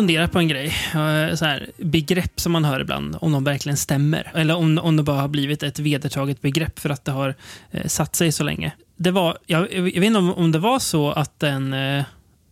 Du, 0.00 0.10
fundera 0.10 0.28
på 0.28 0.38
en 0.38 0.48
grej. 0.48 0.66
Eh, 0.66 1.34
så 1.34 1.44
här, 1.44 1.70
begrepp 1.76 2.40
som 2.40 2.52
man 2.52 2.64
hör 2.64 2.80
ibland, 2.80 3.16
om 3.20 3.32
de 3.32 3.44
verkligen 3.44 3.76
stämmer. 3.76 4.32
Eller 4.34 4.56
om, 4.56 4.78
om 4.78 4.96
det 4.96 5.02
bara 5.02 5.20
har 5.20 5.28
blivit 5.28 5.62
ett 5.62 5.78
vedertaget 5.78 6.40
begrepp 6.40 6.78
för 6.78 6.90
att 6.90 7.04
det 7.04 7.12
har 7.12 7.34
eh, 7.70 7.86
satt 7.86 8.16
sig 8.16 8.32
så 8.32 8.44
länge. 8.44 8.72
Det 8.96 9.10
var, 9.10 9.38
jag, 9.46 9.72
jag 9.72 9.82
vet 9.82 10.04
inte 10.04 10.18
om, 10.18 10.34
om 10.34 10.52
det 10.52 10.58
var 10.58 10.78
så 10.78 11.10
att 11.10 11.40
den 11.40 11.72
eh, 11.72 12.04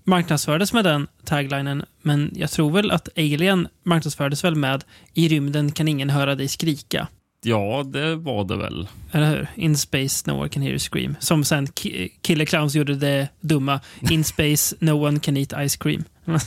marknadsfördes 0.04 0.72
med 0.72 0.84
den 0.84 1.06
taglinen, 1.24 1.84
men 2.02 2.30
jag 2.34 2.50
tror 2.50 2.70
väl 2.70 2.90
att 2.90 3.08
Alien 3.16 3.68
marknadsfördes 3.84 4.44
väl 4.44 4.54
med 4.54 4.84
I 5.14 5.28
rymden 5.28 5.72
kan 5.72 5.88
ingen 5.88 6.10
höra 6.10 6.34
dig 6.34 6.48
skrika. 6.48 7.08
Ja, 7.42 7.82
det 7.92 8.16
var 8.16 8.44
det 8.44 8.56
väl. 8.56 8.88
Eller 9.12 9.30
hur? 9.30 9.46
In 9.54 9.76
space, 9.76 10.30
no 10.30 10.32
one 10.40 10.48
can 10.48 10.62
hear 10.62 10.70
you 10.70 10.78
scream. 10.78 11.16
Som 11.20 11.44
sen 11.44 11.66
Ki- 11.66 12.08
Killer 12.22 12.44
Clowns 12.44 12.74
gjorde 12.74 12.94
det 12.94 13.28
dumma. 13.40 13.80
In 14.10 14.24
space, 14.24 14.76
no 14.78 15.06
one 15.06 15.20
can 15.20 15.36
eat 15.36 15.52
ice 15.68 15.76
cream. 15.76 16.04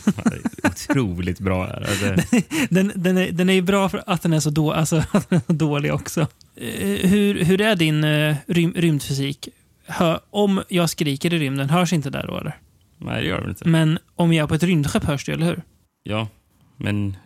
Otroligt 0.64 1.40
bra. 1.40 1.68
Är 1.68 2.16
det. 2.16 2.44
Den, 2.70 2.92
den, 2.96 3.18
är, 3.18 3.32
den 3.32 3.50
är 3.50 3.62
bra 3.62 3.90
för 3.90 4.04
att 4.08 4.22
den 4.22 4.34
är 4.34 4.40
så, 4.40 4.50
då, 4.50 4.72
alltså, 4.72 5.04
att 5.12 5.30
den 5.30 5.38
är 5.38 5.44
så 5.48 5.54
dålig 5.54 5.94
också. 5.94 6.22
Eh, 6.56 7.10
hur, 7.10 7.44
hur 7.44 7.62
är 7.62 7.76
din 7.76 8.04
uh, 8.04 8.36
rym, 8.48 8.74
rymdfysik? 8.76 9.50
Hör, 9.86 10.20
om 10.30 10.64
jag 10.70 10.90
skriker 10.90 11.34
i 11.34 11.40
rymden, 11.40 11.70
hörs 11.70 11.94
inte 11.94 12.10
där 12.10 12.28
då 12.28 12.38
eller? 12.38 12.58
Nej, 12.98 13.22
det 13.22 13.28
gör 13.28 13.42
det 13.42 13.50
inte. 13.50 13.68
Men 13.68 14.00
om 14.16 14.34
jag 14.34 14.44
är 14.44 14.48
på 14.48 14.56
ett 14.56 14.64
rymdskepp 14.64 15.04
hörs 15.04 15.26
det, 15.26 15.32
eller 15.32 15.46
hur? 15.46 15.62
Ja, 16.04 16.28
men, 16.78 17.18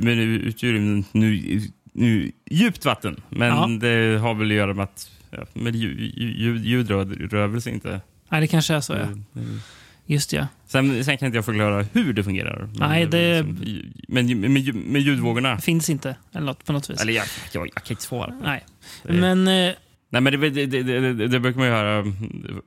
men 0.00 0.18
ut 0.18 0.64
ur 0.64 0.72
rymden, 0.72 1.04
nu, 1.12 1.62
nu 1.98 2.32
djupt 2.50 2.84
vatten. 2.84 3.20
Men 3.28 3.48
Ja. 3.48 3.66
det 3.88 4.18
har 4.18 4.34
väl 4.34 4.50
att 4.50 4.56
göra 4.56 4.74
med 4.74 4.84
att 4.84 5.10
ja, 5.30 5.38
med 5.54 5.76
ljud, 5.76 6.00
ljud, 6.16 6.64
ljud 6.64 6.90
rör, 6.90 7.04
rör 7.04 7.46
väl 7.46 7.62
sig 7.62 7.72
inte. 7.72 8.00
Nej, 8.28 8.40
det 8.40 8.46
kanske 8.46 8.74
är 8.74 8.80
så 8.80 8.92
ja. 8.92 8.98
Mm. 9.40 9.60
Just 10.06 10.32
ja. 10.32 10.46
Sen, 10.66 11.04
sen 11.04 11.18
kan 11.18 11.26
inte 11.26 11.38
jag 11.38 11.44
förklara 11.44 11.82
hur 11.92 12.12
det 12.12 12.24
fungerar. 12.24 12.58
Men 12.78 12.88
Nej, 12.90 13.00
väl 13.04 13.10
det- 13.10 13.42
liksom- 13.42 13.92
men 14.08 14.40
med, 14.52 14.74
med, 14.74 15.02
ljudvågorna. 15.02 15.58
Finns 15.58 15.90
inte, 15.90 16.16
eller 16.32 16.46
något, 16.46 16.64
på 16.64 16.72
något 16.72 16.90
vis. 16.90 17.00
Eller 17.02 17.12
jag, 17.12 17.24
jag, 17.52 17.66
jag 17.74 17.84
kan 17.84 17.92
inte 17.92 18.02
svara 18.02 18.26
på 18.30 18.36
det. 18.42 18.48
Nej. 18.48 18.64
Det- 19.02 19.12
Men 19.12 19.48
eh, 19.48 19.74
Nej, 20.10 20.20
men 20.22 20.24
det, 20.40 20.50
det, 20.50 20.66
det, 20.66 20.82
det, 20.82 21.12
det, 21.14 21.28
det 21.28 21.40
brukar 21.40 21.58
man 21.58 21.66
ju 21.68 21.72
höra 21.74 22.04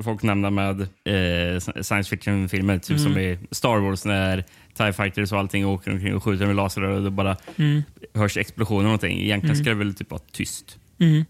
folk 0.04 0.24
nämna 0.24 0.50
med 0.50 0.82
eh, 0.82 1.60
science 1.60 2.10
fiction-filmer. 2.10 2.78
Typ 2.78 2.90
Mm. 2.98 3.00
som 3.04 3.18
i 3.18 3.40
Star 3.52 3.78
Wars 3.80 4.06
när 4.06 4.44
TIE 4.86 4.94
Fighters 4.94 5.32
och 5.32 5.40
allting 5.40 5.66
åker 5.66 5.92
omkring 5.92 6.16
och 6.16 6.24
skjuter 6.24 6.46
med 6.46 6.56
laser 6.56 6.82
och 6.82 7.04
det 7.04 7.10
bara 7.12 7.38
mm, 7.56 7.84
hörs 8.14 8.38
explosioner 8.38 8.80
och 8.80 8.84
någonting. 8.84 9.20
Egentligen 9.20 9.56
Mm. 9.56 9.64
ska 9.64 9.70
det 9.70 9.76
väl 9.76 9.94
typ 9.96 10.12
vara 10.12 10.22
tyst. 10.32 10.78
mm, 11.00 11.26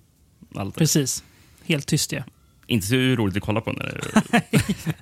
Allt. 0.56 0.76
precis. 0.76 1.24
Helt 1.66 1.88
tyst 1.88 2.12
ja. 2.12 2.24
Inte 2.68 2.88
så 2.88 2.96
roligt 2.96 3.38
att 3.38 3.44
kolla 3.44 3.62
på. 3.62 3.72
När 3.72 4.00
det, 4.42 4.94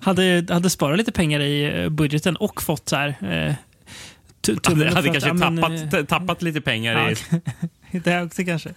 Hade, 0.02 0.46
hade 0.48 0.70
sparat 0.70 0.98
lite 0.98 1.12
pengar 1.12 1.40
i 1.40 1.82
eh, 1.82 1.88
budgeten 1.88 2.36
och 2.36 2.62
fått 2.62 2.88
så 2.88 2.96
här... 2.96 3.08
Eh, 3.08 3.54
hade, 4.64 4.88
hade 4.88 4.90
för 4.90 4.98
att, 4.98 5.04
kanske 5.04 5.28
ja, 5.28 5.34
men, 5.34 5.56
tappat, 5.56 5.72
eh, 5.82 5.88
ta- 5.88 6.02
tappat 6.18 6.42
lite 6.42 6.60
pengar 6.60 6.92
ja, 6.98 7.10
i... 7.90 7.98
Det 7.98 8.22
också 8.22 8.44
kanske. 8.44 8.70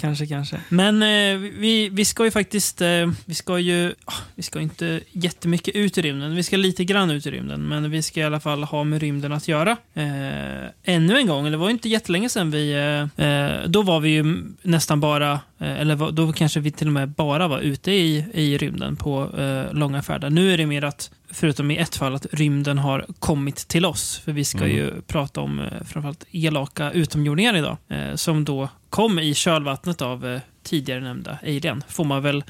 Kanske, 0.00 0.26
kanske. 0.26 0.60
Men 0.68 1.02
eh, 1.02 1.38
vi, 1.38 1.88
vi 1.92 2.04
ska 2.04 2.24
ju 2.24 2.30
faktiskt... 2.30 2.80
Eh, 2.80 3.10
vi 3.24 3.34
ska 3.34 3.58
ju... 3.58 3.94
Ah, 4.04 4.14
vi 4.34 4.42
ska 4.42 4.60
inte 4.60 5.00
jättemycket 5.12 5.74
ut 5.74 5.98
i 5.98 6.02
rymden. 6.02 6.34
Vi 6.34 6.42
ska 6.42 6.56
lite 6.56 6.84
grann 6.84 7.10
ut 7.10 7.26
i 7.26 7.30
rymden. 7.30 7.68
Men 7.68 7.90
vi 7.90 8.02
ska 8.02 8.20
i 8.20 8.22
alla 8.22 8.40
fall 8.40 8.64
ha 8.64 8.84
med 8.84 9.00
rymden 9.00 9.32
att 9.32 9.48
göra. 9.48 9.76
Eh, 9.94 10.94
ännu 10.94 11.16
en 11.16 11.26
gång. 11.26 11.50
Det 11.50 11.56
var 11.56 11.66
ju 11.66 11.72
inte 11.72 11.88
jättelänge 11.88 12.28
sedan 12.28 12.50
vi... 12.50 12.72
Eh, 12.72 13.26
eh 13.26 13.68
då 13.68 13.82
var 13.82 14.00
vi 14.00 14.10
ju 14.10 14.42
nästan 14.62 15.00
bara... 15.00 15.32
Eh, 15.32 15.80
eller 15.80 16.12
då 16.12 16.32
kanske 16.32 16.60
vi 16.60 16.70
till 16.70 16.86
och 16.86 16.92
med 16.92 17.08
bara 17.08 17.48
var 17.48 17.58
ute 17.58 17.92
i, 17.92 18.24
i 18.34 18.58
rymden 18.58 18.96
på 18.96 19.38
eh, 19.38 19.74
långa 19.74 20.02
färder. 20.02 20.30
Nu 20.30 20.52
är 20.52 20.58
det 20.58 20.66
mer 20.66 20.84
att, 20.84 21.10
förutom 21.32 21.70
i 21.70 21.76
ett 21.76 21.96
fall, 21.96 22.14
att 22.14 22.26
rymden 22.32 22.78
har 22.78 23.06
kommit 23.18 23.56
till 23.56 23.84
oss. 23.86 24.18
För 24.24 24.32
vi 24.32 24.44
ska 24.44 24.58
Mm. 24.58 24.70
ju 24.76 25.02
prata 25.06 25.40
om 25.40 25.60
eh, 25.60 25.66
framförallt 25.86 26.24
elaka 26.30 26.90
utomjordingar 26.90 27.56
idag. 27.56 27.76
Eh, 27.88 28.14
som 28.14 28.44
då 28.44 28.68
kom 28.90 29.18
i 29.18 29.34
kölvattnet 29.34 30.02
av 30.02 30.26
eh, 30.26 30.40
tidigare 30.62 31.00
nämnda 31.00 31.38
Alien. 31.42 31.84
Får 31.88 32.04
man 32.04 32.22
väl... 32.22 32.44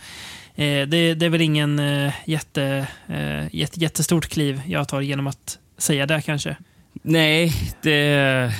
Eh, 0.54 0.86
det, 0.88 1.14
det 1.14 1.26
är 1.26 1.28
väl 1.28 1.40
ingen 1.40 1.78
eh, 1.78 2.12
jätte, 2.26 2.86
eh, 3.08 3.54
jätte, 3.56 3.80
jättestort 3.80 4.26
kliv 4.28 4.62
jag 4.66 4.88
tar 4.88 5.00
genom 5.00 5.26
att 5.26 5.58
säga 5.78 6.06
det 6.06 6.22
kanske. 6.22 6.56
Nej, 7.02 7.52
det 7.82 8.52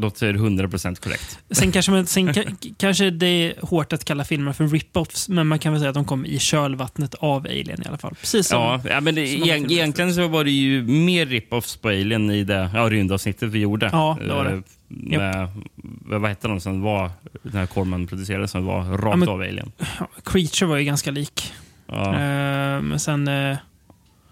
låter 0.00 0.32
100% 0.34 0.94
korrekt. 1.00 1.38
Sen, 1.50 1.72
kanske, 1.72 1.92
man, 1.92 2.06
sen 2.06 2.28
ka- 2.32 2.74
kanske 2.78 3.10
det 3.10 3.26
är 3.26 3.54
hårt 3.66 3.92
att 3.92 4.04
kalla 4.04 4.24
filmer 4.24 4.52
för 4.52 4.64
rip-offs, 4.64 5.30
men 5.30 5.46
man 5.46 5.58
kan 5.58 5.72
väl 5.72 5.80
säga 5.80 5.88
att 5.90 5.94
de 5.94 6.04
kom 6.04 6.26
i 6.26 6.38
kölvattnet 6.38 7.14
av 7.14 7.46
Alien 7.46 7.82
i 7.84 7.88
alla 7.88 7.98
fall. 7.98 8.14
Precis 8.20 8.46
som, 8.48 8.58
Ja, 8.62 8.80
ja, 8.84 9.00
men 9.00 9.14
det, 9.14 9.20
egen- 9.22 9.70
egentligen 9.72 10.14
så 10.14 10.28
var 10.28 10.44
det 10.44 10.50
ju 10.50 10.82
mer 10.82 11.26
rip-offs 11.26 11.76
på 11.82 11.88
Alien 11.88 12.30
i 12.30 12.44
det 12.44 12.70
ja, 12.74 12.88
rymdavsnittet 12.90 13.48
vi 13.48 13.58
gjorde. 13.58 13.88
Ja, 13.92 14.18
det 14.20 14.32
var 14.34 14.44
det. 14.44 14.50
Eh, 14.50 14.60
Med, 14.88 15.48
vad 16.20 16.28
hette 16.30 16.48
de 16.48 16.60
som 16.60 16.80
var, 16.82 17.10
den 17.42 17.52
här 17.52 17.66
Corman 17.66 18.06
producerade 18.06 18.48
som 18.48 18.64
var 18.66 18.82
rakt 18.84 19.02
Ja, 19.04 19.16
men- 19.16 19.28
av 19.28 19.40
Alien? 19.40 19.72
Creature 20.24 20.66
var 20.70 20.76
ju 20.76 20.84
ganska 20.84 21.10
lik. 21.10 21.52
Ja. 21.86 22.06
Eh, 22.14 22.80
men 22.82 23.00
sen... 23.00 23.28
eh, 23.28 23.56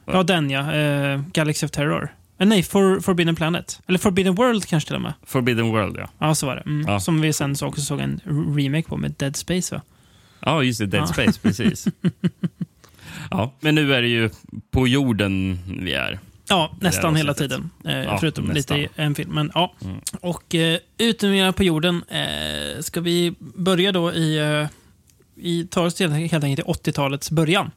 ja, 0.07 0.23
den 0.23 0.51
ja. 0.51 0.61
Uh, 0.61 1.21
Galaxy 1.33 1.67
of 1.67 1.71
Terror. 1.71 2.13
Eh, 2.39 2.47
nej, 2.47 2.63
For, 2.63 3.01
Forbidden 3.01 3.37
Planet. 3.37 3.81
Eller 3.87 3.99
Forbidden 3.99 4.35
World 4.35 4.67
kanske 4.67 4.87
till 4.87 4.97
och 4.97 5.03
med. 5.03 5.13
Forbidden 5.27 5.67
World, 5.69 5.97
ja. 5.97 6.09
Ja, 6.19 6.35
så 6.35 6.47
var 6.47 6.57
det. 6.57 6.63
Mm. 6.63 6.89
Ja. 6.89 7.01
Som 7.01 7.21
vi 7.21 7.33
sen 7.33 7.57
så 7.57 7.67
också 7.67 7.81
såg 7.81 8.01
en 8.01 8.21
remake 8.57 8.89
på 8.89 8.97
med 8.97 9.15
Dead 9.19 9.37
Space 9.37 9.75
va? 9.75 9.83
Ja, 10.41 10.63
just 10.63 10.79
det. 10.81 10.87
Dead 10.87 11.03
Ja. 11.03 11.07
Space, 11.07 11.41
precis. 11.43 11.87
ja, 13.31 13.53
men 13.61 13.75
nu 13.75 13.95
är 13.95 14.03
det 14.03 14.09
ju 14.09 14.31
på 14.71 14.89
jorden 14.89 15.59
vi 15.81 15.93
är. 15.93 16.19
Ja, 16.49 16.77
nästan 16.81 17.17
hela 17.17 17.35
sättet. 17.35 17.51
tiden. 17.51 17.71
Eh, 17.85 18.05
Ja, 18.05 18.19
förutom 18.21 18.45
nästan. 18.45 18.81
lite 18.81 19.01
i 19.03 19.05
en 19.05 19.15
film. 19.15 19.31
Men, 19.35 19.51
ja. 19.55 19.75
Mm. 19.85 20.01
Och 20.21 20.55
eh, 20.55 20.79
utomjordingar 20.99 21.53
på 21.53 21.65
jorden. 21.65 22.03
Eh, 22.09 22.81
ska 22.81 23.01
vi 23.01 23.35
börja 23.39 23.93
då 23.93 24.13
i... 24.13 24.39
Eh, 24.39 24.67
i 25.39 25.67
tar 25.67 25.85
oss 25.87 25.95
till 25.95 26.11
helt 26.11 26.45
enkelt 26.45 26.67
till 26.85 26.93
80-talets 26.93 27.31
början. 27.31 27.71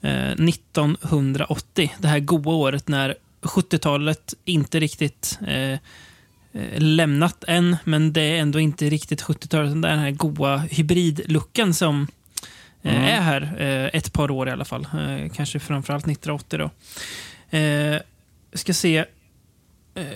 Eh, 0.00 0.30
1980. 0.30 1.92
Det 1.98 2.08
här 2.08 2.20
goa 2.20 2.54
året 2.54 2.88
när 2.88 3.14
70-talet 3.42 4.34
inte 4.44 4.80
riktigt 4.80 5.38
eh, 5.46 5.72
eh, 5.72 5.78
lämnat 6.78 7.44
än, 7.48 7.76
men 7.84 8.12
det 8.12 8.20
är 8.22 8.38
ändå 8.38 8.60
inte 8.60 8.90
riktigt 8.90 9.22
70-talet. 9.22 9.68
utan 9.68 9.80
Det 9.80 9.88
är 9.88 9.92
den 9.92 10.00
här 10.00 10.10
goa 10.10 10.56
hybridlooken 10.56 11.74
som 11.74 12.02
eh, 12.82 12.94
Mm. 12.94 13.04
är 13.04 13.20
här 13.20 13.42
eh, 13.58 13.90
ett 13.98 14.12
par 14.12 14.30
år 14.30 14.48
i 14.48 14.50
alla 14.50 14.64
fall. 14.64 14.86
Kanske 15.34 15.58
framförallt 15.60 16.08
1980 16.08 16.58
då. 16.58 16.70
Ska 18.54 18.74
se. 18.74 19.04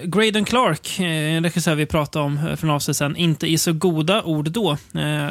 Graydon 0.05 0.45
Clark, 0.45 1.01
en 1.01 1.45
regissör 1.45 1.75
vi 1.75 1.87
pratade 1.87 2.25
om 2.25 2.57
för 2.57 2.67
några 2.67 2.77
avsnitt 2.77 2.97
sedan, 2.97 3.17
inte 3.17 3.47
i 3.47 3.59
så 3.59 3.73
goda 3.73 4.23
ord 4.23 4.51
då. 4.51 4.77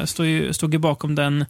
Stod, 0.04 0.26
ju, 0.26 0.52
stod 0.52 0.72
ju 0.74 0.78
bakom 0.78 1.14
den 1.14 1.44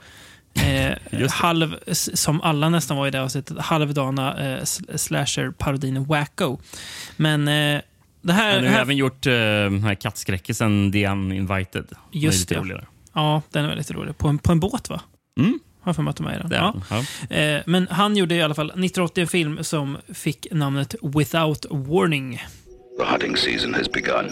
eh, 0.55 1.28
halv, 1.31 1.77
som 1.93 2.41
alla 2.41 2.69
nästan 2.69 2.97
var 2.97 3.06
i 3.06 3.11
det 3.11 3.23
avsnittet, 3.23 3.58
halvdana 3.58 4.38
eh, 4.38 4.61
sl- 4.62 4.97
slasher-parodin 4.97 6.06
Wacko. 6.06 6.58
Men 7.17 7.49
eh, 7.49 7.81
det 8.23 8.32
här... 8.32 8.55
Han 8.55 8.64
har 8.64 8.70
här 8.70 8.81
även 8.81 8.97
gjort 8.97 9.26
uh, 9.26 9.32
den 9.32 9.82
här 9.85 9.94
kattskräckisen 9.94 10.93
The 10.93 11.06
Uninvited. 11.08 11.87
Just 12.11 12.49
det. 12.49 12.55
roligare. 12.55 12.87
ja, 13.14 13.43
den 13.50 13.64
är 13.64 13.69
väldigt 13.69 13.91
rolig. 13.91 14.19
På 14.19 14.29
en, 14.29 14.38
på 14.38 14.52
en 14.52 14.61
båt 14.61 14.88
va? 14.91 15.00
Mm, 15.38 15.58
Har 15.81 15.88
jag 15.91 15.97
för 15.97 16.02
mig 16.02 16.11
att 16.11 16.17
de 16.17 16.26
är 16.26 16.35
i 16.37 16.38
den. 16.38 16.50
Ja. 16.53 16.75
ja. 16.91 17.37
Eh, 17.37 17.62
men 17.67 17.88
han 17.91 18.17
gjorde 18.17 18.35
i 18.35 18.43
alla 18.43 18.55
fall 18.55 18.67
1980 18.67 19.20
en 19.23 19.29
film 19.29 19.64
som 19.64 19.99
fick 20.14 20.46
namnet 20.50 20.94
Without 21.03 21.67
Warning. 21.70 22.43
The 22.99 23.05
hunting 23.05 23.37
season 23.37 23.75
has 23.75 23.93
begun. 23.93 24.29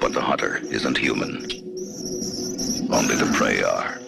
But 0.00 0.14
the 0.14 0.20
hunter 0.20 0.60
isn't 0.72 0.98
human. 1.08 1.42
Only 2.90 3.16
the 3.16 3.30
prey 3.36 3.62
are. 3.62 3.98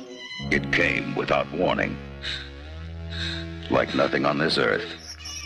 It 0.51 0.73
came 0.73 1.15
without 1.15 1.51
warning. 1.53 1.99
Like 3.71 3.95
nothing 3.95 4.25
on 4.25 4.39
this 4.39 4.57
earth, 4.57 4.87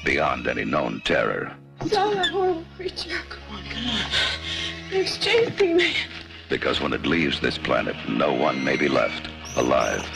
beyond 0.04 0.46
any 0.46 0.64
known 0.64 1.02
terror. 1.04 1.52
Stop 1.84 2.14
that 2.14 2.28
horrible 2.28 2.64
creature. 2.76 3.18
Come 3.28 3.56
on, 3.56 3.64
come 3.64 3.86
on. 3.86 4.10
It's 4.92 5.18
chasing 5.18 5.76
me. 5.76 5.94
Because 6.48 6.80
when 6.80 6.92
it 6.92 7.06
leaves 7.06 7.40
this 7.40 7.58
planet, 7.58 7.96
no 8.08 8.32
one 8.32 8.62
may 8.62 8.76
be 8.76 8.88
left 8.88 9.28
alive. 9.56 10.08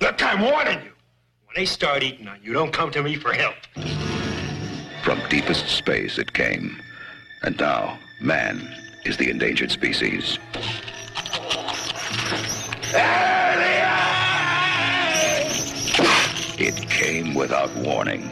Look, 0.00 0.22
I'm 0.22 0.42
warning 0.42 0.78
you. 0.84 0.92
When 1.46 1.56
they 1.56 1.66
start 1.66 2.04
eating 2.04 2.28
on 2.28 2.40
you, 2.42 2.52
don't 2.52 2.72
come 2.72 2.92
to 2.92 3.02
me 3.02 3.16
for 3.16 3.32
help. 3.32 3.56
From 5.02 5.20
deepest 5.28 5.68
space 5.68 6.18
it 6.18 6.32
came. 6.32 6.80
And 7.42 7.58
now, 7.58 7.98
man 8.20 8.72
is 9.04 9.16
the 9.16 9.30
endangered 9.30 9.72
species. 9.72 10.38
It 16.58 16.88
came 16.88 17.34
without 17.40 17.70
warning. 17.84 18.22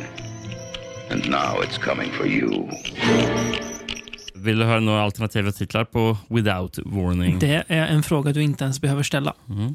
And 1.11 1.31
now 1.31 1.63
it's 1.63 1.79
coming 1.79 2.11
for 2.13 2.27
you. 2.27 2.69
Vill 4.35 4.59
du 4.59 4.65
höra 4.65 4.81
några 4.81 5.03
alternativa 5.03 5.53
titlar 5.53 5.85
på 5.85 6.17
Without 6.29 6.79
Warning? 6.85 7.39
Det 7.39 7.65
är 7.69 7.87
en 7.87 8.03
fråga 8.03 8.33
du 8.33 8.43
inte 8.43 8.65
ens 8.65 8.81
behöver 8.81 9.03
ställa. 9.03 9.35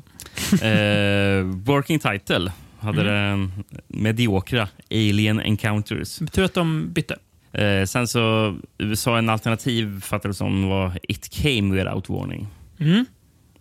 Eh, 0.61 1.43
working 1.43 1.99
title 1.99 2.51
hade 2.79 3.03
den 3.03 3.51
mediokra 3.87 4.67
Alien 4.91 5.41
Encounters. 5.41 6.19
Tur 6.31 6.43
att 6.43 6.53
de 6.53 6.93
bytte. 6.93 7.17
Eh, 7.51 7.85
sen 7.85 8.07
så 8.07 8.57
USA 8.77 9.17
en 9.17 9.29
alternativ 9.29 10.01
fattade 10.01 10.33
som 10.33 10.69
var 10.69 10.99
It 11.03 11.29
came 11.29 11.75
without 11.75 12.09
warning. 12.09 12.47
Mm. 12.79 13.05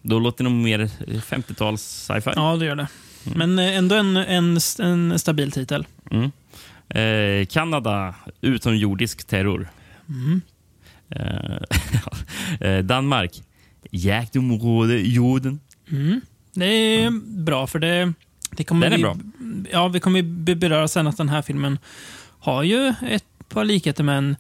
Då 0.03 0.19
låter 0.19 0.45
det 0.45 0.51
nog 0.51 0.63
mer 0.63 0.91
50-tals 1.07 1.83
sci-fi. 1.83 2.31
Ja, 2.37 2.57
det 2.57 2.65
gör 2.65 2.77
det. 2.77 2.89
Men 3.37 3.59
eh, 3.59 3.77
ändå 3.77 3.95
en, 3.95 4.17
en, 4.17 4.59
en 4.79 5.19
stabil 5.19 5.53
titel. 5.53 5.87
Mm. 6.11 6.31
Eh, 6.89 7.47
Kanada, 7.47 8.15
utomjordisk 8.41 9.25
terror. 9.25 9.69
Mm. 10.09 10.41
Eh, 11.09 11.59
eh, 12.69 12.85
Danmark, 12.85 13.43
jaktområde 13.91 14.99
jorden. 14.99 15.61
Mm. 15.91 16.21
Det 16.55 16.67
är 16.67 17.11
bra, 17.45 17.67
för 17.67 17.79
det, 17.79 18.13
det 18.51 18.65
kommer 18.65 18.91
Den 18.91 18.93
är 18.93 18.97
vi, 18.97 19.03
bra. 19.03 19.17
Ja, 19.73 19.89
vi 19.89 20.01
kommer 20.01 20.23
beröra 20.55 20.89
sen 20.89 21.07
att 21.07 21.17
den 21.17 21.29
här 21.29 21.43
filmen 21.43 21.79
har 22.39 22.63
ju 22.63 22.95
ett 23.09 23.25
par 23.49 23.65
likheter 23.65 24.05
med 24.05 24.19
en 24.19 24.37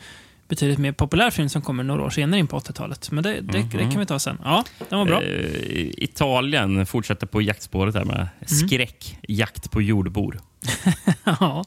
betydligt 0.48 0.78
mer 0.78 0.92
populär 0.92 1.30
film 1.30 1.48
som 1.48 1.62
kommer 1.62 1.84
några 1.84 2.02
år 2.02 2.10
senare 2.10 2.40
in 2.40 2.46
på 2.46 2.58
80-talet. 2.58 3.10
Men 3.10 3.24
det, 3.24 3.40
det, 3.40 3.62
det 3.72 3.90
kan 3.90 3.98
vi 3.98 4.06
ta 4.06 4.18
sen. 4.18 4.38
Ja, 4.44 4.64
den 4.88 4.98
var 4.98 5.06
bra. 5.06 5.22
Eh, 5.22 5.86
Italien 5.96 6.86
fortsätter 6.86 7.26
på 7.26 7.42
jaktspåret 7.42 7.94
här 7.94 8.04
med 8.04 8.28
skräck, 8.46 9.18
jakt 9.28 9.70
på 9.70 9.82
jordbor. 9.82 10.40
ja. 11.24 11.64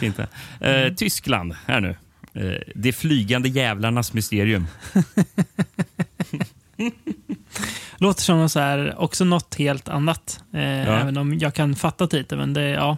Fint 0.00 0.16
det. 0.16 0.28
Eh, 0.86 0.94
Tyskland, 0.94 1.54
här 1.66 1.80
nu. 1.80 1.96
Eh, 2.34 2.60
de 2.74 2.92
flygande 2.92 3.48
jävlarnas 3.48 4.12
mysterium. 4.12 4.66
Låter 7.96 8.22
som 8.22 8.38
något 8.38 8.52
så 8.52 8.60
här, 8.60 8.94
också 8.98 9.24
något 9.24 9.54
helt 9.54 9.88
annat. 9.88 10.40
Eh, 10.52 11.00
Även 11.00 11.16
om 11.16 11.38
jag 11.38 11.54
kan 11.54 11.74
fatta 11.76 12.06
titeln. 12.06 12.40
Men 12.40 12.54
det, 12.54 12.68
ja. 12.68 12.96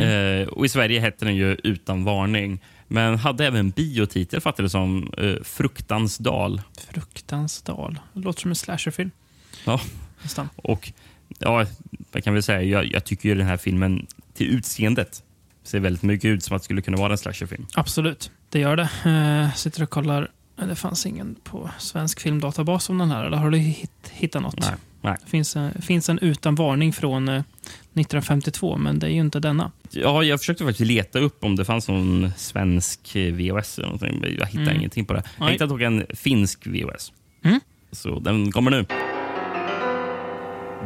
Eh, 0.00 0.48
och 0.48 0.64
I 0.66 0.68
Sverige 0.68 1.00
hette 1.00 1.24
den 1.24 1.36
ju 1.36 1.56
Utan 1.64 2.04
varning, 2.04 2.60
men 2.92 3.18
hade 3.18 3.46
även 3.46 3.70
biotitel 3.70 4.40
fattade 4.40 4.66
det 4.66 4.70
som 4.70 5.12
eh, 5.18 5.34
Fruktans 5.44 6.18
dal. 6.18 6.62
Fruktansdal. 6.90 7.98
Det 8.12 8.20
låter 8.20 8.40
som 8.40 8.50
en 8.50 8.54
slasherfilm. 8.54 9.10
Ja. 9.64 9.80
Nästan. 10.22 10.48
Och 10.56 10.92
ja, 11.38 11.66
jag 12.12 12.24
kan 12.24 12.34
väl 12.34 12.42
säga, 12.42 12.62
jag, 12.62 12.86
jag 12.92 13.04
tycker 13.04 13.28
ju 13.28 13.34
den 13.34 13.46
här 13.46 13.56
filmen 13.56 14.06
till 14.34 14.46
utseendet 14.46 15.22
ser 15.64 15.80
väldigt 15.80 16.02
mycket 16.02 16.24
ut 16.28 16.42
som 16.44 16.56
att 16.56 16.62
det 16.62 16.64
skulle 16.64 16.82
kunna 16.82 16.96
vara 16.96 17.12
en 17.12 17.18
slasherfilm. 17.18 17.66
Absolut, 17.74 18.30
det 18.50 18.58
gör 18.58 18.76
det. 18.76 18.88
Eh, 19.10 19.54
sitter 19.54 19.82
och 19.82 19.90
kollar. 19.90 20.30
Eh, 20.60 20.66
Det 20.66 20.74
fanns 20.76 21.06
ingen 21.06 21.34
på 21.44 21.70
svensk 21.78 22.20
filmdatabas 22.20 22.90
om 22.90 22.98
den 22.98 23.10
här. 23.10 23.24
Eller 23.24 23.36
har 23.36 23.50
du 23.50 23.58
hit, 23.58 23.90
hittat 24.12 24.42
något? 24.42 24.60
Nej, 24.60 24.74
nej. 25.00 25.16
Det 25.24 25.30
finns 25.30 25.56
en, 25.56 25.82
finns 25.82 26.08
en 26.08 26.18
utan 26.18 26.54
varning 26.54 26.92
från 26.92 27.28
eh, 27.28 27.34
1952, 27.34 28.76
men 28.76 28.98
det 28.98 29.06
är 29.06 29.10
ju 29.10 29.20
inte 29.20 29.40
denna. 29.40 29.70
Ja, 29.94 30.22
jag 30.22 30.38
försökte 30.40 30.64
faktiskt 30.64 30.86
leta 30.90 31.18
upp 31.18 31.44
om 31.44 31.56
det 31.56 31.64
fanns 31.64 31.88
någon 31.88 32.30
svensk 32.36 33.16
eh, 33.16 33.32
VHS 33.32 33.78
eller 33.78 33.88
någonting, 33.88 34.24
jag 34.38 34.46
hittade 34.46 34.62
Mm. 34.62 34.76
ingenting 34.76 35.04
på 35.04 35.12
det. 35.12 35.22
Jag 35.38 35.44
Nej. 35.44 35.52
hittade 35.52 35.72
dock 35.74 35.80
en 35.82 36.06
finsk 36.14 36.66
VHS. 36.66 37.12
Mm. 37.44 37.60
Så 37.92 38.18
den 38.18 38.52
kommer 38.52 38.70
nu. 38.70 38.86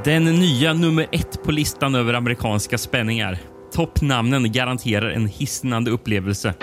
Den 0.05 0.25
nya 0.25 0.73
nummer 0.73 1.07
ett 1.13 1.43
på 1.45 1.51
listan 1.53 1.95
över 1.95 2.15
amerikanska 2.15 2.79
spänningar. 2.79 3.39
Toppnamnen 3.73 4.53
garanterar 4.53 5.11
en 5.11 5.27
hisnande 5.27 5.91
upplevelse. 5.91 6.55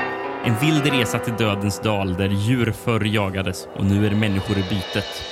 En 0.46 0.60
vild 0.62 0.86
resa 0.94 1.20
till 1.20 1.34
dödens 1.38 1.80
dal 1.82 2.14
där 2.14 2.30
djur 2.30 2.72
förr 2.84 3.06
jagades 3.06 3.68
och 3.76 3.86
nu 3.86 4.08
är 4.08 4.12
människor 4.12 4.58
i 4.58 4.62
bytet. 4.70 5.24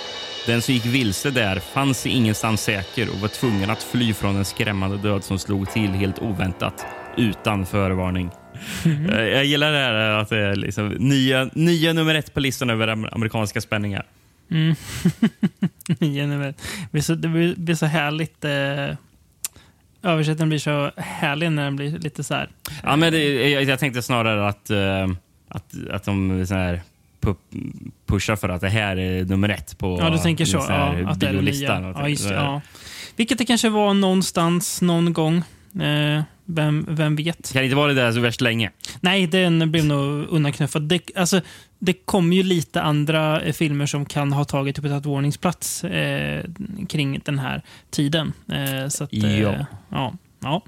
Den 0.46 0.62
som 0.62 0.74
gick 0.74 0.86
vilse 0.86 1.30
där 1.32 1.60
fann 1.60 1.94
sig 1.94 2.12
ingenstans 2.12 2.62
säker 2.62 3.10
och 3.10 3.20
var 3.20 3.28
tvungen 3.28 3.70
att 3.70 3.84
fly 3.84 4.14
från 4.14 4.36
en 4.36 4.46
skrämmande 4.46 4.98
död 4.98 5.24
som 5.24 5.40
slog 5.40 5.72
till 5.72 5.90
helt 5.90 6.20
oväntat, 6.20 6.86
utan 7.18 7.66
förvarning. 7.66 8.30
Eh, 8.86 9.20
Jag 9.22 9.46
gillar 9.46 9.72
det 9.72 9.78
här 9.78 9.94
att 9.94 10.30
det 10.30 10.38
är 10.38 10.56
liksom 10.56 10.88
nya, 10.90 11.50
nya 11.54 11.94
nummer 11.94 12.16
ett 12.16 12.34
på 12.34 12.40
listan 12.40 12.70
över 12.70 12.88
am- 12.88 13.10
amerikanska 13.12 13.62
spänningar. 13.62 14.06
Genuint. 16.00 16.58
Det 16.82 16.92
blir 16.92 17.02
så, 17.02 17.16
det 17.16 17.28
blir, 17.28 17.76
så 17.76 17.86
härligt. 17.86 18.46
Eh, 18.46 18.96
översättningen 20.12 20.50
blir 20.50 20.60
så 20.60 20.92
härlig 20.98 21.52
när 21.52 21.64
den 21.64 21.76
blir 21.76 22.00
lite 22.00 22.24
så 22.24 22.34
här. 22.34 22.50
Ja, 22.84 22.96
men 22.96 23.14
det, 23.14 23.50
jag, 23.50 23.64
jag 23.64 23.80
tänkte 23.80 24.02
snarare 24.02 24.48
att, 24.48 24.70
eh, 24.70 25.08
att, 25.48 25.74
att 25.92 26.04
de 26.04 26.46
så 26.48 26.54
här, 26.56 26.82
pu- 27.22 27.36
pushar 28.06 28.36
för 28.36 28.50
att 28.50 28.62
det 28.62 28.70
här 28.70 28.98
är 28.98 29.24
nummer 29.26 29.50
ett 29.50 29.78
på 29.78 29.98
Ja, 30.02 30.10
du 30.10 30.18
tänker 30.18 30.46
så. 30.46 30.58
Ja, 30.70 30.96
att 31.06 31.20
det 31.20 31.28
är 31.28 31.34
nya. 31.34 31.94
Ja, 31.96 32.08
just, 32.10 32.30
ja. 32.30 32.62
Vilket 33.16 33.38
det 33.38 33.46
kanske 33.46 33.70
var 33.70 33.94
någonstans, 33.94 34.82
någon 34.82 35.14
gång. 35.14 35.38
Eh, 35.82 36.22
vem, 36.56 36.86
vem 36.90 37.16
vet? 37.16 37.54
Kan 37.54 37.64
inte 37.64 37.76
vara 37.76 37.94
det 37.94 38.02
där 38.02 38.12
så 38.12 38.20
värst 38.20 38.42
länge. 38.42 38.72
Nej, 39.02 39.28
den 39.28 39.72
blev 39.72 39.86
nog 39.86 40.28
undanknuffad. 40.30 40.82
Det, 40.82 41.02
alltså, 41.16 41.42
det 41.80 41.94
kommer 41.94 42.36
ju 42.36 42.44
lite 42.44 42.82
andra 42.82 43.42
eh, 43.42 43.54
filmer 43.54 43.86
som 43.86 44.06
kan 44.06 44.34
ha 44.34 44.46
tagit 44.46 44.80
upp 44.80 44.86
ett 44.86 45.06
varningsplats 45.06 45.84
eh, 45.84 46.46
kring 46.90 47.22
den 47.26 47.40
här 47.40 47.62
tiden. 47.90 48.34
Eh, 48.52 48.88
så 48.88 49.04
att, 49.04 49.14
eh, 49.14 49.40
Ja. 49.42 49.66
ja. 49.90 50.14
ja. 50.40 50.62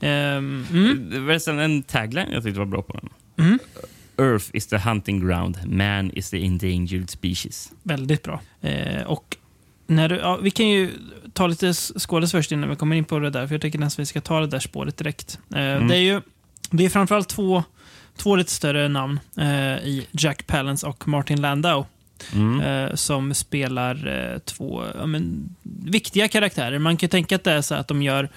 Ehm, 0.00 0.66
mm. 0.72 1.10
Det 1.10 1.20
var 1.20 1.60
en 1.60 1.82
tagline 1.82 2.28
jag 2.32 2.42
tyckte 2.42 2.58
var 2.58 2.66
bra 2.66 2.82
på 2.82 2.92
den. 2.92 3.08
Mm. 3.46 3.58
Earth 4.18 4.46
is 4.52 4.66
the 4.66 4.78
hunting 4.78 5.26
ground, 5.26 5.58
man 5.66 6.10
is 6.10 6.30
the 6.30 6.44
endangered 6.46 7.10
species. 7.10 7.72
Väldigt 7.82 8.22
bra. 8.22 8.40
Eh, 8.60 9.02
och 9.02 9.36
när 9.86 10.08
du, 10.08 10.16
ja, 10.16 10.36
vi 10.42 10.50
kan 10.50 10.68
ju 10.68 10.90
ta 11.34 11.46
lite 11.46 11.74
skådis 11.74 12.32
först 12.32 12.52
innan 12.52 12.70
vi 12.70 12.76
kommer 12.76 12.96
in 12.96 13.04
på 13.04 13.18
det 13.18 13.30
där, 13.30 13.46
för 13.46 13.54
jag 13.54 13.62
tycker 13.62 13.78
nästan 13.78 14.02
vi 14.02 14.06
ska 14.06 14.20
ta 14.20 14.40
det 14.40 14.46
där 14.46 14.60
spåret 14.60 14.96
direkt. 14.96 15.38
Eh, 15.50 15.86
Det 15.86 15.96
är 15.96 16.02
ju 16.02 16.20
det 16.70 16.84
är 16.84 16.88
framförallt 16.88 17.28
två, 17.28 17.64
två 18.16 18.36
lite 18.36 18.50
större 18.50 18.88
namn 18.88 19.20
eh, 19.36 19.76
i 19.76 20.06
Jack 20.10 20.46
Palance 20.46 20.86
och 20.86 21.08
Martin 21.08 21.40
Landau. 21.40 21.84
Mm. 22.32 22.60
eh, 22.60 22.94
som 22.94 23.34
spelar 23.34 24.38
två 24.44 24.84
ja, 24.98 25.06
men, 25.06 25.54
viktiga 25.84 26.28
karaktärer. 26.28 26.78
Man 26.78 26.96
kan 26.96 27.08
tänka 27.08 27.36
att 27.36 27.44
det 27.44 27.52
är 27.52 27.62
så 27.62 27.74
att 27.74 27.88
de 27.88 28.02
gör... 28.02 28.28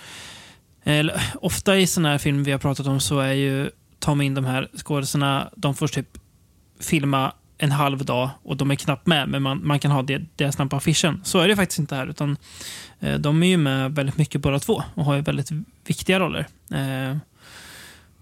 Eller, 0.83 1.21
ofta 1.41 1.77
i 1.77 1.87
sådana 1.87 2.09
här 2.09 2.17
filmer 2.17 2.43
vi 2.43 2.51
har 2.51 2.59
pratat 2.59 2.87
om 2.87 2.99
så 2.99 3.19
är 3.19 3.33
ju, 3.33 3.69
tar 3.99 4.15
man 4.15 4.25
in 4.25 4.33
de 4.33 4.45
här 4.45 4.69
skådisarna, 4.77 5.49
de 5.55 5.75
får 5.75 5.87
typ 5.87 6.17
filma 6.79 7.33
en 7.57 7.71
halv 7.71 8.05
dag 8.05 8.29
och 8.43 8.57
de 8.57 8.71
är 8.71 8.75
knappt 8.75 9.07
med, 9.07 9.29
men 9.29 9.41
man, 9.41 9.67
man 9.67 9.79
kan 9.79 9.91
ha 9.91 10.01
det, 10.01 10.21
deras 10.35 10.57
namn 10.57 10.69
på 10.69 10.75
affischen. 10.75 11.21
Så 11.23 11.39
är 11.39 11.47
det 11.47 11.55
faktiskt 11.55 11.79
inte 11.79 11.95
här, 11.95 12.07
utan 12.07 12.37
eh, 12.99 13.15
de 13.15 13.43
är 13.43 13.47
ju 13.47 13.57
med 13.57 13.95
väldigt 13.95 14.17
mycket 14.17 14.41
båda 14.41 14.59
två 14.59 14.83
och 14.93 15.05
har 15.05 15.15
ju 15.15 15.21
väldigt 15.21 15.51
viktiga 15.85 16.19
roller. 16.19 16.47
Eh, 16.71 17.17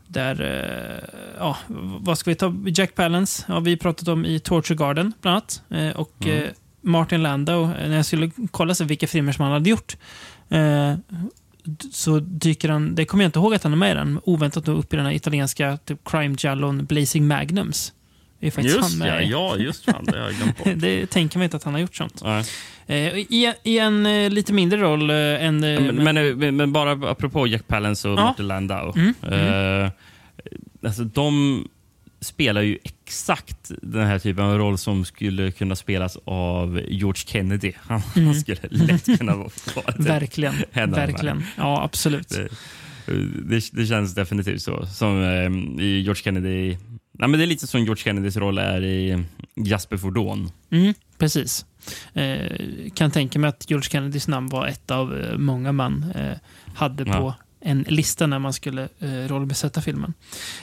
där, 0.08 0.42
eh, 0.42 1.20
ja, 1.40 1.58
vad 2.00 2.18
ska 2.18 2.32
vi 2.32 2.36
ta? 2.36 2.56
Jack 2.66 2.96
Palance 2.96 3.44
har 3.48 3.62
vi 3.62 3.78
pratat 3.78 4.08
om 4.08 4.26
i 4.26 4.40
Torture 4.40 4.76
Garden, 4.78 5.14
bland 5.22 5.36
annat. 5.36 5.62
Eh, 5.70 6.00
och 6.00 6.28
eh, 6.28 6.50
Martin 6.82 7.24
Landau, 7.24 7.68
när 7.68 7.96
jag 7.96 8.06
skulle 8.06 8.32
kolla 8.52 8.76
så 8.76 8.84
vilka 8.84 9.08
filmer 9.08 9.32
som 9.32 9.44
han 9.44 9.52
hade 9.54 9.70
gjort, 9.70 9.98
så 11.92 12.20
dyker 12.20 12.70
han, 12.70 12.96
det 12.96 13.06
kommer 13.06 13.24
jag 13.24 13.28
inte 13.28 13.40
ihåg 13.40 13.54
att 13.54 13.64
han 13.64 13.72
är 13.72 13.78
med 13.78 13.92
i 13.92 13.94
den, 13.94 14.20
oväntat 14.24 14.68
upp 14.68 14.94
i 14.94 14.98
den 14.98 15.06
här 15.06 15.14
italienska 15.14 15.78
typ, 15.78 16.00
crime 16.10 16.36
jallon 16.40 16.86
Blazing 16.86 17.28
Magnums. 17.28 17.94
Är 18.48 18.52
faktiskt 18.52 18.76
han 18.76 18.84
Just 18.84 19.00
ja, 19.00 19.06
med 19.06 19.24
i. 19.28 19.32
ja, 19.32 19.58
just 19.58 19.86
fan. 19.86 20.06
Det 20.06 20.18
har 20.20 20.26
jag 20.26 20.36
glömt 20.36 20.58
bort. 20.58 20.68
Det 20.76 21.06
tänker 21.08 21.38
man 21.38 21.44
inte 21.44 21.58
att 21.58 21.64
han 21.64 21.74
har 21.74 21.82
gjort 21.82 21.96
sånt. 21.96 22.22
Nej. 22.24 22.46
Eh, 22.88 22.98
i, 23.18 23.54
I 23.64 23.80
en 23.80 24.06
eh, 24.06 24.30
lite 24.30 24.54
mindre 24.54 24.80
roll 24.80 25.10
eh, 25.10 25.16
än... 25.46 25.60
Men, 25.60 25.96
men, 25.96 26.38
men, 26.38 26.56
men 26.56 26.72
bara 26.74 26.92
apropå 27.12 27.48
Jack 27.48 27.68
Palance 27.68 28.10
och 28.10 28.20
Ja. 28.20 28.24
Martin 28.24 28.48
Landau. 28.48 28.94
Mm, 28.96 29.14
Eh, 29.84 29.90
alltså, 30.84 31.04
de 31.04 31.68
spelar 32.22 32.62
ju 32.62 32.78
exakt 32.84 33.72
den 33.82 34.08
här 34.08 34.20
typen 34.20 34.46
av 34.46 34.58
roll 34.58 34.78
som 34.78 35.06
skulle 35.06 35.52
kunna 35.52 35.76
spelas 35.76 36.18
av 36.26 36.82
George 36.88 37.22
Kennedy. 37.28 37.74
Han 37.82 38.02
Mm. 38.16 38.34
skulle 38.34 38.60
lätt 38.70 39.18
kunna 39.18 39.36
vara. 39.36 39.50
Verkligen. 39.98 40.56
Verkligen. 40.74 41.44
Ja, 41.58 41.84
absolut. 41.84 42.30
Det, 42.30 42.48
det, 43.46 43.70
det 43.72 43.86
känns 43.86 44.16
definitivt 44.16 44.62
så. 44.62 44.86
Som 44.86 45.24
eh, 45.24 45.86
George 45.86 46.16
Kennedy. 46.24 46.78
Nej, 47.20 47.30
men 47.30 47.38
det 47.40 47.44
är 47.46 47.48
lite 47.48 47.68
som 47.68 47.84
George 47.84 48.04
Kennedys 48.04 48.38
roll 48.38 48.58
är 48.58 48.84
i 48.84 49.24
Jasper 49.56 49.98
for 49.98 50.12
Dawn. 50.12 50.50
Mm, 50.72 50.94
precis. 51.18 51.66
Eh, 52.14 52.58
kan 52.94 53.12
tänka 53.12 53.40
mig 53.40 53.48
att 53.48 53.70
George 53.70 53.90
Kennedys 53.90 54.28
namn 54.28 54.50
var 54.50 54.68
ett 54.68 54.92
av 54.92 55.20
eh, 55.20 55.38
många 55.38 55.72
man 55.72 56.06
eh, 56.16 56.38
hade 56.76 57.04
Ja. 57.08 57.14
på 57.20 57.34
en 57.68 57.86
lista 57.88 58.28
när 58.28 58.40
man 58.40 58.54
skulle 58.54 58.84
eh, 59.00 59.08
rollbesätta 59.28 59.82
filmen. 59.82 60.14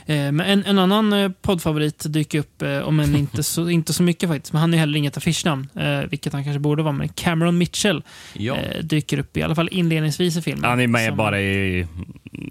Eh, 0.06 0.16
men 0.16 0.40
en, 0.40 0.64
en 0.64 0.78
annan 0.78 1.12
eh, 1.12 1.30
poddfavorit 1.42 2.04
dyker 2.08 2.38
upp, 2.38 2.62
eh, 2.62 2.78
om 2.78 3.00
än 3.00 3.16
inte 3.16 3.42
så, 3.42 3.70
inte 3.70 3.92
så 3.92 4.02
mycket 4.02 4.28
faktiskt, 4.28 4.52
men 4.52 4.60
han 4.60 4.74
är 4.74 4.78
heller 4.78 4.98
inget 4.98 5.16
affischnamn, 5.16 5.68
vilket 6.10 6.32
han 6.32 6.44
kanske 6.44 6.58
borde 6.60 6.82
vara, 6.82 6.92
men 6.92 7.08
Cameron 7.08 7.58
Mitchell 7.58 8.02
Ja. 8.34 8.56
dyker 8.82 9.18
upp 9.18 9.36
i 9.36 9.42
alla 9.42 9.54
fall 9.54 9.68
inledningsvis 9.72 10.36
i 10.36 10.42
filmen. 10.42 10.64
Han 10.64 10.80
är 10.80 10.86
med 10.86 11.08
Som- 11.08 11.16
bara 11.16 11.40
i 11.40 11.86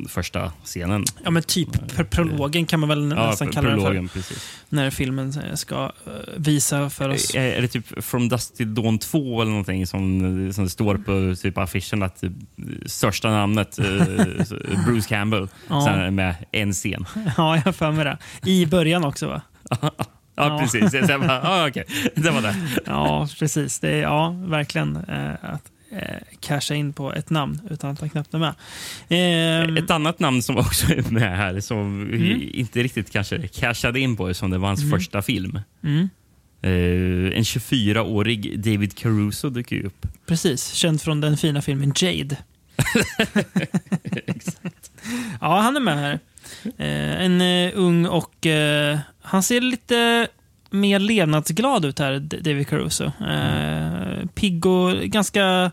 första 0.10 0.52
scenen. 0.64 1.04
Ja, 1.24 1.32
men 1.32 1.44
typ 1.44 1.70
pr- 1.70 2.04
prologen 2.04 2.66
kan 2.66 2.80
man 2.80 2.90
väl 2.90 3.14
Ja, 3.18 3.28
nästan 3.30 3.48
kalla 3.52 3.70
det 3.76 3.82
för. 3.82 4.08
precis. 4.14 4.58
När 4.70 4.90
filmen 4.90 5.34
eh, 5.50 5.54
ska 5.56 5.84
eh, 6.06 6.12
visa 6.38 6.90
för 6.90 7.10
oss. 7.10 7.36
Är, 7.36 7.42
är 7.42 7.62
det 7.62 7.68
typ 7.68 8.04
From 8.04 8.30
Dust 8.30 8.58
till 8.58 8.74
Dawn 8.76 9.00
2 9.00 9.42
eller 9.42 9.52
någonting 9.52 9.88
som, 9.88 10.54
som 10.54 10.64
det 10.64 10.70
står 10.70 10.98
på 10.98 11.36
typ 11.42 11.58
affischen 11.58 12.04
att 12.04 12.24
eh, 12.24 12.30
största 12.86 13.30
namnet, 13.30 13.80
eh, 13.80 13.86
Bruce 14.86 15.08
Campbell, 15.10 15.48
Ja. 15.70 16.12
med 16.12 16.36
en 16.52 16.74
scen. 16.74 17.06
Ja, 17.38 17.56
jag 17.56 17.64
har 17.64 17.72
för 17.72 17.92
mig 17.92 18.06
det. 18.06 18.18
I 18.52 18.66
början 18.66 19.04
också 19.04 19.28
va? 19.28 19.42
Ja, 20.36 20.60
precis. 20.60 21.08
Bara, 21.08 21.42
ah, 21.42 21.68
okej, 21.68 21.84
det 22.16 22.30
var 22.32 22.42
det. 22.42 22.56
Ja, 22.86 23.28
precis. 23.40 23.80
Det 23.80 23.90
är, 23.90 24.02
ja, 24.02 24.30
verkligen 24.48 24.96
eh, 24.96 25.32
att 25.34 25.44
eh, 25.44 25.71
casha 26.40 26.76
in 26.76 26.94
på 26.94 27.14
ett 27.14 27.30
namn 27.30 27.62
utan 27.70 27.92
att 27.92 28.00
han 28.00 28.10
knappt 28.10 28.34
är 28.34 28.40
med. 28.40 28.54
Ehm, 29.10 29.78
Ett 29.78 29.92
annat 29.92 30.20
namn 30.20 30.42
som 30.42 30.58
också 30.58 30.94
är 30.94 31.12
med 31.12 31.38
här, 31.38 31.60
som 31.60 32.08
vi 32.12 32.50
inte 32.54 32.84
riktigt 32.84 33.12
kanske 33.12 33.48
cashade 33.48 34.00
in 34.00 34.18
på, 34.18 34.34
som 34.34 34.50
det 34.52 34.58
var 34.58 34.68
hans 34.68 34.92
första 34.92 35.22
film. 35.22 35.60
mm, 35.84 36.10
Eh, 36.64 37.38
en 37.38 37.44
24-årig 37.44 38.60
David 38.60 38.96
Caruso 38.98 39.50
dyker 39.50 39.76
ju 39.76 39.84
upp. 39.84 40.08
precis, 40.26 40.72
känd 40.74 41.02
från 41.02 41.22
den 41.22 41.38
fina 41.38 41.62
filmen 41.62 41.94
Jade. 41.96 42.38
Ja, 45.42 45.60
han 45.60 45.76
är 45.76 45.80
med 45.80 45.98
här. 45.98 46.20
Eh, 46.78 47.22
en 47.26 47.42
eh, 47.42 47.72
ung 47.76 48.06
och 48.06 48.46
eh, 48.46 49.00
han 49.22 49.44
ser 49.44 49.62
lite 49.62 50.28
mer 50.72 51.00
levnadsglad 51.00 51.86
ut 51.86 52.00
här, 52.00 52.20
David 52.20 52.68
Caruso. 52.68 53.04
Eh, 53.06 54.26
pigg 54.36 54.66
och 54.66 54.94
ganska 54.98 55.72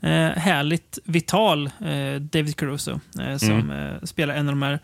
eh, 0.00 0.28
härligt 0.28 0.98
vital 1.04 1.66
eh, 1.66 2.20
David 2.20 2.56
Caruso. 2.56 3.00
Eh, 3.20 3.36
som 3.36 3.70
eh, 3.70 4.04
spelar 4.04 4.34
en 4.34 4.48
av 4.48 4.52
de 4.52 4.62
här 4.62 4.78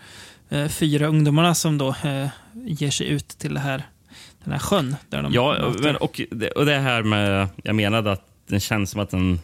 eh, 0.49 0.69
fyra 0.69 1.07
ungdomarna 1.07 1.55
som 1.55 1.79
då 1.79 1.95
ger 2.65 2.91
sig 2.91 3.09
ut 3.09 3.29
till 3.29 3.55
det 3.55 3.61
här, 3.61 3.83
den 4.45 4.53
här 4.53 4.61
sjön. 4.61 4.97
Där 5.09 5.23
de 5.23 5.33
Ja, 5.33 5.73
men, 5.83 5.97
och, 5.97 6.21
det, 6.31 6.51
och 6.51 6.67
det 6.67 6.79
här 6.79 7.03
med... 7.03 7.49
Jag 7.63 7.75
menade 7.77 8.13
att 8.13 8.27
den 8.47 8.61
känns 8.61 8.91
som 8.91 9.01
att 9.01 9.11
den 9.11 9.41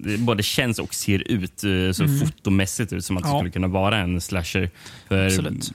det 0.00 0.18
både 0.18 0.42
känns 0.42 0.78
och 0.78 0.94
ser 0.94 1.28
ut 1.30 1.58
så 1.96 2.08
fotomässigt 2.08 2.92
ut 2.92 3.04
som 3.04 3.16
att 3.16 3.22
det 3.22 3.28
Mm. 3.28 3.34
Ja. 3.36 3.40
skulle 3.40 3.50
kunna 3.52 3.68
vara 3.68 3.98
en 3.98 4.20
slasher. 4.20 4.70
För, 5.08 5.26
Absolut. 5.26 5.72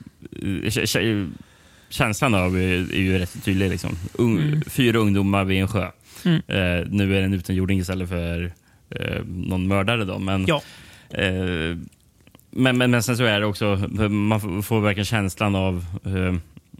Kä- 1.93 1.97
kä- 1.97 1.97
Känslan 1.97 2.33
av 2.35 2.57
är, 2.57 2.93
är 2.93 3.01
ju 3.01 3.17
rätt 3.17 3.43
tydlig. 3.43 3.69
Liksom. 3.69 3.95
Ung, 4.13 4.61
Fyra 4.67 4.97
ungdomar 4.97 5.43
vid 5.43 5.61
en 5.61 5.67
sjö. 5.67 5.87
Mm. 6.25 6.35
Eh, 6.47 6.87
nu 6.89 7.15
är 7.15 7.19
det 7.19 7.25
en 7.25 7.33
utomjording 7.33 7.79
istället 7.79 8.09
för 8.09 8.51
eh, 8.89 9.23
någon 9.25 9.67
mördare. 9.67 10.05
Då, 10.05 10.19
men, 10.19 10.45
Ja. 10.47 10.61
Eh, 11.09 11.77
men, 12.51 12.77
men, 12.77 12.91
men 12.91 13.03
sen 13.03 13.17
så 13.17 13.23
är 13.23 13.39
det 13.39 13.45
också, 13.45 13.75
man 14.09 14.63
får- 14.63 14.81
verkligen 14.81 15.05
känslan 15.05 15.55
av 15.55 15.85
eh, 16.05 16.35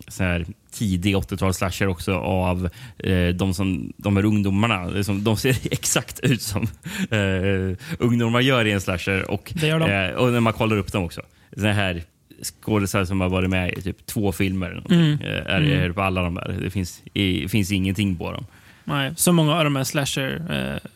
så 0.08 0.24
här 0.24 0.46
tidig 0.72 1.16
80-tals 1.16 1.58
slasher 1.58 1.88
också 1.88 2.14
av 2.16 2.70
eh, 2.98 3.28
de, 3.28 3.54
som, 3.54 3.94
de 3.98 4.16
här 4.18 4.26
ungdomarna. 4.26 4.86
Liksom, 4.88 5.24
de 5.24 5.38
ser 5.38 5.58
exakt 5.72 6.20
ut 6.20 6.42
som 6.42 6.64
eh, 7.12 7.78
ungdomar 8.00 8.42
gör 8.42 8.66
i 8.66 8.72
en 8.72 8.82
slasher. 8.82 9.32
Och, 9.32 9.54
de. 9.56 9.68
eh, 9.72 10.10
och 10.16 10.32
när 10.32 10.40
man 10.40 10.54
kollar 10.54 10.78
upp 10.78 10.92
dem 10.92 11.04
också. 11.04 11.22
Så 11.58 11.68
här 11.68 12.04
skådespelare 12.44 13.06
som 13.08 13.22
har 13.22 13.30
varit 13.30 13.50
med 13.50 13.74
i 13.74 13.82
typ 13.82 14.06
två 14.06 14.32
filmer 14.32 14.84
Mm. 14.90 15.12
eh, 15.22 15.28
är, 15.56 15.62
är 15.62 15.92
på 15.92 16.02
alla 16.02 16.22
de 16.24 16.36
där. 16.36 16.58
Det 16.64 16.70
finns, 16.70 17.02
i, 17.14 17.48
finns 17.48 17.72
ingenting 17.72 18.16
på 18.16 18.32
dem. 18.32 18.46
Nej, 18.84 19.14
så 19.16 19.32
många 19.32 19.56
av 19.56 19.64
de 19.64 19.76
här 19.76 19.84
slasher 19.84 20.42
eh, 20.52 20.90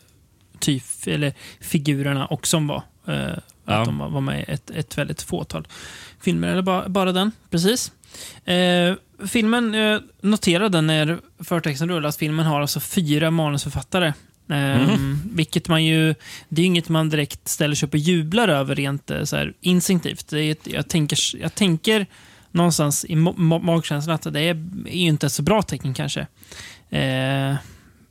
typ, 0.58 0.82
eller 1.06 1.32
figurerna 1.60 2.26
och 2.26 2.46
som 2.46 2.66
var. 2.66 2.82
Eh, 3.06 3.28
Ja. 3.70 3.74
Att 3.80 3.84
de 3.86 3.98
var 3.98 4.20
med 4.20 4.40
i 4.40 4.44
ett, 4.52 4.70
ett 4.70 4.98
väldigt 4.98 5.22
fåtal 5.22 5.66
filmer. 6.20 6.48
Eller 6.48 6.62
bara, 6.62 6.88
bara 6.88 7.12
den, 7.12 7.32
precis. 7.50 7.92
Eh, 8.44 8.94
filmen, 9.28 9.74
eh, 9.74 9.98
noterade 10.20 10.80
när 10.80 11.18
förtexten 11.44 11.88
rullar 11.88 12.08
att 12.08 12.16
filmen 12.16 12.46
har 12.46 12.60
alltså 12.60 12.80
fyra 12.80 13.30
manusförfattare. 13.30 14.12
Eh, 14.50 14.96
Vilket 15.32 15.68
man 15.68 15.84
ju, 15.84 16.14
det 16.48 16.60
är 16.60 16.62
ju 16.62 16.66
inget 16.66 16.88
man 16.88 17.08
direkt 17.08 17.48
ställer 17.48 17.74
sig 17.74 17.86
upp 17.86 17.94
och 17.94 18.00
jublar 18.00 18.48
över 18.48 18.74
rent 18.74 19.10
eh, 19.10 19.24
så 19.24 19.36
här, 19.36 19.52
instinktivt. 19.60 20.28
Det 20.28 20.40
är, 20.40 20.52
ett- 20.52 20.66
jag, 20.72 20.88
tänker, 20.88 21.18
jag 21.40 21.54
tänker 21.54 22.06
någonstans 22.50 23.04
i 23.04 23.14
ma- 23.14 23.36
ma- 23.36 23.62
magkänslan 23.62 24.14
att 24.14 24.32
det 24.32 24.40
är, 24.40 24.54
är 24.86 24.96
ju 24.98 25.06
inte 25.08 25.26
ett 25.26 25.32
så 25.32 25.42
bra 25.42 25.62
tecken 25.62 25.94
kanske. 25.94 26.26
Eh, 26.90 27.54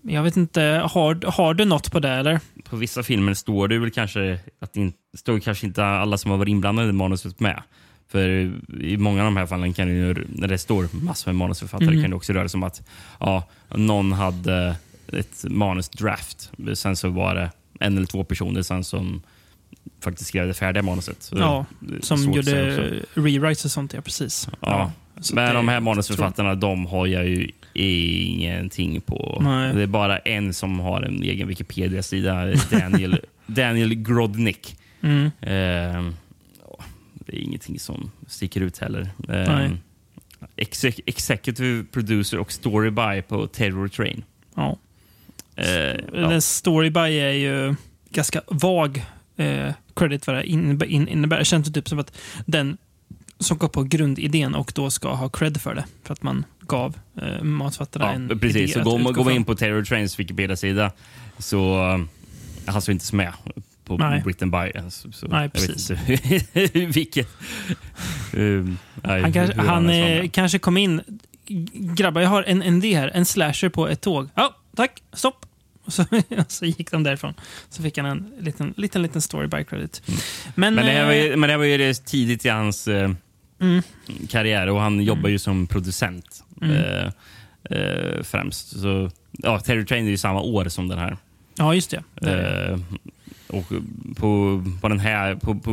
jag 0.02 0.24
vet 0.24 0.38
inte, 0.38 0.62
har, 0.92 1.32
har 1.32 1.54
du 1.54 1.66
något 1.66 1.92
på 1.92 2.00
det 2.00 2.10
eller? 2.10 2.40
på 2.70 2.76
vissa 2.76 3.04
filmer 3.04 3.34
står 3.34 3.68
det 3.68 3.80
väl 3.80 3.92
kanske 3.92 4.40
att 4.62 4.76
inte, 4.78 4.98
står 5.18 5.40
kanske 5.40 5.66
inte 5.68 5.86
alla 5.86 6.18
som 6.18 6.32
har 6.32 6.38
varit 6.38 6.50
inblandade 6.50 6.90
i 6.90 6.92
manuset 6.92 7.40
med. 7.40 7.64
För 8.12 8.28
i 8.82 8.98
många 8.98 9.22
av 9.22 9.26
de 9.26 9.38
här 9.38 9.46
fallen 9.46 9.74
kan 9.74 9.88
det 9.88 9.94
ju, 9.94 10.16
när 10.30 10.48
det 10.48 10.58
står 10.58 10.88
massor 11.06 11.32
med 11.32 11.36
manusförfattare 11.36 11.92
Mhm. 11.92 12.02
kan 12.02 12.10
det 12.10 12.16
också 12.16 12.34
röra 12.34 12.50
sig 12.50 12.58
om 12.58 12.64
att 12.64 12.82
ja, 13.20 13.44
någon 13.76 14.12
hade 14.12 14.76
ett 15.14 15.46
manusdraft. 15.50 16.52
Sen 16.74 16.96
så 16.96 17.10
var 17.10 17.36
det 17.36 17.52
en 17.80 17.98
eller 17.98 18.08
två 18.08 18.24
personer 18.24 18.62
sen 18.62 18.84
som 18.84 19.22
faktiskt 20.04 20.28
skrev 20.28 20.48
det 20.48 20.54
färdiga 20.54 20.84
manuset. 20.84 21.24
Så 21.24 21.38
Ja, 21.38 21.66
Som 22.02 22.34
gjorde 22.34 23.04
rewrites 23.14 23.66
och 23.66 23.72
sånt, 23.72 23.94
ja 23.94 24.02
precis. 24.02 24.50
Ja. 24.60 24.92
så 25.22 25.36
Men 25.36 25.56
de 25.56 25.68
här 25.68 25.80
manusförfattarna, 25.80 26.56
de 26.56 26.86
har 26.86 27.08
jag 27.08 27.28
ju 27.28 27.52
ingenting 27.74 29.02
på. 29.02 29.38
Nej. 29.42 29.74
Det 29.74 29.84
är 29.84 29.88
bara 29.88 30.18
en 30.18 30.54
som 30.54 30.80
har 30.80 31.02
en 31.02 31.24
egen 31.24 31.48
Wikipedia-sida, 31.48 32.54
Daniel, 32.72 33.22
Daniel 33.46 33.96
Grodnick. 33.96 34.78
Mm. 35.02 35.32
Eh, 35.42 36.14
ja, 36.64 36.84
det 37.14 37.38
är 37.38 37.42
ingenting 37.42 37.80
som 37.80 38.12
sticker 38.28 38.62
ut 38.62 38.78
heller. 38.78 39.10
Eh, 39.30 39.72
exec 40.56 41.00
executive 41.06 41.84
producer 41.92 42.38
och 42.38 42.52
story 42.52 42.90
by 42.90 43.22
på 43.22 43.48
Terror 43.48 43.88
Train. 43.88 44.24
Ja. 44.56 44.78
Eh, 45.58 45.66
ja. 46.14 46.30
Den 46.30 46.42
story 46.42 46.90
by 46.90 47.00
är 47.00 47.32
ju 47.32 47.76
ganska 48.10 48.42
vag 48.48 49.06
eh, 49.38 49.74
credit 49.96 50.28
vad 50.28 50.36
det 50.36 50.44
innebär. 50.44 50.86
In, 50.86 51.08
innebär. 51.08 51.38
Det 51.40 51.46
känns 51.46 51.74
typ 51.74 51.90
som 51.90 52.00
att 52.00 52.18
den 52.46 52.78
som 53.40 53.58
går 53.58 53.68
på 53.68 53.84
grundidén 53.84 54.56
och 54.56 54.72
då 54.76 54.90
ska 54.90 55.14
ha 55.14 55.30
cred 55.30 55.62
för 55.62 55.76
det. 55.76 55.86
För 56.04 56.14
att 56.14 56.24
man 56.24 56.46
gav 56.60 56.98
eh, 57.22 57.44
matfattarna 57.44 58.12
en 58.14 58.28
Ja, 58.30 58.36
precis. 58.36 58.56
idé 58.56 58.74
Så 58.74 58.84
går 58.84 59.00
man, 59.00 59.14
går 59.14 59.24
man 59.24 59.34
in 59.34 59.46
på 59.46 59.56
Terror 59.56 59.84
Trains 59.84 60.20
Wikipedia-sida 60.20 60.92
så 61.38 61.78
han 62.66 62.82
står 62.82 62.94
inte 62.94 63.16
med 63.16 63.34
på 63.88 63.98
Nej. 63.98 64.22
Britain 64.22 64.52
by. 64.52 64.72
Så, 64.90 65.12
så 65.12 65.28
Nej, 65.28 65.50
precis. 65.50 65.92
vilket... 66.74 67.28
Um, 68.34 68.78
nej, 69.04 69.22
Han, 69.22 69.34
kanske, 69.34 69.62
han 69.62 69.88
var 69.88 69.94
eh, 69.94 70.30
kanske 70.30 70.60
kom 70.60 70.78
in. 70.78 71.02
Grabbar, 71.74 72.22
jag 72.22 72.30
har 72.30 72.44
en, 72.44 72.62
en 72.62 72.78
idé 72.78 72.98
här. 72.98 73.12
En 73.14 73.26
slasher 73.26 73.70
på 73.70 73.88
ett 73.88 74.02
tåg. 74.02 74.30
Ja, 74.36 74.56
tack. 74.76 75.04
Stopp. 75.14 75.46
Och 75.88 75.94
så, 75.94 76.06
så 76.48 76.66
gick 76.66 76.92
de 76.92 77.04
därifrån. 77.04 77.34
Så 77.70 77.82
fick 77.84 77.98
han 77.98 78.06
en 78.06 78.32
liten, 78.40 78.74
liten, 78.78 79.02
liten 79.02 79.22
story 79.22 79.48
by 79.48 79.64
credit. 79.64 80.02
Men, 80.56 80.76
Men 80.76 80.86
det, 80.86 80.92
här 80.92 81.06
var 81.06 81.12
eh, 81.12 81.24
ju, 81.26 81.36
men 81.36 81.50
det 81.50 81.58
var 81.58 81.64
ju 81.66 81.94
tidigt 81.94 82.46
i 82.46 82.50
hans 82.50 82.88
eh, 82.88 83.12
Mm. 83.60 83.82
karriär 84.30 84.68
och 84.68 84.82
han 84.82 85.02
jobbar 85.02 85.30
ju 85.30 85.40
som 85.40 85.68
producent 85.68 86.44
Mm. 86.62 86.76
eh, 86.76 87.12
eh, 87.78 88.24
främst. 88.24 88.80
Så, 88.80 89.12
ja, 89.32 89.60
Terror 89.60 89.84
Train 89.84 90.06
är 90.06 90.10
ju 90.10 90.18
samma 90.18 90.42
år 90.42 90.70
som 90.70 90.88
den 90.88 91.00
här. 91.00 91.18
ja, 91.58 91.74
just 91.76 91.90
det. 91.92 92.04
det. 92.16 92.66
Eh, 92.68 92.80
och 93.48 93.66
på, 94.16 94.64
på 94.82 94.88
den 94.90 95.00
här, 95.00 95.36
på, 95.36 95.56
på 95.56 95.72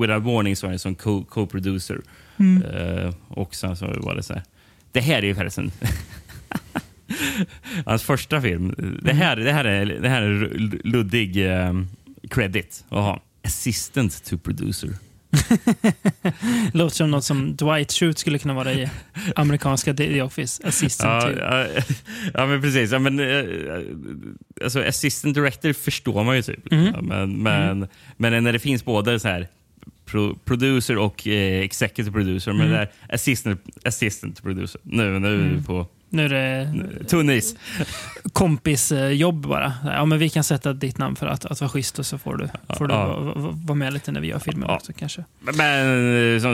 Without 0.00 0.22
Warning 0.24 0.56
så 0.56 0.66
är 0.66 0.70
han 0.70 0.78
som 0.78 0.94
co- 0.94 1.24
co-producer. 1.24 2.00
Mm. 2.38 2.62
Eh, 2.62 3.14
och 3.28 3.54
sen 3.54 3.76
så 3.76 3.86
var 3.86 4.14
det 4.14 4.22
så 4.22 4.32
här. 4.34 4.42
Det 4.92 5.00
här 5.00 5.18
är 5.18 5.22
ju 5.22 5.34
förresten 5.34 5.70
hans 7.86 8.02
första 8.02 8.40
film. 8.40 8.74
Det 9.02 9.12
här, 9.12 9.36
det 9.36 9.52
här 9.52 9.64
är, 9.64 9.86
det 9.86 10.08
här 10.08 10.22
är 10.22 10.48
luddig 10.84 11.46
eh, 11.50 11.72
credit 12.30 12.84
att 12.88 12.98
ha. 13.04 13.22
Assistant 13.44 14.24
to 14.24 14.38
producer. 14.38 14.90
Låter 16.72 16.96
som 16.96 17.10
något 17.10 17.24
som 17.24 17.56
Dwight 17.56 17.92
Schrute 17.92 18.20
skulle 18.20 18.38
kunna 18.38 18.54
vara 18.54 18.72
i 18.72 18.88
amerikanska 19.36 19.94
The 19.94 20.22
Office. 20.22 20.62
Assistant 20.68 21.24
Ja, 21.38 21.66
ja, 21.66 21.82
ja, 22.34 22.46
men 22.46 22.62
precis. 22.62 22.92
Ja, 22.92 22.98
men, 22.98 23.20
eh, 23.20 23.44
alltså, 24.64 24.82
assistant 24.82 25.34
director 25.34 25.72
förstår 25.72 26.24
man 26.24 26.36
ju 26.36 26.42
typ. 26.42 26.70
Mhm. 26.70 26.84
Ja, 26.94 27.00
men, 27.02 27.42
men, 27.42 27.86
men 28.16 28.44
när 28.44 28.52
det 28.52 28.58
finns 28.58 28.84
både 28.84 29.20
så 29.20 29.28
här 29.28 29.48
pro, 30.06 30.36
producer 30.44 30.98
och 30.98 31.28
eh, 31.28 31.60
executive 31.60 32.12
producer, 32.12 32.52
men 32.52 32.60
Mm. 32.60 32.72
det 32.72 32.78
där 32.78 33.14
assistant, 33.14 33.60
assistant 33.84 34.42
producer. 34.42 34.80
Nu, 34.84 35.18
nu 35.18 35.36
vi 35.56 35.62
på 35.66 35.86
Nu 36.12 36.24
är 36.24 36.28
det 36.28 37.04
tunn 37.04 37.30
is. 37.30 37.54
kompisjobb 38.32 39.46
bara. 39.48 39.72
Ja, 39.84 40.04
men 40.04 40.18
vi 40.18 40.28
kan 40.28 40.44
sätta 40.44 40.72
ditt 40.72 40.98
namn 40.98 41.16
för 41.16 41.26
att, 41.26 41.44
att 41.44 41.60
vara 41.60 41.68
schysst 41.68 41.98
och 41.98 42.06
så 42.06 42.18
får 42.18 42.36
du, 42.36 42.48
får 42.78 42.86
du 42.86 42.94
Ja. 42.94 43.06
vara 43.20 43.34
va, 43.50 43.74
med 43.74 43.92
lite 43.92 44.12
när 44.12 44.20
vi 44.20 44.28
gör 44.28 44.38
filmen 44.38 44.68
Ja. 44.68 44.76
också 44.76 44.92
kanske. 44.92 45.24
Men 45.40 46.40
så, 46.40 46.48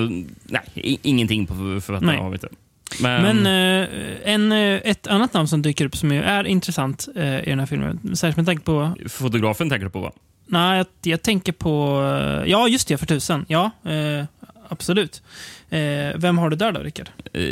nej, 0.44 0.98
ingenting 1.02 1.46
på 1.46 1.54
författarna 1.54 2.12
Nej. 2.12 2.20
har 2.20 2.30
vi 2.30 2.34
inte. 2.34 2.48
Men, 3.00 3.22
Men 3.36 3.46
eh, 3.82 3.88
en, 4.24 4.52
eh, 4.52 4.80
ett 4.84 5.06
annat 5.06 5.32
namn 5.34 5.48
som 5.48 5.62
dyker 5.62 5.84
upp 5.84 5.96
som 5.96 6.12
ju 6.12 6.22
är 6.22 6.44
intressant 6.46 7.08
eh, 7.16 7.38
i 7.38 7.50
den 7.50 7.58
här 7.58 7.66
filmen, 7.66 8.16
särskilt 8.16 8.36
med 8.36 8.46
tanke 8.46 8.62
på... 8.62 8.92
fotografen 9.08 9.70
tänker 9.70 9.84
du 9.84 9.90
på 9.90 10.00
va? 10.00 10.12
Nej, 10.46 10.76
jag, 10.76 10.86
jag 11.02 11.22
tänker 11.22 11.52
på... 11.52 12.02
eh, 12.44 12.50
Ja, 12.50 12.68
just 12.68 12.88
det, 12.88 12.98
för 12.98 13.06
tusen. 13.06 13.44
Ja, 13.48 13.70
eh, 13.84 14.24
absolut. 14.68 15.22
Eh, 15.70 15.78
vem 16.16 16.38
har 16.38 16.50
du 16.50 16.56
där 16.56 16.72
då, 16.72 16.80
Rickard? 16.80 17.08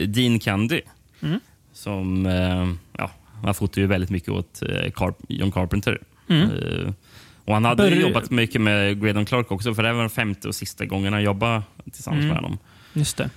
Dean 0.06 0.38
Candy. 0.38 0.80
Mm. 1.22 1.40
Som, 1.84 2.26
eh, 2.26 2.68
ja, 2.98 3.10
han 3.44 3.54
fotar 3.54 3.80
ju 3.80 3.86
väldigt 3.86 4.10
mycket 4.10 4.28
åt 4.28 4.62
eh, 4.62 4.68
Carp- 4.68 5.24
John 5.28 5.52
Carpenter. 5.52 5.98
Mm. 6.28 6.42
Eh, 6.50 6.92
och 7.44 7.54
han 7.54 7.64
hade 7.64 7.82
Bör- 7.90 7.96
jobbat 7.96 8.30
mycket 8.30 8.60
med 8.60 9.00
Graydon 9.02 9.26
Clark 9.26 9.52
också, 9.52 9.74
för 9.74 9.82
det 9.82 9.92
var 9.92 10.00
den 10.00 10.10
femte 10.10 10.48
och 10.48 10.54
sista 10.54 10.84
gången 10.84 11.12
han 11.12 11.22
jobbade 11.22 11.62
tillsammans 11.92 12.20
Mm. 12.24 12.28
med 12.34 12.36
honom. 12.42 12.58
Just 12.92 13.16
det. 13.16 13.30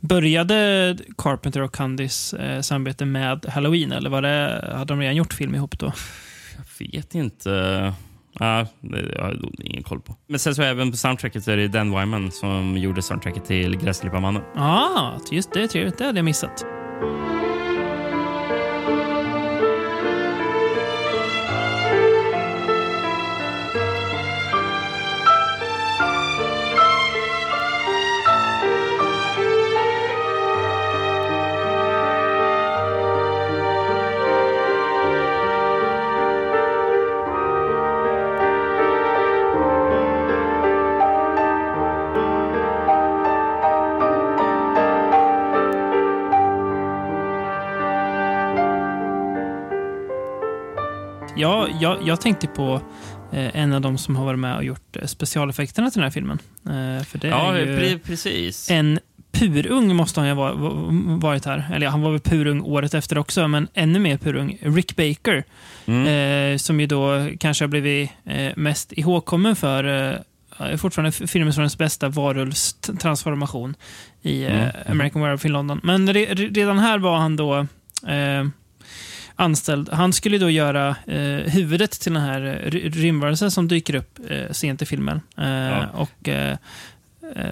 Började 0.00 0.96
Carpenter 1.18 1.60
och 1.60 1.74
Candys 1.74 2.32
eh, 2.34 2.60
samarbete 2.60 3.04
med 3.04 3.44
Halloween, 3.46 3.92
eller 3.92 4.10
var 4.10 4.22
det, 4.22 4.70
hade 4.72 4.84
de 4.94 5.00
redan 5.00 5.16
gjort 5.16 5.32
film 5.32 5.54
ihop 5.54 5.78
då? 5.78 5.92
Jag 6.78 6.86
vet 6.92 7.14
inte. 7.14 7.50
Ja, 8.38 8.66
det 8.80 9.12
jag 9.16 9.22
har 9.22 9.38
ingen 9.60 9.82
koll 9.82 10.00
på. 10.00 10.16
Men 10.26 10.38
sen 10.38 10.54
så 10.54 10.62
även 10.62 10.90
på 10.90 10.96
soundtracket 10.96 11.44
så 11.44 11.50
är 11.50 11.56
det 11.56 11.68
Dan 11.68 11.98
Wyman 12.00 12.30
som 12.30 12.76
gjorde 12.76 13.02
soundtracket 13.02 13.44
till 13.44 13.76
Gräsklipparmannen. 13.76 14.42
ah, 14.56 15.12
just 15.32 15.52
det. 15.52 15.68
Trevligt. 15.68 15.98
Det 15.98 16.04
hade 16.04 16.18
jag 16.18 16.24
missat. 16.24 16.64
Jag, 51.80 51.98
jag 52.06 52.20
tänkte 52.20 52.46
på 52.46 52.80
eh, 53.32 53.56
en 53.56 53.72
av 53.72 53.80
de 53.80 53.98
som 53.98 54.16
har 54.16 54.24
varit 54.24 54.38
med 54.38 54.56
och 54.56 54.64
gjort 54.64 54.96
eh, 54.96 55.06
specialeffekterna 55.06 55.90
till 55.90 55.98
den 56.00 56.04
här 56.04 56.10
filmen. 56.10 56.38
Eh, 56.66 57.04
för 57.04 57.18
det 57.18 57.28
Ja, 57.28 57.54
är 57.54 57.58
ju 57.66 57.78
pre- 57.78 57.98
precis. 58.04 58.70
en 58.70 58.98
purung 59.32 59.96
måste 59.96 60.20
han 60.20 60.28
ju 60.28 60.34
ha 60.34 60.42
va- 60.44 60.54
va- 60.54 61.18
varit 61.20 61.44
här. 61.44 61.70
Eller 61.74 61.86
ja, 61.86 61.90
han 61.90 62.02
var 62.02 62.10
väl 62.10 62.20
purung 62.20 62.60
året 62.60 62.94
efter 62.94 63.18
också, 63.18 63.48
men 63.48 63.68
ännu 63.74 63.98
mer 63.98 64.16
purung. 64.18 64.58
Rick 64.60 64.96
Baker, 64.96 65.44
Mm. 65.86 66.06
eh, 66.52 66.56
som 66.58 66.80
ju 66.80 66.86
då 66.86 67.28
kanske 67.40 67.64
har 67.64 67.68
blivit 67.68 68.10
eh, 68.24 68.52
mest 68.56 68.92
ihågkommen 68.92 69.56
för 69.56 70.12
eh, 70.60 70.76
fortfarande 70.76 71.08
f- 71.08 71.30
filmhistoriens 71.30 71.78
bästa 71.78 72.08
varulvstransformation 72.08 73.74
i 74.22 74.44
eh, 74.44 74.52
Mm. 74.62 74.70
American 74.88 75.22
Werewolf 75.22 75.44
in 75.44 75.52
London. 75.52 75.80
Men 75.82 76.12
re, 76.14 76.26
re, 76.30 76.46
redan 76.46 76.78
här 76.78 76.98
var 76.98 77.16
han 77.16 77.36
då 77.36 77.66
anställd. 79.36 79.88
Han 79.92 80.12
skulle 80.12 80.38
då 80.38 80.50
göra 80.50 80.88
eh, 81.06 81.52
huvudet 81.52 81.90
till 82.00 82.12
den 82.12 82.22
här 82.22 82.40
eh, 82.64 82.70
ry- 82.70 82.90
rymdvarelsen 82.90 83.50
som 83.50 83.68
dyker 83.68 83.94
upp 83.94 84.18
eh, 84.30 84.50
sent 84.52 84.82
i 84.82 84.86
filmen. 84.86 85.20
Eh, 85.38 85.46
Ja. 85.48 85.86
Och 85.94 86.28
eh, 86.28 86.56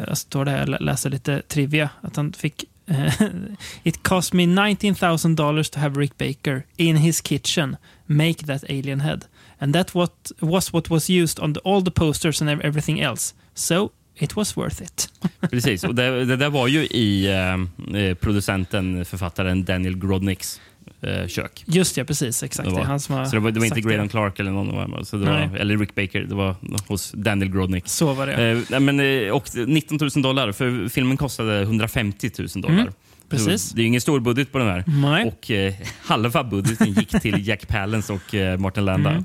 jag 0.07 0.19
står 0.19 0.45
där 0.45 0.75
och 0.75 0.81
läser 0.81 1.11
lite 1.11 1.43
trivia. 1.43 1.88
Att 2.00 2.17
han 2.17 2.33
fick 2.33 2.64
eh, 2.87 3.13
It 3.82 4.02
cost 4.02 4.32
me 4.32 4.47
19 4.47 4.95
000 5.25 5.37
dollars 5.37 5.71
to 5.71 5.80
have 5.80 6.00
Rick 6.00 6.19
Baker 6.19 6.63
in 6.76 6.97
his 6.97 7.21
kitchen 7.21 7.76
make 8.06 8.47
that 8.47 8.65
alien 8.65 9.00
head. 9.00 9.25
And 9.58 9.75
that 9.75 9.95
what, 9.95 10.32
was 10.41 10.73
what 10.73 10.91
was 10.91 11.11
used 11.11 11.41
on 11.45 11.54
the, 11.54 11.61
all 11.65 11.85
the 11.85 11.91
posters 11.91 12.41
and 12.43 12.50
ev- 12.50 12.61
everything 12.65 13.00
else. 13.00 13.35
So 13.54 13.91
it 14.17 14.37
was 14.37 14.56
worth 14.56 14.82
it. 14.82 15.08
Precis, 15.50 15.85
och 15.85 15.95
det, 15.95 16.25
det 16.25 16.37
där 16.37 16.50
var 16.50 16.69
ju 16.69 16.85
i 16.87 17.26
eh, 17.26 17.99
eh, 18.02 18.15
producenten, 18.15 19.04
författaren 19.04 19.65
Daniel 19.65 19.97
Grodnicks 19.99 20.61
eh, 21.04 21.26
kök. 21.28 21.64
Just 21.67 21.97
ja, 21.97 22.04
precis. 22.04 22.43
Exakt. 22.43 22.64
Det 22.64 22.71
Det, 22.71 22.75
var- 22.75 22.82
är 22.82 22.86
han 22.86 23.00
som 23.00 23.14
har 23.14 23.25
Så 23.25 23.30
det 23.36 23.40
var, 23.40 23.50
det 23.50 23.58
var 23.60 23.67
inte 23.67 23.80
Graydon 23.80 24.08
Clark 24.08 24.40
eller 24.40 24.50
någon 24.50 24.71
av 24.78 24.90
dem, 24.90 25.04
så 25.04 25.17
det 25.17 25.25
Nej. 25.25 25.49
var, 25.49 25.56
eller 25.56 25.76
Rick 25.78 25.95
Baker. 25.95 26.21
Det 26.21 26.34
var 26.34 26.56
hos 26.88 27.12
Daniel 27.12 27.50
Grodnick. 27.50 27.88
Så 27.88 28.12
var 28.12 28.26
det. 28.26 28.64
Eh, 28.73 28.80
men, 28.80 29.00
eh, 29.00 29.30
och 29.32 29.49
19 29.67 29.99
000 30.00 30.23
dollar, 30.23 30.52
för 30.52 30.88
filmen 30.88 31.17
kostade 31.17 31.60
150 31.62 32.30
000 32.38 32.49
dollar. 32.62 32.75
Mm, 32.80 32.93
precis. 33.28 33.71
Det 33.71 33.82
är 33.82 33.86
ingen 33.86 34.00
stor 34.00 34.21
budget 34.21 34.52
på 34.52 34.58
den 34.58 34.67
här. 34.69 34.84
Nej. 34.86 35.25
Och 35.26 35.50
eh, 35.50 35.75
halva 36.04 36.45
budgeten 36.45 36.93
gick 36.93 37.21
till 37.23 37.49
Jack 37.49 37.69
Palance 37.69 38.12
och 38.12 38.34
eh, 38.34 38.58
Martin 38.58 38.84
Landa. 38.84 39.10
Mm. 39.10 39.25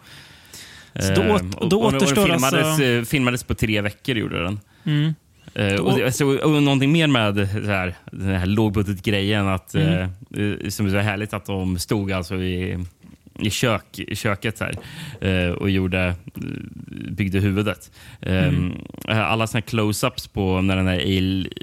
Så 1.00 1.14
då 1.14 1.22
åt- 1.34 1.42
Eh, 1.42 1.50
och 1.58 1.70
då 1.70 1.80
och, 1.80 1.86
och, 1.86 1.92
den 1.92 2.08
filmades, 2.08 2.54
alltså- 2.54 2.84
eh, 2.84 3.04
filmades 3.04 3.44
på 3.44 3.56
tre 3.56 3.82
veckor, 3.82 4.16
gjorde 4.18 4.44
den. 4.44 4.60
Mm. 4.86 5.16
Då- 5.54 5.84
och, 6.06 6.14
så, 6.14 6.38
och 6.38 6.64
någonting 6.64 6.92
mer 6.92 7.08
med 7.08 7.50
så 7.52 7.72
här, 7.72 7.96
den 8.12 8.36
här 8.36 8.46
lågbudgetgrejen, 8.46 9.48
att, 9.48 9.76
Mm. 9.76 10.02
eh, 10.02 10.70
som 10.70 10.86
är 10.86 10.90
så 10.90 10.98
härligt 10.98 11.34
att 11.34 11.46
de 11.46 11.80
stod 11.80 12.12
alltså 12.12 12.36
i, 12.36 12.86
i, 13.40 13.50
kök, 13.50 14.00
köket 14.14 14.60
här, 14.60 14.74
eh, 15.22 15.52
och 15.52 15.70
gjorde, 15.70 16.16
byggde 17.12 17.40
huvudet. 17.40 17.92
Eh, 18.22 18.48
Mm. 18.48 18.74
Alla 19.08 19.48
såna 19.48 19.62
close-ups 19.62 20.30
på 20.34 20.62
när 20.62 20.76
den 20.76 20.88
här 20.88 21.00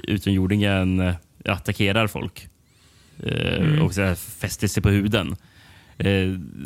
utomjordingen 0.03 1.13
attackerar 1.45 2.07
folk 2.07 2.47
Mm. 3.23 3.81
och 3.81 3.93
så 3.93 4.01
här, 4.01 4.15
fäster 4.15 4.67
sig 4.67 4.83
på 4.83 4.89
huden. 4.89 5.35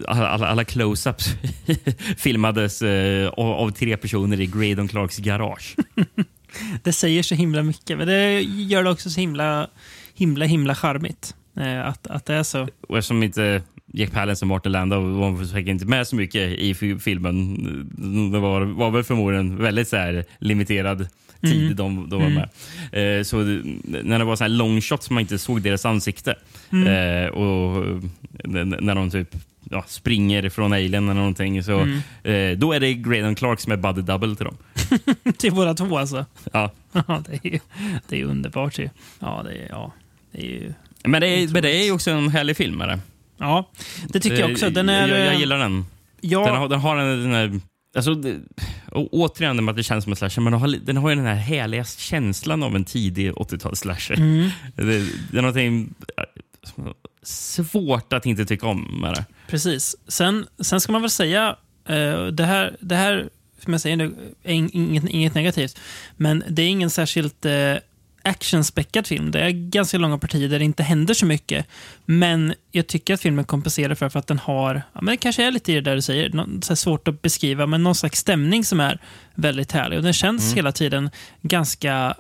Alla, 0.08 0.28
alla, 0.28 0.48
alla 0.48 0.64
close-ups 0.64 1.36
filmades 2.18 2.82
av, 3.32 3.48
av 3.52 3.72
tre 3.72 3.98
personer 3.98 4.40
i 4.42 4.46
Graydon 4.46 4.88
Clarks 4.88 5.18
garage. 5.18 5.76
Det 6.84 6.94
säger 6.94 7.24
så 7.24 7.36
himla 7.36 7.64
mycket, 7.64 7.98
men 7.98 8.08
det 8.08 8.42
gör 8.42 8.84
det 8.84 8.90
också 8.90 9.10
så 9.10 9.20
himla, 9.20 9.68
himla, 10.16 10.46
himla 10.46 10.76
charmigt. 10.76 11.36
Eh, 11.58 11.88
att, 11.88 12.08
att 12.08 12.26
det 12.26 12.34
är 12.34 12.44
så. 12.44 12.68
Och 12.88 12.98
eftersom 12.98 13.24
inte 13.24 13.62
Jack 13.94 14.12
Palance 14.12 14.46
och 14.46 14.50
Martin 14.50 14.72
Landau 14.72 15.02
var 15.02 15.46
säkert 15.46 15.68
inte 15.70 15.86
med 15.86 16.08
så 16.08 16.16
mycket 16.16 16.60
i 16.60 16.74
fi- 16.74 17.00
filmen. 17.00 17.58
Det 18.32 18.40
var, 18.40 18.62
var 18.62 18.92
väl 18.92 19.04
förmodligen 19.04 19.58
väldigt 19.58 19.88
så 19.88 19.96
här 19.98 20.26
limiterad 20.40 21.08
tid 21.42 21.64
Mm. 21.64 21.76
de, 21.76 22.10
de 22.10 22.20
var 22.22 22.28
Mm. 22.30 22.34
med. 22.92 23.20
Eh, 23.20 23.24
så 23.24 23.38
när 24.04 24.20
det 24.20 24.26
var 24.26 24.36
så 24.36 24.44
här 24.44 24.50
long 24.50 24.82
shots 24.82 25.10
man 25.10 25.22
inte 25.22 25.38
såg 25.38 25.62
deras 25.62 25.86
ansikte 25.86 26.36
Mm. 26.72 26.88
eh, 26.88 27.30
och 27.30 27.86
n- 28.44 28.76
när 28.82 28.96
de 28.96 29.12
typ 29.12 29.36
ja, 29.72 29.84
springer 29.88 30.50
från 30.50 30.74
alien 30.74 30.94
eller 31.10 31.14
någonting 31.14 31.64
så 31.64 31.80
Mm. 31.80 31.98
eh, 32.24 32.58
då 32.58 32.74
är 32.74 32.80
det 32.80 32.94
Graydon 32.94 33.36
Clark 33.36 33.60
som 33.60 33.72
är 33.72 33.78
buddy 33.78 34.02
double 34.02 34.36
till 34.36 34.46
dem. 34.46 34.58
Till 35.38 35.54
båda 35.54 35.74
två 35.74 35.98
alltså. 35.98 36.26
Ja. 36.54 36.72
Ja, 37.08 37.24
det 37.30 37.48
är 37.48 37.52
ju 37.54 37.60
det 38.08 38.22
är 38.22 38.26
underbart 38.26 38.80
ju. 38.80 38.90
Ja, 39.20 39.42
det 39.46 39.52
är, 39.58 39.68
ja, 39.70 39.94
det 40.32 40.40
är 40.40 40.46
ju... 40.46 40.74
Men 41.04 41.22
det 41.22 41.28
är, 41.28 41.48
men 41.48 41.62
det 41.64 41.76
är 41.76 41.84
ju 41.86 41.92
också 41.92 42.12
en 42.12 42.30
härlig 42.30 42.58
film. 42.58 42.82
Är 42.82 42.88
det? 42.88 43.00
Ja, 43.38 43.70
det 44.10 44.20
tycker 44.20 44.40
jag 44.40 44.52
också. 44.52 44.70
Den 44.70 44.90
är... 44.90 45.08
jag, 45.08 45.20
jag 45.20 45.34
eh, 45.34 45.40
gillar 45.40 45.58
den. 45.60 45.86
ja, 46.22 46.46
Den 46.46 46.56
har, 46.56 46.70
den 46.70 46.80
har 46.80 46.98
en, 46.98 47.24
den 47.24 47.34
här, 47.34 47.60
alltså, 47.96 48.14
det, 48.16 48.38
återigen 48.92 49.70
att 49.70 49.76
det 49.76 49.84
känns 49.84 50.04
som 50.04 50.14
en 50.14 50.18
slasher, 50.18 50.42
men 50.42 50.52
den 50.54 50.62
har, 50.62 50.68
den 50.68 50.98
har 50.98 51.10
ju 51.10 51.16
den 51.16 51.26
här 51.26 51.36
härliga 51.36 51.84
känslan 51.84 52.64
av 52.64 52.76
en 52.76 52.86
tidig 52.86 53.32
80-tals 53.32 53.80
slasher. 53.80 54.16
Mm. 54.16 54.50
Det, 54.76 54.84
det 55.32 55.38
är 55.38 55.42
någonting 55.42 55.94
eh, 56.18 56.24
svårt 57.24 58.14
att 58.14 58.26
inte 58.26 58.46
tycka 58.46 58.68
om 58.68 59.00
med 59.02 59.14
det. 59.14 59.26
Precis. 59.48 59.96
Sen, 60.08 60.48
sen 60.60 60.82
ska 60.82 60.92
man 60.92 61.02
väl 61.02 61.12
säga, 61.12 61.56
eh, 61.88 62.26
det, 62.26 62.46
här, 62.46 62.76
det 62.80 62.96
här, 62.96 63.30
som 63.64 63.74
jag 63.74 63.82
säger 63.82 63.96
nu, 63.96 64.16
är 64.44 64.54
in- 64.54 64.70
inget, 64.74 65.10
inget 65.10 65.36
negativt, 65.36 65.80
men 66.18 66.44
det 66.50 66.62
är 66.62 66.68
ingen 66.68 66.90
särskilt 66.90 67.46
eh, 67.46 67.76
actionspäckad 68.24 69.08
film. 69.08 69.32
Det 69.32 69.40
är 69.40 69.50
ganska 69.50 69.98
långa 69.98 70.18
partier 70.18 70.50
där 70.50 70.60
det 70.60 70.66
inte 70.66 70.84
händer 70.84 71.14
så 71.14 71.26
mycket. 71.26 71.66
Men 72.06 72.54
jag 72.72 72.88
tycker 72.88 73.14
att 73.14 73.22
filmen 73.22 73.46
kompenserar 73.46 73.96
för, 73.96 74.10
för 74.10 74.20
att 74.20 74.28
den 74.28 74.40
har, 74.40 74.76
ja, 74.94 75.02
men 75.02 75.06
det 75.06 75.18
kanske 75.18 75.48
är 75.48 75.52
lite 75.52 75.72
i 75.72 75.76
det 75.76 75.82
där 75.82 75.96
du 75.96 76.02
säger, 76.02 76.30
nå- 76.30 76.48
så 76.62 76.76
svårt 76.76 77.08
att 77.08 77.22
beskriva, 77.22 77.66
men 77.66 77.84
någon 77.84 77.96
slags 77.96 78.20
stämning 78.20 78.66
som 78.66 78.80
är 78.80 79.00
väldigt 79.36 79.72
härlig. 79.72 79.98
Och 79.98 80.04
den 80.04 80.14
känns 80.14 80.54
hela 80.54 80.72
tiden 80.72 81.10
ganska 81.42 82.16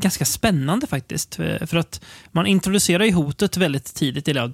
ganska 0.00 0.24
spännande 0.24 0.86
faktiskt. 0.86 1.34
För 1.34 1.76
att 1.76 2.04
man 2.32 2.46
introducerar 2.46 3.04
ju 3.04 3.12
hotet 3.12 3.56
väldigt 3.56 3.94
tidigt, 3.94 4.28
eller 4.28 4.52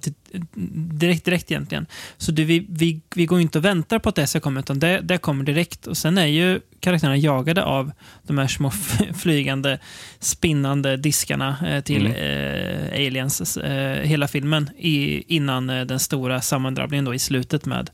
direkt, 0.99 1.25
direkt 1.25 1.51
egentligen. 1.51 1.85
Så 2.17 2.31
det, 2.31 2.43
vi, 2.43 2.65
vi, 2.69 3.01
vi 3.15 3.25
går 3.25 3.41
inte 3.41 3.57
och 3.57 3.65
väntar 3.65 3.99
på 3.99 4.09
att 4.09 4.15
det 4.15 4.27
ska 4.27 4.39
komma, 4.39 4.59
utan 4.59 4.79
det, 4.79 4.99
det 5.03 5.17
kommer 5.17 5.43
direkt. 5.43 5.87
Och 5.87 5.97
sen 5.97 6.17
är 6.17 6.25
ju 6.25 6.59
karaktärerna 6.79 7.17
jagade 7.17 7.63
av 7.63 7.91
de 8.23 8.37
här 8.37 8.47
små 8.47 8.71
flygande, 9.17 9.79
spinnande 10.19 10.97
diskarna 10.97 11.57
eh, 11.67 11.81
till 11.83 12.05
eh, 12.05 13.07
aliens 13.07 13.57
eh, 13.57 14.01
hela 14.01 14.27
filmen 14.27 14.69
i, 14.77 15.23
innan 15.35 15.67
den 15.67 15.99
stora 15.99 16.41
sammandrabbningen 16.41 17.05
då 17.05 17.13
i 17.13 17.19
slutet 17.19 17.65
med 17.65 17.89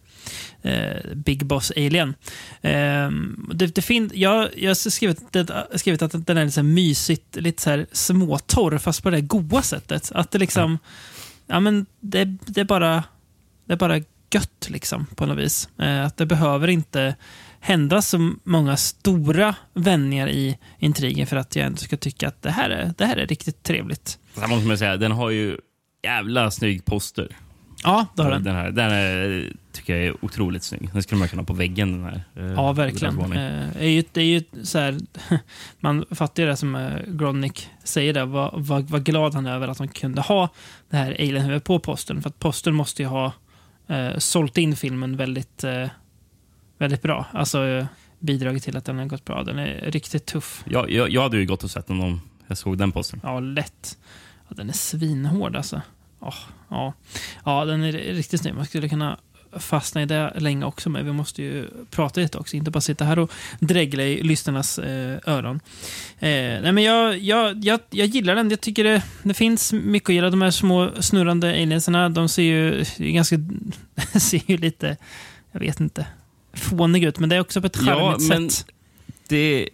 eh, 0.61 1.13
Big 1.15 1.45
Boss 1.45 1.71
Alien. 1.75 2.13
Ehm, 2.61 3.49
det, 3.53 3.75
det 3.75 3.81
fin- 3.81 4.11
jag, 4.13 4.49
jag 4.57 4.69
har 4.69 4.89
skrivit, 4.89 5.33
det, 5.33 5.67
skrivit 5.75 6.01
att 6.01 6.27
den 6.27 6.37
är 6.37 6.45
lite 6.45 6.55
så 6.55 6.63
mysigt, 6.63 7.35
lite 7.35 7.61
så 7.63 7.69
här 7.69 7.85
småtorr, 7.91 8.77
fast 8.77 9.03
på 9.03 9.09
det 9.09 9.21
goa 9.21 9.61
sättet. 9.61 10.11
Att 10.15 10.31
det 10.31 10.39
liksom, 10.39 10.79
ja 11.47 11.59
men 11.59 11.85
det, 11.99 12.25
det 12.25 12.61
är 12.61 12.65
bara, 12.65 13.03
det 13.65 13.73
är 13.73 13.77
bara 13.77 13.97
gött 14.33 14.67
liksom 14.69 15.05
på 15.05 15.25
något 15.25 15.37
vis. 15.37 15.69
Eh, 15.79 16.05
att 16.05 16.17
det 16.17 16.25
behöver 16.25 16.67
inte 16.67 17.15
hända 17.59 18.01
så 18.01 18.33
många 18.43 18.77
stora 18.77 19.55
vändningar 19.73 20.29
i 20.29 20.57
intrigen 20.79 21.27
för 21.27 21.37
att 21.37 21.55
jag 21.55 21.65
ändå 21.65 21.77
ska 21.77 21.97
tycka 21.97 22.27
att 22.27 22.41
det 22.41 22.51
här 22.51 22.69
är, 22.69 22.93
det 22.97 23.05
här 23.05 23.17
är 23.17 23.27
riktigt 23.27 23.63
trevligt. 23.63 24.19
Sen 24.35 24.49
måste 24.49 24.67
man 24.67 24.77
säga, 24.77 24.97
den 24.97 25.11
har 25.11 25.29
ju 25.29 25.57
jävla 26.03 26.51
snygg 26.51 26.85
poster. 26.85 27.37
Ja, 27.83 28.05
det 28.15 28.23
har 28.23 28.31
den. 28.31 28.43
Den 28.43 28.55
här, 28.55 28.71
den 28.71 28.91
är, 28.91 29.51
tycker 29.71 29.95
jag 29.95 30.05
är 30.05 30.25
otroligt 30.25 30.63
snygg. 30.63 30.89
Den 30.93 31.03
skulle 31.03 31.19
man 31.19 31.27
kunna 31.27 31.41
ha 31.41 31.45
på 31.45 31.53
väggen. 31.53 31.91
Den 31.91 32.03
här, 32.03 32.23
eh, 32.35 32.53
Ja, 32.53 32.73
verkligen. 32.73 33.33
Eh, 33.33 33.77
är 33.77 33.87
ju, 33.89 34.03
det 34.11 34.21
är 34.21 34.25
ju 34.25 34.43
så 34.63 34.79
här, 34.79 34.97
man 35.79 36.05
fattar 36.11 36.43
ju 36.43 36.49
det 36.49 36.55
som 36.55 36.75
eh, 36.75 36.97
Grodnick 37.07 37.69
säger 37.83 38.13
där, 38.13 38.25
vad, 38.25 38.65
vad, 38.65 38.89
vad 38.89 39.03
glad 39.03 39.33
han 39.33 39.45
är 39.45 39.53
över 39.53 39.67
att 39.67 39.77
de 39.77 39.87
kunde 39.87 40.21
ha 40.21 40.49
det 40.89 40.97
här 40.97 41.11
alienhuvudet 41.11 41.63
på 41.63 41.79
posten. 41.79 42.21
För 42.21 42.29
att 42.29 42.39
posten 42.39 42.73
måste 42.73 43.01
ju 43.01 43.07
ha 43.07 43.33
eh, 43.87 44.17
sålt 44.17 44.57
in 44.57 44.75
filmen 44.75 45.17
väldigt, 45.17 45.63
eh, 45.63 45.87
väldigt 46.77 47.01
bra. 47.01 47.25
Alltså 47.33 47.65
eh, 47.65 47.85
bidragit 48.19 48.63
till 48.63 48.77
att 48.77 48.85
den 48.85 48.97
har 48.97 49.05
gått 49.05 49.25
bra. 49.25 49.43
Den 49.43 49.59
är 49.59 49.91
riktigt 49.91 50.25
tuff. 50.25 50.63
Jag, 50.69 50.91
jag, 50.91 51.09
jag 51.09 51.21
hade 51.21 51.37
ju 51.37 51.45
gått 51.45 51.63
och 51.63 51.71
sett 51.71 51.87
den 51.87 52.01
om 52.01 52.21
jag 52.47 52.57
såg 52.57 52.77
den 52.77 52.91
postern. 52.91 53.19
Ja, 53.23 53.39
lätt. 53.39 53.97
Ja, 54.47 54.55
den 54.55 54.69
är 54.69 54.73
svinhård 54.73 55.55
alltså. 55.55 55.81
Ja, 56.19 56.33
ja. 56.69 56.93
ja, 57.45 57.65
den 57.65 57.83
är 57.83 57.91
riktigt 57.91 58.41
snygg. 58.41 58.55
Man 58.55 58.65
skulle 58.65 58.89
kunna 58.89 59.17
fastna 59.59 60.01
i 60.01 60.05
det 60.05 60.33
länge 60.39 60.65
också, 60.65 60.89
men 60.89 61.05
vi 61.05 61.11
måste 61.13 61.41
ju 61.43 61.67
prata 61.89 62.21
lite 62.21 62.37
också. 62.37 62.55
Inte 62.55 62.71
bara 62.71 62.81
sitta 62.81 63.05
här 63.05 63.19
och 63.19 63.31
dregla 63.59 64.03
i 64.03 64.23
lyssnarnas 64.23 64.79
eh, 64.79 65.17
öron. 65.25 65.59
Eh, 66.19 66.29
nej, 66.29 66.71
men 66.71 66.83
jag, 66.83 67.17
jag, 67.19 67.65
jag, 67.65 67.79
jag 67.89 68.07
gillar 68.07 68.35
den. 68.35 68.49
Jag 68.49 68.61
tycker 68.61 68.83
det, 68.83 69.03
det 69.23 69.33
finns 69.33 69.73
mycket 69.73 70.09
att 70.09 70.15
gilla. 70.15 70.29
De 70.29 70.41
här 70.41 70.51
små 70.51 70.89
snurrande 70.99 71.49
aliensarna, 71.49 72.09
de 72.09 72.29
ser 72.29 72.43
ju 72.43 72.83
ganska... 72.97 73.35
ser 74.19 74.41
ju 74.51 74.57
lite... 74.57 74.97
Jag 75.51 75.59
vet 75.59 75.79
inte. 75.79 76.05
Fåniga 76.53 77.09
ut, 77.09 77.19
men 77.19 77.29
det 77.29 77.35
är 77.35 77.39
också 77.39 77.61
på 77.61 77.67
ett 77.67 77.77
Ja, 77.81 77.83
charmigt 77.85 78.29
men 78.29 78.49
sätt. 78.49 78.65
det, 79.27 79.69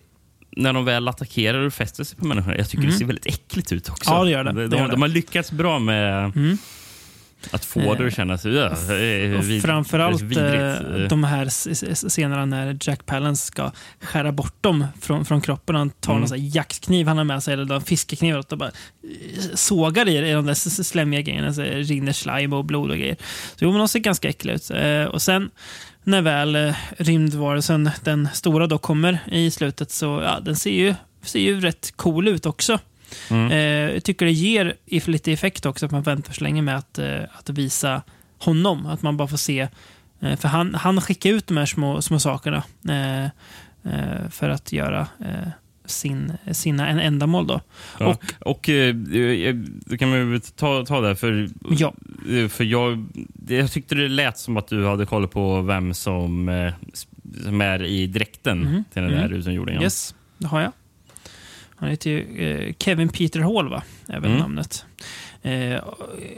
när 0.52 0.74
de 0.74 0.86
väl 0.86 1.08
attackerar 1.08 1.60
och 1.66 1.74
fäster 1.74 2.04
sig 2.04 2.18
på 2.18 2.26
människorna, 2.26 2.58
jag 2.58 2.70
tycker 2.70 2.84
Mm. 2.84 2.92
det 2.92 2.98
ser 2.98 3.06
väldigt 3.06 3.26
äckligt 3.26 3.72
ut 3.72 3.90
också. 3.90 4.10
Ja, 4.12 4.24
det 4.24 4.32
gör 4.32 4.44
det. 4.44 4.50
De, 4.52 4.56
Det 4.56 4.68
de, 4.68 4.78
gör 4.78 4.86
det. 4.86 4.92
de 4.92 5.02
har 5.02 5.10
lyckats 5.10 5.52
bra 5.52 5.80
med 5.80 6.24
Mm. 6.36 6.58
Att 7.52 7.66
få 7.66 7.94
det 7.96 8.08
att 8.08 8.16
kännas 8.16 8.46
ja, 8.46 8.76
vid- 9.42 9.62
framförallt 9.62 10.22
vidrigt. 10.22 10.82
eh, 10.92 10.96
de 11.10 11.24
här 11.24 11.50
scenerna 12.10 12.46
när 12.46 12.78
Jack 12.82 13.06
Palance 13.06 13.46
ska 13.48 13.72
skära 14.02 14.32
bort 14.32 14.64
dem 14.64 14.86
från, 15.02 15.26
från 15.26 15.42
kroppen. 15.42 15.76
Han 15.76 15.90
tar 15.90 16.14
Mm. 16.16 16.30
någon 16.30 16.50
jaktkniv 16.50 17.08
han 17.08 17.18
har 17.18 17.24
med 17.24 17.44
sig, 17.44 17.54
eller 17.54 17.76
en 17.76 17.82
fiskekniv, 17.82 18.36
och 18.36 18.58
bara 18.58 18.70
eh, 18.70 19.54
sågar 19.54 20.08
i, 20.10 20.18
i 20.30 20.32
de 20.34 20.46
där 20.46 20.84
slemmiga 20.84 21.22
grejerna. 21.22 21.54
Så 21.54 21.62
rinner 21.64 22.14
slime 22.14 22.56
och 22.56 22.66
blod 22.66 22.92
och 22.92 22.98
grejer. 22.98 23.18
Så 23.56 23.66
jo, 23.66 23.70
men 23.72 23.80
de 23.80 23.88
ser 23.88 24.00
ganska 24.00 24.30
äckliga 24.30 24.56
ut. 24.56 24.72
Eh, 24.72 25.04
och 25.04 25.22
sen 25.22 25.50
när 26.04 26.22
väl 26.22 26.56
eh, 26.56 26.76
rymdvarelsen, 26.98 27.90
den 28.04 28.30
stora, 28.34 28.68
då 28.68 28.78
kommer 28.78 29.20
i 29.32 29.52
slutet 29.52 29.92
så 29.92 30.22
ja, 30.24 30.40
den 30.40 30.56
ser 30.56 30.72
ju, 30.72 30.96
ser 31.22 31.40
ju 31.40 31.62
rätt 31.62 31.94
cool 31.96 32.28
ut 32.28 32.46
också. 32.46 32.80
Mm. 33.32 33.52
Eh, 33.52 33.94
jag 33.94 34.04
tycker 34.04 34.26
det 34.26 34.32
ger 34.32 34.76
lite 34.86 35.32
effekt 35.32 35.66
också 35.66 35.86
att 35.86 35.92
man 35.92 36.04
väntar 36.04 36.34
så 36.34 36.44
länge 36.44 36.62
med 36.62 36.78
att, 36.78 37.00
eh, 37.00 37.20
att 37.40 37.50
visa 37.50 38.02
honom. 38.40 38.86
Att 38.86 39.02
man 39.02 39.18
bara 39.18 39.28
får 39.28 39.38
se. 39.38 39.68
Eh, 40.20 40.36
för 40.36 40.48
han, 40.48 40.76
han 40.76 41.02
skickar 41.02 41.30
ut 41.30 41.48
de 41.48 41.58
här 41.58 41.66
små, 41.66 42.02
små 42.02 42.20
sakerna 42.20 42.64
för 44.30 44.50
att 44.50 44.72
göra 44.72 45.08
sin, 45.86 46.34
sina 46.52 46.88
en 46.88 47.00
ändamål. 47.00 47.48
Då. 47.48 47.62
Ja. 48.00 48.06
Och, 48.08 48.24
Och 48.40 48.70
eh, 48.70 48.96
då 49.86 49.98
kan 49.98 50.10
man 50.10 50.18
ju 50.32 50.40
ta, 50.40 50.86
ta 50.86 51.02
det, 51.02 51.16
för, 51.16 51.50
Ja. 51.70 51.94
för 52.50 52.64
jag, 52.64 53.06
jag 53.48 53.72
tyckte 53.72 53.96
det 53.96 54.08
lät 54.10 54.38
som 54.38 54.58
att 54.58 54.68
du 54.68 54.86
hade 54.88 55.06
koll 55.06 55.28
på 55.28 55.62
vem 55.62 55.94
som, 55.94 56.50
som 57.44 57.62
är 57.62 57.84
i 57.84 58.08
dräkten 58.08 58.60
Mhm. 58.60 58.84
till 58.94 59.02
den 59.02 59.12
där 59.12 59.28
Mhm. 59.28 59.38
utomjordingen. 59.40 59.82
yes, 59.84 60.16
det 60.38 60.48
har 60.48 60.62
jag. 60.62 60.72
Han 61.80 61.90
heter 61.90 62.10
ju 62.10 62.38
eh, 62.68 62.74
Kevin 62.80 63.10
Peter 63.10 63.40
Hall, 63.40 63.70
va? 63.70 63.84
är 64.08 64.20
väl 64.20 64.32
Mm. 64.32 64.42
namnet. 64.42 64.86
Eh, 65.42 65.80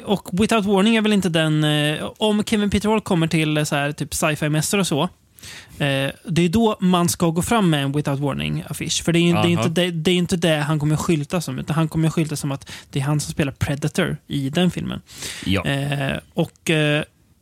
och 0.06 0.30
Without 0.42 0.66
Warning 0.66 0.96
är 0.96 1.02
väl 1.02 1.14
inte 1.14 1.30
den... 1.30 1.64
Eh, 1.64 2.12
om 2.18 2.44
Kevin 2.44 2.70
Peter 2.70 2.90
Hall 2.90 3.02
kommer 3.02 3.28
till 3.28 3.58
eh, 3.58 3.64
så 3.64 3.76
här, 3.76 3.92
typ 3.92 4.14
sci-fi-mässor 4.14 4.80
och 4.80 4.88
så, 4.88 5.02
eh, 5.04 6.12
det 6.26 6.42
är 6.42 6.50
då 6.50 6.78
man 6.80 7.10
ska 7.10 7.30
gå 7.30 7.42
fram 7.42 7.70
med 7.70 7.84
en 7.84 7.92
Without 7.92 8.20
Warning-affisch. 8.20 9.04
För 9.04 9.14
det 9.14 9.20
är 9.20 9.22
ju 9.22 9.34
det 9.34 9.40
är 9.40 9.46
inte 9.48 9.70
det, 9.70 9.92
det 9.92 10.12
är 10.12 10.16
inte 10.16 10.38
det 10.38 10.56
han 10.58 10.80
kommer 10.80 10.96
skylta 10.96 11.42
som, 11.42 11.60
utan 11.60 11.76
han 11.76 11.88
kommer 11.88 12.10
skylta 12.10 12.36
som 12.36 12.52
att 12.52 12.72
det 12.90 13.00
är 13.00 13.04
han 13.04 13.20
som 13.20 13.32
spelar 13.32 13.52
Predator 13.52 14.18
i 14.28 14.50
den 14.50 14.72
filmen. 14.72 15.02
Ja. 15.46 15.66
Eh, 15.66 16.18
och 16.34 16.72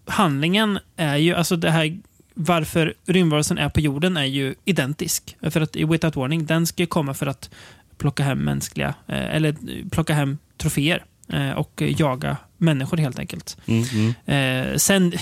handlingen 0.05 0.79
är 0.95 1.15
ju, 1.17 1.33
alltså 1.35 1.55
det 1.55 1.71
här 1.71 1.97
varför 2.39 2.93
rymdvarelsen 3.05 3.57
är 3.57 3.69
på 3.69 3.79
jorden 3.79 4.17
är 4.17 4.25
ju 4.25 4.55
identisk. 4.65 5.35
För 5.41 5.61
att 5.61 5.75
i 5.75 5.83
Without 5.83 6.15
Warning, 6.15 6.45
den 6.45 6.67
ska 6.67 6.85
komma 6.85 7.13
för 7.13 7.27
att 7.27 7.49
plocka 7.97 8.23
hem 8.23 8.39
mänskliga, 8.39 8.87
eh, 9.07 9.35
eller 9.35 9.55
plocka 9.89 10.13
hem 10.13 10.37
troféer 10.57 11.05
eh, 11.33 11.51
och 11.51 11.81
jaga 11.85 12.37
människor 12.57 12.97
helt 12.97 13.19
enkelt. 13.19 13.57
Mm, 13.65 13.83
mm. 13.93 14.71
Eh, 14.71 14.77
sen, 14.77 15.13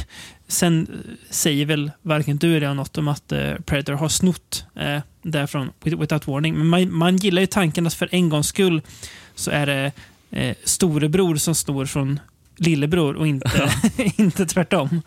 sen 0.47 0.87
säger 1.29 1.65
väl 1.65 1.91
varken 2.01 2.37
du 2.37 2.55
eller 2.57 2.67
jag 2.67 2.75
något 2.75 2.97
om 2.97 3.07
att 3.07 3.33
Predator 3.65 3.93
har 3.93 4.09
snott 4.09 4.65
eh, 4.75 4.99
därifrån 5.21 5.69
with- 5.83 5.99
Without 5.99 6.27
Warning. 6.27 6.57
Men 6.57 6.67
man, 6.67 6.93
man 6.97 7.17
gillar 7.17 7.41
ju 7.41 7.47
tanken 7.47 7.87
att 7.87 7.93
för 7.93 8.09
en 8.11 8.29
gångs 8.29 8.47
skull 8.47 8.81
så 9.35 9.51
är 9.51 9.65
det 9.65 9.91
eh, 10.31 10.55
storebror 10.63 11.35
som 11.35 11.55
snor 11.55 11.85
från 11.85 12.19
lillebror 12.57 13.15
och 13.15 13.27
inte, 13.27 13.71
inte 14.15 14.45
tvärtom. 14.45 15.01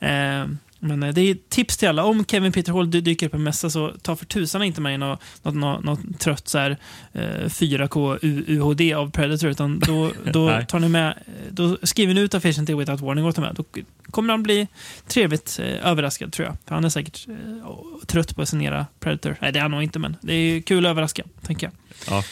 Eh, 0.00 0.44
men 0.84 1.02
eh, 1.02 1.14
det 1.14 1.20
är 1.20 1.36
tips 1.48 1.76
till 1.76 1.88
alla. 1.88 2.04
Om 2.04 2.24
Kevin 2.24 2.52
Peter 2.52 2.72
Hall 2.72 2.86
dy- 2.90 3.00
dyker 3.00 3.26
upp 3.26 3.34
en 3.34 3.42
mässa 3.42 3.70
så 3.70 3.92
ta 4.02 4.16
för 4.16 4.26
tusan 4.26 4.62
inte 4.62 4.80
med 4.80 5.00
något, 5.00 5.20
något, 5.42 5.54
något, 5.54 5.84
något 5.84 6.20
trött 6.20 6.48
så 6.48 6.58
här, 6.58 6.76
eh, 7.12 7.20
4K 7.48 8.18
U- 8.22 8.44
UHD 8.48 8.92
av 8.94 9.10
Predator. 9.10 9.50
Utan 9.50 9.78
då, 9.78 10.10
då, 10.32 10.60
tar 10.68 10.78
ni 10.78 10.88
med, 10.88 11.14
då 11.50 11.78
skriver 11.82 12.14
ni 12.14 12.20
ut 12.20 12.34
affischen 12.34 12.66
till 12.66 12.76
Without 12.76 13.00
Warning 13.00 13.24
och 13.24 13.34
tar 13.34 13.42
med. 13.42 13.54
Då 13.54 13.64
kommer 14.10 14.32
han 14.32 14.42
bli 14.42 14.66
trevligt 15.06 15.58
eh, 15.62 15.86
överraskad 15.90 16.32
tror 16.32 16.46
jag. 16.48 16.56
För 16.66 16.74
han 16.74 16.84
är 16.84 16.88
säkert 16.88 17.28
eh, 17.28 18.04
trött 18.06 18.36
på 18.36 18.42
att 18.42 18.48
signera 18.48 18.86
Predator. 19.00 19.36
Nej, 19.40 19.52
det 19.52 19.58
är 19.58 19.62
han 19.62 19.70
nog 19.70 19.82
inte, 19.82 19.98
men 19.98 20.16
det 20.20 20.32
är 20.34 20.60
kul 20.60 20.86
att 20.86 20.90
överraska, 20.90 21.22
tänker 21.42 21.66
jag. 21.66 21.72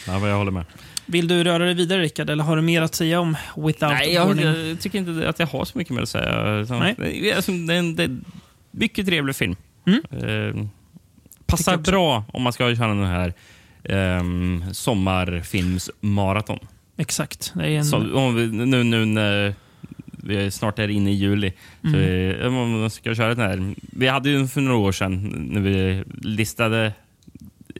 Ja, 0.07 0.27
jag 0.27 0.37
håller 0.37 0.51
med. 0.51 0.65
Vill 1.05 1.27
du 1.27 1.43
röra 1.43 1.65
dig 1.65 1.73
vidare, 1.73 2.01
Rickard, 2.01 2.29
eller 2.29 2.43
har 2.43 2.55
du 2.55 2.61
mer 2.61 2.81
att 2.81 2.95
säga 2.95 3.19
om 3.19 3.37
Without 3.55 3.91
Nej, 3.91 4.13
jag, 4.13 4.25
Warning? 4.25 4.45
jag 4.45 4.79
tycker 4.79 4.99
inte 4.99 5.29
att 5.29 5.39
jag 5.39 5.47
har 5.47 5.65
så 5.65 5.77
mycket 5.77 5.93
mer 5.93 6.01
att 6.01 6.09
säga. 6.09 6.65
Nej. 6.69 6.95
Det, 6.97 7.31
är, 7.31 7.35
alltså, 7.35 7.51
det, 7.51 7.73
är 7.73 7.79
en, 7.79 7.95
det 7.95 8.03
är 8.03 8.07
en 8.07 8.25
mycket 8.71 9.05
trevlig 9.05 9.35
film. 9.35 9.55
Mm. 9.85 10.01
Eh, 10.11 10.65
passar 11.45 11.71
jag 11.71 11.81
bra 11.81 12.25
om 12.33 12.41
man 12.41 12.53
ska 12.53 12.75
köra 12.75 12.87
den 12.87 13.05
här 13.05 13.33
um, 14.19 14.63
sommarfilmsmaraton. 14.73 16.59
Exakt. 16.97 17.53
En... 17.61 17.85
Så, 17.85 18.17
om 18.17 18.35
vi, 18.35 18.47
nu, 18.47 18.83
nu 18.83 19.05
när 19.05 19.55
vi 20.23 20.51
snart 20.51 20.79
är 20.79 20.87
inne 20.87 21.11
i 21.11 21.13
juli. 21.13 21.53
Mm. 21.83 21.93
Så 21.93 21.99
vi, 21.99 22.47
om 22.47 22.81
man 22.81 22.89
ska 22.89 23.15
köra 23.15 23.35
den 23.35 23.49
här. 23.49 23.75
Vi 23.77 24.07
hade 24.07 24.29
ju 24.29 24.47
för 24.47 24.61
några 24.61 24.77
år 24.77 24.91
sedan 24.91 25.47
när 25.51 25.61
vi 25.61 26.03
listade 26.21 26.93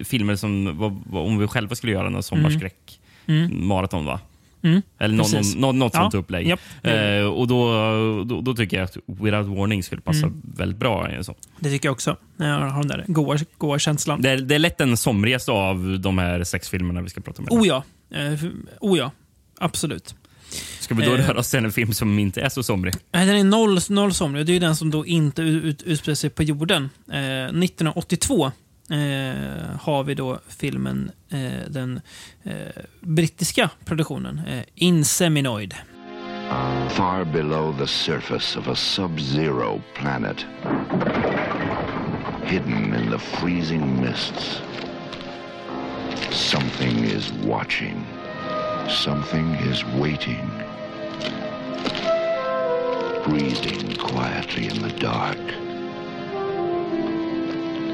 filmer 0.01 0.35
som 0.35 0.67
om 1.11 1.39
vi 1.39 1.47
själva 1.47 1.75
skulle 1.75 1.91
göra 1.93 2.07
en 2.07 2.23
sommarskräck 2.23 2.99
Mm. 3.25 3.67
maraton 3.67 4.05
va? 4.05 4.19
Mm. 4.63 4.81
Eller 4.99 5.15
någon, 5.15 5.31
Precis. 5.31 5.55
någon, 5.55 5.79
något 5.79 5.93
Ja, 5.93 6.01
sånt 6.01 6.13
upplägg. 6.13 6.47
japp. 6.47 6.59
Eh, 6.83 7.23
och 7.25 7.47
då, 7.47 7.73
då, 8.23 8.41
då 8.41 8.55
tycker 8.55 8.77
jag 8.77 8.83
att 8.83 8.97
Without 9.05 9.47
Warning 9.57 9.83
skulle 9.83 10.01
passa 10.01 10.25
Mm. 10.25 10.41
väldigt 10.57 10.77
bra. 10.79 11.11
i 11.11 11.15
en 11.15 11.23
sån. 11.23 11.35
Det 11.59 11.69
tycker 11.69 11.87
jag 11.87 11.93
också. 11.93 12.17
Jag 12.37 12.45
har 12.45 12.83
den 12.83 12.87
där 12.87 13.05
goa, 13.07 13.37
goa 13.57 13.79
känslan. 13.79 14.21
Det, 14.21 14.29
är, 14.29 14.37
det 14.37 14.55
är 14.55 14.59
lätt 14.59 14.77
den 14.77 14.97
somrigaste 14.97 15.51
av 15.51 15.99
de 15.99 16.17
här 16.17 16.43
sex 16.43 16.69
filmerna 16.69 17.01
vi 17.01 17.09
ska 17.09 17.21
prata 17.21 17.41
om. 17.41 17.59
Oh 17.59 17.67
ja. 17.67 17.83
Eh, 18.15 18.43
oh 18.79 18.97
ja. 18.97 19.11
Absolut. 19.59 20.15
Ska 20.79 20.95
vi 20.95 21.05
då 21.05 21.15
eh. 21.15 21.27
röra 21.27 21.39
oss 21.39 21.49
till 21.49 21.59
en 21.65 21.71
film 21.71 21.93
som 21.93 22.19
inte 22.19 22.41
är 22.41 22.49
så 22.49 22.63
somrig? 22.63 22.93
Nej, 23.11 23.25
den 23.27 23.35
är 23.35 23.43
noll, 23.43 23.79
noll 23.89 24.13
somrig. 24.13 24.45
Det 24.45 24.51
är 24.51 24.53
ju 24.53 24.59
den 24.59 24.75
som 24.75 24.91
då 24.91 25.05
inte 25.05 25.41
ut, 25.41 25.63
ut, 25.63 25.81
utspelar 25.83 26.15
sig 26.15 26.29
på 26.29 26.43
jorden. 26.43 26.89
Eh, 27.11 27.19
1982 27.19 28.51
eh, 28.93 29.79
har 29.79 30.03
vi 30.03 30.13
då 30.15 30.39
filmen, 30.47 31.11
eh, 31.29 31.69
den 31.69 32.01
eh, 32.43 32.53
brittiska 33.01 33.69
produktionen, 33.85 34.41
eh, 34.47 34.63
Inseminoid. 34.75 35.75
Far 36.89 37.25
below 37.25 37.77
the 37.77 37.87
surface 37.87 38.59
of 38.59 38.67
a 38.67 38.75
sub 38.75 39.19
zero 39.19 39.81
planet, 39.95 40.45
hidden 42.43 42.93
in 42.93 43.11
the 43.11 43.19
freezing 43.19 44.01
mists, 44.01 44.61
something 46.31 47.03
is 47.03 47.31
watching. 47.45 48.05
Something 48.89 49.55
is 49.71 49.83
waiting. 49.97 50.49
Breathing 53.25 53.95
quietly 53.95 54.67
in 54.67 54.81
the 54.81 54.91
dark. 54.99 55.62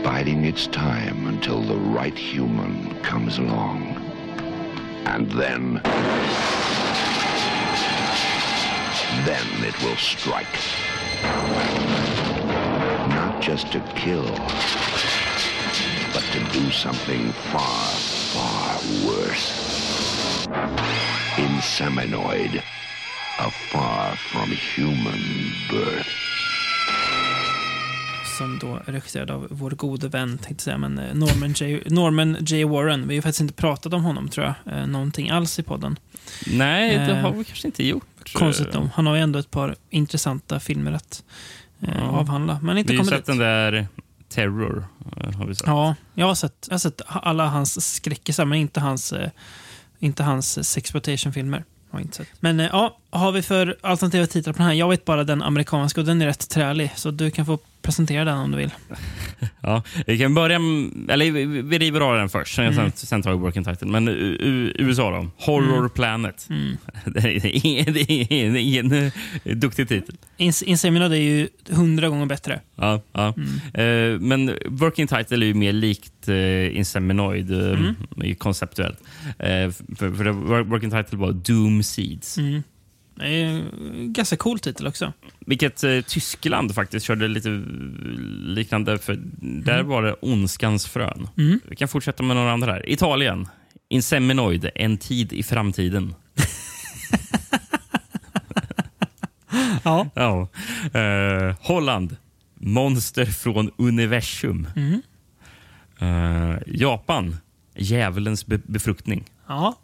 Biding 0.03 0.45
its 0.45 0.67
time 0.67 1.27
until 1.27 1.61
the 1.61 1.75
right 1.75 2.17
human 2.17 2.97
comes 3.01 3.37
along. 3.37 3.97
And 5.05 5.29
then. 5.31 5.81
Then 9.25 9.47
it 9.63 9.77
will 9.83 9.97
strike. 9.97 10.47
Not 13.09 13.41
just 13.41 13.71
to 13.73 13.81
kill, 13.95 14.29
but 16.13 16.23
to 16.31 16.39
do 16.53 16.71
something 16.71 17.31
far, 17.51 17.91
far 18.33 18.79
worse. 19.05 20.47
In 21.37 21.59
Inseminoid, 21.59 22.63
a 23.39 23.51
far 23.51 24.15
from 24.15 24.49
human 24.49 25.53
birth. 25.69 26.28
Som 28.39 28.59
då 28.59 28.75
är 28.75 28.91
regisserad 28.91 29.31
av 29.31 29.47
vår 29.49 29.71
gode 29.71 30.07
vän, 30.07 30.37
tänkte 30.37 30.63
säga, 30.63 30.77
men 30.77 30.99
eh, 30.99 31.13
Norman 31.15 31.51
J. 31.53 31.81
Norman 31.85 32.37
J. 32.39 32.63
Warren. 32.65 33.01
Vi 33.01 33.07
har 33.07 33.13
ju 33.13 33.21
faktiskt 33.21 33.41
inte 33.41 33.53
pratat 33.53 33.93
om 33.93 34.03
honom, 34.03 34.29
tror 34.29 34.45
jag, 34.65 34.77
eh, 34.77 34.87
någonting 34.87 35.29
alls 35.29 35.59
i 35.59 35.63
podden. 35.63 35.99
Nej, 36.47 36.97
det 36.97 37.03
Eh, 37.03 37.15
har 37.17 37.31
vi 37.31 37.43
kanske 37.43 37.67
inte 37.67 37.85
gjort. 37.85 38.33
Konstigt 38.33 38.73
nog. 38.73 38.89
Han 38.93 39.05
har 39.07 39.15
ju 39.15 39.21
ändå 39.21 39.39
ett 39.39 39.51
par 39.51 39.75
intressanta 39.89 40.59
filmer 40.59 40.91
att 40.91 41.23
Ja. 41.79 42.01
avhandla, 42.01 42.59
men 42.63 42.77
inte 42.77 42.91
Vi 42.93 42.97
har 42.97 43.05
ju 43.05 43.09
sett 43.09 43.17
dit. 43.17 43.25
den 43.25 43.37
där 43.37 43.87
Terror. 44.29 44.85
Har 45.37 45.45
vi 45.45 45.55
sett. 45.55 45.67
Ja, 45.67 45.95
jag 46.13 46.27
har 46.27 46.35
sett, 46.35 46.65
jag 46.67 46.73
har 46.73 46.79
sett 46.79 47.01
alla 47.07 47.47
hans 47.47 47.93
skräckisar, 47.95 48.45
men 48.45 48.59
inte 48.59 48.79
hans, 48.79 49.13
inte 49.99 50.23
hans 50.23 50.69
sexploitation-filmer. 50.69 51.63
Men 52.39 52.59
ja, 52.59 52.97
har 53.09 53.31
vi 53.31 53.41
för 53.41 53.77
alternativa 53.81 54.25
titlar 54.27 54.53
på 54.53 54.57
den 54.57 54.67
här? 54.67 54.73
Jag 54.73 54.89
vet 54.89 55.05
bara 55.05 55.23
den 55.23 55.41
amerikanska 55.43 56.01
och 56.01 56.07
den 56.07 56.21
är 56.21 56.25
rätt 56.25 56.49
trälig, 56.49 56.91
så 56.95 57.11
du 57.11 57.31
kan 57.31 57.45
få 57.45 57.59
presentera 57.81 58.25
den 58.25 58.37
om 58.37 58.51
du 58.51 58.57
vill. 58.57 58.71
Ja, 59.61 59.83
vi 60.07 60.17
kan 60.19 60.33
börja 60.33 60.55
eller 61.09 61.31
vi- 61.61 61.79
river 61.79 62.01
av 62.01 62.15
den 62.17 62.29
först, 62.29 62.55
sen, 62.55 62.65
Mm. 62.65 62.91
sen, 62.95 63.21
tar 63.21 63.31
vi 63.31 63.37
working 63.37 63.63
title. 63.63 63.87
Men 63.87 64.07
USA 64.79 65.11
då? 65.11 65.27
Horror 65.45 65.77
Mm. 65.77 65.89
Planet. 65.89 66.47
Det 67.05 67.19
är 67.19 67.65
ingen, 67.65 67.93
det 67.93 68.11
är 68.11 68.55
ingen, 68.55 68.91
eh, 68.91 69.11
duktig 69.55 69.87
titel. 69.87 70.15
Ins- 70.37 70.63
är 71.15 71.21
ju 71.21 71.47
hundra 71.69 72.09
gånger 72.09 72.25
bättre. 72.25 72.59
Ja, 72.75 73.01
ja. 73.13 73.33
Mm. 73.37 74.13
Eh, 74.13 74.19
men 74.19 74.51
working 74.67 75.07
title 75.07 75.37
är 75.45 75.47
ju 75.47 75.53
mer 75.53 75.73
likt 75.73 76.29
uh, 76.29 76.77
Inseminoid, 76.77 77.51
uh, 77.51 77.95
Mm. 78.17 78.35
konceptuellt. 78.37 78.99
Eh, 79.39 79.69
för, 79.97 80.15
för 80.15 80.29
working 80.63 80.91
title 80.91 81.17
var 81.17 81.31
Doom 81.31 81.83
Seeds. 81.83 82.37
Mm. 83.21 84.13
Ganska 84.13 84.37
cool 84.37 84.59
titel 84.59 84.87
också. 84.87 85.13
Vilket 85.39 85.83
eh, 85.83 86.01
Tyskland 86.01 86.75
faktiskt 86.75 87.05
körde 87.05 87.27
lite 87.27 87.49
liknande. 88.45 88.97
För 88.97 89.19
Där 89.63 89.83
var 89.83 90.03
det 90.03 90.13
Ondskans 90.13 90.87
frön. 90.87 91.27
Mm. 91.37 91.59
Vi 91.69 91.75
kan 91.75 91.87
fortsätta 91.87 92.23
med 92.23 92.35
några 92.35 92.51
andra 92.51 92.71
här. 92.71 92.89
Italien. 92.89 93.47
Inseminoid, 93.89 94.69
en 94.75 94.97
tid 94.97 95.33
i 95.33 95.43
framtiden. 95.43 96.15
Ja. 99.83 100.09
Ja. 100.13 100.47
Eh, 100.99 101.55
Holland. 101.61 102.15
Monster 102.55 103.25
från 103.25 103.71
universum. 103.77 104.67
Mm. 104.75 105.01
Eh, 105.99 106.57
Japan. 106.67 107.35
Djävulens 107.75 108.45
be- 108.45 108.61
befruktning. 108.63 109.25
Ja. 109.47 109.77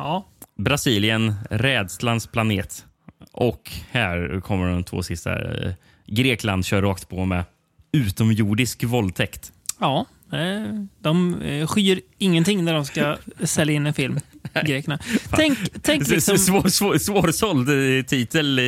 Ja. 0.00 0.26
Brasilien. 0.58 1.34
Rädslans 1.50 2.26
planet. 2.26 2.86
Och 3.32 3.70
här 3.90 4.40
kommer 4.40 4.70
de 4.72 4.84
två 4.84 5.02
sista. 5.02 5.54
Eh, 5.54 5.72
Grekland 6.06 6.64
kör 6.64 6.82
rakt 6.82 7.08
på 7.08 7.24
med 7.24 7.44
utomjordisk 7.92 8.84
våldtäkt. 8.84 9.52
Ja. 9.80 10.06
eh, 10.32 10.84
De 10.98 11.42
eh, 11.42 11.66
skyr 11.66 12.00
ingenting 12.18 12.64
när 12.64 12.74
de 12.74 12.84
ska 12.84 13.16
sälja 13.44 13.74
in 13.74 13.86
en 13.86 13.94
film, 13.94 14.20
grekerna. 14.66 14.98
Tänk, 15.30 15.58
tänk 15.82 16.08
liksom... 16.08 16.38
Svår, 16.38 16.68
svår, 16.68 16.98
svårsåld 16.98 17.68
titel. 18.08 18.60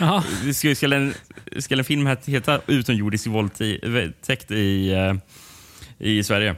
Ja. 0.00 0.24
Ska, 0.54 0.94
en, 0.94 1.14
ska 1.58 1.78
en 1.78 1.84
film 1.84 2.06
heta 2.24 2.60
Utomjordisk 2.66 3.26
våldtäkt 3.26 4.50
i, 4.50 4.96
i 5.98 6.24
Sverige? 6.24 6.56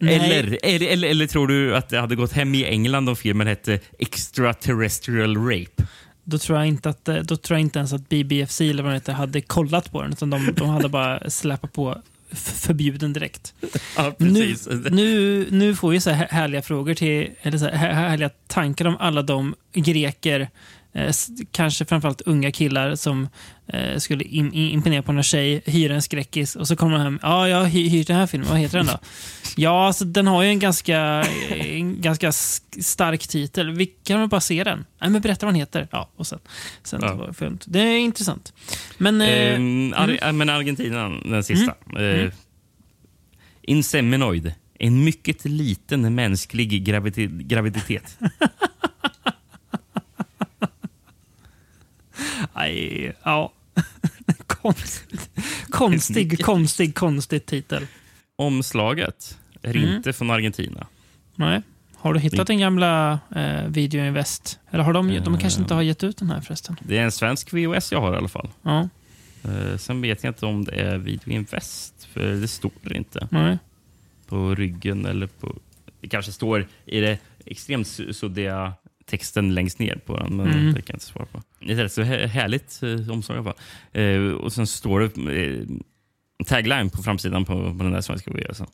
Eller, 0.00 0.58
eller, 0.62 0.86
eller, 0.86 1.08
eller 1.08 1.26
tror 1.26 1.48
du 1.48 1.76
att 1.76 1.88
det 1.88 2.00
hade 2.00 2.16
gått 2.16 2.32
hem 2.32 2.54
i 2.54 2.64
England 2.64 3.08
om 3.08 3.16
filmen 3.16 3.46
hette 3.46 3.80
Extraterrestrial 3.98 5.36
Rape? 5.36 5.82
Då 6.24 6.38
tror, 6.38 6.58
jag 6.58 6.66
inte 6.68 6.88
att, 6.88 7.04
då 7.04 7.36
tror 7.36 7.56
jag 7.58 7.60
inte 7.60 7.78
ens 7.78 7.92
att 7.92 8.08
BBFC 8.08 8.60
eller 8.60 8.82
vad 8.82 8.92
det 8.92 8.96
heter 8.96 9.12
hade 9.12 9.40
kollat 9.40 9.92
på 9.92 10.02
den. 10.02 10.12
Utan 10.12 10.30
de, 10.30 10.52
de 10.56 10.68
hade 10.68 10.88
bara 10.88 11.30
släpat 11.30 11.72
på 11.72 12.02
förbjuden 12.32 13.12
direkt. 13.12 13.54
Ja, 13.96 14.14
Nu, 14.18 14.54
nu, 14.90 15.46
nu 15.50 15.74
får 15.76 15.90
vi 15.90 16.00
så 16.00 16.10
här 16.10 16.26
härliga 16.30 16.62
frågor 16.62 16.94
till, 16.94 17.30
eller 17.42 17.58
så 17.58 17.68
här- 17.68 17.92
härliga 17.92 18.30
tankar 18.46 18.84
om 18.84 18.96
alla 19.00 19.22
de 19.22 19.54
greker, 19.74 20.48
eh, 20.94 21.12
kanske 21.50 21.84
framförallt 21.84 22.20
unga 22.20 22.52
killar 22.52 22.94
som 22.94 23.28
eh, 23.66 23.98
skulle 23.98 24.24
in, 24.24 24.52
in, 24.52 24.70
imponera 24.70 25.02
på 25.02 25.12
någon 25.12 25.22
tjej, 25.22 25.62
hyra 25.66 25.94
en 25.94 26.02
skräckis 26.02 26.56
och 26.56 26.68
så 26.68 26.76
kommer 26.76 26.94
de 26.98 27.02
hem. 27.02 27.18
Ja, 27.22 27.48
jag 27.48 27.56
har 27.56 27.64
hy, 27.64 27.88
hyrt 27.88 28.06
den 28.06 28.16
här 28.16 28.26
filmen. 28.26 28.48
Vad 28.48 28.58
heter 28.58 28.78
den 28.78 28.86
då? 28.86 28.98
ja, 29.56 29.86
alltså, 29.86 30.04
den 30.04 30.26
har 30.26 30.42
ju 30.42 30.48
en 30.48 30.58
ganska, 30.58 30.98
en 31.50 32.00
ganska 32.00 32.32
stark 32.32 33.26
titel. 33.28 33.70
Vi 33.70 33.86
kan 33.86 34.20
väl 34.20 34.28
bara 34.28 34.40
se 34.40 34.64
den? 34.64 34.84
Nej, 35.00 35.10
men 35.10 35.20
berätta 35.22 35.46
vad 35.46 35.54
den 35.54 35.60
heter. 35.60 35.88
Ja, 35.90 36.10
och 36.16 36.26
sen. 36.26 36.38
sen 36.82 37.00
Ja. 37.02 37.14
var 37.14 37.34
det 37.66 37.80
är 37.80 37.98
intressant. 37.98 38.52
Men... 38.98 39.20
Eh, 39.20 39.54
Ehm, 39.54 39.94
Ar- 39.96 40.18
äh, 40.22 40.32
Men 40.32 40.48
Argentina, 40.50 41.08
den 41.08 41.44
sista. 41.44 41.74
Mm. 41.96 42.26
Eh, 42.26 42.32
Inseminoid. 43.62 44.54
En 44.78 45.04
mycket 45.04 45.44
liten 45.44 46.14
mänsklig 46.14 46.88
gravidi- 46.88 47.42
graviditet. 47.42 48.18
Nej, 52.54 53.12
ja. 53.22 53.52
konstigt. 54.46 55.30
Konstig, 55.70 56.44
konstig, 56.44 56.94
konstig 56.94 57.46
titel. 57.46 57.86
Omslaget 58.36 59.38
är 59.62 59.76
Mm. 59.76 59.96
inte 59.96 60.12
från 60.12 60.30
Argentina. 60.30 60.86
Nej. 61.34 61.62
Har 61.96 62.14
du 62.14 62.20
hittat 62.20 62.46
den 62.46 62.58
gamla 62.58 63.18
eh, 63.36 63.64
Video 63.68 64.04
Invest? 64.04 64.58
Eller 64.70 64.84
har 64.84 64.92
de, 64.92 65.20
de 65.24 65.38
kanske 65.38 65.60
inte 65.60 65.74
har 65.74 65.82
gett 65.82 66.04
ut 66.04 66.16
den 66.16 66.30
här 66.30 66.40
förresten? 66.40 66.76
Det 66.82 66.98
är 66.98 67.02
en 67.02 67.12
svensk 67.12 67.52
VHS 67.52 67.92
jag 67.92 68.00
har 68.00 68.14
i 68.14 68.16
alla 68.16 68.28
fall. 68.28 68.50
Ja, 68.62 68.88
Eh, 69.48 69.76
sen 69.76 70.00
vet 70.00 70.24
jag 70.24 70.30
inte 70.30 70.46
om 70.46 70.64
det 70.64 70.72
är 70.72 70.98
Video 70.98 71.30
Invest, 71.32 72.08
för 72.12 72.20
det 72.32 72.48
står 72.48 72.72
inte 72.96 73.28
nej. 73.30 73.58
på 74.26 74.54
ryggen. 74.54 75.06
eller 75.06 75.26
på... 75.26 75.56
Det 76.00 76.08
kanske 76.08 76.32
står 76.32 76.66
i 76.86 77.00
det 77.00 77.18
extremt 77.46 77.86
su- 77.86 78.12
suddiga 78.12 78.72
texten 79.06 79.54
längst 79.54 79.78
ner 79.78 79.96
på 80.06 80.16
den, 80.16 80.36
men 80.36 80.46
Mm. 80.46 80.66
det 80.74 80.82
kan 80.82 80.84
jag 80.86 80.96
inte 80.96 81.04
svara 81.06 81.26
på. 81.26 81.42
Det 81.66 81.72
är 81.72 81.74
ett 81.74 81.78
rätt 81.78 81.92
så 81.92 82.02
härligt 82.02 82.82
eh, 82.82 83.10
omslag 83.10 83.36
i 83.36 83.38
alla 83.38 83.44
fall. 83.44 83.62
Eh, 84.02 84.32
och 84.32 84.52
sen 84.52 84.66
står 84.66 85.00
det 85.00 85.42
eh, 85.44 85.62
tagline 86.46 86.90
på 86.90 87.02
framsidan 87.02 87.44
på, 87.44 87.54
på 87.54 87.84
den 87.84 87.92
där 87.92 88.00
svenska 88.00 88.30
VHSen. 88.30 88.46
Alltså. 88.48 88.66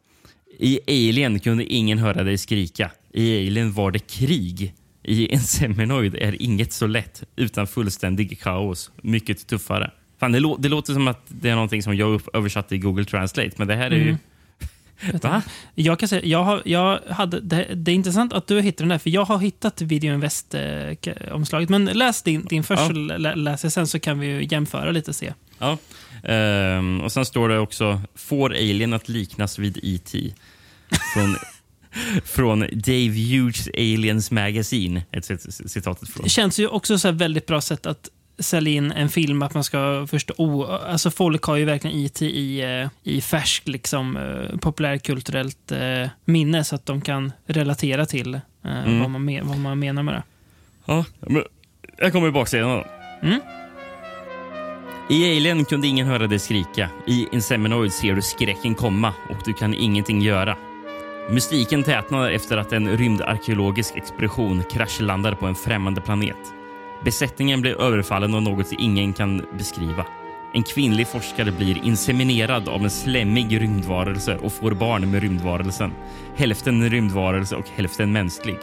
I 0.59 0.81
Alien 0.87 1.41
kunde 1.41 1.65
ingen 1.65 1.99
höra 1.99 2.25
dig 2.25 2.39
skrika. 2.39 2.91
I 3.13 3.49
Alien 3.49 3.73
var 3.73 3.91
det 3.91 3.99
krig. 3.99 4.75
I 5.03 5.35
en 5.35 5.41
Seminoid 5.41 6.15
är 6.15 6.43
inget 6.43 6.73
så 6.73 6.87
lätt 6.87 7.23
utan 7.37 7.67
fullständig 7.67 8.41
kaos. 8.41 8.91
Mycket 9.03 9.47
tuffare. 9.47 9.91
Fan, 10.21 10.33
det, 10.33 10.41
lå 10.41 10.57
det 10.57 10.69
låter 10.69 10.93
som 10.93 11.09
att 11.09 11.25
det 11.29 11.51
är 11.51 11.55
någonting 11.55 11.83
som 11.83 11.97
jag 11.97 12.23
översatte 12.33 12.75
i 12.75 12.79
Google 12.79 13.05
Translate, 13.05 13.51
men 13.57 13.69
det 13.69 13.77
här 13.77 13.91
är 13.91 13.97
ju... 13.97 14.03
Mm. 14.03 14.19
Va? 15.23 15.43
Jag 15.75 15.99
kan 15.99 16.09
säga, 16.09 16.25
jag 16.25 16.45
har, 16.45 16.63
jag 16.65 17.01
hade, 17.11 17.41
det, 17.41 17.67
det 17.75 17.91
är 17.91 17.95
intressant 17.95 18.33
att 18.33 18.47
du 18.47 18.61
hittar 18.61 18.85
den 18.85 18.89
där, 18.89 18.99
för 18.99 19.11
jag 19.11 19.25
har 19.25 19.39
hittat 19.39 19.81
Video 19.81 20.15
Invest-omslaget. 20.15 21.69
Men 21.69 21.85
läs 21.85 22.23
din, 22.23 22.45
din 22.45 22.65
först, 22.65 22.83
Ja. 22.83 22.93
lä, 23.19 23.35
läser 23.35 23.69
sen 23.69 23.87
så 23.87 23.99
kan 24.01 24.19
vi 24.19 24.49
jämföra 24.51 24.91
lite 24.91 25.11
och 25.11 25.17
se. 25.17 25.33
Ja. 25.59 25.79
Ehm, 26.25 27.01
och 27.01 27.13
sen 27.13 27.25
står 27.25 27.49
det 27.49 27.59
också 27.59 28.03
Får 28.15 28.51
Alien 28.51 28.93
att 28.93 29.09
liknas 29.09 29.59
vid 29.59 29.79
E.T. 29.83 30.33
Från, 31.15 31.37
från 32.25 32.61
Dave 32.61 33.09
Hughes 33.09 33.69
Aliens 33.69 34.31
Magazine. 34.31 35.03
Ett 35.13 35.25
cit- 35.25 35.69
citatet 35.69 36.09
från. 36.09 36.23
Det 36.25 36.29
känns 36.31 36.59
ju 36.61 36.67
också 36.67 36.99
så 36.99 37.13
väldigt 37.13 37.47
bra 37.47 37.61
sätt 37.61 37.87
att 37.87 38.09
sälja 38.41 38.73
in 38.73 38.93
en 38.93 39.09
film, 39.09 39.43
att 39.43 39.55
man 39.55 39.65
ska 39.65 40.07
förstå... 40.11 40.35
Oh, 40.39 40.91
alltså 40.91 41.11
folk 41.11 41.43
har 41.43 41.57
ju 41.57 41.65
verkligen 41.65 41.97
IT 41.97 42.23
i, 42.23 42.61
eh, 42.61 42.89
i 43.03 43.21
färsk 43.21 43.69
liksom, 43.69 44.17
eh, 44.17 44.59
populärkulturellt 44.59 45.73
eh, 45.73 46.09
minne 46.25 46.65
så 46.65 46.75
att 46.75 46.87
de 46.87 47.01
kan 47.01 47.33
relatera 47.47 48.07
till 48.07 48.35
eh, 48.35 48.41
Mm. 48.65 49.01
vad, 49.01 49.11
man 49.11 49.47
vad 49.49 49.59
man 49.59 49.79
menar 49.79 50.03
med 50.03 50.15
det. 50.15 50.23
Ja, 50.85 51.05
men 51.21 51.45
jag 51.99 52.13
kommer 52.13 52.31
baksidan 52.31 52.71
då. 52.71 52.85
Mm. 53.23 53.41
I 55.11 55.37
Alien 55.37 55.65
kunde 55.65 55.87
ingen 55.87 56.07
höra 56.07 56.27
dig 56.27 56.39
skrika. 56.39 56.91
I 57.07 57.27
Inseminoid 57.33 57.93
ser 57.93 58.15
du 58.15 58.23
skräcken 58.23 58.75
komma 58.75 59.15
och 59.29 59.37
du 59.45 59.53
kan 59.53 59.75
ingenting 59.75 60.23
göra. 60.23 60.57
Mystiken 61.31 61.83
tätnar 61.83 62.31
efter 62.31 62.57
att 62.57 62.73
en 62.73 62.97
rymdarkeologisk 62.97 63.97
expedition 63.97 64.63
kraschlandar 64.73 65.35
på 65.35 65.47
en 65.47 65.55
främmande 65.55 66.01
planet. 66.01 66.37
Besättningen 67.05 67.61
blir 67.61 67.81
överfallen 67.81 68.35
av 68.35 68.43
något 68.43 68.73
ingen 68.73 69.13
kan 69.13 69.47
beskriva. 69.59 70.07
En 70.53 70.63
kvinnlig 70.63 71.09
forskare 71.09 71.53
blir 71.53 71.85
inseminerad 71.85 72.69
av 72.69 72.83
en 72.83 72.91
slemmig 72.91 73.61
rymdvarelse 73.61 74.37
och 74.37 74.53
får 74.53 74.71
barn 74.71 75.11
med 75.11 75.23
rymdvarelsen. 75.23 75.93
Hälften 76.37 76.91
rymdvarelse 76.91 77.57
och 77.57 77.69
hälften 77.77 78.13
mänsklig. 78.13 78.57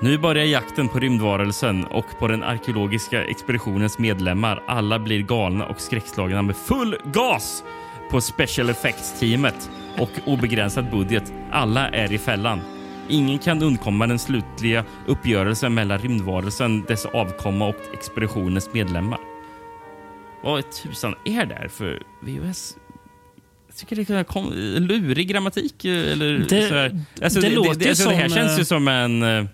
Nu 0.00 0.18
börjar 0.18 0.44
jakten 0.44 0.88
på 0.88 0.98
rymdvarelsen 0.98 1.84
och 1.84 2.18
på 2.18 2.28
den 2.28 2.42
arkeologiska 2.42 3.24
expeditionens 3.24 3.98
medlemmar. 3.98 4.62
Alla 4.66 4.98
blir 4.98 5.22
galna 5.22 5.66
och 5.66 5.80
skräckslagna 5.80 6.42
med 6.42 6.56
full 6.56 6.96
gas 7.04 7.64
på 8.10 8.20
special 8.20 8.70
effects-teamet 8.70 9.70
och 9.98 10.10
obegränsad 10.26 10.90
budget. 10.90 11.32
Alla 11.50 11.88
är 11.88 12.12
i 12.12 12.18
fällan. 12.18 12.60
Ingen 13.08 13.38
kan 13.38 13.62
undkomma 13.62 14.06
den 14.06 14.18
slutliga 14.18 14.84
uppgörelsen 15.06 15.74
mellan 15.74 15.98
rymdvarelsen, 15.98 16.84
dess 16.88 17.06
avkomma 17.06 17.66
och 17.66 17.76
expeditionens 17.92 18.68
medlemmar. 18.74 19.18
Vad 20.42 20.64
tusan 20.72 21.14
är 21.24 21.46
det 21.46 21.54
här 21.54 21.68
för 21.68 22.02
VHS? 22.22 22.76
Jag 23.66 23.76
tycker 23.76 23.96
det 23.96 24.10
är 24.20 24.24
kom- 24.24 24.52
lurig 24.78 25.28
grammatik. 25.28 25.84
eh, 25.84 26.12
Eller 26.12 26.38
Det- 26.38 26.68
sådär. 26.68 27.00
Alltså, 27.22 27.40
det 27.40 27.48
det, 27.48 27.54
låter 27.54 27.80
det, 27.80 27.88
alltså, 27.88 28.08
det 28.08 28.14
här 28.14 28.28
som, 28.28 28.36
känns 28.36 28.58
ju 28.58 28.60
eh, 28.60 28.64
som 28.64 28.88
en... 28.88 29.22
eh, 29.22 29.44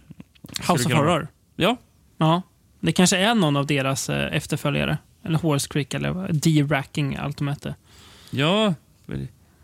House 0.68 0.86
of 0.86 0.92
Horror. 0.92 1.28
Ja, 1.56 1.76
Ja. 2.18 2.42
Det 2.80 2.92
kanske 2.92 3.16
är 3.16 3.34
någon 3.34 3.56
av 3.56 3.66
deras 3.66 4.08
efterföljare. 4.10 4.98
Eller 5.24 5.38
Horse 5.38 5.68
Creek 5.70 5.94
eller 5.94 6.32
D-Racking, 6.32 7.16
allt 7.16 7.38
de 7.38 7.48
hette. 7.48 7.74
ja. 8.30 8.74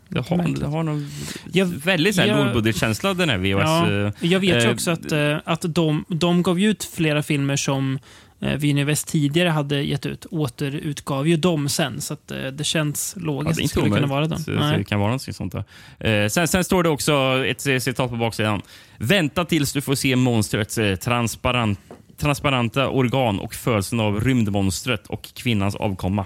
Det 0.09 0.19
har, 0.29 0.59
det 0.59 0.65
har 0.67 0.83
någon 0.83 1.07
Jag- 1.53 1.65
väldigt 1.65 2.15
så 2.15 2.21
här 2.21 2.27
jag- 2.27 2.45
lågbudgetkänsla 2.45 3.13
den 3.13 3.29
här 3.29 3.37
VHS. 3.37 3.61
Ja, 3.65 3.91
eh, 4.07 4.11
jag 4.31 4.39
vet 4.39 4.63
ju 4.63 4.67
eh, 4.67 4.73
också 4.73 4.91
att, 4.91 5.11
eh, 5.11 5.37
att 5.45 5.65
de, 5.67 6.05
de 6.07 6.43
gav 6.43 6.59
ut 6.59 6.83
flera 6.83 7.23
filmer 7.23 7.55
som 7.55 7.99
Vinivest 8.57 9.07
tidigare 9.07 9.49
hade 9.49 9.81
gett 9.83 10.05
ut. 10.05 10.25
Återutgav 10.31 11.27
ju 11.27 11.37
dem 11.37 11.69
sen, 11.69 12.01
så 12.01 12.13
att, 12.13 12.27
det 12.53 12.63
känns 12.63 13.13
Ja, 13.17 13.25
logiskt. 13.25 13.55
det 13.55 13.61
är 13.61 13.63
inte 13.63 13.71
skulle 13.71 13.89
kunna 13.95 14.07
vara 14.07 14.27
den. 14.27 14.39
Så-. 14.39 14.51
Det 14.51 14.83
kan 14.87 14.99
vara 14.99 15.11
något 15.11 15.35
sånt. 15.35 15.53
Där. 15.99 16.29
Sen, 16.29 16.47
sen 16.47 16.63
står 16.63 16.83
det 16.83 16.89
också 16.89 17.13
ett 17.45 17.61
citat 17.83 18.09
på 18.09 18.15
baksidan. 18.17 18.61
Vänta 18.97 19.45
tills 19.45 19.73
du 19.73 19.81
får 19.81 19.95
se 19.95 20.15
monstrets 20.15 20.79
transparent, 21.03 21.79
transparenta 22.17 22.89
organ 22.89 23.39
och 23.39 23.53
födelsen 23.53 23.99
av 23.99 24.21
rymdmonstret 24.23 25.07
och 25.07 25.29
kvinnans 25.33 25.75
avkomma. 25.75 26.25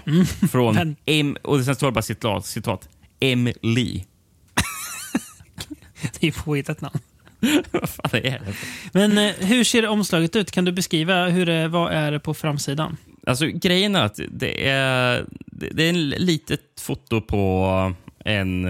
Från 0.52 0.74
Men- 0.74 0.96
M, 1.06 1.36
och 1.42 1.64
sen 1.64 1.74
står 1.74 1.86
det 1.86 1.92
bara 1.92 2.02
citat, 2.02 2.46
citat 2.46 2.88
M. 3.22 3.48
Lee. 3.62 4.04
Det 6.02 6.22
är 6.22 6.26
ju 6.26 6.32
påhittat 6.32 6.80
namn. 6.80 6.98
Vad 7.70 7.88
fan 7.90 8.10
är 8.14 8.20
det? 8.46 8.54
Men 8.92 9.18
eh, 9.18 9.32
hur 9.38 9.64
ser 9.64 9.86
omslaget 9.86 10.36
ut? 10.36 10.50
Kan 10.50 10.64
du 10.64 10.72
beskriva 10.72 11.28
hur 11.28 11.46
det, 11.46 11.68
vad 11.68 11.92
är 11.92 12.12
det 12.12 12.20
på 12.20 12.34
framsidan? 12.34 12.96
Alltså, 13.26 13.46
grejen 13.46 13.96
är 13.96 14.04
att 14.04 14.20
det 14.28 14.68
är, 14.68 15.24
det 15.46 15.84
är 15.84 15.88
en 15.88 16.10
litet 16.10 16.60
foto 16.80 17.20
på 17.20 17.92
en 18.24 18.64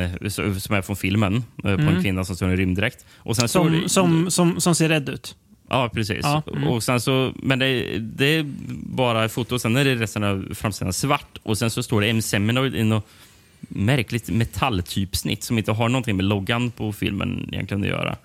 som 0.61 0.75
är 0.75 0.83
från 0.83 0.97
filmen, 0.97 1.45
eh, 1.65 1.77
på 1.77 1.83
en 1.83 2.03
kvinna 2.03 2.25
som 2.25 2.37
står 2.37 2.53
i 2.53 2.57
rymddräkt. 2.57 3.05
Och 3.17 3.37
sen 3.37 3.49
Som, 3.49 3.73
det- 3.73 3.89
som, 3.89 4.31
som, 4.31 4.61
som 4.61 4.75
ser 4.75 4.89
rädd 4.89 5.09
ut. 5.09 5.37
Ja, 5.69 5.91
precis. 5.95 6.21
Ja, 6.23 6.43
mm. 6.53 6.69
Och 6.69 6.83
sen 6.83 7.01
så, 7.01 7.33
men 7.37 7.59
det, 7.59 7.99
det 7.99 8.25
är 8.27 8.45
bara 8.97 9.29
foto, 9.29 9.59
sen 9.59 9.77
är 9.77 9.85
det 9.85 9.95
resten 9.95 10.25
av 10.25 10.49
framsidan 10.55 10.93
svart. 10.93 11.39
Och 11.43 11.59
sen 11.59 11.71
så 11.71 11.83
står 11.83 12.01
det 12.01 12.09
M. 12.09 12.23
Seminoid 12.23 12.75
i 12.75 12.85
något 12.85 13.07
märkligt 13.69 14.31
metalltypsnitt 14.31 15.43
som 15.45 15.59
inte 15.59 15.73
har 15.73 15.89
någonting 15.89 16.17
med 16.17 16.25
loggan 16.25 16.71
på 16.71 16.93
filmen 16.93 17.49
egentligen 17.53 17.83
att 17.83 17.89
göra. 17.89 18.17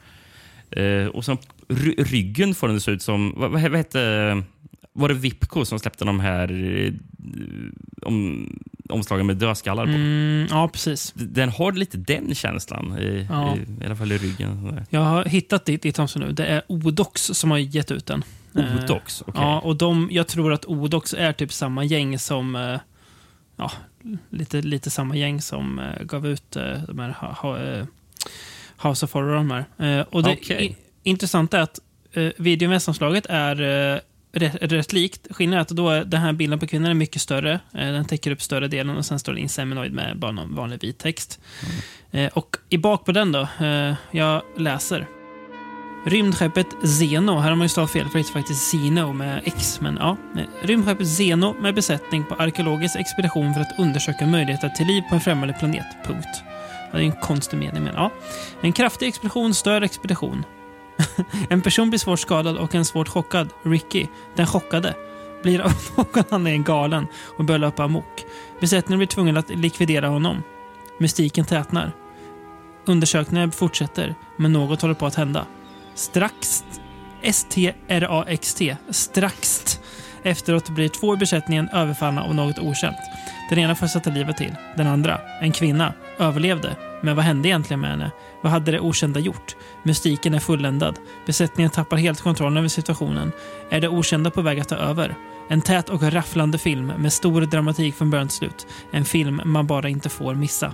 Eh, 0.72 1.08
och 1.08 1.26
sen 1.26 1.38
ry 1.68 1.96
ryggen 1.98 2.56
får 2.56 2.68
den 2.68 2.82
se 2.82 2.92
ut 2.92 3.02
som... 3.02 3.34
Vad, 3.38 3.52
vad 3.52 3.62
hette... 3.62 4.44
Var 4.94 5.08
det 5.10 5.14
Vipco 5.16 5.66
som 5.66 5.80
släppte 5.80 6.06
de 6.06 6.20
här 6.20 6.52
eh, 6.86 6.94
om, 8.02 8.50
omslagen 8.90 9.26
med 9.28 9.38
dödskallar 9.38 9.86
på? 9.86 9.92
Mm, 9.92 10.48
ja, 10.50 10.68
precis. 10.74 11.14
Den 11.16 11.50
har 11.50 11.72
lite 11.72 11.98
den 11.98 12.36
känslan, 12.36 12.98
i, 13.00 13.28
Ja. 13.30 13.56
i, 13.58 13.84
i 13.84 13.86
alla 13.86 13.96
fall 13.96 14.12
i 14.12 14.18
ryggen. 14.18 14.80
Jag 14.90 15.00
har 15.00 15.26
hittat 15.26 15.66
ditt 15.66 15.86
i 15.86 15.92
Thomson 15.92 16.22
nu. 16.22 16.32
Det 16.32 16.46
är 16.46 16.62
Odox 16.68 17.22
som 17.22 17.52
har 17.52 17.58
gett 17.58 17.92
ut 17.92 18.06
den. 18.06 18.24
Eh, 18.56 18.76
Odox, 18.84 19.22
okej. 19.22 19.34
Ja, 19.44 19.60
och 19.60 19.76
de, 19.76 20.08
jag 20.12 20.28
tror 20.28 20.54
att 20.54 20.66
Odox 20.66 21.14
är 21.14 21.34
typ 21.34 21.54
samma 21.54 21.84
gäng 21.84 22.20
som... 22.20 22.56
eh, 22.56 22.80
Ja, 23.60 23.72
lite, 24.30 24.62
lite 24.62 24.90
samma 24.90 25.16
gäng 25.16 25.42
som 25.42 25.80
eh, 25.80 26.04
gav 26.04 26.28
ut 26.28 26.56
eh, 26.56 26.82
de 26.88 27.00
här 27.00 27.12
ha, 27.12 27.60
eh, 27.60 27.86
House 28.84 29.06
of 29.06 29.14
Horror. 29.14 29.36
De 29.36 29.52
här. 29.52 29.66
Eh, 30.00 30.06
och 30.10 30.24
det 30.24 30.32
Okej. 30.32 30.66
i, 30.66 30.76
intressanta 31.10 31.58
är 31.58 31.62
att 31.62 31.80
uh, 32.18 32.32
videomessanslaget 32.38 33.26
är 33.30 33.62
uh, 33.62 34.00
rätt, 34.32 34.56
rätt 34.62 34.94
likt. 34.94 35.28
Skillnaden 35.30 35.60
är 35.60 35.62
att 35.62 35.70
då 35.70 35.90
är 35.90 36.06
den 36.06 36.22
här 36.22 36.34
bilden 36.34 36.60
på 36.60 36.68
kvinnan 36.68 36.92
är 36.92 36.96
mycket 36.96 37.22
större. 37.22 37.54
Eh, 37.54 37.92
den 37.92 38.06
täcker 38.06 38.32
upp 38.32 38.42
större 38.42 38.68
delen 38.68 38.98
och 38.98 39.06
sen 39.06 39.20
står 39.20 39.34
det 39.34 39.40
inseminoid 39.40 39.94
med 39.94 40.20
bara 40.20 40.32
någon 40.32 40.56
vanlig 40.56 40.82
vit 40.82 40.98
text. 40.98 41.40
Eh, 42.12 42.32
och 42.34 42.56
i 42.70 42.78
bak 42.78 43.06
på 43.06 43.12
den 43.12 43.32
då, 43.32 43.48
eh, 43.60 43.94
jag 44.12 44.42
läser. 44.58 45.17
Rymdskeppet 46.08 46.68
Zeno, 46.88 47.40
här 47.40 47.50
har 47.50 47.56
man 47.56 47.66
ju 47.66 47.70
stavat 47.70 47.92
fel 47.92 48.06
för 48.06 48.14
det 48.14 48.20
heter 48.20 48.34
faktiskt 48.34 48.70
Zeno 48.70 49.14
med 49.14 49.42
X. 49.46 49.82
Men 49.82 49.98
ja, 50.00 50.18
rymdskeppet 50.62 51.08
Zeno 51.08 51.56
med 51.60 51.76
besättning 51.76 52.24
på 52.24 52.36
arkeologisk 52.36 52.96
expedition 52.96 53.54
för 53.54 53.62
att 53.62 53.80
undersöka 53.80 54.28
möjligheter 54.28 54.70
till 54.70 54.88
liv 54.88 55.02
på 55.10 55.16
en 55.16 55.22
främmande 55.22 55.54
planet. 55.54 55.86
Punkt. 56.06 56.28
Ja, 56.92 56.98
Det 56.98 56.98
är 56.98 57.06
en 57.06 57.12
konstig 57.12 57.58
mening, 57.58 57.84
men 57.84 57.94
ja. 57.94 58.12
En 58.62 58.74
kraftig 58.74 59.08
expedition 59.08 59.54
stör 59.54 59.82
expedition. 59.82 60.46
en 61.50 61.62
person 61.62 61.90
blir 61.90 62.00
svårt 62.00 62.20
skadad 62.20 62.58
och 62.58 62.76
en 62.76 62.86
svårt 62.86 63.08
chockad, 63.08 63.50
Ricky, 63.64 64.08
den 64.36 64.48
chockade, 64.48 64.94
blir 65.44 65.62
av 65.62 65.74
någon 65.96 66.24
anledning 66.30 66.64
galen 66.64 67.08
och 67.38 67.46
börjar 67.46 67.60
löpa 67.60 67.84
amok. 67.84 68.26
Besättningen 68.60 69.00
blir 69.00 69.08
tvungen 69.08 69.38
att 69.38 69.50
likvidera 69.50 70.08
honom. 70.08 70.44
Mystiken 71.00 71.46
tätnar. 71.46 71.92
Undersökningen 72.86 73.52
fortsätter, 73.52 74.16
men 74.38 74.54
något 74.54 74.82
håller 74.82 74.96
på 74.96 75.06
att 75.06 75.16
hända. 75.16 75.46
Strax, 75.98 76.64
S-T-R-A-X-T, 77.22 78.78
strax 78.90 79.80
efteråt 80.24 80.70
blir 80.70 80.90
två 80.90 81.14
i 81.14 81.18
besättningen 81.18 81.70
överfallna 81.74 82.24
av 82.24 82.36
något 82.36 82.60
okänt. 82.60 82.98
Den 83.50 83.60
ena 83.60 83.76
får 83.76 83.88
sätta 83.88 84.10
livet 84.10 84.38
till. 84.38 84.56
Den 84.78 84.88
andra, 84.88 85.20
en 85.42 85.52
kvinna, 85.52 85.94
överlevde. 86.20 86.76
Men 87.02 87.16
vad 87.16 87.26
hände 87.26 87.48
egentligen 87.50 87.80
med 87.80 87.90
henne? 87.90 88.12
Vad 88.44 88.52
hade 88.52 88.72
det 88.72 88.80
okända 88.80 89.20
gjort? 89.20 89.56
Mystiken 89.84 90.34
är 90.34 90.40
fulländad. 90.40 91.00
Besättningen 91.26 91.70
tappar 91.72 91.98
helt 91.98 92.22
kontrollen 92.22 92.58
över 92.58 92.68
situationen. 92.68 93.32
Är 93.70 93.82
det 93.82 93.88
okända 93.88 94.32
på 94.32 94.42
väg 94.42 94.60
att 94.60 94.70
ta 94.70 94.76
över? 94.76 95.16
En 95.50 95.62
tät 95.62 95.90
och 95.90 96.04
rafflande 96.14 96.58
film 96.58 96.88
med 96.88 97.14
stor 97.14 97.42
dramatik 97.42 97.96
från 97.96 98.10
början 98.10 98.28
till 98.28 98.38
slut. 98.38 98.68
En 98.92 99.06
film 99.06 99.42
man 99.46 99.68
bara 99.68 99.90
inte 99.90 100.10
får 100.10 100.36
missa. 100.36 100.74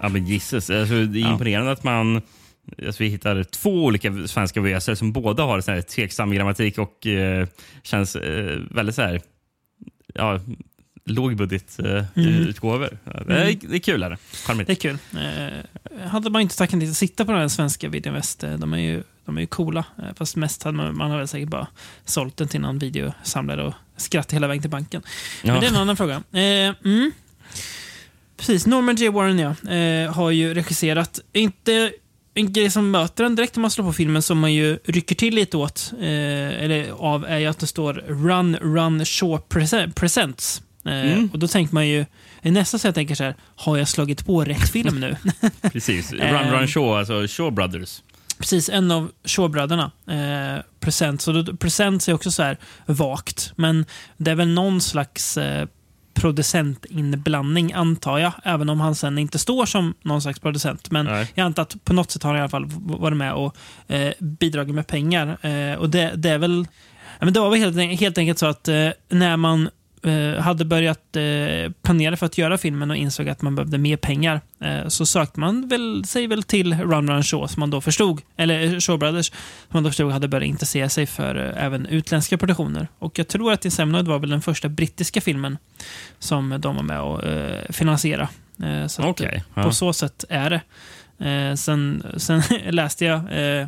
Ja, 0.00 0.08
men 0.08 0.26
Jesus. 0.26 0.70
Alltså, 0.70 0.94
det 1.04 1.18
är 1.18 1.22
Ja. 1.22 1.32
imponerande 1.32 1.72
att 1.72 1.84
man 1.84 2.22
alltså, 2.86 3.02
vi 3.02 3.08
hittar 3.08 3.42
två 3.42 3.84
olika 3.84 4.26
svenska 4.26 4.60
VHS 4.60 4.98
som 4.98 5.12
båda 5.12 5.42
har 5.42 5.60
så 5.60 5.70
här 5.70 5.82
tveksam 5.82 6.32
grammatik 6.32 6.78
och 6.78 7.06
eh, 7.06 7.46
känns 7.82 8.16
eh, 8.16 8.58
väldigt 8.70 8.94
så 8.94 9.02
här, 9.02 9.20
ja, 10.14 10.40
lågbudgetutgåvor. 11.08 12.98
Eh, 13.06 13.20
det, 13.26 13.34
är, 13.34 13.56
det 13.68 13.76
är 13.76 13.78
kul. 13.78 14.02
Är 14.02 14.10
det. 14.10 14.16
Charmigt. 14.32 14.66
Det 14.66 14.72
är 14.72 14.74
kul. 14.74 14.98
Eh, 15.12 16.08
hade 16.08 16.30
man 16.30 16.42
inte 16.42 16.56
tackat 16.56 16.80
till 16.80 16.90
att 16.90 16.96
sitta 16.96 17.24
på 17.24 17.32
den 17.32 17.40
här 17.40 17.48
svenska 17.48 17.88
videoväst, 17.88 18.44
eh, 18.44 18.52
de 18.52 18.72
är 18.72 18.78
ju, 18.78 19.02
de 19.24 19.36
är 19.36 19.40
ju 19.40 19.46
coola. 19.46 19.84
Eh, 19.98 20.14
fast 20.16 20.36
mest 20.36 20.62
hade 20.62 20.76
man, 20.76 20.96
man 20.96 21.10
har 21.10 21.18
väl 21.18 21.28
säkert 21.28 21.48
bara 21.48 21.66
sålt 22.04 22.36
den 22.36 22.48
till 22.48 22.60
någon 22.60 22.78
videosamlare 22.78 23.66
och 23.66 23.74
skrattat 23.96 24.32
hela 24.32 24.46
vägen 24.46 24.62
till 24.62 24.70
banken. 24.70 25.02
Men 25.42 25.54
Ja. 25.54 25.60
det 25.60 25.66
är 25.66 25.70
en 25.70 25.76
annan 25.76 25.96
fråga. 25.96 26.22
Eh, 26.32 26.74
mm. 26.84 27.12
Precis, 28.36 28.66
Norman 28.66 28.96
J. 28.96 29.08
Warren 29.08 29.38
ja, 29.38 29.54
har 30.12 30.30
ju 30.30 30.54
regisserat, 30.54 31.20
inte 31.32 31.92
en 32.38 32.52
grej 32.52 32.70
som 32.70 32.90
möter 32.90 33.24
en 33.24 33.36
direkt 33.36 33.56
när 33.56 33.60
man 33.60 33.70
slår 33.70 33.84
på 33.84 33.92
filmen 33.92 34.22
som 34.22 34.38
man 34.38 34.52
ju 34.52 34.78
rycker 34.84 35.14
till 35.14 35.34
lite 35.34 35.56
åt, 35.56 35.92
eh, 36.00 36.62
eller 36.64 36.90
av, 36.90 37.24
är 37.24 37.38
ju 37.38 37.46
att 37.46 37.58
det 37.58 37.66
står 37.66 37.94
Run, 38.08 38.56
Run, 38.56 39.04
Shaw 39.04 39.38
Prese- 39.48 39.92
Presents. 39.92 40.62
Eh, 40.84 40.92
Mm. 41.12 41.30
Och 41.32 41.38
då 41.38 41.48
tänker 41.48 41.74
man 41.74 41.88
ju, 41.88 42.04
nästan 42.42 42.80
så 42.80 42.86
jag 42.86 42.94
tänker 42.94 43.14
så 43.14 43.24
här, 43.24 43.34
har 43.56 43.76
jag 43.76 43.88
slagit 43.88 44.26
på 44.26 44.44
rätt 44.44 44.68
film 44.70 45.00
nu? 45.00 45.16
Precis. 45.72 46.12
Run. 46.12 46.50
Run 46.50 46.68
Shaw, 46.68 46.98
alltså 46.98 47.26
Shaw 47.28 47.50
Brothers. 47.50 48.02
Precis, 48.38 48.68
en 48.68 48.90
av 48.90 49.10
Shaw-bröderna. 49.24 49.90
Eh, 50.10 50.62
Present. 50.80 51.22
Så 51.22 51.32
då, 51.32 51.56
Present 51.56 52.08
är 52.08 52.12
också 52.14 52.30
så 52.30 52.42
här 52.42 52.58
vagt. 52.86 53.52
Men 53.56 53.84
det 54.16 54.30
är 54.30 54.34
väl 54.34 54.48
någon 54.48 54.80
slags 54.80 55.36
eh, 55.36 55.68
producentinblandning, 56.14 57.72
antar 57.72 58.18
jag. 58.18 58.32
Även 58.42 58.68
om 58.68 58.80
han 58.80 58.94
sen 58.94 59.18
inte 59.18 59.38
står 59.38 59.66
som 59.66 59.94
någon 60.02 60.22
slags 60.22 60.38
producent. 60.38 60.90
Men 60.90 61.06
Nej. 61.06 61.32
jag 61.34 61.44
antar 61.44 61.62
att 61.62 61.84
på 61.84 61.92
något 61.92 62.10
sätt 62.10 62.22
har 62.22 62.30
han 62.30 62.38
i 62.38 62.40
alla 62.40 62.48
fall 62.48 62.66
varit 62.76 63.16
med 63.16 63.32
och 63.32 63.56
eh, 63.86 64.12
bidragit 64.18 64.74
med 64.74 64.86
pengar. 64.86 65.46
Eh, 65.46 65.78
och 65.78 65.90
det, 65.90 66.12
det 66.16 66.30
är 66.30 66.38
väl... 66.38 66.66
Ja, 67.18 67.24
men 67.24 67.34
det 67.34 67.40
var 67.40 67.50
väl 67.50 67.58
helt, 67.60 68.00
helt 68.00 68.18
enkelt 68.18 68.38
så 68.38 68.46
att 68.46 68.68
eh, 68.68 68.88
när 69.08 69.36
man 69.36 69.68
hade 70.38 70.64
börjat 70.64 71.16
eh, 71.16 71.72
planera 71.82 72.16
för 72.16 72.26
att 72.26 72.38
göra 72.38 72.58
filmen 72.58 72.90
och 72.90 72.96
insåg 72.96 73.28
att 73.28 73.42
man 73.42 73.54
behövde 73.54 73.78
mer 73.78 73.96
pengar 73.96 74.40
eh, 74.60 74.88
så 74.88 75.06
sökte 75.06 75.40
man 75.40 75.68
väl, 75.68 76.04
sig 76.04 76.26
väl 76.26 76.42
till 76.42 76.74
Run 76.74 77.10
Run 77.10 77.22
Shaw 77.22 77.46
som 77.48 77.60
man 77.60 77.70
då 77.70 77.80
förstod, 77.80 78.20
eller 78.36 78.62
eh, 78.62 78.78
Shaw 78.78 78.98
Brothers, 78.98 79.26
som 79.30 79.68
man 79.68 79.82
då 79.82 79.90
förstod 79.90 80.12
hade 80.12 80.28
börjat 80.28 80.48
intressera 80.48 80.88
sig 80.88 81.06
för 81.06 81.34
eh, 81.34 81.64
även 81.64 81.86
utländska 81.86 82.38
produktioner. 82.38 82.88
Och 82.98 83.18
jag 83.18 83.28
tror 83.28 83.52
att 83.52 83.64
Inseminoid 83.64 84.08
var 84.08 84.18
väl 84.18 84.30
den 84.30 84.42
första 84.42 84.68
brittiska 84.68 85.20
filmen 85.20 85.58
som 86.18 86.56
de 86.60 86.76
var 86.76 86.82
med 86.82 87.00
och 87.00 87.24
eh, 87.24 87.62
finansiera. 87.70 88.28
Eh, 88.62 88.86
så 88.86 89.02
eh, 89.02 89.40
ja. 89.54 89.62
På 89.62 89.72
så 89.72 89.92
sätt 89.92 90.24
är 90.28 90.50
det. 90.50 90.60
Eh, 91.28 91.54
sen, 91.54 92.02
sen 92.16 92.42
läste 92.70 93.04
jag 93.04 93.20
eh, 93.30 93.38
eh, 93.38 93.66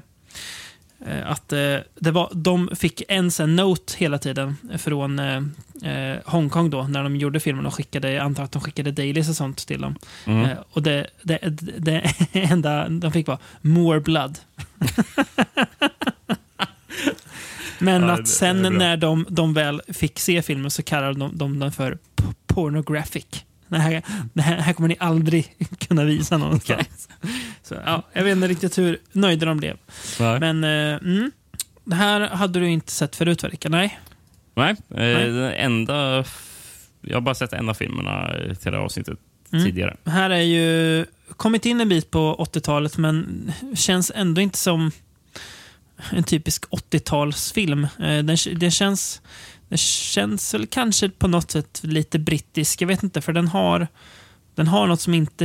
att 1.06 1.52
eh, 1.52 1.76
det 1.94 2.10
var, 2.10 2.30
de 2.34 2.70
fick 2.76 3.02
en 3.08 3.30
sån 3.30 3.56
note 3.56 3.94
hela 3.96 4.18
tiden 4.18 4.56
från 4.78 5.18
eh, 5.18 5.42
eh, 5.82 6.18
Hongkong 6.24 6.70
då, 6.70 6.82
när 6.82 7.02
de 7.02 7.16
gjorde 7.16 7.40
filmen 7.40 7.66
och 7.66 7.74
skickade, 7.74 8.12
jag 8.12 8.24
antar 8.24 8.44
att 8.44 8.52
de 8.52 8.62
skickade 8.62 8.90
dailies 8.90 9.28
och 9.28 9.36
sånt 9.36 9.66
till 9.66 9.80
dem. 9.80 9.96
Mm. 10.24 10.44
Eh, 10.44 10.58
och 10.70 10.82
det, 10.82 11.06
det, 11.22 11.38
det, 11.78 12.14
enda 12.32 12.88
de 12.88 13.12
fick 13.12 13.26
var 13.26 13.38
more 13.60 14.00
blood. 14.00 14.38
Men 17.78 18.02
Ja, 18.02 18.12
att 18.12 18.28
sen 18.28 18.62
när 18.62 18.96
de, 18.96 19.26
de 19.28 19.54
väl 19.54 19.82
fick 19.88 20.18
se 20.18 20.42
filmen 20.42 20.70
så 20.70 20.82
kallade 20.82 21.18
de, 21.18 21.38
de 21.38 21.58
den 21.58 21.72
för 21.72 21.98
pornographic. 22.46 23.44
Det 23.70 23.78
här, 23.78 24.02
det 24.32 24.42
här, 24.42 24.56
här 24.56 24.72
kommer 24.72 24.88
ni 24.88 24.96
aldrig 25.00 25.56
kunna 25.78 26.04
visa 26.04 26.38
någonstans. 26.38 27.08
Så, 27.62 27.74
ja, 27.84 28.02
jag 28.12 28.24
vet 28.24 28.36
inte 28.36 28.48
riktigt 28.48 28.78
hur 28.78 28.98
nöjda 29.12 29.46
de 29.46 29.56
blev. 29.56 29.76
Nej. 30.20 30.40
Men 30.40 30.64
eh, 30.64 31.02
mm, 31.10 31.30
det 31.84 31.94
här 31.94 32.20
hade 32.20 32.60
du 32.60 32.68
inte 32.68 32.92
sett 32.92 33.16
förut, 33.16 33.42
va? 33.42 33.48
Nej? 33.68 34.00
Nej, 34.54 34.70
eh, 34.70 34.76
Nej. 34.96 35.24
den 35.30 35.52
enda... 35.52 36.24
Jag 37.00 37.16
har 37.16 37.20
bara 37.20 37.34
sett 37.34 37.52
en 37.52 37.68
av 37.68 37.74
filmerna 37.74 38.30
till 38.38 38.72
det 38.72 38.76
här 38.78 38.84
avsnittet 38.84 39.18
Mm. 39.52 39.64
tidigare. 39.64 39.96
Här 40.06 40.30
är 40.30 40.40
ju 40.42 41.06
kommit 41.36 41.66
in 41.66 41.80
en 41.80 41.88
bit 41.88 42.10
på 42.10 42.36
80-talet, 42.52 42.96
men 42.98 43.52
känns 43.74 44.12
ändå 44.14 44.40
inte 44.40 44.58
som 44.58 44.90
en 46.10 46.24
typisk 46.24 46.64
80-talsfilm. 46.70 47.82
Eh, 47.98 48.24
Den, 48.24 48.36
den, 48.58 48.70
känns, 48.70 49.22
den 49.70 49.78
känns 49.78 50.54
väl 50.54 50.66
kanske 50.66 51.08
på 51.08 51.28
något 51.28 51.50
sätt 51.50 51.80
lite 51.84 52.18
brittisk. 52.18 52.82
Jag 52.82 52.88
vet 52.88 53.02
inte, 53.02 53.20
för 53.20 53.32
den 53.32 53.48
har, 53.48 53.86
den 54.54 54.68
har 54.68 54.86
något 54.86 55.00
som 55.00 55.14
inte 55.14 55.44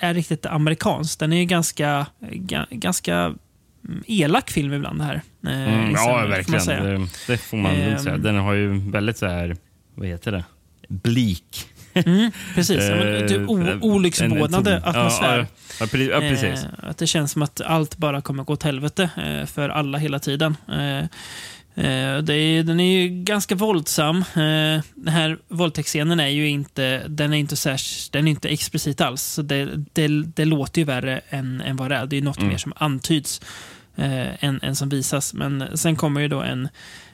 är 0.00 0.14
riktigt 0.14 0.46
amerikanskt. 0.46 1.20
Den 1.20 1.32
är 1.32 1.36
ju 1.36 1.44
ganska, 1.44 2.06
ga, 2.32 2.66
ganska 2.70 3.14
mm, 3.14 4.02
elak 4.06 4.50
film 4.50 4.72
ibland 4.72 5.02
här. 5.02 5.14
eh, 5.46 5.52
Mm, 5.74 5.90
ja, 5.90 5.98
får 6.22 6.28
verkligen. 6.28 6.60
säga. 6.60 6.82
Det, 6.82 7.08
det 7.26 7.38
får 7.38 7.56
man 7.56 7.74
lugnt 7.74 7.86
Ehm. 7.98 7.98
säga. 7.98 8.16
Den 8.16 8.36
har 8.36 8.52
ju 8.52 8.90
väldigt 8.90 9.18
så 9.18 9.26
här... 9.26 9.56
Vad 9.94 10.06
heter 10.08 10.32
det? 10.32 10.44
Bleak. 10.88 11.66
Mm, 11.94 12.30
precis, 12.54 12.78
Eh, 12.78 13.46
olycksbådande 13.80 14.76
atmosfär. 14.84 15.46
Ja, 15.80 15.86
ja, 15.92 16.20
precis. 16.20 16.64
Eh, 16.64 16.70
att 16.90 16.98
det 16.98 17.06
känns 17.06 17.32
som 17.32 17.42
att 17.42 17.60
allt 17.60 17.96
bara 17.96 18.20
kommer 18.20 18.44
gå 18.44 18.52
åt 18.52 18.62
helvete 18.62 19.10
för 19.52 19.68
alla 19.68 19.98
hela 19.98 20.18
tiden. 20.18 20.56
Eh, 21.78 22.18
det 22.22 22.34
är, 22.34 22.62
den 22.62 22.80
är 22.80 23.00
ju 23.02 23.08
ganska 23.08 23.54
våldsam. 23.54 24.16
Eh, 24.18 24.82
den 24.94 25.08
här 25.08 25.38
våldtäktsscenen 25.48 26.20
är 26.20 26.28
ju 26.28 26.48
inte, 26.48 27.02
den 27.08 27.32
är 27.32 27.36
inte, 27.38 27.56
särskilt, 27.56 28.12
den 28.12 28.26
är 28.26 28.30
inte 28.30 28.48
explicit 28.48 29.00
alls. 29.00 29.22
Så 29.22 29.42
det, 29.42 29.68
det, 29.92 30.08
det 30.34 30.44
låter 30.44 30.80
ju 30.80 30.84
värre 30.84 31.20
än, 31.30 31.60
än 31.60 31.76
vad 31.76 31.90
det 31.90 31.96
är. 31.96 32.06
Det 32.06 32.16
är 32.16 32.22
något 32.22 32.38
Mm. 32.38 32.48
mer 32.50 32.58
som 32.58 32.72
antyds 32.76 33.40
eh, 33.96 34.44
än, 34.44 34.60
än 34.62 34.76
som 34.76 34.88
visas. 34.88 35.34
Men 35.34 35.64
sen 35.78 35.96
kommer 35.96 36.20
ju 36.20 36.28
då 36.28 36.40
en 36.42 36.68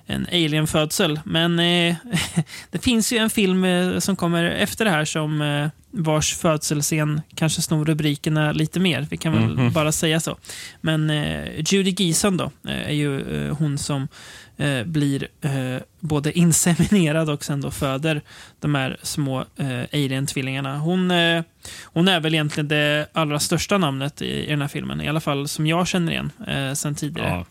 en 0.06 0.26
alien-födsel. 0.32 1.20
Men 1.24 1.58
eh, 1.58 1.94
det 2.70 2.78
finns 2.78 3.12
ju 3.12 3.18
en 3.18 3.30
film 3.30 3.64
eh, 3.64 3.98
som 3.98 4.16
kommer 4.16 4.44
efter 4.44 4.84
det 4.84 4.90
här 4.90 5.04
som 5.04 5.42
eh, 5.42 5.68
vars 5.90 6.34
födselscen 6.34 7.20
kanske 7.34 7.62
snor 7.62 7.84
rubrikerna 7.84 8.52
lite 8.52 8.80
mer. 8.80 9.06
Vi 9.10 9.16
kan 9.16 9.32
väl 9.32 9.42
Mhm. 9.56 9.72
bara 9.72 9.92
säga 9.92 10.20
så. 10.20 10.36
Men 10.80 11.12
Judy 11.56 11.94
Geeson 11.98 12.36
då, 12.36 12.50
är 12.68 12.92
ju 12.92 13.50
hon 13.50 13.78
som 13.78 14.08
eh, 14.56 14.84
blir 14.84 15.28
eh, 15.40 15.82
både 16.00 16.38
inseminerad 16.38 17.30
och 17.30 17.44
sen 17.44 17.60
då 17.60 17.70
föder 17.70 18.20
de 18.60 18.74
här 18.74 18.96
små 19.02 19.40
eh, 19.56 19.80
alien-tvillingarna. 19.92 20.78
Hon, 20.78 21.10
eh, 21.10 21.42
hon 21.84 22.08
är 22.08 22.20
väl 22.20 22.34
egentligen 22.34 22.68
det 22.68 23.06
allra 23.12 23.40
största 23.40 23.78
namnet 23.78 24.22
i, 24.22 24.26
i 24.46 24.50
den 24.50 24.60
här 24.60 24.68
filmen. 24.68 25.00
I 25.00 25.08
alla 25.08 25.20
fall 25.20 25.48
som 25.48 25.66
jag 25.66 25.88
känner 25.88 26.12
igen 26.12 26.32
eh, 26.48 26.72
sen 26.72 26.94
tidigare. 26.94 27.28
Ja. 27.28 27.44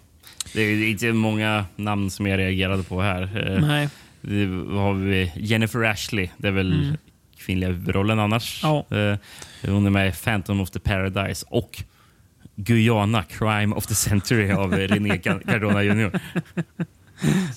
Det 0.54 0.62
är 0.62 0.90
inte 0.90 1.12
många 1.14 1.66
namn 1.76 2.12
som 2.12 2.28
jag 2.28 2.38
reagerade 2.40 2.84
på 2.84 3.02
här. 3.02 3.58
Nej. 3.62 3.90
Det 4.22 4.46
har 4.78 4.94
vi 4.94 5.32
Jennifer 5.36 5.84
Ashley. 5.84 6.30
Det 6.38 6.48
är 6.48 6.52
väl 6.52 6.74
Mm. 6.74 6.98
kvinnliga 7.38 7.70
huvudrollen 7.70 8.20
annars. 8.20 8.60
Ja. 8.64 8.86
Hon 9.62 9.86
är 9.86 9.90
med 9.90 10.08
i 10.08 10.12
Phantom 10.12 10.62
of 10.62 10.70
the 10.72 10.80
Paradise 10.80 11.46
och 11.50 11.84
Guyana, 12.56 13.24
Crime 13.24 13.76
of 13.76 13.88
the 13.88 13.96
Century 13.96 14.52
av 14.52 14.74
René 14.78 15.18
Ca- 15.18 15.40
Cardona 15.46 15.84
Jr. 15.84 16.20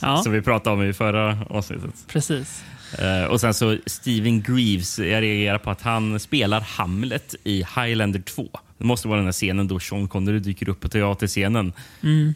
Ja, 0.01 0.17
Som 0.23 0.33
vi 0.33 0.43
pratade 0.43 0.77
om 0.77 0.83
i 0.83 0.93
förra 0.93 1.39
avsnittet. 1.51 1.95
precis. 2.07 2.65
Eh, 2.99 3.25
och 3.25 3.41
sen 3.41 3.55
så 3.55 3.77
Steven 3.87 4.43
Greaves. 4.43 4.99
Jag 4.99 5.23
reagerar 5.23 5.59
på 5.59 5.71
att 5.71 5.83
han 5.83 6.21
spelar 6.21 6.61
Hamlet 6.61 7.35
i 7.45 7.65
Highlander 7.77 8.21
2. 8.21 8.49
Det 8.79 8.85
måste 8.85 9.09
vara 9.09 9.17
den 9.19 9.25
här 9.27 9.33
scenen 9.33 9.69
då 9.69 9.79
Sean 9.81 10.09
Connery 10.09 10.39
dyker 10.39 10.69
upp 10.69 10.81
på 10.81 10.89
teaterscenen. 10.89 11.73
Mm. 12.03 12.35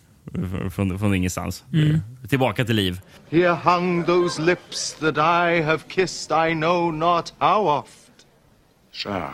Från, 0.71 0.99
från 0.99 1.15
ingenstans. 1.15 1.65
Eh, 1.73 2.29
Tillbaka 2.29 2.65
till 2.65 2.77
liv. 2.77 3.01
Here 3.31 3.59
hung 3.65 4.05
those 4.05 4.43
lips 4.43 4.97
that 5.01 5.17
I 5.17 5.63
have 5.63 5.79
kissed 5.89 6.51
I 6.51 6.55
know 6.55 6.95
not 6.95 7.35
how 7.39 7.69
oft. 7.79 7.97
Sir, 8.93 9.29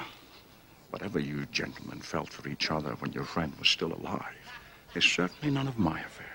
whatever 0.91 1.21
you 1.21 1.47
gentlemen 1.53 2.01
felt 2.03 2.29
for 2.33 2.49
each 2.49 2.71
other 2.71 2.97
when 3.01 3.13
your 3.15 3.25
friend 3.25 3.53
was 3.59 3.69
still 3.69 3.93
alive 3.93 4.37
is 4.95 5.05
certainly 5.05 5.55
none 5.55 5.69
of 5.69 5.77
my 5.79 6.01
affair. 6.01 6.33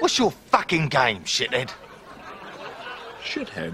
What's 0.00 0.18
your 0.20 0.32
fucking 0.50 0.88
game, 0.88 1.20
shithead? 1.24 1.68
Shithead? 3.24 3.72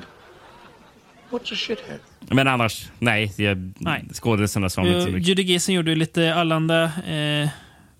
What's 1.30 1.52
a 1.52 1.54
shithead? 1.54 1.98
Men 2.30 2.48
annars, 2.48 2.90
nej. 2.98 3.32
Jag, 3.36 3.72
Nej. 3.78 4.04
Skådisarna 4.12 4.68
sa 4.70 4.82
inte 4.86 5.02
så 5.02 5.08
Uh. 5.08 5.18
Judy 5.18 5.42
Geeson 5.42 5.74
gjorde 5.74 5.90
ju 5.90 5.96
lite 5.96 6.34
allanda 6.34 6.84
eh, 7.06 7.48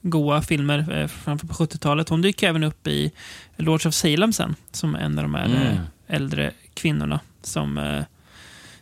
goa 0.02 0.42
filmer 0.42 0.98
eh, 1.00 1.06
framför 1.08 1.46
på 1.46 1.54
70-talet. 1.54 2.08
Hon 2.08 2.22
dyker 2.22 2.48
även 2.48 2.64
upp 2.64 2.86
i 2.86 3.12
Lords 3.56 3.86
of 3.86 3.94
Salem 3.94 4.32
sen, 4.32 4.54
som 4.72 4.94
en 4.94 5.18
av 5.18 5.24
de 5.24 5.34
här 5.34 5.44
Mm. 5.46 5.62
eh, 5.62 5.76
äldre 6.08 6.52
kvinnorna 6.74 7.20
som 7.42 7.78
eh, 7.78 8.02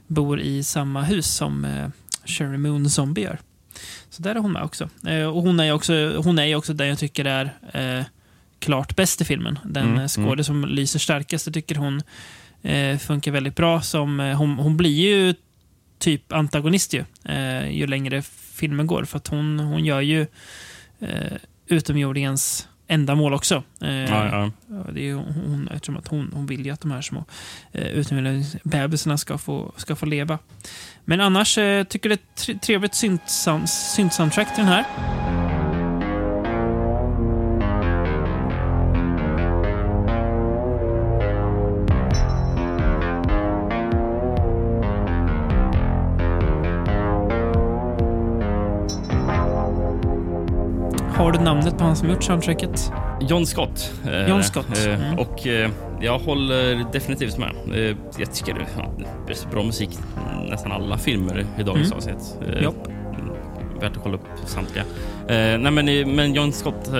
bor 0.07 0.41
i 0.41 0.63
samma 0.63 1.03
hus 1.03 1.27
som 1.27 1.65
eh, 1.65 1.89
Sherry 2.25 2.57
Moon 2.57 2.91
Zombie 2.91 3.23
gör. 3.23 3.39
Så 4.11 4.23
där 4.23 4.35
är 4.35 4.39
hon 4.41 4.53
med 4.53 4.63
också. 4.63 4.89
Eh, 5.07 5.23
och 5.23 5.43
hon 5.43 5.61
är 5.61 5.65
ju 5.65 5.73
också, 5.73 6.17
hon 6.25 6.39
är 6.39 6.55
också 6.55 6.73
den 6.73 6.89
jag 6.89 6.99
tycker 6.99 7.25
är 7.25 7.45
eh, 7.73 8.05
klart 8.59 8.97
bäst 8.97 9.21
i 9.21 9.25
filmen. 9.25 9.59
Den 9.65 9.85
Mm, 9.85 9.97
mm, 9.97 10.09
skådis 10.09 10.47
som 10.47 10.65
lyser 10.65 10.99
starkast. 10.99 11.47
Jag 11.47 11.55
tycker 11.55 11.75
hon 11.75 12.03
eh, 12.63 12.99
funkar 12.99 13.33
väldigt 13.33 13.57
bra. 13.57 13.83
Som, 13.83 14.21
eh, 14.21 14.37
hon, 14.37 14.59
hon 14.59 14.77
blir 14.77 15.11
ju 15.11 15.35
typ 15.99 16.33
antagonist 16.33 16.93
ju, 16.95 17.05
eh, 17.25 17.71
ju 17.71 17.87
längre 17.87 18.23
filmen 18.53 18.87
går. 18.87 19.05
För 19.05 19.17
att 19.17 19.29
hon, 19.29 19.59
hon 19.61 19.85
gör 19.85 20.01
ju 20.01 20.27
eh, 21.01 21.37
utomjordingens 21.67 22.69
ändamål 22.89 23.35
också. 23.35 23.63
Eh, 23.81 23.91
Ja, 23.95 24.51
ja. 24.69 24.77
Det 24.93 25.09
är 25.11 25.15
hon, 25.15 25.69
eftersom 25.75 25.97
att 25.97 26.09
hon, 26.09 26.31
hon 26.35 26.47
vill 26.47 26.67
ju 26.67 26.73
att 26.73 26.81
de 26.81 26.91
här 26.91 27.03
små 27.03 27.25
eh, 27.73 27.87
utomjordingsbebisarna 27.87 29.19
ska 29.19 29.39
få, 29.39 29.73
ska 29.77 29.97
få 29.97 30.07
leva. 30.07 30.39
Men 31.05 31.21
annars 31.21 31.59
eh, 31.59 31.85
tycker 31.85 32.11
jag 32.11 32.19
det 32.19 32.23
är 32.23 32.25
ett 32.33 32.37
tre- 32.37 32.59
trevligt 32.63 32.93
synt-sound- 32.93 33.67
synt-soundtrack 33.67 34.55
till 34.55 34.65
den 34.65 34.73
här. 34.73 34.85
Namnet 51.57 51.79
på 51.79 51.85
han 51.85 51.97
som 51.97 52.09
gjort 52.11 52.23
soundtracket? 52.23 52.93
John 53.21 53.47
Scott. 53.47 53.93
eh, 54.07 54.29
John 54.29 54.43
Scott, 54.45 54.79
eh, 54.87 54.95
mm. 55.05 55.19
Och 55.19 55.47
eh, 55.47 55.71
jag 56.01 56.19
håller 56.19 56.93
definitivt 56.93 57.39
med. 57.39 57.53
Jag 58.19 58.35
tycker 58.35 58.55
det 58.55 58.61
är 58.61 59.51
bra 59.51 59.63
musik 59.63 59.91
nästan 60.51 60.73
alla 60.73 60.99
filmer 60.99 61.47
i 61.59 61.63
dagens 61.63 61.87
Mm. 61.87 61.97
avsnitt. 61.97 62.39
Japp. 62.63 62.87
mm, 62.87 63.81
Värt 63.81 63.97
att 63.97 64.03
kolla 64.03 64.15
upp 64.15 64.27
samtliga. 64.47 64.85
Nej, 65.29 65.59
men, 65.71 66.15
men 66.17 66.35
John 66.35 66.53
Scott 66.53 66.91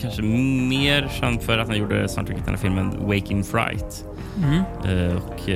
kanske 0.00 0.22
mer 0.22 1.08
känd 1.20 1.42
för 1.42 1.58
att 1.58 1.68
han 1.68 1.78
gjorde 1.78 2.08
soundtracket 2.08 2.44
till 2.44 2.52
den 2.52 2.54
här 2.54 2.62
filmen 2.62 3.06
Waking 3.08 3.44
Fright. 3.44 4.04
Mm, 4.44 5.16
och 5.16 5.48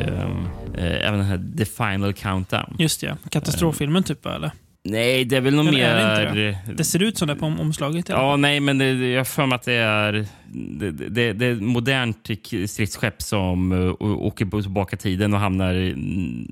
även 0.79 1.19
den 1.19 1.25
här 1.29 1.41
The 1.59 1.65
Final 1.65 2.13
Countdown. 2.13 2.77
just 2.79 3.01
det. 3.01 3.17
Katastroffilmen 3.31 4.03
typ, 4.03 4.27
eller? 4.27 4.51
Nej, 4.87 5.25
det 5.25 5.37
är 5.37 5.41
väl 5.41 5.55
nog 5.55 5.69
Eller 5.69 5.81
är 5.81 6.35
mer... 6.35 6.35
det 6.35 6.49
inte 6.49 6.73
Det 6.75 6.85
ser 6.85 7.03
ut 7.03 7.19
som 7.19 7.29
det 7.29 7.37
på 7.37 7.47
om- 7.47 7.61
omslaget. 7.61 8.11
alla 8.11 8.23
Ja, 8.23 8.37
nej, 8.37 8.61
men 8.61 8.79
det, 8.79 8.91
jag 9.11 9.21
har 9.21 9.25
för 9.25 9.47
mig 9.47 9.57
att 9.57 9.63
det 9.63 9.73
är, 9.73 10.27
det, 10.53 10.91
det, 10.91 11.33
det 11.33 11.47
är 11.47 11.53
ett 11.53 11.63
modernt 11.63 12.31
stridsskepp 12.69 13.23
som 13.23 13.73
uh, 13.73 13.95
åker 14.01 14.61
tillbaka 14.63 14.97
tiden 14.97 15.35
och 15.35 15.41
hamnar, 15.41 15.75
mm, 15.75 16.49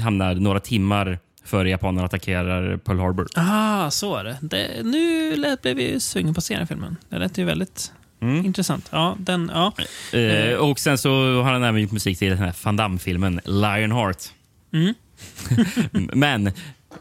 hamnar 0.00 0.34
några 0.34 0.60
timmar 0.60 1.18
före 1.44 1.70
japanerna 1.70 2.04
attackerar 2.06 2.76
Pearl 2.76 2.98
Harbor. 2.98 3.26
Ah, 3.34 3.90
så 3.90 4.16
är 4.16 4.24
det. 4.24 4.36
det 4.42 4.68
nu 4.84 5.36
lät, 5.36 5.62
blev 5.62 5.76
vi 5.76 6.00
sugen 6.00 6.34
på 6.34 6.38
att 6.38 6.44
se 6.44 6.56
den 6.56 6.66
filmen. 6.66 6.96
Det 7.08 7.18
lät 7.18 7.38
ju 7.38 7.44
väldigt 7.44 7.92
intressant. 8.44 8.88
Ja, 8.92 9.16
den, 9.18 9.50
ja. 9.54 9.72
Eh, 10.18 10.54
och 10.54 10.78
sen 10.78 10.98
så 10.98 11.42
har 11.42 11.52
han 11.52 11.62
även 11.64 11.80
gjort 11.82 11.92
musik 11.92 12.18
till 12.18 12.28
den 12.28 12.38
här 12.38 12.54
Van 12.64 12.76
Damme-filmen 12.76 13.40
Lionheart. 13.44 14.22
Mm. 14.72 14.94
men 16.14 16.52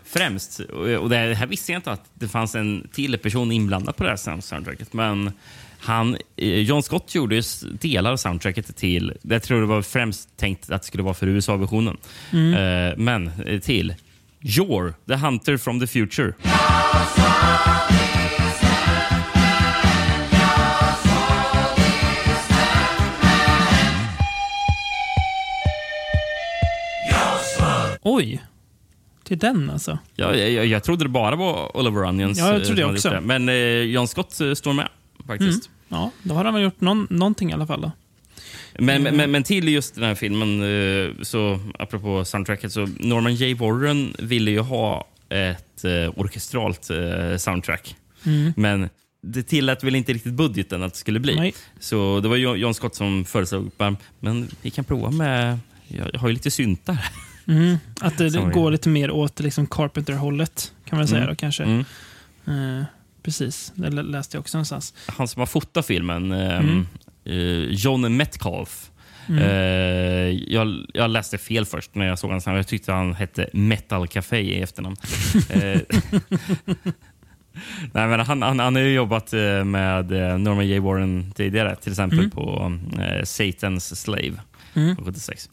främst. 0.03 0.59
Och 0.99 1.09
det 1.09 1.35
här 1.35 1.47
visste 1.47 1.71
jag 1.71 1.79
inte 1.79 1.91
att 1.91 2.09
det 2.13 2.27
fanns 2.27 2.55
en 2.55 2.87
till 2.93 3.17
person 3.17 3.51
inblandad 3.51 3.95
på 3.95 4.03
det 4.03 4.09
här 4.09 4.41
soundtracket. 4.41 4.93
Men 4.93 5.31
han, 5.79 6.17
eh, 6.35 6.59
John 6.59 6.83
Scott 6.83 7.15
gjorde 7.15 7.41
delar 7.79 8.11
av 8.11 8.17
soundtracket 8.17 8.77
till, 8.77 9.13
jag 9.21 9.43
tror 9.43 9.61
det 9.61 9.67
var 9.67 9.81
främst 9.81 10.37
tänkt 10.37 10.69
att 10.69 10.81
det 10.81 10.87
skulle 10.87 11.03
vara 11.03 11.13
för 11.13 11.27
USA-versionen. 11.27 11.97
Eh, 12.31 12.97
men 12.97 13.31
eh, 13.45 13.59
till 13.59 13.95
Yor, 14.41 14.93
The 15.07 15.15
Hunter 15.15 15.57
from 15.57 15.79
the 15.79 15.87
Future. 15.87 16.33
Oj. 28.01 28.41
Till 29.27 29.37
den 29.37 29.69
alltså. 29.69 29.97
Ja, 30.15 30.35
jag, 30.35 30.51
jag, 30.51 30.65
jag 30.65 30.83
trodde 30.83 31.05
det 31.05 31.09
bara 31.09 31.35
var 31.35 31.77
Oliver 31.77 32.03
Onions. 32.05 32.37
Ja, 32.37 32.45
jag 32.47 32.55
eh, 32.55 32.61
trodde 32.61 32.81
som 32.81 33.11
hade 33.11 33.17
också. 33.17 33.27
Men 33.27 33.49
eh, 33.49 33.55
John 33.81 34.07
Scott 34.07 34.39
eh, 34.41 34.53
står 34.53 34.73
med 34.73 34.87
faktiskt. 35.27 35.69
Ja, 35.87 36.11
då 36.23 36.35
har 36.35 36.45
han 36.45 36.53
väl 36.53 36.63
gjort 36.63 36.81
någon, 36.81 37.07
någonting 37.09 37.49
i 37.49 37.53
alla 37.53 37.67
fall. 37.67 37.81
Då. 37.81 37.91
Men, 38.79 39.01
Mm. 39.01 39.15
men, 39.17 39.31
men 39.31 39.43
till 39.43 39.67
just 39.69 39.95
den 39.95 40.03
här 40.03 40.15
filmen, 40.15 40.61
eh, 40.61 41.11
så 41.21 41.59
apropå 41.79 42.25
soundtracket, 42.25 42.71
så 42.71 42.87
Norman 42.99 43.35
J. 43.35 43.53
Warren 43.53 44.15
ville 44.19 44.51
ju 44.51 44.59
ha 44.59 45.07
ett 45.29 45.83
eh, 45.83 45.91
orkestralt 46.19 46.89
eh, 46.89 47.37
soundtrack. 47.37 47.95
Mm. 48.25 48.53
Men 48.57 48.89
det 49.21 49.43
tillät 49.43 49.83
väl 49.83 49.95
inte 49.95 50.13
riktigt 50.13 50.33
budgeten 50.33 50.83
att 50.83 50.93
det 50.93 50.99
skulle 50.99 51.19
bli. 51.19 51.35
Nej. 51.35 51.53
Så 51.79 52.19
det 52.19 52.27
var 52.29 52.35
Jo- 52.35 52.55
John 52.55 52.73
Scott 52.73 52.95
som 52.95 53.25
föreslog, 53.25 53.71
men 54.19 54.47
vi 54.61 54.69
kan 54.69 54.85
prova 54.85 55.11
med, 55.11 55.59
jag, 55.87 56.09
jag 56.13 56.19
har 56.19 56.27
ju 56.27 56.33
lite 56.33 56.51
syntar. 56.51 56.97
Mm. 57.47 57.77
Att 58.01 58.17
det, 58.17 58.29
det 58.29 58.39
går 58.53 58.71
lite 58.71 58.89
mer 58.89 59.11
åt 59.11 59.39
liksom 59.39 59.67
Carpenter-hållet, 59.67 60.73
kan 60.85 60.97
man 60.97 61.07
säga 61.07 61.21
Mm. 61.21 61.29
då 61.29 61.35
kanske. 61.35 61.63
Mm. 61.63 61.85
Eh, 62.79 62.85
precis, 63.23 63.71
det 63.75 63.89
lä- 63.89 64.03
läste 64.03 64.37
jag 64.37 64.41
också 64.41 64.57
någonstans. 64.57 64.93
Han 65.07 65.27
som 65.27 65.39
har 65.39 65.45
fotat 65.47 65.85
filmen, 65.85 66.31
Mm. 66.31 66.87
eh, 67.25 67.35
John 67.69 68.17
Metcalf. 68.17 68.91
Mm. 69.29 69.41
Eh, 69.43 70.53
jag, 70.53 70.85
jag 70.93 71.09
läste 71.09 71.37
fel 71.37 71.65
först 71.65 71.95
när 71.95 72.05
jag 72.05 72.19
såg 72.19 72.31
hans 72.31 72.45
namn. 72.45 72.57
Jag 72.57 72.67
tyckte 72.67 72.91
han 72.91 73.13
hette 73.15 73.49
Metal 73.53 74.07
Café 74.07 74.39
i 74.39 74.61
efternamn. 74.61 74.95
eh, 75.49 75.79
Nej, 77.91 78.07
men 78.07 78.19
han, 78.19 78.41
han, 78.41 78.59
han 78.59 78.75
har 78.75 78.81
ju 78.81 78.93
jobbat 78.93 79.31
med 79.65 80.05
Norman 80.39 80.67
J. 80.67 80.79
Warren 80.79 81.31
tidigare, 81.35 81.75
till 81.75 81.91
exempel 81.91 82.19
Mm. 82.19 82.31
på 82.31 82.71
eh, 82.99 83.21
Satan's 83.21 83.95
Slave 83.95 84.33
Mm. 84.73 84.95
från 84.95 85.05
76. 85.05 85.49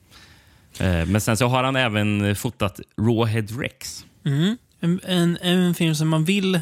Eh, 0.81 1.07
men 1.07 1.20
sen 1.20 1.37
så 1.37 1.47
har 1.47 1.64
han 1.64 1.77
även 1.77 2.37
fotat 2.37 2.81
Rawhead 3.01 3.47
Rex. 3.61 4.05
Mm. 4.25 4.57
En, 4.81 5.01
en, 5.05 5.37
en 5.43 5.75
film 5.75 5.95
som 5.95 6.09
man 6.09 6.25
vill 6.25 6.61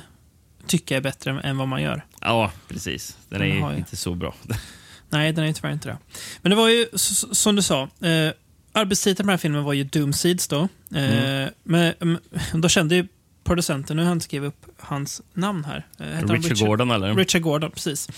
tycka 0.67 0.97
är 0.97 1.01
bättre 1.01 1.41
än 1.41 1.59
vad 1.59 1.69
man 1.69 1.83
gör. 1.83 2.05
Ja, 2.21 2.53
precis. 2.69 3.17
Den 3.29 3.43
är 3.43 3.47
Den 3.49 3.63
har 3.63 3.73
ju- 3.73 3.79
inte 3.79 3.97
så 3.97 4.15
bra. 4.15 4.35
Nej, 5.11 5.33
den 5.33 5.45
är 5.45 5.53
tyvärr 5.53 5.73
inte 5.73 5.89
det. 5.89 5.99
Men 6.43 6.51
det 6.51 6.57
var 6.57 6.69
ju, 6.69 6.87
som 7.33 7.57
du 7.57 7.63
sa, 7.63 7.83
eh, 7.83 8.33
arbetstiteln 8.73 9.17
på 9.17 9.23
den 9.23 9.31
här 9.31 9.37
filmen 9.39 9.65
var 9.65 9.73
ju 9.73 9.85
Doomseeds 9.85 10.49
då. 10.49 10.61
Eh, 10.95 11.49
men, 11.63 11.95
mm, 12.01 12.19
då 12.55 12.69
kände 12.69 12.95
ju 12.95 13.09
producenten, 13.51 13.97
nu 13.97 14.03
har 14.03 14.09
jag 14.11 14.17
inte 14.17 14.25
skrivit 14.25 14.49
upp 14.49 14.67
hans 14.79 15.23
namn 15.35 15.65
här. 15.65 15.87
Eh, 15.99 16.07
han 16.07 16.29
Richard 16.29 16.69
Gordon, 16.69 16.91
eller? 16.91 17.15
Richard 17.15 17.43
Gordon, 17.43 17.71
precis. 17.71 18.09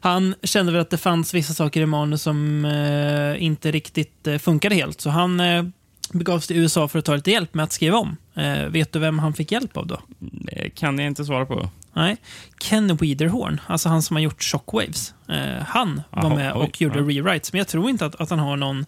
Han 0.00 0.34
kände 0.42 0.72
väl 0.72 0.80
att 0.80 0.90
det 0.90 0.98
fanns 0.98 1.34
vissa 1.34 1.54
saker 1.54 1.80
i 1.80 1.86
manus 1.86 2.22
som 2.22 2.64
eh, 2.64 3.42
inte 3.42 3.70
riktigt 3.70 4.26
eh, 4.26 4.38
funkade 4.38 4.74
helt, 4.74 5.00
så 5.00 5.10
han 5.10 5.40
eh, 5.40 5.64
begav 6.12 6.40
sig 6.40 6.46
till 6.46 6.62
USA 6.62 6.88
för 6.88 6.98
att 6.98 7.04
ta 7.04 7.14
lite 7.14 7.30
hjälp 7.30 7.54
med 7.54 7.64
att 7.64 7.72
skriva 7.72 7.98
om. 7.98 8.16
Eh, 8.34 8.66
vet 8.66 8.92
du 8.92 8.98
vem 8.98 9.18
han 9.18 9.32
fick 9.32 9.52
hjälp 9.52 9.76
av 9.76 9.86
då? 9.86 10.00
Det 10.18 10.70
kan 10.70 10.98
jag 10.98 11.06
inte 11.06 11.24
svara 11.24 11.46
på. 11.46 11.70
Nej. 11.92 12.16
Ken 12.60 12.96
Wiederhorn, 12.96 13.60
alltså 13.66 13.88
han 13.88 14.02
som 14.02 14.16
har 14.16 14.22
gjort 14.22 14.42
Shockwaves. 14.42 15.14
Eh, 15.28 15.64
han 15.66 16.02
var 16.10 16.22
Jaha, 16.22 16.34
med 16.34 16.52
oj, 16.56 16.62
och 16.62 16.80
gjorde 16.80 16.98
ja. 16.98 17.04
rewrites, 17.04 17.52
men 17.52 17.58
jag 17.58 17.68
tror 17.68 17.90
inte 17.90 18.06
att, 18.06 18.14
att 18.14 18.30
han 18.30 18.38
har 18.38 18.56
någon 18.56 18.86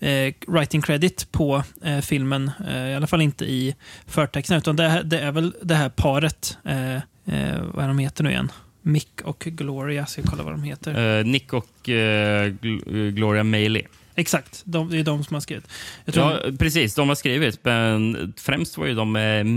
eh, 0.00 0.34
writing 0.46 0.82
credit 0.82 1.32
på 1.32 1.62
eh, 1.84 1.98
filmen. 1.98 2.50
Eh, 2.68 2.88
I 2.88 2.94
alla 2.94 3.06
fall 3.06 3.20
inte 3.20 3.44
i 3.44 3.74
förtexten, 4.06 4.58
utan 4.58 4.76
det, 4.76 5.02
det 5.04 5.20
är 5.20 5.32
väl 5.32 5.54
det 5.62 5.74
här 5.74 5.88
paret. 5.88 6.58
Eh, 6.64 6.94
eh, 6.94 7.62
vad 7.74 7.84
är 7.84 7.88
de 7.88 7.98
heter 7.98 8.24
nu 8.24 8.30
igen? 8.30 8.52
Mick 8.82 9.20
och 9.24 9.38
Gloria. 9.38 10.06
Ska 10.06 10.20
jag 10.20 10.30
kolla 10.30 10.42
vad 10.42 10.52
de 10.52 10.62
heter. 10.62 11.24
Nick 11.24 11.52
och 11.52 11.68
Gl- 11.84 13.10
Gloria 13.10 13.44
Maley. 13.44 13.82
Exakt, 14.14 14.62
de, 14.64 14.90
det 14.90 14.98
är 14.98 15.04
de 15.04 15.24
som 15.24 15.34
har 15.34 15.40
skrivit. 15.40 15.68
Ja, 16.04 16.40
precis. 16.58 16.94
De 16.94 17.08
har 17.08 17.16
skrivit, 17.16 17.58
men 17.62 18.32
främst 18.36 18.78
var 18.78 18.86
ju 18.86 18.94
de 18.94 19.12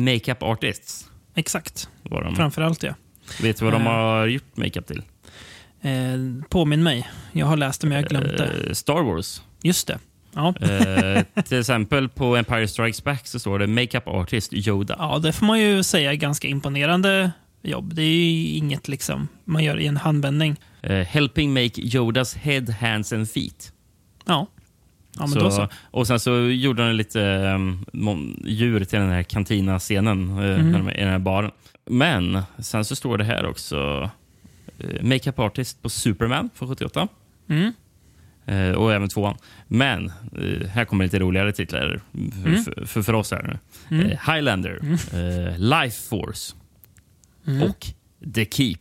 makeup 0.06 0.44
artists. 0.44 1.10
Exakt, 1.40 1.90
Var 2.04 2.24
de. 2.24 2.36
framförallt 2.36 2.84
ja. 2.84 2.94
Vet 3.42 3.58
du 3.60 3.66
vad 3.66 3.74
de 3.74 3.82
Eh. 3.82 3.88
har 3.88 4.28
gjort 4.28 4.58
makeup 4.58 4.88
till? 4.88 5.04
Eh, 5.82 5.92
påminn 6.50 6.84
mig. 6.84 7.10
Jag 7.32 7.46
har 7.46 7.58
läst 7.58 7.82
det, 7.82 7.88
men 7.88 7.96
jag 7.98 8.04
har 8.04 8.10
glömt 8.10 8.38
det. 8.38 8.68
Eh, 8.68 8.74
Star 8.74 9.02
Wars. 9.04 9.42
Just 9.64 9.88
det. 9.88 10.00
Ja. 10.34 10.54
Eh, 10.62 11.24
till 11.44 11.60
exempel 11.60 12.10
på 12.10 12.36
Empire 12.36 12.68
Strikes 12.68 13.04
Back 13.04 13.28
så 13.28 13.40
står 13.40 13.60
det 13.60 13.68
makeup 13.68 14.08
artist 14.08 14.54
Yoda. 14.54 14.96
Ja, 15.00 15.20
det 15.20 15.34
får 15.34 15.46
man 15.46 15.60
ju 15.60 15.84
säga 15.84 16.12
är 16.12 16.16
ganska 16.16 16.48
imponerande 16.48 17.32
jobb. 17.62 17.94
Det 17.96 18.02
är 18.02 18.06
ju 18.06 18.48
inget 18.58 18.88
liksom 18.88 19.28
man 19.46 19.64
gör 19.64 19.80
i 19.80 19.88
en 19.88 19.98
handvändning. 19.98 20.56
Eh, 20.82 20.96
helping 20.96 21.54
make 21.54 21.82
Yodas 21.82 22.36
head, 22.36 22.66
hands 22.82 23.14
and 23.14 23.30
feet. 23.32 23.74
Ja, 24.26 24.48
ja 25.20 25.52
så. 25.52 25.68
Och 25.92 26.08
sen 26.08 26.20
så 26.20 26.32
gjorde 26.40 26.88
de 26.88 26.94
lite 26.96 27.20
um, 27.56 27.86
djur 28.46 28.84
till 28.86 29.00
den 29.00 29.10
här 29.10 29.24
kantina-scenen 29.24 30.30
Mm. 30.40 30.72
de 30.74 30.90
i 30.90 31.00
den 31.00 31.10
här 31.10 31.20
baren. 31.20 31.52
Men 31.86 32.42
sen 32.60 32.86
så 32.86 32.96
står 32.96 33.18
det 33.18 33.24
här 33.24 33.46
också 33.46 34.10
eh, 34.80 35.02
makeup 35.04 35.40
artist 35.40 35.82
på 35.82 35.90
Superman 35.90 36.50
från 36.56 36.70
78. 36.70 37.08
Mm. 37.50 37.74
Eh, 38.46 38.72
och 38.76 38.94
även 38.94 39.10
tvåan. 39.10 39.36
Men 39.68 40.08
eh, 40.08 40.68
här 40.68 40.86
kommer 40.86 41.04
lite 41.04 41.20
roligare 41.20 41.52
titlar 41.52 42.02
för, 42.12 42.50
Mm. 42.50 42.64
för, 42.64 42.86
för, 42.86 43.02
för 43.02 43.14
oss 43.14 43.32
här 43.32 43.44
nu. 43.44 43.58
Mm. 43.98 44.12
Eh, 44.12 44.34
Highlander, 44.34 44.80
eh, 45.14 45.58
Life 45.60 46.10
Force 46.10 46.56
Mm. 47.48 47.62
och 47.70 47.86
The 48.36 48.46
Keep. 48.46 48.80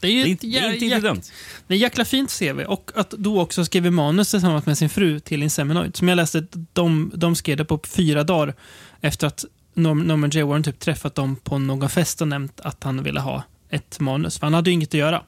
Det 0.00 0.06
är 0.06 0.10
ju 0.12 0.22
Det 0.22 0.28
är 0.28 0.30
inte, 0.30 0.46
det 0.86 0.92
är 0.92 1.00
dumt. 1.00 1.22
det 1.66 1.74
är 1.74 1.78
jäkla 1.78 2.04
fint 2.04 2.38
CV. 2.38 2.60
Och 2.60 2.90
att 2.94 3.10
då 3.10 3.40
också 3.40 3.64
skriver 3.64 3.90
manus 3.90 4.30
tillsammans 4.30 4.66
med 4.66 4.78
sin 4.78 4.88
fru 4.88 5.20
till 5.20 5.42
Inseminoid. 5.42 5.96
Som 5.96 6.08
jag 6.08 6.16
läste, 6.16 6.46
de, 6.72 7.12
de 7.14 7.34
skrev 7.36 7.56
det 7.56 7.64
på 7.64 7.80
fyra 7.86 8.24
dagar 8.24 8.54
efter 9.00 9.26
att 9.26 9.44
Norm- 9.74 10.02
Norman 10.04 10.30
J. 10.30 10.42
Warren 10.42 10.62
typ 10.62 10.78
träffat 10.78 11.14
dem 11.14 11.36
på 11.36 11.58
någon 11.58 11.88
fest 11.88 12.20
och 12.20 12.28
nämnt 12.28 12.60
att 12.60 12.84
han 12.84 13.02
ville 13.02 13.20
ha 13.20 13.42
ett 13.70 14.00
manus. 14.00 14.38
För 14.38 14.46
han 14.46 14.54
hade 14.54 14.70
ju 14.70 14.74
inget 14.74 14.88
att 14.88 14.94
göra. 14.94 15.22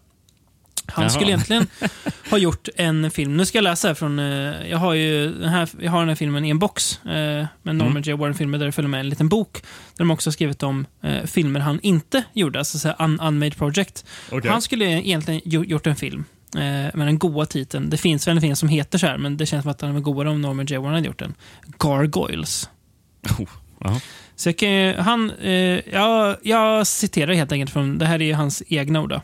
Han 0.88 1.02
Jaha. 1.02 1.10
skulle 1.10 1.30
egentligen 1.30 1.66
ha 2.30 2.38
gjort 2.38 2.68
en 2.76 3.10
film. 3.10 3.36
Nu 3.36 3.46
ska 3.46 3.58
jag 3.58 3.62
läsa 3.62 3.88
här 3.88 3.94
från... 3.94 4.18
eh, 4.18 4.68
jag, 4.70 4.78
har 4.78 4.94
ju 4.94 5.32
den 5.34 5.48
här, 5.48 5.68
jag 5.80 5.90
har 5.90 5.98
den 6.00 6.08
här 6.08 6.16
filmen 6.16 6.44
i 6.44 6.48
en 6.50 6.58
box 6.58 7.04
eh, 7.04 7.46
med 7.62 7.76
Norman 7.76 8.02
J. 8.02 8.12
Warren-filmer 8.14 8.58
där 8.58 8.66
det 8.66 8.72
följer 8.72 8.88
med 8.88 9.00
en 9.00 9.08
liten 9.08 9.28
bok. 9.28 9.52
Där 9.62 9.98
de 9.98 10.10
också 10.10 10.28
har 10.28 10.32
skrivit 10.32 10.62
om 10.62 10.86
eh, 11.02 11.22
filmer 11.24 11.60
han 11.60 11.80
inte 11.82 12.24
gjorde, 12.32 12.58
alltså 12.58 12.78
så 12.78 12.92
un 12.98 13.20
unmade 13.20 13.50
project. 13.56 14.04
Okej. 14.32 14.50
Han 14.50 14.62
skulle 14.62 14.84
egentligen 14.84 15.40
gjo- 15.40 15.64
gjort 15.64 15.86
en 15.86 15.96
film 15.96 16.24
eh, 16.54 16.60
med 16.94 17.06
den 17.06 17.18
goa 17.18 17.46
titeln. 17.46 17.90
Det 17.90 17.96
finns 17.96 18.28
väl 18.28 18.36
en 18.36 18.40
film 18.40 18.56
som 18.56 18.68
heter 18.68 18.98
så 18.98 19.06
här, 19.06 19.18
men 19.18 19.36
det 19.36 19.46
känns 19.46 19.62
som 19.62 19.70
att 19.70 19.78
den 19.78 19.94
var 19.94 20.00
godare 20.00 20.30
om 20.30 20.42
Norman 20.42 20.66
J. 20.66 20.78
Warren 20.78 20.94
hade 20.94 21.06
gjort 21.06 21.18
den. 21.18 21.34
Gargoyles. 21.78 22.70
Oh. 23.38 23.98
Så 24.36 24.48
jag, 24.48 24.56
kan, 24.58 24.94
han, 25.04 25.30
eh, 25.30 25.80
ja, 25.92 26.36
jag 26.42 26.86
citerar 26.86 27.32
helt 27.34 27.52
enkelt 27.52 27.70
från, 27.72 27.98
det 27.98 28.06
här 28.06 28.22
är 28.22 28.34
hans 28.34 28.62
egna 28.68 29.00
ord. 29.00 29.10
Då. 29.10 29.22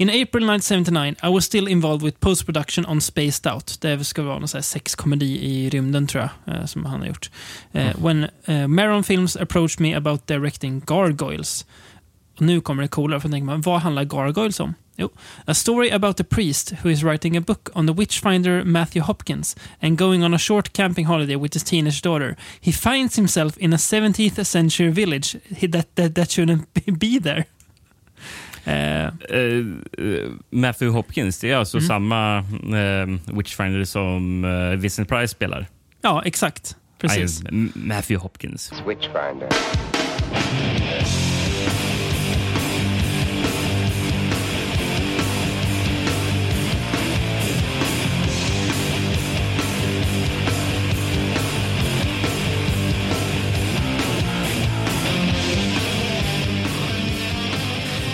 In 0.00 0.10
April 0.10 0.44
1979 0.44 1.16
I 1.22 1.28
was 1.28 1.44
still 1.44 1.68
involved 1.68 2.04
with 2.04 2.20
post-production 2.20 2.84
on 2.86 3.00
Spaced 3.00 3.46
Out. 3.46 3.80
Det 3.80 4.04
ska 4.04 4.22
vara 4.22 4.38
någon 4.38 4.48
sexkomedi 4.62 5.26
i 5.26 5.70
rymden 5.70 6.06
tror 6.06 6.28
jag, 6.44 6.54
eh, 6.54 6.66
som 6.66 6.84
han 6.84 7.00
har 7.00 7.06
gjort. 7.06 7.30
Eh, 7.72 7.96
When 7.98 8.28
eh, 8.44 8.68
Maron 8.68 9.04
Films 9.04 9.36
approached 9.36 9.80
me 9.80 9.94
about 9.96 10.26
directing 10.26 10.82
Gargoyles. 10.86 11.66
Och 12.36 12.42
nu 12.42 12.60
kommer 12.60 12.82
det 12.82 12.88
coolare, 12.88 13.20
för 13.20 13.28
tänker 13.28 13.46
man, 13.46 13.60
vad 13.60 13.80
handlar 13.80 14.04
Gargoyles 14.04 14.60
om? 14.60 14.74
Jo, 14.96 15.10
a 15.44 15.54
story 15.54 15.90
about 15.90 16.20
a 16.20 16.24
priest 16.24 16.72
who 16.82 16.90
is 16.90 17.02
writing 17.02 17.36
a 17.36 17.40
book 17.40 17.70
on 17.74 17.86
the 17.86 17.92
witchfinder 17.92 18.64
Matthew 18.64 19.02
Hopkins 19.04 19.56
and 19.80 19.98
going 19.98 20.24
on 20.24 20.34
a 20.34 20.38
short 20.38 20.72
camping 20.72 21.06
holiday 21.06 21.36
with 21.36 21.54
his 21.54 21.64
teenage 21.64 22.02
daughter. 22.02 22.36
He 22.60 22.72
finds 22.72 23.16
himself 23.16 23.56
in 23.58 23.72
a 23.72 23.76
17th 23.76 24.44
century 24.44 24.90
village 24.90 25.38
that, 25.72 25.94
that, 25.94 26.14
that 26.14 26.30
shouldn't 26.30 26.74
be 26.98 27.20
there. 27.20 27.44
Eh, 28.64 29.12
Matthew 30.50 30.96
Hopkins, 30.96 31.38
det 31.40 31.50
är 31.50 31.56
alltså 31.56 31.76
Mm. 31.78 31.88
samma 31.88 32.38
eh, 32.38 33.34
Witchfinder 33.36 33.84
som 33.84 34.42
Vincent 34.78 35.08
Price 35.08 35.28
spelar. 35.28 35.66
ja, 36.02 36.22
exakt. 36.24 36.76
Precis. 37.00 37.42
Matthew 37.74 38.16
Hopkins. 38.22 38.72
Witchfinder. 38.88 39.48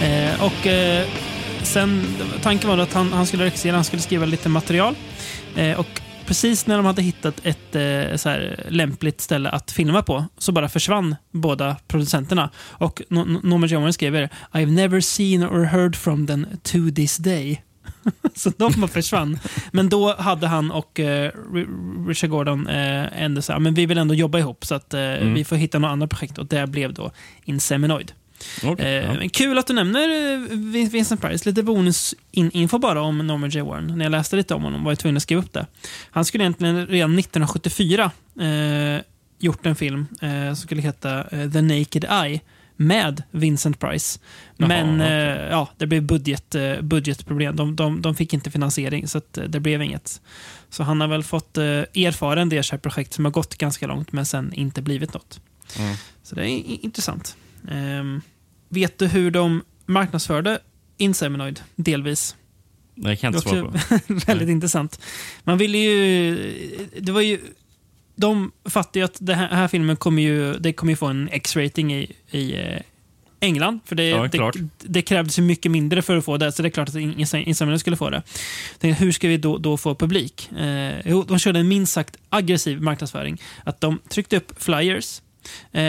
Eh, 0.05 0.45
och 0.45 0.67
eh, 0.67 1.07
sen, 1.63 2.03
tanken 2.43 2.71
var 2.71 2.77
då 2.77 2.83
att 2.83 2.93
han, 2.93 3.13
han 3.13 3.27
skulle 3.27 3.45
regissera, 3.45 3.75
han 3.75 3.85
skulle 3.85 4.03
skriva 4.03 4.27
lite 4.27 4.49
material. 4.49 4.95
Eh, 5.57 5.79
och 5.81 6.01
precis 6.27 6.67
när 6.67 6.77
de 6.77 6.87
hade 6.87 7.03
hittat 7.03 7.41
ett 7.45 7.77
eh, 7.77 8.17
så 8.17 8.29
här, 8.29 8.65
lämpligt 8.69 9.21
ställe 9.21 9.51
att 9.51 9.71
filma 9.71 10.03
på 10.03 10.25
så 10.39 10.53
bara 10.53 10.69
försvann 10.69 11.17
båda 11.33 11.77
producenterna. 11.89 12.51
Och 12.59 13.03
no 13.09 13.19
no 13.25 13.41
Norman 13.43 13.69
J. 13.69 13.77
Warren 13.77 13.93
skriver 13.93 14.29
I've 14.53 14.71
never 14.71 15.01
seen 15.01 15.43
or 15.45 15.65
heard 15.65 15.97
from 15.97 16.27
them 16.27 16.47
to 16.63 16.79
this 16.97 17.17
day. 17.17 17.63
så 18.35 18.53
de 18.57 18.73
bara 18.77 18.89
försvann. 18.89 19.39
Men 19.73 19.89
då 19.89 20.15
hade 20.19 20.47
han 20.47 20.71
och 20.71 21.01
eh, 21.01 21.31
Ri- 21.53 22.09
Richard 22.09 22.31
Gordon 22.31 22.67
eh, 22.69 23.23
ändå 23.23 23.43
så 23.43 23.53
här, 23.53 23.61
men 23.61 23.75
vi 23.75 23.87
vill 23.87 23.99
ändå 23.99 24.15
jobba 24.15 24.39
ihop 24.39 24.65
så 24.65 24.75
att 24.75 24.95
eh, 24.95 25.01
vi 25.35 25.45
får 25.45 25.57
hitta 25.57 25.79
något 25.79 25.89
annat 25.89 26.11
projekt 26.11 26.39
och 26.39 26.47
det 26.47 26.67
blev 26.67 26.95
då 26.95 27.11
Inseminoid. 27.45 28.13
Okej, 28.63 28.87
Eh, 28.97 29.15
ja. 29.23 29.29
Kul 29.33 29.59
att 29.59 29.67
du 29.67 29.73
nämner 29.73 30.09
eh, 30.09 30.39
Vin- 30.51 30.91
Vincent 30.91 31.21
Price. 31.21 31.49
Lite 31.49 31.63
bonusinfo 31.63 32.79
bara 32.79 33.03
om 33.03 33.19
Norman 33.27 33.51
J. 33.51 33.63
Warren. 33.63 33.87
När 33.99 34.05
jag 34.05 34.11
läste 34.11 34.37
lite 34.37 34.55
om 34.55 34.63
honom 34.63 34.85
var 34.85 34.91
jag 34.91 34.99
tvungen 34.99 35.17
att 35.17 35.23
skriva 35.23 35.43
upp 35.43 35.53
det. 35.53 35.67
Han 36.11 36.25
skulle 36.25 36.45
egentligen 36.45 36.87
redan 36.87 37.19
1974 37.19 38.11
eh, 38.41 39.03
gjort 39.39 39.67
en 39.67 39.77
film 39.77 40.07
eh, 40.23 40.47
som 40.47 40.57
skulle 40.57 40.83
heta 40.83 41.21
eh, 41.29 41.51
The 41.51 41.63
Naked 41.63 42.05
Eye 42.11 42.41
med 42.77 43.23
Vincent 43.31 43.79
Price. 43.81 44.19
Jaha, 44.57 44.69
Men 44.69 45.01
eh, 45.01 45.49
ja, 45.51 45.69
det 45.79 45.87
blev 45.87 46.03
budget, 46.03 46.55
budgetproblem. 46.81 47.57
De, 47.57 47.77
de, 47.77 48.03
de 48.03 48.15
fick 48.15 48.35
inte 48.35 48.51
finansiering, 48.51 49.09
så 49.09 49.21
det 49.49 49.61
blev 49.61 49.83
inget. 49.83 50.21
Så 50.71 50.83
han 50.83 51.01
har 51.01 51.09
väl 51.09 51.23
fått 51.23 51.59
eh, 51.59 51.65
erfara 51.65 52.41
en 52.43 52.49
del 52.49 52.63
projekt 52.83 53.13
som 53.13 53.25
har 53.25 53.33
gått 53.33 53.59
ganska 53.59 53.87
långt, 53.87 54.13
men 54.13 54.27
sen 54.27 54.53
inte 54.53 54.83
blivit 54.83 55.15
något. 55.15 55.41
Mm. 55.79 55.97
Så 56.23 56.35
det 56.35 56.51
är 56.51 56.85
intressant. 56.85 57.37
Ehm, 57.69 58.21
vet 58.69 58.99
du 58.99 59.07
hur 59.07 59.31
de 59.31 59.63
marknadsförde 59.87 60.59
Inseminoid? 60.97 61.61
Delvis. 61.77 62.37
Nej, 62.95 63.13
jag 63.13 63.21
kan 63.21 63.35
inte 63.35 63.49
var 63.49 63.55
svara 63.57 63.99
på. 64.07 64.15
väldigt 64.27 64.49
intressant. 64.49 65.01
Man 65.45 65.59
ville 65.59 65.79
ju... 65.79 66.35
Det 66.99 67.13
var 67.13 67.21
ju... 67.21 67.41
De 68.17 68.53
fattade 68.65 68.99
ju 68.99 69.05
att 69.05 69.17
den 69.21 69.39
här, 69.39 69.49
här 69.49 69.69
filmen 69.69 69.97
kommer 69.97 70.23
ju, 70.23 70.53
det 70.53 70.73
kommer 70.73 70.93
ju 70.93 70.97
få 70.97 71.07
en 71.07 71.29
X-rating 71.33 71.95
i, 71.95 72.13
i 72.31 72.57
eh, 72.57 72.81
England. 73.41 73.81
För 73.85 73.97
det, 73.97 74.09
Ja, 74.09 74.29
det, 74.29 74.69
det 74.79 75.03
krävdes 75.03 75.39
ju 75.39 75.43
mycket 75.43 75.73
mindre 75.73 76.03
för 76.03 76.17
att 76.17 76.25
få 76.25 76.37
det, 76.37 76.53
så 76.53 76.63
det 76.63 76.69
är 76.69 76.71
klart 76.71 76.89
att 76.89 76.95
Inseminoid 76.95 77.81
skulle 77.81 77.97
få 77.97 78.11
det. 78.11 78.23
Tänkte, 78.79 79.05
hur 79.05 79.13
ska 79.13 79.29
vi 79.29 79.37
då, 79.37 79.59
då 79.59 79.77
få 79.77 79.95
publik? 79.95 80.53
Eh, 80.53 81.01
jo, 81.05 81.23
de 81.23 81.39
körde 81.39 81.59
en 81.59 81.69
minst 81.69 81.93
sagt 81.93 82.17
aggressiv 82.29 82.83
marknadsföring. 82.83 83.43
Att 83.65 83.81
de 83.81 83.99
tryckte 84.09 84.37
upp 84.37 84.63
flyers 84.63 85.21
Eh, 85.73 85.81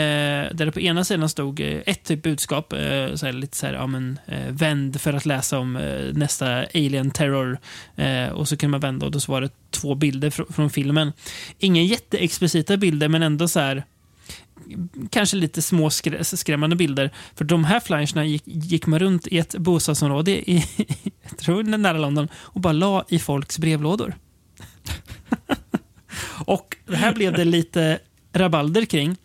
där 0.54 0.64
det 0.66 0.72
på 0.72 0.80
ena 0.80 1.04
sidan 1.04 1.28
stod 1.28 1.60
eh, 1.60 1.80
ett 1.86 2.04
typ 2.04 2.22
budskap, 2.22 2.72
eh, 2.72 3.14
såhär, 3.14 3.32
lite 3.32 3.56
så 3.56 3.66
här, 3.66 3.74
ja, 3.74 3.86
men, 3.86 4.18
eh, 4.26 4.50
vänd 4.50 5.00
för 5.00 5.12
att 5.12 5.26
läsa 5.26 5.58
om 5.58 5.76
eh, 5.76 6.12
nästa 6.12 6.46
alien 6.74 7.10
terror. 7.10 7.58
Eh, 7.96 8.28
och 8.28 8.48
så 8.48 8.56
kunde 8.56 8.70
man 8.70 8.80
vända 8.80 9.06
och 9.06 9.12
då 9.12 9.20
så 9.20 9.32
var 9.32 9.40
det 9.40 9.50
två 9.70 9.94
bilder 9.94 10.30
fr- 10.30 10.52
från 10.52 10.70
filmen. 10.70 11.12
Inga 11.58 11.82
jätteexplicita 11.82 12.76
bilder, 12.76 13.08
men 13.08 13.22
ändå 13.22 13.48
så 13.48 13.60
här 13.60 13.84
kanske 15.10 15.36
lite 15.36 15.62
små 15.62 15.88
skrä- 15.88 16.36
skrämmande 16.36 16.76
bilder. 16.76 17.10
För 17.34 17.44
de 17.44 17.64
här 17.64 17.80
flyerserna 17.80 18.24
gick, 18.24 18.42
gick 18.46 18.86
man 18.86 18.98
runt 18.98 19.26
i 19.26 19.38
ett 19.38 19.54
bostadsområde 19.58 20.50
i, 20.50 20.64
jag 21.28 21.38
tror 21.38 21.62
nära 21.62 21.98
London, 21.98 22.28
och 22.34 22.60
bara 22.60 22.72
la 22.72 23.04
i 23.08 23.18
folks 23.18 23.58
brevlådor. 23.58 24.14
och 26.46 26.76
det 26.86 26.96
här 26.96 27.14
blev 27.14 27.32
det 27.32 27.44
lite 27.44 27.98
rabalder 28.38 28.84
kring. 28.84 29.16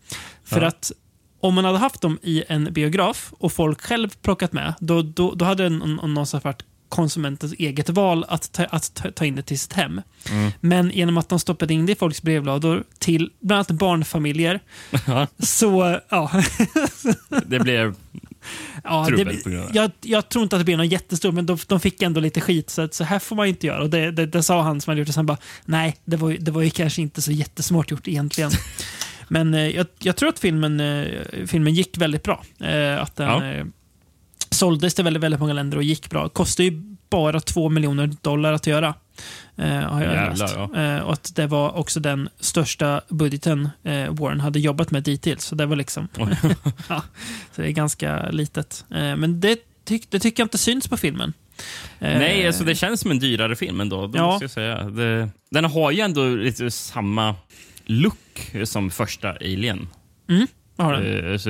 För 0.43 0.62
Ja. 0.62 0.68
att 0.68 0.91
om 1.39 1.53
man 1.53 1.66
hade 1.66 1.78
haft 1.78 2.01
dem 2.01 2.20
i 2.22 2.43
en 2.47 2.74
biograf 2.74 3.34
och 3.38 3.51
folk 3.51 3.82
själv 3.82 4.09
plockat 4.22 4.53
med, 4.53 4.74
då, 4.80 5.01
då, 5.01 5.34
då 5.36 5.45
hade 5.45 5.64
det 5.64 5.70
någon- 5.70 5.95
någonstans 6.14 6.43
varit 6.43 6.64
konsumentens 6.89 7.53
eget 7.53 7.89
val 7.89 8.26
att 8.28 8.51
ta, 8.51 8.64
att 8.66 9.01
ta, 9.16 9.26
in 9.26 9.36
det 9.36 9.41
till 9.41 9.59
sitt 9.59 9.74
hem. 9.74 10.01
Men 10.59 10.89
genom 10.93 11.18
att 11.18 11.30
de 11.30 11.39
stoppade 11.39 11.74
in 11.74 11.86
det 11.86 11.91
i 11.91 11.95
folks 11.95 12.22
brevlådor 12.22 12.84
till 12.99 13.32
bland 13.39 13.57
annat 13.57 13.72
barnfamiljer, 13.80 14.59
Ja, 15.07 15.28
så 15.39 15.99
ja, 16.09 16.32
det 17.45 17.59
blev... 17.59 17.95
ja 18.84 19.07
det, 19.18 19.45
jag, 19.74 19.91
jag 20.01 20.30
tror 20.30 20.43
inte 20.43 20.55
att 20.55 20.59
det 20.59 20.66
blir 20.66 20.78
någon 20.78 20.88
jättestor, 20.89 21.32
men 21.32 21.45
de, 21.45 21.57
de 21.68 21.80
fick 21.80 22.01
ändå 22.01 22.20
lite 22.22 22.41
skit. 22.41 22.70
Så, 22.70 22.82
att, 22.82 22.93
så 22.93 23.03
här 23.03 23.20
får 23.20 23.36
man 23.36 23.47
inte 23.47 23.68
göra. 23.68 23.82
Och 23.84 23.89
det, 23.89 24.12
det, 24.12 24.26
det 24.26 24.43
sa 24.43 24.62
han 24.62 24.82
som 24.82 24.91
hade 24.91 24.99
gjort 24.99 25.07
det. 25.07 25.14
Sen 25.14 25.26
bara, 25.26 25.38
nej, 25.66 25.97
det 26.05 26.18
var, 26.18 26.32
det 26.39 26.51
var 26.51 26.62
ju 26.62 26.70
kanske 26.70 27.01
inte 27.01 27.22
så 27.22 27.32
jättesmart 27.32 27.91
gjort 27.91 28.07
egentligen. 28.07 28.51
men 29.32 29.53
eh, 29.53 29.67
jag, 29.75 29.88
jag 29.99 30.15
tror 30.15 30.29
att 30.29 30.39
filmen, 30.39 30.79
eh, 30.79 31.05
filmen 31.47 31.73
gick 31.73 31.97
väldigt 31.97 32.23
bra. 32.23 32.43
Eh, 32.59 33.01
att 33.01 33.15
den 33.15 33.27
Ja. 33.57 33.65
såldes 34.49 34.93
till 34.95 35.03
väldigt, 35.03 35.23
väldigt 35.23 35.39
många 35.39 35.53
länder 35.53 35.77
och 35.77 35.84
gick 35.84 36.09
bra. 36.09 36.29
Kostade 36.29 36.69
ju 36.69 36.82
bara 37.09 37.39
två 37.39 37.69
miljoner 37.69 38.11
dollar 38.21 38.53
att 38.53 38.67
göra. 38.67 38.93
Har 39.57 40.01
jag 40.01 40.13
Jävlar, 40.13 40.36
läst. 40.36 40.55
ja. 40.75 41.01
Och 41.03 41.13
att 41.13 41.36
det 41.36 41.47
var 41.47 41.77
också 41.77 41.99
den 41.99 42.29
största 42.39 43.01
budgeten 43.09 43.69
Warren 44.09 44.39
hade 44.39 44.59
jobbat 44.59 44.91
med 44.91 45.03
dittills. 45.03 45.45
Så 45.45 45.55
det 45.55 45.65
var 45.65 45.75
liksom... 45.75 46.07
Ja, 46.89 47.03
så 47.55 47.61
det 47.61 47.67
är 47.67 47.71
ganska 47.71 48.29
litet. 48.29 48.86
Men 48.89 49.39
det, 49.39 49.57
tyck, 49.86 50.11
det 50.11 50.19
tycker 50.19 50.41
jag 50.43 50.45
inte 50.45 50.57
syns 50.57 50.88
på 50.88 50.97
filmen. 50.97 51.34
Nej, 51.99 52.47
alltså 52.47 52.63
det 52.63 52.75
känns 52.75 52.99
som 53.01 53.11
en 53.11 53.19
dyrare 53.19 53.55
film 53.55 53.82
ändå. 53.82 54.07
Det 54.07 54.17
Ja. 54.17 54.25
måste 54.25 54.43
jag 54.43 54.51
säga. 54.51 54.84
Det, 54.84 55.29
den 55.51 55.65
har 55.65 55.91
ju 55.91 55.99
ändå 55.99 56.23
lite 56.27 56.71
samma 56.71 57.36
look 57.86 58.17
som 58.63 58.89
första 58.91 59.29
Alien. 59.31 59.87
har 60.77 60.93
den? 60.93 61.25
Eh, 61.25 61.31
alltså, 61.33 61.49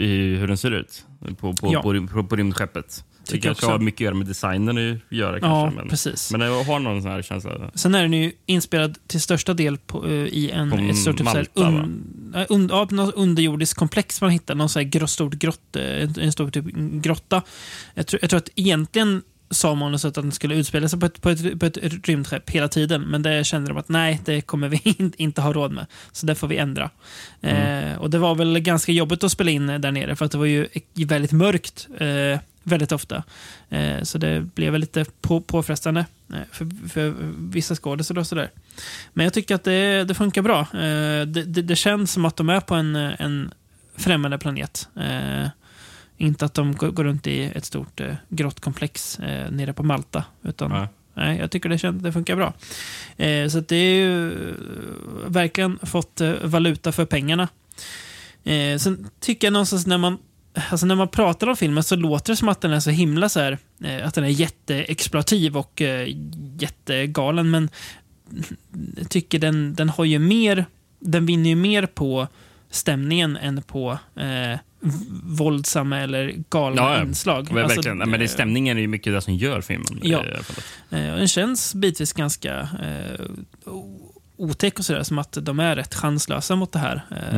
i 0.00 0.36
hur 0.36 0.48
den 0.48 0.56
ser 0.56 0.70
ut 0.70 1.04
på, 1.40 1.52
på, 1.54 1.72
Ja. 1.72 1.82
på, 1.82 2.06
på, 2.06 2.24
på 2.24 2.36
rymdskeppet. 2.36 3.04
Det 3.30 3.38
kanske 3.38 3.66
har 3.66 3.78
mycket 3.78 3.96
att 3.96 4.04
göra 4.04 4.14
med 4.14 4.26
designen 4.26 4.78
att 4.92 5.12
göra. 5.12 5.38
Ja, 5.38 5.40
Kanske, 5.40 5.76
men, 5.80 5.88
precis. 5.88 6.32
men 6.32 6.40
jag 6.40 6.64
har 6.64 6.78
någon 6.78 7.02
sån 7.02 7.10
här 7.10 7.22
känsla. 7.22 7.70
Sen 7.74 7.94
är 7.94 8.02
den 8.02 8.12
ju 8.12 8.32
inspelad 8.46 8.98
till 9.06 9.20
största 9.20 9.54
del 9.54 9.78
på, 9.78 10.06
eh, 10.06 10.12
i 10.12 10.50
en 10.50 10.70
På 10.70 10.76
ett 10.76 10.96
stort 10.98 11.16
typ, 11.18 11.26
så 11.28 11.36
här, 11.36 11.46
un, 11.54 12.04
un, 12.48 12.68
ja, 12.72 12.86
något 12.90 13.14
underjordiskt 13.14 13.78
komplex 13.78 14.20
man 14.20 14.30
hittar. 14.30 14.54
Någon 14.54 14.68
så 14.68 14.78
här 14.78 14.86
grott, 14.86 15.10
stort 15.10 15.34
grott, 15.34 15.76
eh, 15.76 16.02
en, 16.02 16.14
en 16.20 16.32
stor 16.32 16.50
typ 16.50 16.64
grotta. 17.02 17.42
Jag 17.94 18.06
tror, 18.06 18.18
jag 18.22 18.30
tror 18.30 18.38
att 18.38 18.48
egentligen 18.56 19.22
sa 19.52 19.74
manuset 19.74 20.08
att 20.18 20.22
den 20.24 20.32
skulle 20.32 20.54
utspela 20.54 20.88
sig 20.88 21.00
på 21.00 21.06
ett, 21.06 21.20
på, 21.22 21.30
ett, 21.30 21.60
på 21.60 21.66
ett 21.66 21.78
rymdskepp 22.08 22.50
hela 22.50 22.68
tiden. 22.68 23.02
Men 23.02 23.22
det 23.22 23.44
kände 23.44 23.68
de 23.68 23.78
att 23.78 23.88
nej, 23.88 24.20
det 24.24 24.40
kommer 24.40 24.68
vi 24.68 24.80
in- 24.98 25.12
inte 25.16 25.40
ha 25.40 25.52
råd 25.52 25.72
med. 25.72 25.86
Så 26.12 26.26
det 26.26 26.34
får 26.34 26.48
vi 26.48 26.56
ändra. 26.56 26.90
Eh, 27.40 27.94
och 27.98 28.10
Det 28.10 28.18
var 28.18 28.34
väl 28.34 28.58
ganska 28.58 28.92
jobbigt 28.92 29.24
att 29.24 29.32
spela 29.32 29.50
in 29.50 29.66
där 29.66 29.92
nere 29.92 30.16
för 30.16 30.24
att 30.24 30.32
det 30.32 30.38
var 30.38 30.46
ju 30.46 30.66
väldigt 30.94 31.32
mörkt 31.32 31.88
eh, 31.98 32.40
väldigt 32.62 32.92
ofta. 32.92 33.22
Eh, 33.68 34.02
så 34.02 34.18
det 34.18 34.40
blev 34.40 34.72
väl 34.72 34.80
lite 34.80 35.04
på, 35.20 35.40
påfrestande 35.40 36.06
eh, 36.32 36.36
för, 36.52 36.88
för 36.88 37.14
vissa 37.52 37.74
skådespelare 37.74 38.20
och 38.20 38.26
sådär. 38.26 38.50
Men 39.12 39.24
jag 39.24 39.32
tycker 39.32 39.54
att 39.54 39.64
det, 39.64 40.04
det 40.04 40.14
funkar 40.14 40.42
bra. 40.42 40.60
Eh, 40.60 41.26
det, 41.26 41.44
det, 41.44 41.62
det 41.62 41.76
känns 41.76 42.12
som 42.12 42.24
att 42.24 42.36
de 42.36 42.48
är 42.48 42.60
på 42.60 42.74
en, 42.74 42.96
en 42.96 43.50
främmande 43.96 44.38
planet. 44.38 44.88
Inte 46.22 46.44
att 46.44 46.54
de 46.54 46.76
går, 46.76 47.04
runt 47.04 47.26
i 47.26 47.44
ett 47.44 47.64
stort 47.64 48.00
eh, 48.00 48.14
grottkomplex 48.28 49.18
eh, 49.18 49.50
nere 49.50 49.72
på 49.72 49.82
Malta. 49.82 50.24
Utan, 50.42 50.70
Ja. 50.70 50.88
nej, 51.14 51.38
jag 51.38 51.50
tycker 51.50 51.68
det, 51.68 51.78
känns, 51.78 52.02
det 52.02 52.12
funkar 52.12 52.36
bra. 52.36 52.52
Eh, 53.16 53.48
så 53.48 53.60
det 53.60 53.76
är 53.76 53.94
ju 53.94 54.32
eh, 54.48 54.54
verkligen 55.26 55.78
fått 55.82 56.20
eh, 56.20 56.32
valuta 56.42 56.92
för 56.92 57.04
pengarna. 57.04 57.48
Eh, 58.44 58.78
sen 58.78 59.10
tycker 59.20 59.46
jag 59.46 59.52
någonstans 59.52 59.86
när 59.86 59.98
man 59.98 60.18
Alltså 60.70 60.86
när 60.86 60.94
man 60.94 61.08
pratar 61.08 61.46
om 61.46 61.56
filmen 61.56 61.82
så 61.82 61.96
låter 61.96 62.32
det 62.32 62.36
som 62.36 62.48
att 62.48 62.60
den 62.60 62.72
är 62.72 62.80
så 62.80 62.90
himla 62.90 63.28
så 63.28 63.40
här, 63.40 63.58
eh, 63.84 64.06
att 64.06 64.14
den 64.14 64.24
är 64.24 64.28
jätteexploativ 64.28 65.56
och 65.56 65.82
eh, 65.82 66.08
jättegalen, 66.58 67.50
men 67.50 67.68
jag 68.96 69.08
tycker 69.10 69.38
den, 69.38 69.74
den 69.74 69.88
har 69.88 70.04
ju 70.04 70.18
mer, 70.18 70.64
den 70.98 71.26
vinner 71.26 71.50
ju 71.50 71.56
mer 71.56 71.86
på 71.86 72.28
stämningen 72.70 73.36
än 73.36 73.62
på 73.62 73.98
eh, 74.16 74.58
våldsamma 75.24 75.98
eller 75.98 76.34
galna 76.50 76.82
Ja, 76.82 76.96
ja. 76.96 77.02
inslag. 77.02 77.48
Men 77.52 77.62
Alltså, 77.64 77.76
verkligen. 77.76 77.98
Men 77.98 78.10
det, 78.10 78.24
eh, 78.24 78.28
stämningen 78.28 78.76
är 78.76 78.80
ju 78.80 78.88
mycket 78.88 79.12
det 79.12 79.20
som 79.20 79.34
gör 79.34 79.60
filmen. 79.60 80.00
Ja. 80.02 80.24
Eh, 80.90 81.12
och 81.12 81.18
den 81.18 81.28
känns 81.28 81.74
bitvis 81.74 82.12
ganska 82.12 82.60
eh, 82.60 83.20
otäck 84.36 84.78
och 84.78 84.84
sådär, 84.84 85.02
som 85.02 85.18
att 85.18 85.38
de 85.42 85.60
är 85.60 85.76
rätt 85.76 85.94
chanslösa 85.94 86.56
mot 86.56 86.72
det 86.72 86.78
här. 86.78 87.02
Eh, 87.10 87.34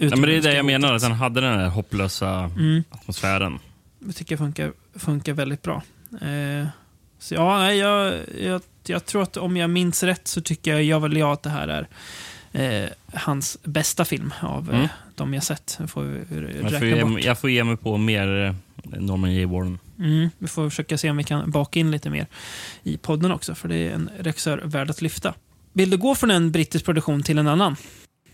Mm. 0.00 0.10
Ja, 0.10 0.16
men 0.16 0.22
det 0.28 0.36
är 0.36 0.42
det 0.42 0.54
jag 0.54 0.66
menar, 0.66 0.94
att 0.94 1.02
den 1.02 1.12
hade 1.12 1.40
den 1.40 1.58
här 1.58 1.68
hopplösa 1.68 2.30
Mm. 2.56 2.84
atmosfären. 2.90 3.58
Det 3.98 4.12
tycker 4.12 4.32
jag 4.32 4.38
funkar, 4.38 4.72
funkar 4.94 5.32
väldigt 5.32 5.62
bra. 5.62 5.82
Eh, 6.22 6.66
så 7.18 7.34
ja, 7.34 7.72
jag, 7.72 8.14
jag, 8.42 8.62
jag 8.86 9.06
tror 9.06 9.22
att 9.22 9.36
om 9.36 9.56
jag 9.56 9.70
minns 9.70 10.02
rätt 10.02 10.28
så 10.28 10.40
tycker 10.40 10.70
jag, 10.70 10.82
jag 10.82 11.00
väl 11.00 11.16
jag 11.16 11.32
att 11.32 11.42
det 11.42 11.50
här 11.50 11.68
är 11.68 11.88
eh, 12.52 12.84
hans 13.12 13.58
bästa 13.62 14.04
film 14.04 14.32
av 14.40 14.68
Mm. 14.70 14.82
eh, 14.82 14.88
de 15.14 15.34
jag 15.34 15.42
sett. 15.42 15.76
Jag 15.80 15.90
får 15.90 16.04
Jag 16.62 16.70
får, 16.78 16.84
ge, 16.86 17.04
bort. 17.04 17.24
jag 17.24 17.38
får 17.40 17.50
ge 17.50 17.64
mig 17.64 17.76
på 17.76 17.96
mer 17.96 18.44
eh, 18.44 18.54
Norman 19.00 19.34
J. 19.34 19.44
Warren. 19.46 19.78
Mm, 19.98 20.30
vi 20.38 20.48
får 20.48 20.70
försöka 20.70 20.98
se 20.98 21.10
om 21.10 21.16
vi 21.16 21.24
kan 21.24 21.50
baka 21.50 21.80
in 21.80 21.90
lite 21.90 22.10
mer 22.10 22.26
i 22.82 22.96
podden 22.96 23.32
också, 23.32 23.54
för 23.54 23.68
det 23.68 23.76
är 23.76 23.92
en 23.94 24.10
regissör 24.18 24.58
värd 24.64 24.90
att 24.90 25.02
lyfta. 25.02 25.34
Vill 25.72 25.90
du 25.90 25.96
gå 25.96 26.14
från 26.14 26.30
en 26.30 26.52
brittisk 26.52 26.84
produktion 26.84 27.22
till 27.22 27.38
en 27.38 27.48
annan? 27.48 27.76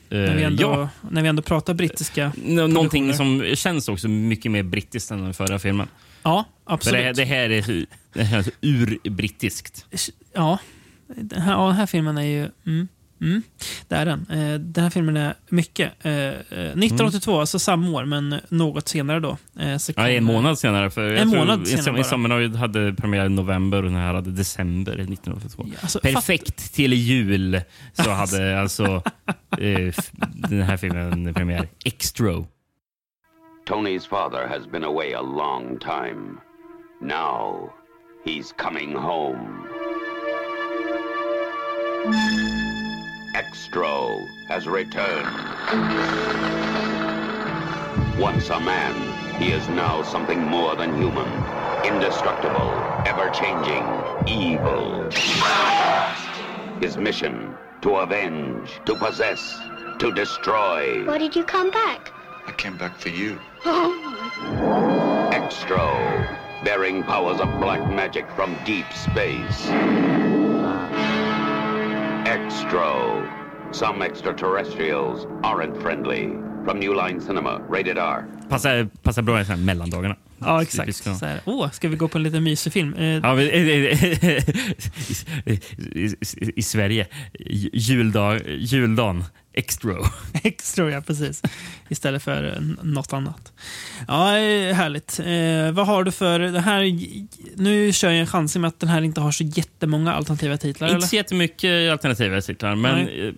När 0.09 0.37
vi 0.37 0.43
ändå, 0.43 0.63
ja, 0.63 0.89
när 1.11 1.23
vi 1.23 1.29
ändå 1.29 1.43
pratar 1.43 1.75
brittiska. 1.75 2.33
Nå- 2.45 2.67
någonting 2.67 3.15
som 3.15 3.45
känns 3.55 3.89
också 3.89 4.09
mycket 4.09 4.53
mer 4.53 4.63
brittiskt 4.63 5.11
än 5.11 5.23
den 5.23 5.35
förra 5.35 5.59
filmen. 5.59 5.89
Ja, 6.23 6.45
För 6.67 6.73
absolut. 6.75 7.01
det, 7.03 7.13
det 7.13 7.25
här 7.25 7.51
är, 7.51 7.87
det 8.13 8.23
här 8.23 8.39
är 8.39 8.51
urbrittiskt. 8.61 9.87
Ja, 10.35 10.59
den 11.07 11.43
här, 11.43 11.53
ja, 11.53 11.67
den 11.67 11.77
här 11.77 11.87
filmen 11.87 12.19
är 12.19 12.23
ju... 12.23 12.49
Mm, 12.67 12.89
mm, 13.21 13.43
det 13.89 13.95
är 13.95 14.07
den. 14.07 14.27
Eh, 14.31 14.59
den 14.61 14.85
här 14.85 14.91
filmen 14.91 15.17
är 15.17 15.35
mycket. 15.49 16.05
Eh, 16.05 16.13
eh, 16.13 16.33
1982, 16.51 17.41
alltså 17.41 17.59
samma 17.59 17.91
år, 17.91 18.05
men 18.05 18.41
något 18.49 18.89
senare 18.89 19.21
då. 19.21 19.37
Eh, 19.61 19.77
så 19.77 19.93
Ja, 19.97 20.09
en 20.09 20.25
månad 20.25 20.59
senare. 20.59 20.91
För 20.91 21.15
En 21.15 21.29
månad 21.29 21.69
senare 21.69 21.93
bara. 21.93 21.99
Insomnoid 21.99 22.57
hade 22.57 22.95
premiär 22.95 23.27
i 23.27 23.29
november 23.29 23.79
och 23.79 23.85
den 23.91 23.95
här 24.01 24.15
hade 24.15 24.31
december 24.31 24.93
1982. 24.93 25.65
Ja, 25.67 25.75
alltså, 25.81 26.01
Perfekt 26.01 26.75
till 26.75 26.93
jul 26.93 27.61
så 27.93 28.11
hade 28.11 28.61
alltså 28.61 29.03
den 30.49 30.63
här 30.63 30.77
filmen 30.77 31.35
premiär. 31.35 31.69
Extro. 31.85 32.47
Tony's 33.69 34.07
father 34.09 34.47
has 34.47 34.67
been 34.67 34.85
away 34.85 35.15
a 35.15 35.23
long 35.23 35.79
time. 35.79 36.39
Now 37.01 37.71
he's 38.25 38.53
coming 38.53 38.95
home. 38.95 39.65
Extro 43.35 44.29
has 44.47 44.69
returned. 44.69 45.27
Once 48.17 48.49
a 48.51 48.61
man, 48.61 48.95
he 49.41 49.51
is 49.51 49.69
now 49.71 50.05
something 50.05 50.41
more 50.41 50.77
than 50.77 50.97
human. 50.97 51.27
Indestructible, 51.85 52.87
ever-changing, 53.05 54.05
evil. 54.29 55.11
His 56.81 56.97
mission, 56.97 57.57
to 57.83 57.97
avenge, 57.97 58.71
to 58.87 58.95
possess, 58.95 59.59
to 59.99 60.13
destroy. 60.13 61.05
Why 61.05 61.19
did 61.19 61.35
you 61.35 61.43
come 61.43 61.73
back? 61.73 62.13
I 62.47 62.53
came 62.53 62.77
back 62.77 62.97
for 62.97 63.09
you. 63.09 63.41
Oh. 63.65 65.31
Extro, 65.33 66.63
bearing 66.63 67.03
powers 67.03 67.41
of 67.41 67.49
black 67.61 67.81
magic 67.91 68.31
from 68.37 68.57
deep 68.65 68.87
space. 68.93 70.24
Extro, 72.35 73.73
some 73.73 74.03
extraterrestrials 74.03 75.25
aren't 75.45 75.81
friendly. 75.81 76.31
From 76.65 76.81
New 76.81 76.93
Line 76.93 77.21
Cinema, 77.21 77.61
rated 77.69 77.97
R. 77.97 78.27
Passar, 78.55 78.89
passar 79.03 79.23
bra 79.23 79.41
i 79.41 79.57
mellandagarna. 79.57 80.17
Ja, 80.39 80.63
exakt. 80.63 80.97
Så 80.97 81.27
här, 81.27 81.41
Åh, 81.45 81.71
ska 81.71 81.89
vi 81.89 81.97
gå 81.97 82.09
på 82.09 82.19
en 82.19 82.25
liten 82.25 82.45
mysig 82.45 82.73
film? 82.73 82.95
Eh, 82.95 83.05
Ja, 83.05 83.35
men, 83.35 83.45
i, 83.45 83.59
i, 85.47 85.61
i, 85.91 86.53
I 86.57 86.63
Sverige, 86.63 87.07
juldag, 87.73 88.41
juldagen, 88.47 89.25
Extro. 89.53 90.05
Extra, 90.43 90.91
ja 90.91 91.01
precis. 91.01 91.43
Istället 91.89 92.23
för 92.23 92.57
eh, 92.57 92.63
något 92.83 93.13
annat. 93.13 93.53
Ja, 94.09 94.39
eh, 94.39 94.75
härligt. 94.75 95.21
Eh, 95.21 95.73
vad 95.75 95.87
har 95.87 96.05
du 96.05 96.13
för... 96.13 96.41
Det 96.41 96.61
här, 96.61 96.83
nu 97.57 97.93
kör 97.93 98.11
jag 98.11 98.21
en 98.21 98.27
chans 98.27 98.57
i 98.57 98.59
och 98.59 98.61
med 98.61 98.69
att 98.69 98.81
den 98.81 98.89
här 98.89 99.03
inte 99.03 99.21
har 99.21 99.33
så 99.33 99.45
jättemånga 99.45 100.13
alternativa 100.13 100.57
titlar. 100.57 100.89
Inte 100.89 100.97
eller? 100.97 101.07
så 101.07 101.17
jättemycket 101.17 101.93
alternativa 101.93 102.41
titlar, 102.41 102.75
men 102.75 103.05
Nej. 103.05 103.35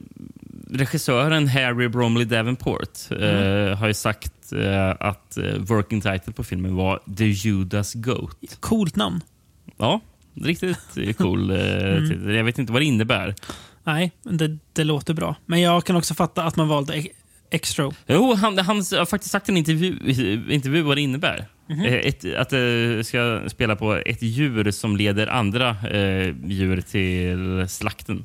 Eh, 0.76 0.78
regissören 0.78 1.48
Harry 1.48 1.88
Bromley 1.88 2.24
Davenport 2.24 2.98
eh, 3.10 3.16
Mm. 3.18 3.78
har 3.78 3.86
ju 3.86 3.94
sagt 3.94 4.52
eh, 4.52 4.90
att 5.00 5.36
eh, 5.36 5.44
working 5.58 6.00
title 6.00 6.32
på 6.32 6.44
filmen 6.44 6.76
var 6.76 7.00
The 7.16 7.24
Judas 7.24 7.94
Goat. 7.94 8.56
Coolt 8.60 8.96
namn. 8.96 9.20
Ja, 9.76 10.00
riktigt 10.34 10.78
eh, 10.96 11.12
cool 11.18 11.50
eh, 11.50 11.56
Mm. 11.96 12.08
titel. 12.08 12.34
Jag 12.34 12.44
vet 12.44 12.58
inte 12.58 12.72
vad 12.72 12.80
det 12.82 12.86
innebär. 12.86 13.34
Nej, 13.84 14.12
det, 14.22 14.58
det 14.72 14.84
låter 14.84 15.14
bra. 15.14 15.36
Men 15.46 15.60
jag 15.60 15.84
kan 15.84 15.96
också 15.96 16.14
fatta 16.14 16.42
att 16.44 16.56
man 16.56 16.68
valde 16.68 16.98
e- 16.98 17.08
Extro. 17.50 17.92
Jo, 18.06 18.34
han, 18.34 18.58
han 18.58 18.76
har 18.76 19.06
faktiskt 19.06 19.32
sagt 19.32 19.48
i 19.48 19.52
en 19.52 19.56
intervju, 19.58 19.96
intervju 20.50 20.82
vad 20.82 20.96
det 20.96 21.00
innebär. 21.00 21.46
Mhm. 21.68 21.80
Eh, 21.84 21.92
Ett, 21.94 22.34
att 22.36 22.48
det 22.50 23.06
ska 23.06 23.42
spela 23.48 23.76
på 23.76 23.94
ett 23.94 24.22
djur 24.22 24.70
som 24.70 24.96
leder 24.96 25.26
andra 25.26 25.68
eh, 25.90 26.34
djur 26.46 26.80
till 26.80 27.68
slakten. 27.68 28.24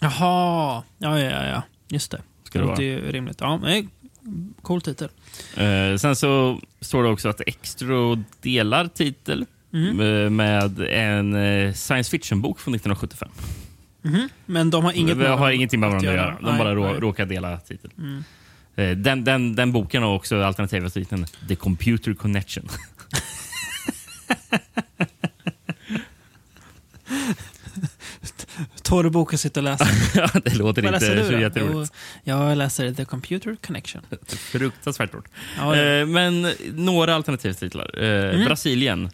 Jaha, 0.00 0.82
ja, 0.98 1.18
ja, 1.20 1.30
ja, 1.30 1.46
ja. 1.46 1.62
Just 1.92 2.10
det. 2.10 2.20
Ska 2.44 2.58
det 2.60 2.74
det 2.76 2.84
ju 2.84 3.12
rimligt. 3.12 3.40
Ja, 3.40 3.56
nej, 3.56 3.88
cool 4.62 4.82
titel. 4.82 5.08
Eh, 5.56 5.96
sen 5.96 6.16
så 6.16 6.60
står 6.80 7.02
det 7.02 7.08
också 7.08 7.28
att 7.28 7.40
Extro 7.46 8.24
delar 8.40 8.88
titel 8.88 9.46
Mm. 9.74 10.00
eh, 10.00 10.30
med 10.30 10.80
en 10.80 11.34
eh, 11.34 11.72
science 11.72 12.10
fiction-bok 12.10 12.60
från 12.60 12.74
1975. 12.74 13.28
Men 14.46 14.70
de 14.70 14.84
har 14.84 14.92
inget 14.92 15.18
Det 15.18 15.24
har 15.24 15.36
varandra 15.36 15.52
ingenting 15.52 15.80
med 15.80 15.88
varandra 15.90 16.10
att 16.10 16.16
göra. 16.16 16.36
De 16.40 16.46
Nej, 16.50 16.58
bara 16.58 16.74
nej. 16.74 16.84
Mm. 16.88 17.00
råkar 17.00 17.26
dela 17.26 17.56
titel. 17.58 17.90
Eh, 18.76 18.90
Den, 18.90 19.24
den, 19.24 19.56
den 19.56 19.72
boken 19.72 20.02
har 20.02 20.14
också 20.14 20.42
alternativa 20.42 20.90
titeln 20.90 21.26
The 21.48 21.54
Computer 21.56 22.14
Connection. 22.14 22.68
Torr 28.82 29.10
bok 29.10 29.34
att 29.34 29.40
sitta 29.40 29.60
och 29.60 29.64
läsa. 29.64 29.86
Ja, 30.14 30.28
det 30.44 30.54
låter 30.54 30.82
Vad 30.82 30.94
inte 30.94 31.24
så 31.26 31.32
jätteroligt. 31.32 31.92
Jag 32.24 32.58
läser 32.58 32.94
The 32.94 33.04
Computer 33.04 33.56
Connection. 33.66 34.02
Fruktansvärt 34.26 35.14
ord. 35.14 35.28
Ja, 35.58 35.76
ja. 35.76 35.82
Eh, 35.82 36.06
Men 36.06 36.52
några 36.74 37.14
alternativtitlar. 37.14 38.02
Eh, 38.04 38.44
Brasilien. 38.44 39.10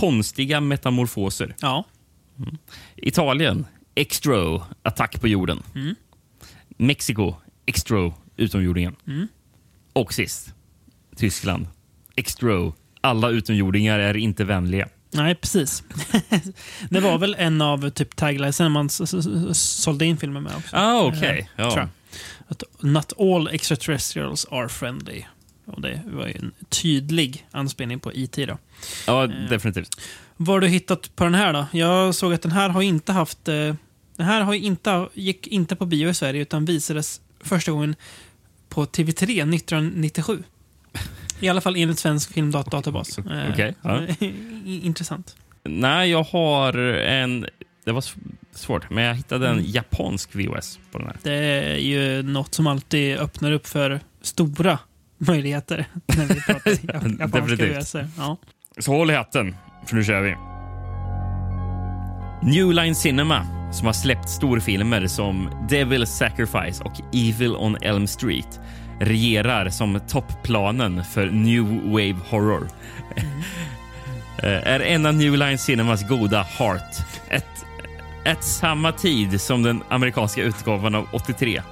Konstiga 0.00 0.60
metamorfoser. 0.60 1.54
ja. 1.60 1.84
Italien. 2.96 3.66
Extro. 3.94 4.62
Attack 4.82 5.20
på 5.20 5.28
jorden. 5.28 5.62
Mexiko. 6.76 7.34
Extro. 7.66 8.14
Utomjordingen. 8.36 8.96
Och 9.92 10.14
sist. 10.14 10.54
Tyskland. 11.16 11.66
Extro. 12.16 12.74
Alla 13.00 13.28
utomjordingar 13.30 13.98
är 13.98 14.16
inte 14.16 14.44
vänliga. 14.44 14.88
Nej, 15.10 15.34
precis. 15.34 15.82
det 16.90 17.00
var 17.00 17.18
väl 17.18 17.36
en 17.38 17.62
av 17.62 17.90
typ 17.90 18.16
taglinesen 18.16 18.72
man 18.72 18.88
sålde 19.54 20.04
in 20.04 20.16
filmen 20.16 20.42
med 20.42 20.56
också. 20.56 20.76
Ah, 20.76 21.02
okej. 21.02 21.50
Eh, 21.56 21.70
tror 21.70 21.88
Ja. 22.48 22.56
not 22.80 23.12
all 23.20 23.48
extraterrestrials 23.48 24.46
are 24.50 24.68
friendly. 24.68 25.24
Och 25.64 25.80
det 25.80 26.02
var 26.06 26.26
ju 26.26 26.32
en 26.32 26.52
tydlig 26.68 27.46
anspelning 27.50 28.00
på 28.00 28.12
IT 28.14 28.36
då. 28.36 28.58
ja, 29.06 29.26
definitivt. 29.26 30.00
Vad 30.36 30.56
har 30.56 30.60
du 30.60 30.68
hittat 30.68 31.16
på 31.16 31.24
den 31.24 31.34
här 31.34 31.52
då? 31.52 31.66
Jag 31.72 32.14
såg 32.14 32.34
att 32.34 32.42
den 32.42 32.52
här 32.52 32.68
har 32.68 32.82
inte 32.82 33.12
haft... 33.12 33.48
Eh, 33.48 33.74
den 34.16 34.26
här 34.26 34.40
har 34.40 34.54
inte, 34.54 35.08
gick 35.14 35.46
inte 35.46 35.76
på 35.76 35.86
bio 35.86 36.08
i 36.08 36.14
Sverige 36.14 36.42
utan 36.42 36.64
visades 36.64 37.20
första 37.40 37.72
gången 37.72 37.94
på 38.68 38.84
TV3 38.84 39.54
1997. 39.54 40.42
I 41.40 41.48
alla 41.48 41.60
fall 41.60 41.76
enligt 41.76 41.98
Svensk 41.98 42.32
Filmdatabas. 42.32 43.18
Eh, 43.18 43.24
Okej, 43.52 43.74
ja. 43.82 44.00
Intressant. 44.64 45.36
Nej, 45.64 46.10
jag 46.10 46.22
har 46.22 46.72
en... 46.98 47.46
Det 47.84 47.92
var 47.92 48.00
sv- 48.00 48.16
svårt, 48.54 48.90
men 48.90 49.04
jag 49.04 49.14
hittade 49.14 49.48
en 49.48 49.62
japansk 49.64 50.34
VHS 50.34 50.78
på 50.92 50.98
den 50.98 51.06
här. 51.06 51.16
Det 51.22 51.32
är 51.34 51.76
ju 51.76 52.22
något 52.22 52.54
som 52.54 52.66
alltid 52.66 53.16
öppnar 53.18 53.52
upp 53.52 53.66
för 53.66 54.00
stora 54.22 54.78
möjligheter 55.18 55.86
när 56.06 56.26
vi 56.26 56.40
pratar 56.40 56.70
japanska 57.20 57.26
Definitivt. 57.26 57.78
VHS. 57.82 57.94
Ja. 58.18 58.36
Så 58.78 58.92
håll 58.96 59.10
i 59.10 59.14
hatten, 59.14 59.56
för 59.86 59.96
nu 59.96 60.04
kör 60.04 60.20
vi. 60.22 60.34
New 62.42 62.72
Line 62.72 62.94
Cinema, 62.94 63.46
som 63.72 63.86
har 63.86 63.92
släppt 63.92 64.28
storfilmer 64.28 65.06
som 65.06 65.50
Devil's 65.70 66.04
Sacrifice 66.04 66.84
och 66.84 66.92
Evil 67.14 67.56
on 67.56 67.76
Elm 67.82 68.06
Street, 68.06 68.60
regerar 69.00 69.70
som 69.70 70.00
toppplanen 70.08 71.04
för 71.04 71.26
New 71.26 71.64
Wave 71.84 72.16
Horror. 72.28 72.68
Eh, 74.42 74.72
är 74.72 74.80
en 74.80 75.06
av 75.06 75.14
New 75.14 75.36
Line 75.36 75.58
Cinemas 75.58 76.08
goda 76.08 76.42
Heart. 76.42 76.96
Ett, 77.28 77.64
ett 78.24 78.44
samma 78.44 78.92
tid 78.92 79.40
som 79.40 79.62
den 79.62 79.82
amerikanska 79.88 80.42
utgåvan 80.42 80.94
av 80.94 81.08
83. 81.12 81.62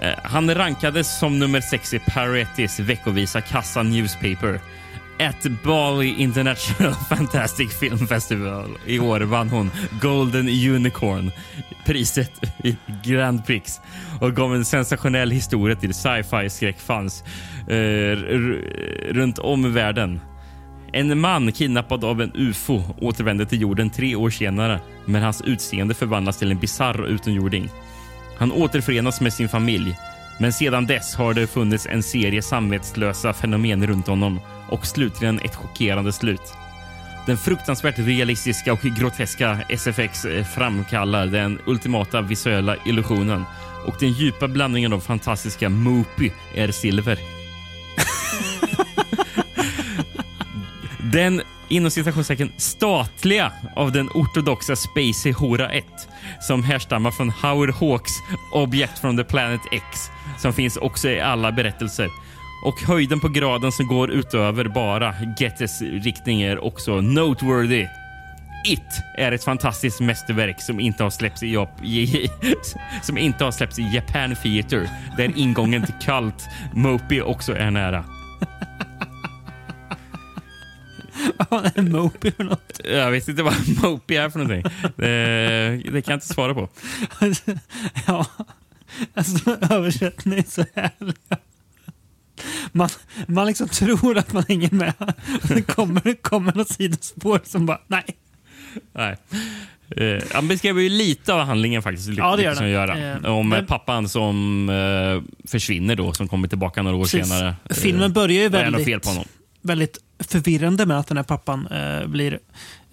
Eh, 0.00 0.12
han 0.22 0.54
rankades 0.54 1.18
som 1.18 1.38
nummer 1.38 1.60
sex 1.60 1.94
i 1.94 1.98
Parettis 1.98 2.80
veckovisa 2.80 3.40
kassa 3.40 3.82
Newspaper. 3.82 4.60
At 5.20 5.46
Bali 5.64 6.14
International 6.18 6.94
Fantastic 7.08 7.72
Film 7.72 7.98
Festival 7.98 8.78
i 8.86 8.98
år 8.98 9.20
vann 9.20 9.48
hon 9.48 9.70
Golden 10.00 10.48
Unicorn, 10.48 11.30
priset 11.84 12.32
i 12.64 12.76
Grand 13.04 13.46
Prix 13.46 13.80
och 14.20 14.36
gav 14.36 14.54
en 14.54 14.64
sensationell 14.64 15.30
historia 15.30 15.76
till 15.76 15.94
sci-fi 15.94 16.50
skräckfans 16.50 17.24
eh, 17.68 18.16
runt 19.12 19.38
om 19.38 19.66
i 19.66 19.68
världen. 19.68 20.20
En 20.92 21.20
man 21.20 21.52
kidnappad 21.52 22.04
av 22.04 22.20
en 22.20 22.32
ufo 22.34 22.82
återvänder 23.00 23.44
till 23.44 23.60
jorden 23.60 23.90
tre 23.90 24.14
år 24.14 24.30
senare 24.30 24.80
men 25.04 25.22
hans 25.22 25.42
utseende 25.42 25.94
förvandlas 25.94 26.38
till 26.38 26.50
en 26.50 26.58
bisarr 26.58 27.06
utomjording. 27.06 27.68
Han 28.38 28.52
återförenas 28.52 29.20
med 29.20 29.32
sin 29.32 29.48
familj, 29.48 29.96
men 30.38 30.52
sedan 30.52 30.86
dess 30.86 31.14
har 31.14 31.34
det 31.34 31.46
funnits 31.46 31.86
en 31.86 32.02
serie 32.02 32.42
samvetslösa 32.42 33.32
fenomen 33.32 33.86
runt 33.86 34.06
honom 34.06 34.40
och 34.70 34.86
slutligen 34.86 35.40
ett 35.40 35.54
chockerande 35.54 36.12
slut. 36.12 36.54
Den 37.26 37.38
fruktansvärt 37.38 37.98
realistiska 37.98 38.72
och 38.72 38.80
groteska 38.80 39.58
SFX 39.68 40.24
eh, 40.24 40.44
framkallar 40.44 41.26
den 41.26 41.58
ultimata 41.66 42.20
visuella 42.20 42.76
illusionen 42.86 43.44
och 43.86 43.96
den 44.00 44.12
djupa 44.12 44.48
blandningen 44.48 44.92
av 44.92 45.00
fantastiska 45.00 45.68
Moopy 45.68 46.30
är 46.54 46.70
silver. 46.72 47.18
Den 51.12 51.42
inom 51.68 51.90
citationstecken 51.90 52.52
statliga 52.56 53.52
av 53.76 53.92
den 53.92 54.08
ortodoxa 54.14 54.76
Spacey 54.76 55.32
Hora 55.32 55.72
1 55.72 55.84
som 56.40 56.62
härstammar 56.64 57.10
från 57.10 57.30
Howard 57.30 57.70
Hawks 57.70 58.12
Object 58.52 58.98
from 58.98 59.16
the 59.16 59.24
Planet 59.24 59.60
X 59.72 60.10
som 60.38 60.52
finns 60.52 60.76
också 60.76 61.08
i 61.08 61.20
alla 61.20 61.52
berättelser. 61.52 62.10
Och 62.62 62.80
höjden 62.80 63.20
på 63.20 63.28
graden 63.28 63.72
som 63.72 63.86
går 63.86 64.10
utöver 64.10 64.64
bara 64.64 65.14
Gettes 65.38 65.82
riktning 65.82 66.42
är 66.42 66.64
också 66.64 67.00
noteworthy. 67.00 67.86
It 68.66 69.02
är 69.18 69.32
ett 69.32 69.44
fantastiskt 69.44 70.00
mästerverk 70.00 70.62
som 70.62 70.80
inte 70.80 71.02
har 71.02 71.10
släppts 71.10 71.42
i, 71.42 71.56
som 73.02 73.18
inte 73.18 73.44
har 73.44 73.50
släppts 73.50 73.78
i 73.78 73.82
Japan 73.82 74.36
Theater 74.36 74.90
där 75.16 75.32
ingången 75.36 75.86
till 75.86 75.94
Cult 75.94 76.48
Mopey 76.74 77.20
också 77.20 77.56
är 77.56 77.70
nära. 77.70 78.04
Vad 81.50 81.78
är 81.78 81.82
Moby 81.82 82.30
för 82.30 82.44
något? 82.44 82.80
Jag 82.84 83.10
vet 83.10 83.28
inte 83.28 83.42
vad 83.42 83.54
Mopey 83.82 84.16
är 84.16 84.30
för 84.30 84.38
någonting. 84.38 84.72
Det, 84.96 85.82
det 85.92 86.02
kan 86.02 86.12
jag 86.12 86.16
inte 86.16 86.26
svara 86.26 86.54
på. 86.54 86.68
ja, 88.06 88.26
alltså 89.14 89.56
översättningen 89.70 90.38
är 90.38 90.50
så 90.50 90.64
härlig. 90.74 91.16
Man, 92.72 92.88
man 93.26 93.46
liksom 93.46 93.68
tror 93.68 94.18
att 94.18 94.32
man 94.32 94.44
hänger 94.48 94.70
med. 94.70 94.92
Sen 95.48 95.62
kommer, 95.62 96.22
kommer 96.22 96.52
något 96.54 96.68
sidospår 96.68 97.40
som 97.44 97.66
bara, 97.66 97.80
nej. 97.86 98.04
Nej. 98.94 99.16
Eh, 99.96 100.22
han 100.34 100.48
beskriver 100.48 100.80
ju 100.82 100.88
lite 100.88 101.34
av 101.34 101.40
handlingen 101.40 101.82
faktiskt. 101.82 102.08
Ja, 102.08 102.36
det 102.36 102.42
gör 102.42 102.54
som 102.54 102.68
göra. 102.68 102.98
Eh, 103.12 103.24
Om 103.24 103.48
men- 103.48 103.66
pappan 103.66 104.08
som 104.08 104.68
eh, 104.68 105.48
försvinner 105.50 105.96
då, 105.96 106.12
som 106.12 106.28
kommer 106.28 106.48
tillbaka 106.48 106.82
några 106.82 106.96
år 106.96 107.02
Precis. 107.04 107.28
senare. 107.28 107.54
Eh, 107.70 107.76
Filmen 107.76 108.12
börjar 108.12 108.42
ju 108.42 108.48
det 108.48 108.58
väldigt- 108.62 108.84
fel 108.86 109.00
på 109.00 109.08
honom. 109.08 109.24
väldigt 109.62 109.98
förvirrande 110.18 110.86
med 110.86 110.98
att 110.98 111.06
den 111.06 111.16
här 111.16 111.24
pappan 111.24 111.66
eh, 111.66 112.06
blir 112.06 112.38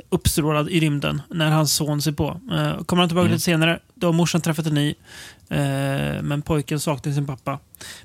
uppstrålad 0.09 0.69
i 0.69 0.79
rymden 0.79 1.21
när 1.29 1.51
hans 1.51 1.73
son 1.73 2.01
ser 2.01 2.11
på. 2.11 2.27
Eh, 2.51 2.83
kommer 2.83 3.01
han 3.01 3.09
tillbaka 3.09 3.25
Mm. 3.25 3.31
lite 3.31 3.43
senare, 3.43 3.79
då 3.95 4.07
har 4.07 4.13
morsan 4.13 4.41
träffat 4.41 4.65
en 4.65 4.73
ny. 4.73 4.93
Eh, 5.49 6.21
men 6.21 6.41
pojken 6.41 6.79
saknar 6.79 7.13
sin 7.13 7.27
pappa. 7.27 7.59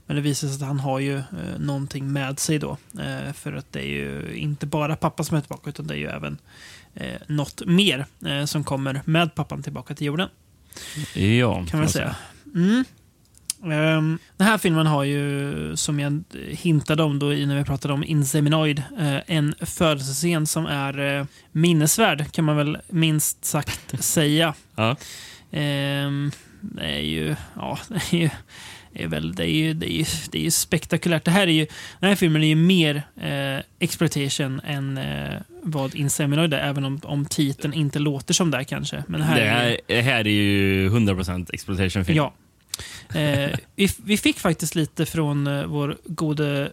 Men 0.07 0.17
det 0.17 0.23
visar 0.23 0.49
sig 0.49 0.55
att 0.55 0.69
han 0.69 0.81
har 0.81 0.99
ju 0.99 1.17
eh, 1.19 1.59
någonting 1.59 2.13
med 2.13 2.39
sig 2.39 2.59
då. 2.59 2.77
Eh, 3.01 3.33
för 3.33 3.53
att 3.53 3.73
det 3.73 3.81
är 3.81 3.89
ju 3.89 4.35
inte 4.37 4.67
bara 4.67 4.97
pappa 4.97 5.25
som 5.25 5.37
är 5.37 5.41
tillbaka, 5.41 5.71
utan 5.71 5.87
det 5.87 5.95
är 5.95 5.99
ju 5.99 6.07
även 6.07 6.39
eh, 6.95 7.21
något 7.27 7.67
mer 7.67 8.07
eh, 8.27 8.45
som 8.45 8.65
kommer 8.65 9.03
med 9.05 9.35
pappan 9.35 9.63
tillbaka 9.63 9.95
till 9.95 10.07
jorden 10.07 10.29
Ja, 11.15 11.67
kan 11.71 11.81
man 11.81 11.89
säga. 11.89 12.17
Mm. 12.55 12.85
Ehm, 13.65 14.19
den 14.37 14.47
här 14.47 14.59
filmen 14.59 14.87
har 14.87 15.05
ju, 15.05 15.77
som 15.77 16.01
jag 16.01 16.23
hintade 16.49 17.03
om 17.03 17.19
då 17.19 17.27
när 17.27 17.59
vi 17.59 17.65
pratade 17.65 17.95
om 17.95 18.05
Inseminoid, 18.05 18.83
en 19.27 19.55
födelsescen 19.61 20.47
som 20.47 20.67
är 20.67 21.27
minnesvärd, 21.53 22.33
kan 22.33 22.45
man 22.45 22.57
väl 22.57 22.79
minst 22.89 23.45
sagt 23.45 24.05
säga. 24.05 24.55
Ja. 24.77 24.97
Ehm, 25.51 26.31
det 26.63 26.85
är 26.85 27.01
ju, 27.01 27.35
ja, 27.57 27.79
det 27.89 28.17
är 28.17 28.21
ju, 28.21 28.31
det 28.93 29.03
är 29.03 29.09
väl, 29.09 29.35
det 29.35 29.45
är 29.45 29.55
ju, 29.55 29.75
det 29.75 29.93
är 29.93 29.97
ju, 29.97 30.05
det 30.31 30.39
är 30.39 30.43
ju 30.43 30.51
spektakulärt. 30.51 31.25
Det 31.25 31.31
här 31.31 31.47
är 31.47 31.53
ju, 31.53 31.67
den 32.01 32.09
här 32.09 32.17
filmen 32.17 32.43
är 32.43 32.47
ju 32.47 32.55
mer 32.55 33.03
eh, 33.21 33.65
exploitation 33.79 34.61
än 34.65 34.99
eh, 34.99 35.41
vad 35.63 35.95
Inseminoid 35.95 36.55
är, 36.55 36.59
även 36.59 36.85
om, 36.85 37.01
om 37.05 37.27
titeln 37.27 37.75
inte 37.75 37.99
låter 37.99 38.35
som 38.35 38.51
det 38.51 38.65
kanske. 38.65 39.05
Men 39.09 39.21
det 39.21 39.27
här 39.27 39.37
Det 39.37 39.47
är 39.47 39.69
ju, 39.71 39.95
här, 39.97 40.03
här 40.03 40.27
är 40.27 40.31
ju 40.31 40.91
100% 40.91 41.51
exploitation 41.53 42.05
film. 42.05 42.17
Ja. 42.17 42.33
Eh, 43.15 43.51
vi, 43.77 43.89
vi 44.05 44.17
fick 44.17 44.39
faktiskt 44.39 44.75
lite 44.75 45.07
från 45.07 45.47
eh, 45.47 45.65
vår 45.65 45.97
gode 46.05 46.73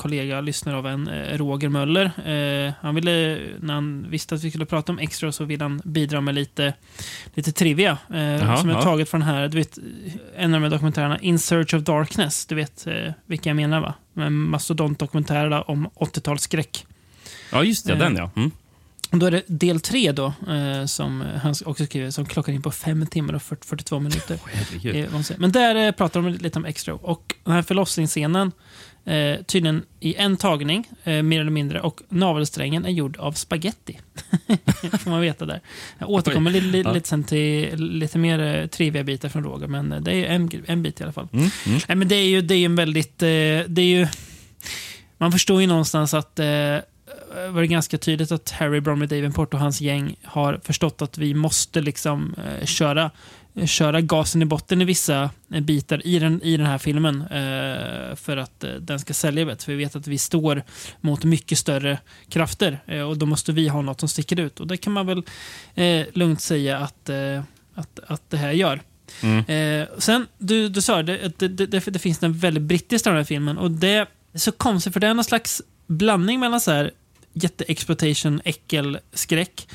kollega, 0.00 0.40
lyssnare 0.40 0.76
av 0.76 0.86
en, 0.86 1.08
eh, 1.08 1.38
Roger 1.38 1.68
Möller. 1.68 2.04
Eh, 2.04 2.72
han 2.80 2.94
ville, 2.94 3.38
när 3.60 3.74
han 3.74 4.06
visste 4.10 4.34
att 4.34 4.44
vi 4.44 4.50
skulle 4.50 4.66
prata 4.66 4.92
om 4.92 4.98
extra 4.98 5.32
så 5.32 5.44
ville 5.44 5.64
han 5.64 5.82
bidra 5.84 6.20
med 6.20 6.34
lite, 6.34 6.74
lite 7.34 7.52
trivia. 7.52 7.98
Eh, 8.14 8.20
Jaha, 8.20 8.56
som 8.56 8.70
är 8.70 8.82
taget 8.82 9.08
från 9.08 9.22
här, 9.22 9.48
du 9.48 9.58
vet, 9.58 9.78
en 10.36 10.54
av 10.54 10.60
de 10.60 10.64
här 10.64 10.70
dokumentärerna, 10.70 11.18
In 11.18 11.38
Search 11.38 11.74
of 11.74 11.82
Darkness. 11.82 12.46
Du 12.46 12.54
vet 12.54 12.86
vilka 13.26 13.50
jag 13.50 13.56
menar 13.56 13.80
va? 13.80 13.94
Med 14.12 14.32
mastodontdokumentärerna 14.32 15.62
om 15.62 15.88
80-talsskräck. 15.94 16.86
Ja, 17.52 17.64
just 17.64 17.86
det. 17.86 17.94
Den 17.94 18.16
ja. 18.16 18.30
Mm. 18.36 18.50
Då 19.12 19.26
är 19.26 19.30
det 19.30 19.42
del 19.46 19.80
tre 19.80 20.12
då, 20.12 20.32
eh, 20.48 20.86
som 20.86 21.24
han 21.42 21.54
också 21.64 21.86
skriver, 21.86 22.10
som 22.10 22.26
klockar 22.26 22.52
in 22.52 22.62
på 22.62 22.70
fem 22.70 23.06
timmar 23.06 23.34
och 23.34 23.42
40, 23.42 23.66
42 23.66 23.98
minuter. 23.98 24.38
Säger. 25.22 25.38
Men 25.38 25.52
där 25.52 25.74
eh, 25.86 25.92
pratar 25.92 26.22
de 26.22 26.32
lite 26.32 26.58
om 26.58 26.64
extra. 26.64 26.94
Och 26.94 27.34
den 27.44 27.54
här 27.54 27.62
förlossningsscenen, 27.62 28.52
eh, 29.04 29.42
tydligen 29.46 29.82
i 30.00 30.14
en 30.14 30.36
tagning, 30.36 30.88
eh, 31.04 31.22
mer 31.22 31.40
eller 31.40 31.50
mindre. 31.50 31.80
Och 31.80 32.00
navelsträngen 32.08 32.84
är 32.84 32.90
gjord 32.90 33.16
av 33.16 33.32
spaghetti. 33.32 33.98
Får 35.02 35.10
man 35.10 35.20
veta 35.20 35.46
där. 35.46 35.60
Jag 35.98 36.10
återkommer 36.10 36.50
li, 36.50 36.60
li, 36.60 36.82
Ja. 36.82 36.92
lite 36.92 37.08
sen 37.08 37.24
till 37.24 37.76
lite 37.76 38.18
mer 38.18 38.38
eh, 38.38 38.66
trivia-bitar 38.66 39.28
från 39.28 39.44
Roger, 39.44 39.66
men 39.66 39.92
eh, 39.92 40.00
det 40.00 40.12
är 40.12 40.24
en, 40.34 40.50
en 40.66 40.82
bit 40.82 41.00
i 41.00 41.02
alla 41.02 41.12
fall. 41.12 41.28
Mm, 41.32 41.50
mm. 41.66 41.80
Nej, 41.88 41.96
men 41.96 42.08
det 42.08 42.14
är 42.16 42.26
ju 42.28 42.40
det 42.42 42.54
är 42.54 42.64
en 42.64 42.76
väldigt... 42.76 43.22
Eh, 43.22 43.26
det 43.68 43.78
är 43.78 43.98
ju, 43.98 44.06
man 45.18 45.32
förstår 45.32 45.60
ju 45.60 45.66
någonstans 45.66 46.14
att 46.14 46.38
eh, 46.38 46.46
var 47.50 47.60
det 47.60 47.66
ganska 47.66 47.98
tydligt 47.98 48.32
att 48.32 48.50
Harry 48.50 48.80
Bromley 48.80 49.08
Davenport 49.08 49.54
och 49.54 49.60
hans 49.60 49.80
gäng 49.80 50.16
har 50.24 50.60
förstått 50.64 51.02
att 51.02 51.18
vi 51.18 51.34
måste 51.34 51.80
liksom 51.80 52.34
eh, 52.60 52.66
köra, 52.66 53.10
köra 53.66 54.00
gasen 54.00 54.42
i 54.42 54.44
botten 54.44 54.82
i 54.82 54.84
vissa 54.84 55.30
eh, 55.52 55.60
bitar 55.60 56.06
i 56.06 56.18
den, 56.18 56.42
i 56.42 56.56
den 56.56 56.66
här 56.66 56.78
filmen 56.78 57.20
eh, 57.22 58.16
för 58.16 58.36
att 58.36 58.64
eh, 58.64 58.70
den 58.70 58.98
ska 58.98 59.14
sälja 59.14 59.46
bättre. 59.46 59.64
För 59.64 59.72
vi 59.72 59.78
vet 59.78 59.96
att 59.96 60.06
vi 60.06 60.18
står 60.18 60.62
mot 61.00 61.24
mycket 61.24 61.58
större 61.58 61.98
krafter 62.28 62.82
eh, 62.86 63.00
och 63.00 63.18
då 63.18 63.26
måste 63.26 63.52
vi 63.52 63.68
ha 63.68 63.82
något 63.82 64.00
som 64.00 64.08
sticker 64.08 64.40
ut. 64.40 64.60
Och 64.60 64.66
det 64.66 64.76
kan 64.76 64.92
man 64.92 65.06
väl 65.06 65.22
eh, 65.74 66.06
lugnt 66.12 66.40
säga 66.40 66.78
att, 66.78 67.08
eh, 67.08 67.42
att, 67.74 68.00
att 68.06 68.30
det 68.30 68.36
här 68.36 68.52
gör. 68.52 68.80
Mm. 69.22 69.86
Sen, 69.98 70.26
du, 70.38 70.68
du 70.68 70.82
sa 70.82 71.02
det, 71.02 71.26
att 71.26 71.38
det, 71.38 71.48
det, 71.48 71.66
det, 71.66 71.98
finns 71.98 72.22
en 72.22 72.32
väldigt 72.32 72.62
brittisk 72.62 73.04
den 73.04 73.16
här 73.16 73.24
filmen 73.24 73.58
och 73.58 73.70
det 73.70 73.88
är 73.88 74.06
så 74.34 74.52
konstigt 74.52 74.92
för 74.92 75.00
det 75.00 75.06
är 75.06 75.14
någon 75.14 75.24
slags 75.24 75.62
blandning 75.86 76.40
mellan 76.40 76.60
så 76.60 76.70
här 76.70 76.90
jätteexploitation, 77.32 78.40
äckel, 78.44 78.98
skräck 79.12 79.68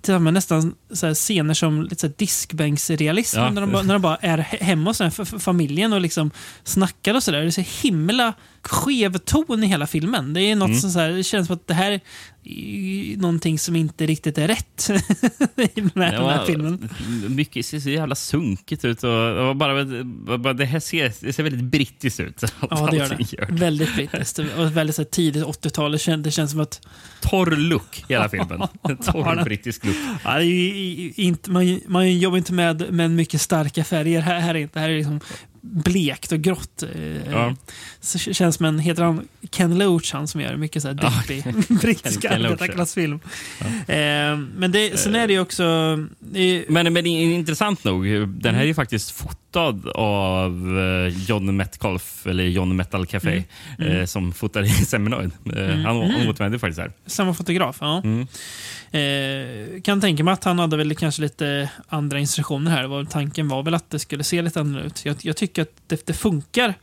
tillsammans 0.00 0.34
nästan 0.34 0.74
så 0.92 1.14
scener 1.14 1.54
som 1.54 1.82
lite 1.82 2.00
så 2.00 2.06
här 2.06 2.14
diskbänksrealism. 2.16 3.38
Ja. 3.38 3.50
När, 3.50 3.60
de 3.60 3.72
bara, 3.72 3.82
när 3.82 3.94
de 3.94 4.02
bara 4.02 4.16
är 4.16 4.38
he- 4.38 4.62
hemma 4.62 4.90
hos 4.90 5.42
familjen 5.44 5.92
och 5.92 6.00
liksom 6.00 6.30
snackar 6.64 7.14
och 7.14 7.22
sådär. 7.22 7.40
Det 7.40 7.46
är 7.46 7.50
så 7.50 7.86
himla 7.86 8.34
skev 8.68 9.18
ton 9.18 9.64
i 9.64 9.66
hela 9.66 9.86
filmen. 9.86 10.32
Det 10.34 10.40
är 10.42 10.56
något 10.56 10.68
Mm. 10.68 10.80
som 10.80 10.90
så 10.90 10.98
här, 10.98 11.10
det 11.10 11.22
känns 11.24 11.46
som 11.46 11.56
att 11.56 11.66
det 11.66 11.74
här 11.74 12.00
är 12.44 13.16
någonting 13.16 13.58
som 13.58 13.76
inte 13.76 14.06
riktigt 14.06 14.38
är 14.38 14.48
rätt 14.48 14.88
med 15.54 15.70
den 15.94 16.02
här 16.02 16.12
Ja, 16.14 16.44
filmen. 16.46 16.88
Mycket 17.28 17.66
ser 17.66 17.80
så 17.80 17.90
jävla 17.90 18.14
sunkigt 18.14 18.84
ut. 18.84 19.04
Och, 19.04 19.48
och 19.48 19.56
bara, 19.56 19.84
bara, 20.38 20.52
det 20.52 20.64
här 20.64 20.80
ser, 20.80 21.12
det 21.20 21.32
ser 21.32 21.42
väldigt 21.42 21.64
brittiskt 21.64 22.20
ut. 22.20 22.42
Ja, 22.70 22.88
det 22.90 22.96
gör 22.96 23.46
det. 23.48 23.52
Väldigt 23.54 23.94
brittiskt. 23.94 24.38
Och 24.38 24.76
väldigt 24.76 24.96
så 24.96 25.02
här, 25.02 25.08
tidigt 25.10 25.44
80-tal. 25.44 25.92
Det 25.92 25.98
känns, 25.98 26.24
det 26.24 26.30
känns 26.30 26.50
som 26.50 26.60
att... 26.60 26.80
Torr 27.20 27.56
look 27.56 27.98
i 28.08 28.12
hela 28.12 28.28
filmen. 28.28 28.58
Torr 29.04 29.44
brittisk 29.44 29.84
look. 29.84 29.96
Ja, 30.24 30.40
i- 30.40 30.46
i- 30.46 31.12
inte, 31.16 31.50
man, 31.50 31.80
man 31.86 32.18
jobbar 32.18 32.38
inte 32.38 32.52
med, 32.52 32.92
med 32.92 33.10
mycket 33.10 33.40
starka 33.40 33.84
färger. 33.84 34.20
Här, 34.20 34.40
här 34.40 34.54
är 34.54 34.58
inte. 34.58 34.80
Här 34.80 34.88
är 34.90 34.96
liksom 34.96 35.20
blekt 35.72 36.32
och 36.32 36.38
grått. 36.40 36.82
eh, 36.82 37.30
Ja. 37.32 37.54
Så 38.00 38.18
känns 38.18 38.56
som 38.56 38.66
en, 38.66 38.78
heter 38.78 39.02
han 39.02 39.28
Ken 39.50 39.78
Loach, 39.78 40.12
han 40.12 40.28
som 40.28 40.40
gör 40.40 40.56
mycket 40.56 40.82
så 40.82 40.88
här 40.88 40.98
Ja, 41.02 41.12
deppig 41.28 41.44
brittisk 41.80 42.24
ja. 42.24 42.30
arbetarklassfilm. 42.30 43.20
Eh, 43.88 43.96
men 44.56 44.72
det, 44.72 44.98
sen 45.00 45.14
är 45.14 45.26
det 45.26 45.32
ju 45.32 45.40
också... 45.40 45.64
Det 46.18 46.40
är, 46.40 46.64
Men, 46.68 46.92
men 46.92 47.06
intressant 47.06 47.84
nog, 47.84 48.06
den 48.28 48.54
här 48.54 48.62
är 48.62 48.66
ju 48.66 48.74
faktiskt 48.74 49.10
fotad 49.10 49.88
av 49.94 50.78
eh, 50.78 51.22
John 51.28 51.56
Metcalf, 51.56 52.26
eller 52.26 52.44
John 52.44 52.76
Metal 52.76 53.06
Café, 53.06 53.44
Mm. 53.78 53.96
eh, 53.96 54.04
som 54.04 54.32
fotade 54.32 54.66
i 54.66 54.70
Seminoid. 54.86 55.30
Eh, 55.56 55.66
Han, 55.68 56.10
han 56.10 56.28
återvände 56.28 56.58
faktiskt 56.58 56.80
här. 56.80 56.92
samma 57.06 57.34
fotograf, 57.34 57.76
ja. 57.80 58.02
Mm. 58.96 59.74
Eh, 59.76 59.80
kan 59.82 60.00
tänka 60.00 60.24
mig 60.24 60.32
att 60.32 60.44
han 60.44 60.58
hade 60.58 60.76
väl 60.76 60.94
kanske 60.94 61.22
lite 61.22 61.70
andra 61.88 62.18
instruktioner 62.18 62.70
här. 62.70 62.84
Var, 62.86 63.04
tanken 63.04 63.48
var 63.48 63.62
väl 63.62 63.74
att 63.74 63.90
det 63.90 63.98
skulle 63.98 64.24
se 64.24 64.42
lite 64.42 64.60
annorlunda 64.60 64.86
ut. 64.86 65.04
Jag, 65.04 65.16
jag 65.20 65.36
tycker 65.36 65.62
att 65.62 65.72
det, 65.86 66.06
det 66.06 66.12
funkar 66.12 66.74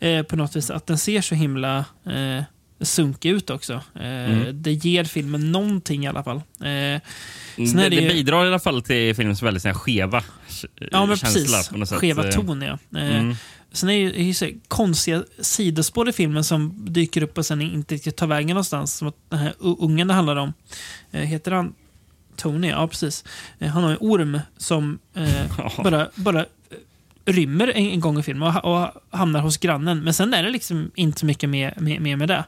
eh, 0.00 0.22
på 0.22 0.36
något 0.36 0.56
vis. 0.56 0.70
Att 0.70 0.86
den 0.86 0.98
ser 0.98 1.20
så 1.20 1.34
himla 1.34 1.84
eh, 2.06 2.44
sunkig 2.80 3.30
ut 3.30 3.50
också. 3.50 3.72
Eh, 3.94 4.44
Det 4.52 4.72
ger 4.72 5.04
filmen 5.04 5.52
någonting 5.52 6.04
i 6.04 6.08
alla 6.08 6.22
fall. 6.22 6.36
Eh, 6.36 6.42
sen 6.60 7.02
det, 7.56 7.82
det 7.82 7.88
det 7.88 7.96
ju- 7.96 8.08
bidrar 8.12 8.44
i 8.44 8.48
alla 8.48 8.58
fall 8.58 8.82
till 8.82 9.14
filmens 9.16 9.42
väldigt 9.42 9.76
skeva 9.76 10.22
Ja, 10.92 11.06
men 11.06 11.16
precis. 11.18 11.70
Skeva 11.90 12.28
Eh, 12.28 12.34
ton, 12.34 12.62
ja. 12.62 12.78
Eh, 13.00 13.16
Mm. 13.20 13.34
Sen 13.72 13.90
är 13.90 14.12
det 14.12 14.22
ju, 14.22 14.34
så 14.34 14.50
konstiga 14.68 15.24
sidospår 15.40 16.08
i 16.08 16.12
filmen 16.12 16.44
som 16.44 16.74
dyker 16.92 17.22
upp 17.22 17.38
och 17.38 17.46
sen 17.46 17.62
inte 17.62 17.94
riktigt 17.94 18.16
tar 18.16 18.26
vägen 18.26 18.48
någonstans. 18.48 18.94
Som 18.94 19.08
att 19.08 19.16
den 19.28 19.38
här 19.38 19.54
ungen 19.58 20.08
det 20.08 20.14
handlar 20.14 20.36
om. 20.36 20.52
Eh, 21.10 21.20
heter 21.20 21.50
han 21.50 21.74
Tony? 22.36 22.68
Ja, 22.68 22.88
precis. 22.88 23.24
Eh, 23.58 23.68
han 23.68 23.82
har 23.82 23.90
en 23.90 23.98
orm 24.00 24.40
som 24.56 24.98
eh, 25.14 25.76
bara, 25.84 26.08
bara 26.14 26.46
rymmer 27.24 27.68
en, 27.68 27.86
en 27.86 28.00
gång 28.00 28.18
i 28.18 28.22
filmen 28.22 28.56
och, 28.56 28.64
och 28.64 28.88
hamnar 29.10 29.40
hos 29.40 29.56
grannen. 29.56 30.00
Men 30.00 30.14
sen 30.14 30.34
är 30.34 30.42
det 30.42 30.50
liksom 30.50 30.90
inte 30.94 31.20
så 31.20 31.26
mycket 31.26 31.48
mer 31.48 31.74
med, 31.76 32.00
med, 32.00 32.18
med 32.18 32.28
det. 32.28 32.44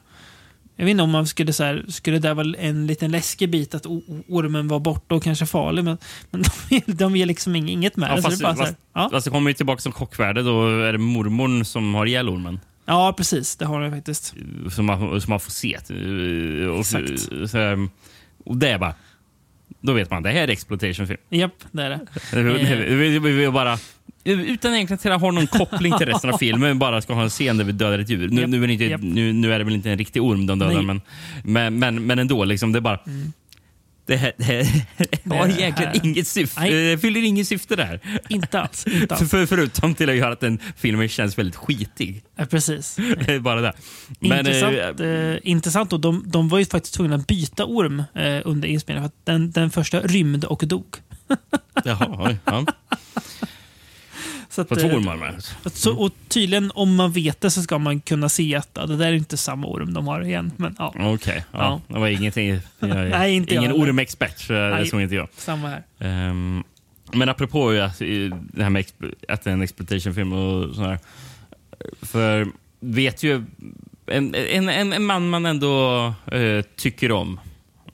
Jag 0.75 0.85
vet 0.85 0.91
inte 0.91 1.03
om 1.03 1.09
man 1.09 1.27
skulle 1.27 1.53
så 1.53 1.63
här, 1.63 1.85
skulle 1.87 2.19
det 2.19 2.33
vara 2.33 2.53
en 2.57 2.87
liten 2.87 3.11
läskig 3.11 3.49
bit 3.49 3.75
att 3.75 3.85
ormen 4.27 4.67
var 4.67 4.79
borta 4.79 5.15
och 5.15 5.23
kanske 5.23 5.45
farlig, 5.45 5.83
men, 5.83 5.97
men 6.31 6.43
de, 6.69 6.81
de 6.93 7.15
ger 7.15 7.25
liksom 7.25 7.55
ing- 7.55 7.69
inget 7.69 7.97
med 7.97 8.09
Ja, 8.11 8.15
fast, 8.15 8.29
det 8.29 8.35
så 8.37 8.47
här, 8.47 8.55
fast, 8.55 8.75
ja. 8.93 9.09
fast 9.11 9.25
det 9.25 9.31
kommer 9.31 9.49
ju 9.49 9.53
tillbaka 9.53 9.81
som 9.81 9.91
chockvärde. 9.91 10.41
Då 10.43 10.67
är 10.83 10.91
det 10.91 10.97
mormorn 10.97 11.65
som 11.65 11.95
har 11.95 12.05
ihjäl 12.05 12.29
ormen. 12.29 12.59
ja, 12.85 13.13
precis. 13.17 13.55
Det 13.55 13.65
har 13.65 13.81
jag 13.81 13.91
faktiskt. 13.93 14.33
Som 14.71 14.85
man, 14.85 15.21
som 15.21 15.29
man 15.29 15.39
får 15.39 15.51
se. 15.51 15.73
Eh, 15.89 16.67
Och, 16.69 16.79
Exakt. 16.79 17.19
så, 17.51 17.87
och 18.45 18.57
det 18.57 18.69
är 18.69 18.77
bara... 18.77 18.93
Då 19.81 19.93
vet 19.93 20.09
man, 20.11 20.23
det 20.23 20.29
här 20.29 20.41
är 20.43 20.47
exploitation-film. 20.47 21.19
Japp, 21.29 21.53
det 21.71 21.83
är 21.83 21.89
det. 21.89 21.99
Vi, 22.41 22.95
vi, 22.95 23.19
vi, 23.19 23.31
vi 23.31 23.49
bara, 23.51 23.77
utan 24.23 24.73
egentligen 24.75 25.13
att 25.13 25.21
ha 25.21 25.31
någon 25.31 25.47
koppling 25.47 25.97
till 25.97 26.07
resten 26.07 26.29
av 26.29 26.37
filmen, 26.39 26.79
bara 26.79 27.01
ska 27.01 27.13
ha 27.13 27.23
en 27.23 27.29
scen 27.29 27.57
där 27.57 27.65
vi 27.65 27.71
dödar 27.71 27.99
ett 27.99 28.09
djur. 28.09 28.29
Nu, 28.29 28.41
Japp, 28.41 28.49
nu, 28.49 28.63
är, 28.63 28.67
det 28.67 28.73
inte, 28.73 28.85
japp. 28.85 29.01
nu, 29.03 29.33
nu 29.33 29.53
är 29.53 29.57
det 29.59 29.65
väl 29.65 29.73
inte 29.73 29.91
en 29.91 29.97
riktig 29.97 30.21
orm 30.23 30.45
de 30.45 30.59
dödar, 30.59 30.81
men, 30.81 31.01
men, 31.43 31.79
men, 31.79 32.05
men 32.05 32.19
ändå. 32.19 32.43
Liksom, 32.43 32.71
det 32.71 32.79
är 32.79 32.81
bara... 32.81 32.99
Det, 34.05 34.15
här, 34.15 34.31
det, 34.37 34.43
här 34.43 34.65
har 35.39 35.47
egentligen 35.47 35.91
inget 36.05 36.27
syfte. 36.27 36.69
Det 36.69 36.97
fyller 36.97 37.23
inget 37.23 37.47
syfte 37.47 37.75
där. 37.75 37.99
Inte 38.29 38.59
alls. 38.61 38.87
Inte 38.87 39.15
alls. 39.15 39.29
för, 39.29 39.45
förutom 39.45 39.95
till 39.95 40.09
att 40.09 40.15
göra 40.15 40.33
att 40.33 40.39
den 40.39 40.59
filmen 40.77 41.09
känns 41.09 41.37
väldigt 41.37 41.55
skitig. 41.55 42.23
Ja, 42.35 42.45
precis. 42.45 42.95
Det 42.95 43.33
är 43.33 43.39
bara 43.39 43.61
det. 43.61 43.73
Men, 44.19 44.39
intressant. 44.39 44.99
eh, 44.99 45.07
Eh, 45.07 45.37
intressant 45.43 45.93
och 45.93 45.99
de, 45.99 46.23
de 46.27 46.49
var 46.49 46.59
ju 46.59 46.65
faktiskt 46.65 46.95
tvungna 46.95 47.15
att 47.15 47.27
byta 47.27 47.65
orm 47.65 48.03
eh, 48.15 48.41
under 48.45 48.67
inspelningen. 48.67 49.09
För 49.25 49.31
den, 49.31 49.51
den 49.51 49.69
första 49.71 49.99
rymde 50.01 50.47
och 50.47 50.63
dog. 50.67 50.85
Jaha, 51.83 52.37
ja. 52.45 52.65
Så 54.53 54.61
att, 54.61 54.69
På 54.69 54.75
två 54.75 54.87
eh, 54.87 54.97
ormar 54.97 55.15
med. 55.15 55.43
Så, 55.73 55.97
och 55.97 56.11
tydligen, 56.27 56.71
om 56.75 56.95
man 56.95 57.11
vet 57.11 57.41
det, 57.41 57.49
så 57.49 57.61
ska 57.61 57.77
man 57.77 58.01
kunna 58.01 58.29
se 58.29 58.55
att 58.55 58.73
det 58.73 58.97
där 58.97 59.07
är 59.07 59.13
inte 59.13 59.37
samma 59.37 59.67
orm 59.67 59.93
de 59.93 60.07
har 60.07 60.21
igen. 60.21 60.51
Men 60.57 60.75
ja, 60.79 60.93
Okej, 60.99 61.45
ja. 61.51 61.59
Ja. 61.87 61.93
det 61.93 61.99
var 61.99 62.07
ingenting. 62.07 62.49
Jag 62.79 62.89
Nej, 62.89 63.33
inte 63.33 63.55
ingen 63.55 63.71
ormexpert, 63.71 64.39
så 64.39 64.53
det 64.53 64.69
Nej. 64.69 64.87
såg 64.87 65.01
inte 65.01 65.15
jag. 65.15 65.27
samma 65.37 65.67
här. 65.67 65.83
Ehm, 65.99 66.63
men 67.13 67.29
apropå 67.29 67.69
att, 67.69 68.01
eh, 68.01 68.07
det 68.53 68.63
här 68.63 68.69
med 68.69 68.85
att 69.27 69.43
det 69.43 69.49
är 69.49 69.53
en 69.53 69.61
exploitation-film 69.61 70.33
och 70.33 70.75
sådär. 70.75 70.99
För 72.01 72.47
vet 72.79 73.23
ju 73.23 73.43
en, 74.05 74.35
en, 74.35 74.69
en, 74.69 75.03
man 75.05 75.29
man 75.29 75.45
ändå 75.45 76.05
eh, 76.31 76.61
tycker 76.75 77.11
om, 77.11 77.39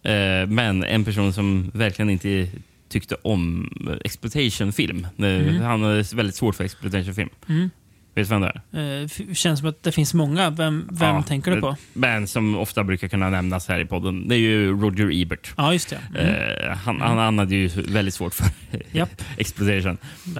eh, 0.04 0.48
men 0.48 0.84
en 0.84 1.06
person 1.06 1.34
som 1.34 1.72
verkligen 1.74 2.10
inte 2.10 2.48
tyckte 2.90 3.16
om 3.22 3.70
exploitation-film. 4.06 5.08
Eh, 5.18 5.62
Han 5.62 5.82
har 5.84 6.16
väldigt 6.16 6.36
svårt 6.36 6.56
för 6.56 6.64
exploitation-film. 6.64 7.30
Mm. 7.50 7.70
Vet 8.16 8.30
du 8.30 8.36
vem 8.36 8.42
det 8.42 8.62
är? 8.72 9.02
Eh, 9.02 9.34
känns 9.34 9.60
som 9.60 9.70
att 9.70 9.84
det 9.84 9.92
finns 9.92 10.14
många. 10.14 10.50
Vem, 10.50 10.88
vem 10.92 11.16
Ja, 11.16 11.22
tänker 11.22 11.52
du 11.56 11.62
på? 11.62 11.76
Men 11.94 12.28
som 12.28 12.56
ofta 12.58 12.84
brukar 12.84 13.08
kunna 13.08 13.30
nämnas 13.30 13.68
här 13.68 13.80
i 13.80 13.86
podden. 13.86 14.28
Det 14.28 14.36
är 14.36 14.40
ju 14.40 14.72
Roger 14.82 15.22
Ebert. 15.22 15.54
Ja, 15.58 15.74
just 15.74 15.90
det. 15.90 16.20
Mm. 16.20 16.34
Eh, 16.70 16.78
han, 16.78 17.02
han, 17.02 17.18
han 17.18 17.40
hade 17.40 17.56
ju 17.56 17.68
väldigt 17.68 18.14
svårt 18.14 18.34
för 18.34 18.48
Japp. 18.92 19.22
exploitation. 19.38 19.98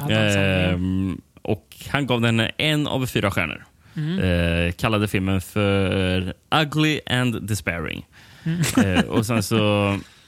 Ehm, 0.10 1.22
och 1.42 1.76
han 1.90 2.08
gav 2.08 2.22
den 2.22 2.42
en 2.58 2.88
av 2.88 3.06
fyra 3.06 3.32
stjärnor. 3.32 3.66
Mm. 3.96 4.20
Eh, 4.20 4.72
kallade 4.72 5.08
filmen 5.08 5.42
för 5.42 6.34
Ugly 6.62 7.00
and 7.06 7.44
Despairing. 7.48 8.06
Mm. 8.44 8.62
Eh, 8.98 9.04
och 9.04 9.26
sen 9.26 9.44
så 9.44 9.98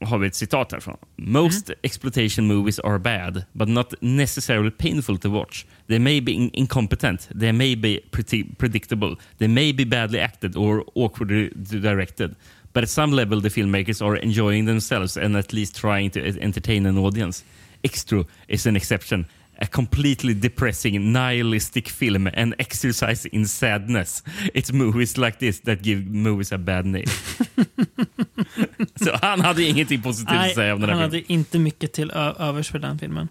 har 0.00 0.18
vi 0.18 0.26
ett 0.26 0.34
citat 0.34 0.72
härifrån. 0.72 0.96
Most 1.16 1.70
exploitation 1.82 2.46
movies 2.46 2.78
are 2.78 2.98
bad, 2.98 3.44
but 3.52 3.68
not 3.68 3.94
necessarily 4.00 4.70
painful 4.70 5.18
to 5.18 5.30
watch. 5.30 5.64
They 5.88 5.98
may 5.98 6.20
be 6.20 6.32
in- 6.32 6.50
incompetent, 6.52 7.28
they 7.40 7.52
may 7.52 7.76
be 7.76 8.00
predi- 8.10 8.56
predictable, 8.58 9.16
they 9.38 9.48
may 9.48 9.72
be 9.72 9.84
badly 9.84 10.20
acted 10.20 10.56
or 10.56 10.84
awkwardly 10.94 11.50
directed. 11.80 12.34
But 12.72 12.82
at 12.82 12.90
some 12.90 13.16
level 13.16 13.40
the 13.40 13.48
filmmakers 13.48 14.02
are 14.02 14.16
enjoying 14.16 14.66
themselves 14.66 15.16
and 15.16 15.36
at 15.36 15.52
least 15.52 15.80
trying 15.80 16.10
to 16.10 16.20
entertain 16.40 16.86
an 16.86 16.98
audience. 16.98 17.44
Extra 17.84 18.24
is 18.48 18.66
an 18.66 18.76
exception. 18.76 19.26
A 19.58 19.66
completely 19.66 20.34
depressing, 20.34 21.12
nihilistic 21.12 21.88
film, 21.88 22.26
an 22.26 22.54
exercise 22.58 23.28
in 23.28 23.46
sadness. 23.48 24.22
It's 24.54 24.72
movies 24.72 25.16
like 25.16 25.38
this 25.38 25.60
that 25.60 25.82
give 25.82 26.06
movies 26.10 26.52
a 26.52 26.58
bad 26.58 26.86
name. 26.86 27.06
Så 29.04 29.18
han 29.22 29.40
hade 29.40 29.62
ingenting 29.62 30.02
positivt 30.02 30.28
att 30.30 30.36
Nej, 30.36 30.54
säga 30.54 30.74
om 30.74 30.80
den 30.80 30.90
han 30.90 30.98
här 30.98 31.04
filmen. 31.10 31.22
hade 31.24 31.32
inte 31.32 31.58
mycket 31.58 31.92
till 31.92 32.10
övers 32.10 32.70
för 32.70 32.78
den 32.78 32.98
filmen. 32.98 33.28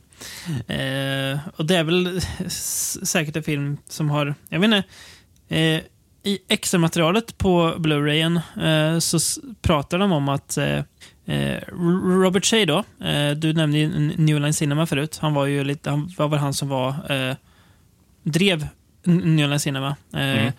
Eh, 0.68 1.40
och 1.56 1.66
det 1.66 1.76
är 1.78 1.84
väl 1.84 2.22
säkert 3.04 3.36
en 3.36 3.44
film 3.44 3.78
som 3.90 4.10
har, 4.10 4.36
jag 4.50 4.60
vet 4.60 4.66
inte, 4.66 4.84
eh, 5.56 5.82
i 6.24 6.40
extra 6.50 6.80
materialet 6.80 7.38
på 7.38 7.74
Blu-rayen 7.78 8.40
eh, 8.62 9.00
så 9.00 9.20
pratar 9.62 10.00
de 10.00 10.12
om 10.12 10.30
att 10.30 10.58
eh, 10.58 10.84
Robert 12.22 12.46
Shea 12.46 12.66
då, 12.66 13.06
eh, 13.06 13.32
du 13.32 13.54
nämnde 13.54 13.78
ju 13.78 13.90
New 14.18 14.40
Line 14.40 14.54
Cinema 14.54 14.86
förut, 14.86 15.18
han 15.22 15.34
var 15.34 15.46
ju 15.46 15.64
lite, 15.64 15.90
han 15.90 16.12
var 16.18 16.28
väl 16.28 16.40
han 16.40 16.54
som 16.54 16.70
var, 16.70 16.90
eh, 17.10 17.36
drev 18.24 18.68
New 19.04 19.50
Line 19.50 19.60
Cinema. 19.60 19.96
Eh, 20.14 20.20
Mm. 20.22 20.52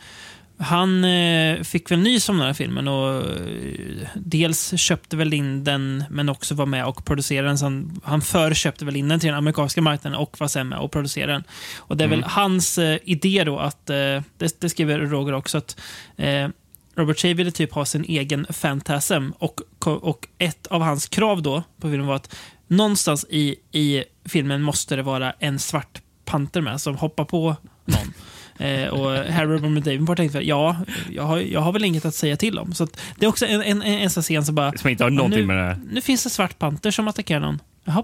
Han 0.59 1.05
eh, 1.05 1.63
fick 1.63 1.91
väl 1.91 1.99
nys 1.99 2.29
om 2.29 2.37
den 2.37 2.47
här 2.47 2.55
filmen 2.55 2.89
och 2.89 3.17
eh, 3.17 4.09
dels 4.15 4.79
köpte 4.79 5.17
väl 5.17 5.35
in 5.35 5.65
den 5.65 6.05
men 6.11 6.29
också 6.29 6.55
var 6.55 6.67
med 6.67 6.87
och 6.87 7.05
producerade 7.05 7.49
den. 7.49 7.59
Så 7.59 7.65
han, 7.65 8.01
han 8.05 8.21
förköpte 8.21 8.85
väl 8.85 8.97
in 8.97 9.09
den 9.09 9.21
till 9.21 9.27
den 9.29 9.39
amerikanska 9.39 9.83
marknaden 9.83 10.19
och 10.19 10.41
var 10.41 10.49
sen 10.49 10.69
med 10.69 10.79
och 10.79 10.93
producerade 10.93 11.33
den. 11.33 11.45
Och 11.79 11.97
det 11.97 12.05
är 12.05 12.09
väl 12.09 12.25
hans 12.25 12.79
eh, 12.79 12.99
idé 13.05 13.45
då 13.45 13.59
att, 13.59 13.91
eh, 13.91 13.97
det, 14.39 14.61
det 14.61 14.69
skriver 14.69 14.99
Roger 14.99 15.33
också, 15.33 15.59
att 15.59 15.81
eh, 16.17 16.49
Robert 16.97 17.19
Shea 17.19 17.35
ville 17.35 17.51
typ 17.51 17.73
ha 17.73 17.85
sin 17.85 18.05
egen 18.05 18.47
fantasm 18.51 19.31
och, 19.39 19.61
och 19.85 20.29
ett 20.39 20.67
av 20.67 20.83
hans 20.83 21.07
krav 21.07 21.43
då 21.43 21.63
på 21.81 21.91
filmen 21.91 22.07
var 22.07 22.17
att 22.17 22.37
någonstans 22.67 23.27
i, 23.31 23.57
i 23.73 24.05
filmen 24.25 24.63
måste 24.63 24.97
det 24.97 25.03
vara 25.03 25.33
en 25.39 25.59
svart 25.59 26.03
panter 26.25 26.61
med 26.61 26.81
som 26.81 26.97
hoppar 26.97 27.25
på 27.25 27.57
någon. 27.85 28.13
Eh, 28.59 28.89
och 28.89 29.11
Harry 29.11 29.47
Robert 29.47 29.85
Davenport 29.85 30.17
tänkte 30.17 30.41
ja, 30.41 30.77
jag 31.11 31.23
har, 31.23 31.39
jag 31.39 31.61
har 31.61 31.73
väl 31.73 31.85
inget 31.85 32.05
att 32.05 32.15
säga 32.15 32.37
till 32.37 32.59
om. 32.59 32.75
Så 32.75 32.87
det 33.17 33.27
är 33.27 33.29
också 33.29 33.47
en, 33.47 33.63
en, 33.63 33.83
en, 33.83 33.99
en 33.99 34.11
scen 34.11 34.45
som 34.45 34.55
bara... 34.55 34.73
Som 34.73 34.91
inte 34.91 35.05
har 35.05 35.11
någonting 35.11 35.41
nu, 35.41 35.47
med 35.47 35.57
det. 35.57 35.81
Nu 35.91 36.01
finns 36.01 36.25
det 36.25 36.31
svart 36.31 36.59
panter 36.59 36.91
som 36.91 37.09
attackerar 37.09 37.41
någon. 37.41 37.61
Jaha, 37.85 38.03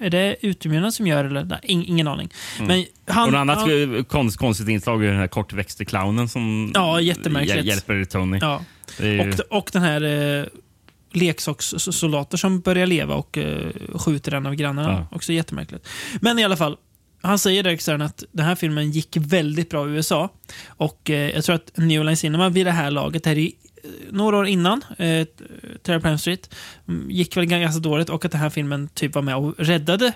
är 0.00 0.10
det 0.10 0.36
utomjordingarna 0.40 0.92
som 0.92 1.06
gör 1.06 1.24
eller? 1.24 1.44
Nej, 1.44 1.58
ing, 1.62 1.86
ingen 1.86 2.08
aning. 2.08 2.28
Men 2.60 2.84
han, 3.06 3.26
Och 3.26 3.32
något 3.32 3.38
annat 3.38 3.58
han, 3.58 4.04
konst, 4.04 4.36
konstigt 4.38 4.68
inslag 4.68 5.04
är 5.04 5.08
den 5.08 5.16
här 5.18 5.26
kortväxte 5.26 5.84
clownen 5.84 6.28
som 6.28 6.70
Ja, 6.74 7.00
jättemärkligt. 7.00 7.56
hjäl- 7.56 7.66
hjälper 7.66 8.04
Tony. 8.04 8.38
ja, 8.40 8.64
ju- 9.00 9.20
och, 9.50 9.58
och 9.58 9.70
den 9.72 9.82
här 9.82 10.02
eh, 10.40 10.44
leksakssoldater 11.12 12.36
som 12.36 12.60
börjar 12.60 12.86
leva 12.86 13.14
och 13.14 13.38
eh, 13.38 13.68
skjuter 13.94 14.34
en 14.34 14.46
av 14.46 14.54
grannarna. 14.54 15.06
Ja. 15.10 15.16
Också 15.16 15.32
jättemärkligt. 15.32 15.88
Men 16.20 16.38
i 16.38 16.44
alla 16.44 16.56
fall, 16.56 16.76
han 17.22 17.38
säger 17.38 17.64
här 17.64 17.98
att 18.04 18.24
den 18.32 18.46
här 18.46 18.54
filmen 18.54 18.90
gick 18.90 19.16
väldigt 19.16 19.70
bra 19.70 19.88
i 19.88 19.90
USA. 19.90 20.28
Och 20.68 21.10
eh, 21.10 21.30
jag 21.30 21.44
tror 21.44 21.54
att 21.56 21.76
New 21.76 22.04
Line 22.04 22.16
Cinema 22.16 22.48
vid 22.48 22.66
det 22.66 22.72
här 22.72 22.90
laget, 22.90 23.24
det 23.24 23.30
här 23.30 23.38
är 23.38 23.50
några 24.10 24.36
år 24.36 24.46
innan 24.46 24.84
eh, 24.98 25.26
Terror 25.82 26.06
Elm 26.06 26.18
Street, 26.18 26.54
mm, 26.88 27.10
gick 27.10 27.36
väl 27.36 27.46
ganska 27.46 27.80
dåligt 27.80 28.08
och 28.08 28.24
att 28.24 28.32
den 28.32 28.40
här 28.40 28.50
filmen 28.50 28.88
typ 28.88 29.14
var 29.14 29.22
med 29.22 29.36
och 29.36 29.54
räddade 29.58 30.12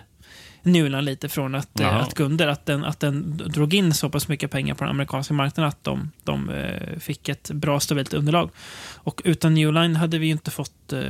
Line 0.65 1.01
lite 1.01 1.29
från 1.29 1.55
att, 1.55 1.81
eh, 1.81 1.97
att 1.97 2.15
gå 2.15 2.25
under. 2.25 2.47
Att 2.47 2.67
den, 2.67 2.85
att 2.85 3.01
den 3.01 3.37
drog 3.37 3.75
in 3.75 3.95
så 3.95 4.11
pass 4.11 4.29
mycket 4.29 4.51
pengar 4.51 4.75
på 4.75 4.85
den 4.85 4.91
amerikanska 4.91 5.35
marknaden 5.35 5.69
att 5.69 5.85
de, 5.85 6.11
de 6.25 6.51
eh, 6.51 6.99
fick 6.99 7.29
ett 7.29 7.51
bra 7.51 7.81
stabilt 7.81 8.15
underlag. 8.15 8.51
Och 8.95 9.23
utan 9.25 9.55
New 9.55 9.73
Line 9.73 9.97
hade 9.97 10.19
vi 10.19 10.27
ju 10.27 10.33
inte 10.33 10.51
fått 10.51 10.93
eh, 10.93 11.01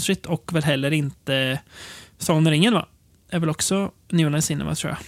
Street 0.00 0.26
och 0.26 0.50
väl 0.54 0.64
heller 0.64 0.90
inte 0.90 1.60
Sagan 2.18 2.38
om 2.38 2.50
ringen 2.50 2.74
va? 2.74 2.86
är 3.28 3.38
väl 3.38 3.50
också 3.50 3.92
New 4.08 4.30
Line 4.30 4.42
Cinema 4.42 4.74
tror 4.74 4.90
jag. 4.90 4.98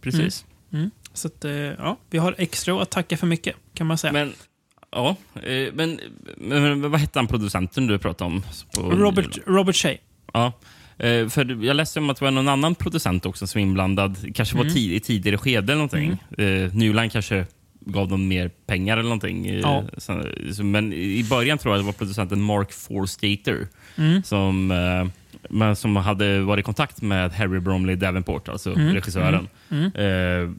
Precis. 0.00 0.44
Mm. 0.72 0.90
Så 1.12 1.28
att, 1.28 1.44
eh, 1.44 1.52
ja, 1.52 1.96
vi 2.10 2.18
har 2.18 2.34
extra 2.38 2.82
att 2.82 2.90
tacka 2.90 3.16
för 3.16 3.26
mycket 3.26 3.56
kan 3.74 3.86
man 3.86 3.98
säga. 3.98 4.12
Men, 4.12 4.32
ja, 4.92 5.16
eh, 5.42 5.72
men, 5.74 6.00
men 6.36 6.90
vad 6.90 7.00
hette 7.00 7.18
han 7.18 7.26
producenten 7.26 7.86
du 7.86 7.98
pratade 7.98 8.30
om? 8.30 8.42
På 8.74 8.82
Robert, 8.90 9.38
Robert 9.46 9.76
Shea. 9.76 9.96
Ja. 10.32 10.52
Eh, 10.98 11.28
För 11.28 11.64
jag 11.64 11.76
läste 11.76 11.98
om 12.00 12.10
att 12.10 12.16
det 12.18 12.24
var 12.24 12.30
någon 12.32 12.48
annan 12.48 12.74
producent 12.74 13.26
också 13.26 13.46
som 13.46 13.58
var 13.60 13.62
inblandad. 13.68 14.34
kanske 14.34 14.56
var 14.56 14.62
Mm. 14.62 14.74
tid, 14.74 14.92
i 14.92 15.00
tidigare 15.00 15.38
skede 15.38 15.72
eller 15.72 15.74
någonting. 15.74 16.10
Eh, 16.38 16.74
Newline 16.74 17.10
kanske 17.10 17.46
gav 17.86 18.08
dem 18.08 18.28
mer 18.28 18.48
pengar 18.66 18.92
eller 18.96 19.02
någonting. 19.08 19.58
Ja. 19.60 19.84
Men 20.62 20.92
i 20.92 21.26
början 21.30 21.58
tror 21.58 21.74
jag 21.74 21.82
det 21.82 21.86
var 21.86 21.92
producenten 21.92 22.40
Mark 22.42 22.72
Forstater 22.72 23.68
Mm. 23.96 24.22
som, 24.22 24.66
men 25.50 25.76
som 25.76 25.96
hade 25.96 26.40
varit 26.40 26.62
i 26.62 26.64
kontakt 26.64 27.02
med 27.02 27.32
Harry 27.32 27.60
Bromley 27.60 27.96
Davenport, 27.96 28.48
alltså 28.48 28.72
Mm. 28.72 28.94
regissören. 28.94 29.48
Eh, 29.70 30.50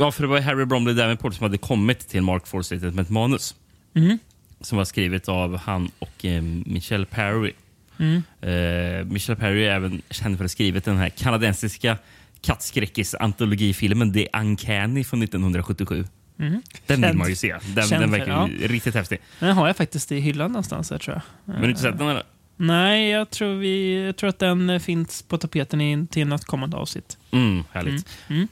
ja, 0.00 0.12
för 0.12 0.22
det 0.22 0.28
var 0.28 0.40
Harry 0.40 0.64
Bromley 0.64 0.94
Davenport 0.94 1.34
som 1.34 1.42
hade 1.44 1.58
kommit 1.58 2.08
till 2.08 2.22
Mark 2.22 2.46
Forstater 2.46 2.90
med 2.90 3.02
ett 3.02 3.10
manus 3.10 3.54
Mm. 3.94 4.18
som 4.60 4.78
var 4.78 4.84
skrivet 4.84 5.28
av 5.28 5.56
han 5.56 5.90
och 5.98 6.24
eh, 6.24 6.42
Michelle 6.42 7.06
Perry. 7.06 7.52
Mm. 7.98 8.22
Eh, 8.40 9.04
Michelle 9.06 9.36
Perry 9.40 9.64
är 9.64 9.70
även 9.70 10.02
känd 10.10 10.36
för 10.36 10.44
att 10.44 10.50
ha 10.50 10.52
skrivit 10.52 10.84
den 10.84 10.96
här 10.96 11.08
kanadensiska 11.08 11.98
kattskräckis-antologifilmen 12.42 14.12
The 14.14 14.28
Uncanny 14.38 15.04
från 15.04 15.22
1977. 15.22 16.04
Den 16.36 16.62
vill 16.86 17.04
Mm. 17.04 17.18
Man 17.18 17.28
ju 17.28 17.36
se. 17.36 17.56
Den, 17.74 17.86
Känd 17.88 18.02
den 18.02 18.10
verkar 18.10 18.26
ja. 18.28 18.48
riktigt 18.68 18.94
häftig. 18.94 19.18
Den 19.38 19.56
har 19.56 19.66
jag 19.66 19.76
faktiskt 19.76 20.12
i 20.12 20.20
hyllan 20.20 20.52
någonstans 20.52 20.90
här, 20.90 20.98
tror 20.98 21.14
jag. 21.16 21.54
Men 21.54 21.62
du 21.62 21.68
inte 21.68 21.80
sett 21.82 21.98
den? 21.98 22.08
Eller? 22.08 22.22
Nej, 22.56 23.10
jag 23.10 23.30
tror, 23.30 23.54
vi, 23.54 24.04
jag 24.06 24.16
tror 24.16 24.30
att 24.30 24.38
den 24.38 24.70
eh, 24.70 24.78
finns 24.78 25.22
på 25.22 25.38
tapeten 25.38 25.80
i, 25.80 26.06
till 26.06 26.26
något 26.26 26.44
kommande 26.44 26.76
avsnitt. 26.76 27.18
Mm, 27.30 27.64
härligt. 27.72 28.08
Mm. 28.28 28.48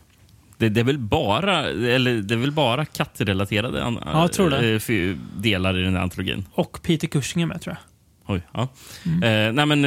Det, 0.58 0.68
det, 0.68 0.80
är 0.80 0.84
väl 0.84 0.98
bara, 0.98 1.64
eller, 1.68 2.14
det 2.22 2.34
är 2.34 2.38
väl 2.38 2.52
bara 2.52 2.84
kattrelaterade 2.84 3.84
an- 3.84 3.98
Ja, 4.06 4.28
eh, 4.90 5.16
delar 5.36 5.78
i 5.78 5.82
den 5.82 5.94
här 5.94 6.02
antologin. 6.02 6.44
Och 6.52 6.82
Peter 6.82 7.06
Cushing 7.08 7.42
är 7.42 7.46
med, 7.46 7.60
tror 7.60 7.76
jag. 8.26 8.34
Oj, 8.34 8.42
ja. 8.52 8.68
Mm. 9.06 9.22
Eh, 9.22 9.52
nej, 9.66 9.76
men, 9.76 9.84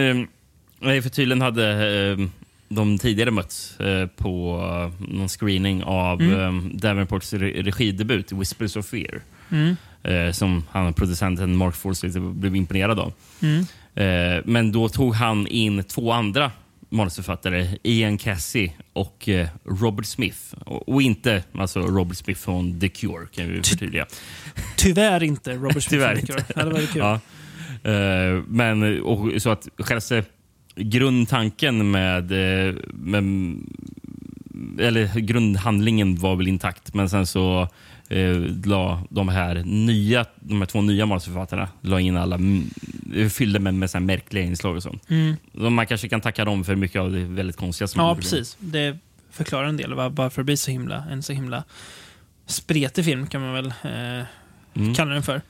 eh, 0.96 1.02
för 1.02 1.10
tydligen 1.10 1.42
hade 1.42 1.68
eh, 2.12 2.28
de 2.70 2.98
tidigare 2.98 3.32
mötts 3.32 3.80
eh, 3.80 4.08
på 4.08 4.58
någon 5.00 5.30
screening 5.30 5.84
av 5.84 6.22
Mm. 6.22 6.40
eh, 6.40 6.72
Davenports 6.78 7.34
re 7.34 7.62
regidebut 7.62 8.32
Whispers 8.32 8.76
of 8.76 8.86
Fear. 8.86 9.22
Mm. 9.50 9.76
Eh, 10.04 10.32
som 10.32 10.64
han, 10.72 10.94
producenten 10.94 11.56
Mark 11.56 11.76
Forsyth 11.76 12.20
blev 12.20 12.56
imponerad 12.56 13.00
av. 13.00 13.14
Mm. 13.42 13.66
Men 14.46 14.72
då 14.72 14.90
tog 14.90 15.16
han 15.16 15.48
in 15.48 15.84
två 15.84 16.12
andra 16.12 16.52
manusförfattare, 16.92 17.68
Ian 17.84 18.18
Cassie 18.18 18.74
och 18.94 19.30
eh, 19.30 19.48
Robert 19.66 20.06
Smith. 20.06 20.40
Och, 20.66 20.90
och 20.90 21.02
inte 21.02 21.44
alltså 21.54 21.80
Robert 21.80 22.18
Smith 22.18 22.42
från 22.42 22.80
The 22.80 22.90
Cure, 22.90 23.28
kan 23.32 23.48
vi 23.48 23.64
förtydliga. 23.64 24.06
Tyvärr 24.78 25.24
inte 25.24 25.54
Robert 25.54 25.72
Smith. 25.84 25.90
Tyvärr 25.90 26.16
Tyvärr 26.16 26.40
inte. 26.40 26.54
Det 26.54 26.60
hade 26.60 26.72
varit 26.72 26.94
kul. 26.94 27.02
Ja. 27.02 27.20
Eh, 27.92 28.44
men 28.48 29.02
och, 29.02 29.42
så 29.42 29.50
att 29.50 29.68
själva 29.78 30.24
grundtanken 30.76 31.92
med, 31.92 32.32
eh, 32.32 32.76
med 32.94 33.24
eller 34.80 35.20
grundhandlingen 35.20 36.16
var 36.16 36.36
väl 36.36 36.48
intakt, 36.48 36.94
men 36.94 37.10
sen 37.10 37.28
så 37.28 37.68
la 38.66 39.04
de 39.10 39.30
här 39.30 39.56
nya, 39.66 40.26
de 40.40 40.60
här 40.60 40.66
två 40.66 40.82
nya 40.82 41.06
manusförfattarna 41.06 41.70
la 41.82 42.00
in 42.00 42.18
alla, 42.18 42.36
mm, 42.36 42.70
fyllde 43.30 43.60
med, 43.60 43.74
med 43.74 43.90
så 43.90 43.98
här 43.98 44.06
märkliga 44.06 44.44
inslag 44.44 44.76
och 44.76 44.84
sånt. 44.84 45.10
Mm. 45.10 45.36
Man 45.76 45.88
kanske 45.88 46.10
kan 46.10 46.22
tacka 46.22 46.46
dem 46.46 46.64
för 46.64 46.76
mycket 46.76 47.02
av 47.02 47.12
det 47.12 47.20
väldigt 47.20 47.56
konstiga 47.58 47.88
som 47.88 48.02
Ja, 48.06 48.16
precis. 48.16 48.58
Det 48.60 48.98
förklarar 49.32 49.68
en 49.68 49.78
del 49.78 49.94
var- 49.94 50.10
varför 50.10 50.42
det 50.42 50.46
blir 50.46 50.56
så 50.56 50.72
himla, 50.72 51.06
en 51.12 51.24
så 51.24 51.34
himla 51.34 51.64
spretig 52.46 53.06
film, 53.06 53.28
kan 53.28 53.42
man 53.42 53.54
väl 53.54 53.68
eh, 53.68 54.26
Mm. 54.76 54.94
kalla 54.96 55.14
den 55.14 55.24
för. 55.24 55.42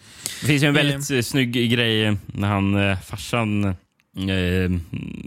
Det 0.42 0.48
finns 0.48 0.64
ju 0.64 0.68
en 0.68 0.74
väldigt 0.74 1.12
eh, 1.12 1.22
snygg 1.22 1.72
grej 1.72 2.18
när 2.26 2.48
han, 2.48 2.76
eh, 2.90 3.00
farsan, 3.00 3.64
eh, 3.64 3.74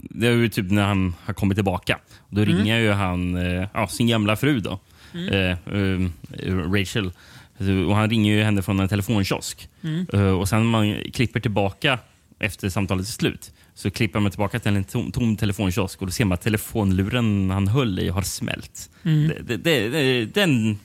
det 0.09 0.27
är 0.27 0.31
ju 0.31 0.49
typ 0.49 0.71
när 0.71 0.83
han 0.83 1.15
har 1.25 1.33
kommit 1.33 1.55
tillbaka. 1.57 1.99
Då 2.29 2.41
Mm. 2.41 2.57
ringer 2.57 2.79
ju 2.79 2.91
han 2.91 3.35
eh, 3.35 3.67
ja, 3.73 3.87
sin 3.87 4.07
gamla 4.07 4.35
fru 4.35 4.59
då, 4.59 4.79
Mm. 5.15 6.11
Rachel. 6.73 7.11
Och 7.87 7.95
han 7.95 8.09
ringer 8.09 8.33
ju 8.33 8.43
henne 8.43 8.61
från 8.61 8.79
en 8.79 8.87
telefonkiosk. 8.87 9.69
Mm. 9.83 10.05
Eh, 10.13 10.39
och 10.39 10.49
sen 10.49 10.59
när 10.59 10.65
man 10.65 11.11
klipper 11.13 11.39
tillbaka 11.39 11.99
efter 12.39 12.69
samtalet 12.69 13.07
är 13.07 13.11
slut 13.11 13.51
så 13.75 13.91
klipper 13.91 14.19
man 14.19 14.31
tillbaka 14.31 14.59
till 14.59 14.75
en 14.75 14.83
tom, 14.83 15.11
tom 15.11 15.37
telefonkiosk 15.37 16.01
och 16.01 16.07
då 16.07 16.11
ser 16.11 16.25
man 16.25 16.33
att 16.33 16.41
telefonluren 16.41 17.49
han 17.49 17.67
höll 17.67 17.99
i 17.99 18.09
har 18.09 18.21
smält. 18.21 18.89
Mm. 19.03 19.31
Det, 19.41 19.57
det, 19.57 19.89
det, 19.89 20.25
den, 20.25 20.79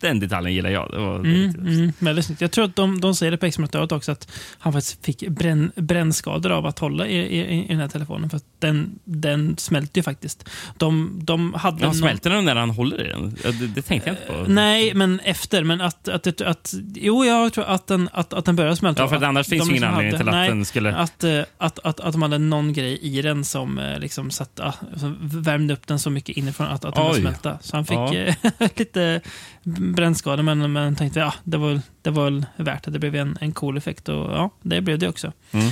den 0.00 0.20
detaljen 0.20 0.54
gillar 0.54 0.70
jag. 0.70 0.90
Det 0.90 0.98
var 0.98 1.14
Mm, 1.18 1.50
mm, 1.66 1.92
väldigt 1.98 2.24
snyggt. 2.24 2.40
Jag 2.40 2.50
tror 2.50 2.64
att 2.64 2.76
de, 2.76 3.00
de 3.00 3.14
säger 3.14 3.30
det 3.32 3.38
på 3.38 3.46
extramaterialet 3.46 3.92
också, 3.92 4.12
att 4.12 4.28
han 4.58 4.72
faktiskt 4.72 5.04
fick 5.04 5.28
bränn, 5.28 5.72
brännskador 5.76 6.50
av 6.52 6.66
att 6.66 6.78
hålla 6.78 7.06
i, 7.06 7.16
i, 7.16 7.64
i 7.64 7.68
den 7.68 7.80
här 7.80 7.88
telefonen. 7.88 8.30
För 8.30 8.36
att 8.36 8.44
den, 8.58 8.98
den 9.04 9.56
smälter 9.58 9.98
ju 9.98 10.02
faktiskt. 10.02 10.48
De, 10.78 11.20
de 11.22 11.54
hade 11.54 11.76
Ja, 11.80 11.86
någon- 11.86 11.94
smälter 11.94 12.30
den 12.30 12.44
när 12.44 12.56
han 12.56 12.70
håller 12.70 13.06
i 13.06 13.08
den? 13.08 13.36
Det, 13.42 13.66
det 13.66 13.82
tänkte 13.82 14.08
jag 14.10 14.16
inte 14.16 14.44
på. 14.44 14.52
Nej, 14.52 14.94
men 14.94 15.20
efter. 15.20 15.64
Men 15.64 15.80
att, 15.80 16.08
att, 16.08 16.26
att, 16.26 16.40
att 16.40 16.74
jo, 16.94 17.24
jag 17.24 17.52
tror 17.52 17.64
att 17.64 17.86
den, 17.86 18.08
att, 18.12 18.32
att 18.32 18.44
den 18.44 18.56
började 18.56 18.76
smälta. 18.76 19.02
Ja, 19.02 19.08
för 19.08 19.16
att 19.16 19.22
annars 19.22 19.46
finns 19.48 19.64
ju 19.70 19.70
ingen 19.70 19.82
liksom 19.82 19.94
anledning 19.94 20.18
till 20.20 20.28
att 20.28 20.34
nej, 20.34 20.48
den 20.48 20.64
skulle- 20.64 20.94
Att, 20.94 21.24
eh, 21.24 21.40
att, 21.58 21.78
att, 21.78 22.00
att 22.00 22.12
de 22.12 22.22
hade 22.22 22.38
någon 22.38 22.72
grej 22.72 22.98
i 23.02 23.22
den 23.22 23.44
som 23.44 23.78
eh, 23.78 23.98
liksom 23.98 24.30
satt, 24.30 24.60
som 24.96 25.16
värmde 25.20 25.74
upp 25.74 25.86
den 25.86 25.98
så 25.98 26.10
mycket 26.10 26.36
inifrån 26.36 26.66
att, 26.66 26.84
att 26.84 26.94
den 26.94 27.04
började 27.04 27.20
smälta. 27.20 27.58
Så 27.62 27.76
han 27.76 27.86
fick 27.86 27.96
Ja. 27.96 28.14
eh, 28.14 28.34
lite 28.76 29.20
brännskador, 29.64 30.42
men, 30.42 30.72
men 30.72 30.96
tänkte 30.96 31.20
ja, 31.20 31.34
det 31.44 31.56
var, 31.56 31.80
det 32.02 32.10
var 32.10 32.24
väl 32.24 32.46
värt 32.56 32.84
det. 32.84 32.90
Det 32.90 32.98
blev 32.98 33.14
en, 33.16 33.38
en 33.40 33.52
cool 33.52 33.76
effekt 33.76 34.08
och 34.08 34.14
ja, 34.32 34.50
det 34.62 34.80
blev 34.80 34.98
det 34.98 35.08
också. 35.08 35.32
Mm. 35.52 35.66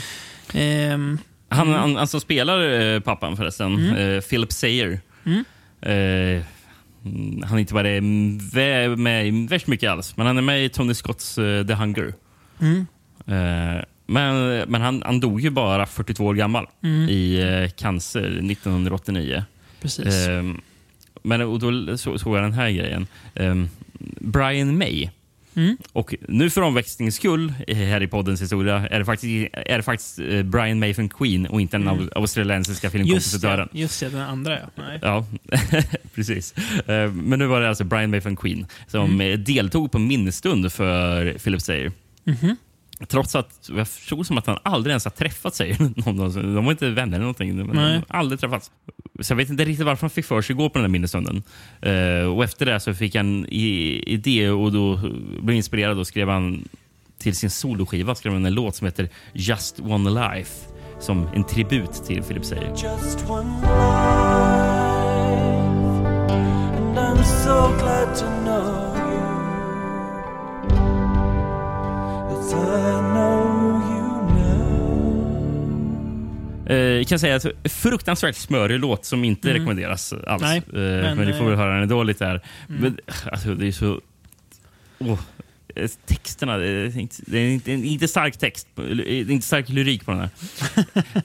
Ehm, 0.55 1.19
Han, 1.49 1.69
han, 1.69 1.97
han 1.97 2.07
som 2.07 2.21
spelar 2.21 2.81
eh, 2.81 3.01
pappan 3.01 3.37
förresten, 3.37 3.97
eh, 3.97 4.21
Philip 4.21 4.53
Sayer. 4.53 5.01
Mm. 5.25 5.45
Eh, 5.83 6.45
mm, 7.05 7.43
han 7.43 7.55
är 7.55 7.59
inte 7.59 7.75
bara 7.75 8.01
med 8.97 9.27
i 9.29 9.47
värst 9.47 9.67
mycket 9.67 9.91
alls, 9.91 10.17
men 10.17 10.27
han 10.27 10.39
är 10.39 10.43
med 10.43 10.65
i 10.65 10.69
Tony 10.69 10.95
Scotts 10.95 11.39
eh, 11.39 11.67
The 11.67 11.75
Hunger. 11.75 12.15
Mm. 12.61 12.87
Eh, 13.27 13.83
men 14.07 14.59
men 14.69 14.81
han, 14.81 15.03
han 15.07 15.21
dog 15.21 15.41
ju 15.41 15.51
bara 15.51 15.87
42 15.87 16.25
år 16.25 16.35
gammal 16.35 16.67
Mm. 16.83 17.09
i 17.09 17.71
cancer 17.77 18.21
1989. 18.51 19.45
precis. 19.81 20.07
Eh, 20.29 20.43
men 21.23 21.41
och 21.43 21.59
då 21.59 21.97
så- 21.99 22.19
såg 22.19 22.37
jag 22.37 22.43
den 22.45 22.53
här 22.53 22.71
grejen. 22.71 23.07
Eh, 23.35 23.55
Brian 24.21 24.79
May. 24.79 25.09
Mm. 25.57 25.77
Och 25.93 26.15
nu 26.29 26.51
för 26.51 26.61
omväxlings 26.63 27.15
skull 27.15 27.53
eh, 27.67 27.77
här 27.77 28.03
i 28.03 28.07
poddens 28.07 28.43
historia 28.43 28.89
är 28.91 28.99
det 28.99 29.05
faktiskt, 29.05 29.49
är 29.53 29.77
det 29.77 29.83
faktiskt 29.83 30.19
eh, 30.19 30.43
Brian 30.43 30.79
May 30.79 30.95
från 30.95 31.09
Queen 31.09 31.47
och 31.47 31.61
inte 31.61 31.77
den 31.79 31.89
Mm. 31.89 32.05
au- 32.05 32.11
australiensiska 32.15 32.87
just, 32.87 32.93
filmkompositören. 32.93 33.69
det, 33.73 33.79
just 33.79 34.01
det, 34.01 34.09
den 34.09 34.21
andra 34.21 34.59
ja. 34.61 34.67
Nej. 34.75 34.99
Ja, 35.03 35.27
precis. 36.15 36.55
Eh, 36.87 37.11
Men 37.13 37.39
nu 37.39 37.47
var 37.47 37.61
det 37.61 37.69
alltså 37.69 37.85
Brian 37.85 38.11
May 38.11 38.21
från 38.21 38.37
Queen 38.37 38.67
som 38.87 39.21
Mm. 39.21 39.45
deltog 39.45 39.93
på 39.93 39.99
minnesstund 39.99 40.73
för 40.73 41.33
Philip 41.39 41.63
Sayer. 41.63 41.93
Mhm. 42.25 42.57
Trots 43.09 43.35
att 43.37 43.71
jag 43.77 43.89
förstod 43.89 44.27
som 44.27 44.39
att 44.39 44.47
han 44.47 44.59
aldrig 44.63 44.91
ens 44.91 45.05
har 45.05 45.11
träffat 45.11 45.55
sig. 45.55 45.77
De 45.97 46.65
var 46.65 46.71
inte 46.71 46.91
vänner 46.91 47.13
eller 47.15 47.19
någonting. 47.19 47.57
Men 47.57 47.67
de 47.67 47.73
Nej. 47.77 48.03
har 48.09 48.19
aldrig 48.19 48.41
träffats. 48.41 48.71
Så 49.21 49.33
jag 49.33 49.37
vet 49.37 49.51
inte 49.51 49.65
riktigt 49.65 49.87
varför 49.87 50.01
han 50.01 50.11
fick 50.11 50.25
för 50.25 50.43
sig 50.43 50.55
att 50.55 50.59
gå 50.59 50.69
på 50.69 50.79
den 50.79 50.83
där 50.83 50.89
minnesstunden. 50.89 51.43
Eh, 51.83 52.25
och 52.35 52.45
efter 52.45 52.67
det 52.67 52.81
så 52.81 52.95
fick 52.95 53.15
han 53.15 53.47
i- 53.49 54.03
idé 54.07 54.51
och 54.51 54.73
då 54.73 54.97
blev 55.43 55.57
inspirerad 55.57 55.99
och 55.99 56.07
skrev 56.07 56.29
han 56.29 56.65
till 57.19 57.37
sin 57.37 57.51
soloskiva 57.51 58.15
skrev 58.15 58.33
han 58.33 58.47
en 58.47 58.55
låt 58.55 58.77
som 58.77 58.85
heter 58.85 59.09
Just 59.33 59.81
One 59.81 60.11
Life 60.11 60.53
som 61.01 61.29
en 61.35 61.45
tribut 61.45 61.93
till 62.07 62.23
Philip 62.23 62.45
Sayer. 62.45 62.69
Just 62.71 63.31
one 63.31 63.51
life, 63.61 63.73
and 66.79 66.99
I'm 66.99 67.23
so 67.25 67.69
glad 67.79 68.17
to 68.17 68.25
know 68.45 68.92
jag 77.03 77.09
kan 77.09 77.19
säga 77.19 77.37
att 77.37 77.47
fruktansvärt 77.73 78.37
smörig 78.37 78.81
låt 78.81 79.05
som 79.05 79.25
inte 79.25 79.49
Mm. 79.51 79.61
rekommenderas 79.61 80.13
alls. 80.27 80.43
Nej, 80.43 80.57
eh, 80.59 80.63
men, 80.73 81.17
men, 81.17 81.27
ni 81.27 81.33
får 81.33 81.45
väl 81.45 81.53
eh, 81.53 81.59
höra 81.59 81.79
den 81.81 81.89
dåligt 81.89 82.19
där. 82.19 82.41
Mm. 82.69 82.83
Men 82.83 82.99
alltså, 83.33 83.55
det 83.55 83.67
är 83.67 83.73
så... 83.73 84.01
Eh, 85.77 85.91
texterna, 86.07 86.57
det 86.57 86.69
är 86.69 86.99
inte, 86.99 87.17
det 87.27 87.39
är 87.39 87.49
inte, 87.49 87.73
inte 87.73 88.09
stark 88.09 88.37
text, 88.37 88.69
det 88.75 89.13
är 89.13 89.31
inte 89.31 89.47
stark 89.47 89.69
lyrik 89.69 90.05
på 90.05 90.11
den 90.13 90.29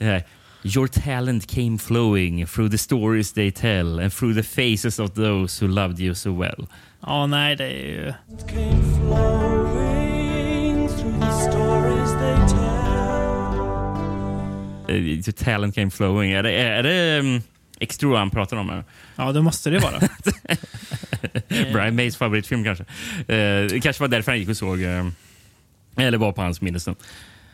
här. 0.00 0.24
Your 0.62 0.86
talent 0.86 1.46
came 1.46 1.78
flowing 1.78 2.46
through 2.46 2.70
the 2.70 2.78
stories 2.78 3.32
they 3.32 3.50
tell 3.50 4.00
and 4.00 4.12
through 4.12 4.34
the 4.34 4.42
faces 4.42 4.98
of 4.98 5.14
those 5.14 5.64
who 5.64 5.72
loved 5.72 6.00
you 6.00 6.14
so 6.14 6.40
well. 6.40 6.66
Ja, 7.00 7.26
nej, 7.26 7.56
det 7.56 7.64
är 7.64 7.86
ju... 7.86 8.12
talent 15.36 15.74
came 15.74 15.90
flowing. 15.90 16.32
Är 16.32 16.42
det, 16.42 16.52
är 16.52 16.82
det 16.82 17.18
um, 17.20 17.42
X2 17.80 18.16
han 18.16 18.30
pratar 18.30 18.56
om 18.56 18.68
här? 18.68 18.84
Ja, 19.16 19.32
det 19.32 19.42
måste 19.42 19.70
det 19.70 19.78
vara. 19.78 20.00
Brian 21.72 21.94
Mays 21.96 22.16
favoritfilm 22.16 22.64
kanske. 22.64 22.84
Eh, 23.18 23.66
det 23.66 23.80
kanske 23.82 24.02
var 24.02 24.08
därför 24.08 24.32
han 24.32 24.38
gick 24.38 24.48
och 24.48 24.56
såg, 24.56 24.82
eh, 24.82 25.06
eller 25.96 26.18
var 26.18 26.32
på 26.32 26.42
hans 26.42 26.60
minnesstund. 26.60 26.96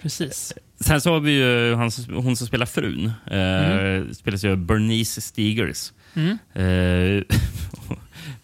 Precis. 0.02 0.52
Sen 0.80 1.00
så 1.00 1.12
har 1.12 1.20
vi 1.20 1.32
ju 1.32 1.74
han, 1.74 1.90
som- 1.90 2.14
hon 2.14 2.36
som 2.36 2.46
spelar 2.46 2.66
frun. 2.66 3.06
Eh, 3.30 4.12
Spelas 4.14 4.44
ju 4.44 4.56
Bernice 4.56 5.20
Stigers. 5.20 5.92
Mm. 6.14 6.38
Eh, 6.54 7.22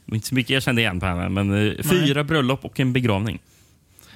inte 0.15 0.29
så 0.29 0.35
mycket 0.35 0.51
jag 0.51 0.63
kände 0.63 0.83
igen 0.83 1.01
på 1.01 1.07
henne, 1.07 1.29
men 1.29 1.69
eh, 1.69 1.73
fyra 1.91 2.25
bröllop 2.25 2.65
och 2.65 2.81
en 2.81 2.93
begravning. 2.93 3.39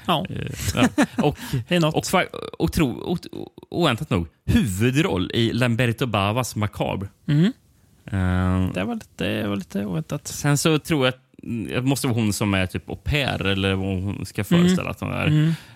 Ja, 0.07 0.27
Eh, 0.31 0.37
ja. 0.75 0.89
Och, 1.23 1.39
det 1.69 1.77
är 1.77 1.81
något. 1.81 1.95
och 2.15 2.35
otro, 2.59 3.03
ot, 3.13 3.27
oväntat 3.71 4.11
nog, 4.11 4.27
huvudroll 4.45 5.31
i 5.35 5.53
Lamberto 5.53 6.07
Bavas 6.07 6.57
Macabre. 6.57 7.09
Mhm. 7.25 7.53
Eh, 8.07 8.73
Det 8.75 8.85
var 8.85 8.95
lite, 8.95 9.25
det 9.25 9.49
var 9.49 9.57
lite 9.57 9.85
oväntat. 9.87 10.27
Sen 10.29 10.59
så 10.59 10.79
tror 10.79 11.07
jag 11.07 11.15
att 11.15 11.21
det 11.71 11.83
måste 11.83 12.07
vara 12.07 12.15
hon 12.17 12.33
som 12.33 12.55
är 12.55 12.67
typ 12.67 12.89
au 12.91 12.97
pair, 12.97 13.47
eller 13.47 13.75
vad 13.75 13.87
hon 14.03 14.27
ska 14.27 14.45
föreställa 14.45 14.91
att 14.91 15.01
hon 15.01 15.13
är. 15.13 15.27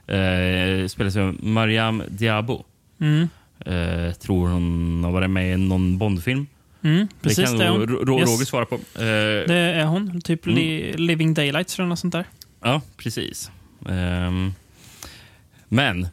Mm. 0.06 0.82
Eh, 0.82 0.88
spelas 0.88 1.16
av 1.16 1.36
Mariam 1.44 2.02
Diabo. 2.09 2.64
Mm. 3.00 3.28
Eh, 3.60 4.12
tror 4.14 4.48
hon 4.48 5.00
har 5.05 5.12
varit 5.12 5.30
med 5.30 5.55
i 5.55 5.56
någon 5.56 5.98
Bondfilm. 5.98 6.46
Mm, 6.82 7.09
precis, 7.22 7.36
det 7.38 7.44
kan 7.44 7.59
det 7.59 7.64
är 7.64 7.70
hon. 7.70 7.86
Ro- 7.86 8.05
Ro- 8.05 8.18
Yes. 8.18 8.28
Roger 8.30 8.44
svara 8.44 8.66
på. 8.66 8.74
Eh, 8.74 8.80
Det 9.48 9.55
är 9.55 9.84
hon. 9.84 10.20
Typ 10.20 10.46
li, 10.46 10.92
Living 10.92 11.34
Daylights 11.34 11.78
eller 11.78 11.88
något 11.88 11.98
sånt 11.98 12.12
där. 12.12 12.24
Ja, 12.62 12.80
precis. 12.96 13.50
Ehm, 13.88 14.52
men, 15.68 16.09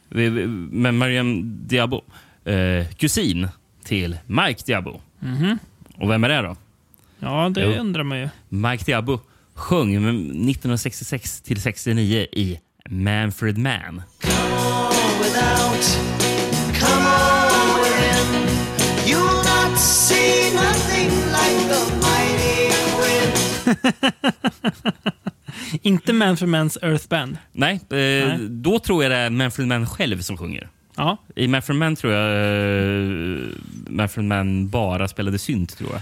men 0.71 0.97
Mariam 0.97 1.57
Diabo, 1.67 2.01
eh, 2.45 2.87
kusin 2.97 3.47
till 3.83 4.17
Mike 4.27 4.61
Diabo. 4.65 5.01
Mhm. 5.19 5.59
Och 5.97 6.09
vem 6.09 6.23
är 6.23 6.29
det 6.29 6.41
då? 6.41 6.55
Ja, 7.19 7.49
det 7.49 7.61
Jo. 7.61 7.71
undrar 7.71 8.03
man 8.03 8.19
ju. 8.19 8.29
Mike 8.49 8.83
Diabo 8.85 9.19
sjöng 9.53 9.95
1966 9.95 11.41
till 11.41 11.61
69 11.61 12.27
i 12.31 12.59
Manfred 12.89 13.57
Mann. 13.57 14.01
Inte 25.81 26.13
Man 26.13 26.37
for 26.37 26.45
Mans 26.47 26.77
Earth 26.81 27.07
Band. 27.09 27.37
Nej, 27.51 27.79
eh, 27.89 28.37
då 28.39 28.79
tror 28.79 29.03
jag 29.03 29.11
det 29.11 29.17
är 29.17 29.29
Manfred 29.29 29.67
Mann 29.67 29.87
själv 29.87 30.21
som 30.21 30.37
sjunger. 30.37 30.69
Ja, 30.97 31.17
I 31.35 31.47
Manfred 31.47 31.77
Mann 31.77 31.95
tror 31.95 32.13
jag 32.13 32.31
eh, 32.31 33.39
Manfred 33.89 34.25
Mann 34.25 34.69
bara 34.69 35.07
spelade 35.07 35.37
synt, 35.39 35.77
tror 35.77 35.89
jag. 35.91 36.01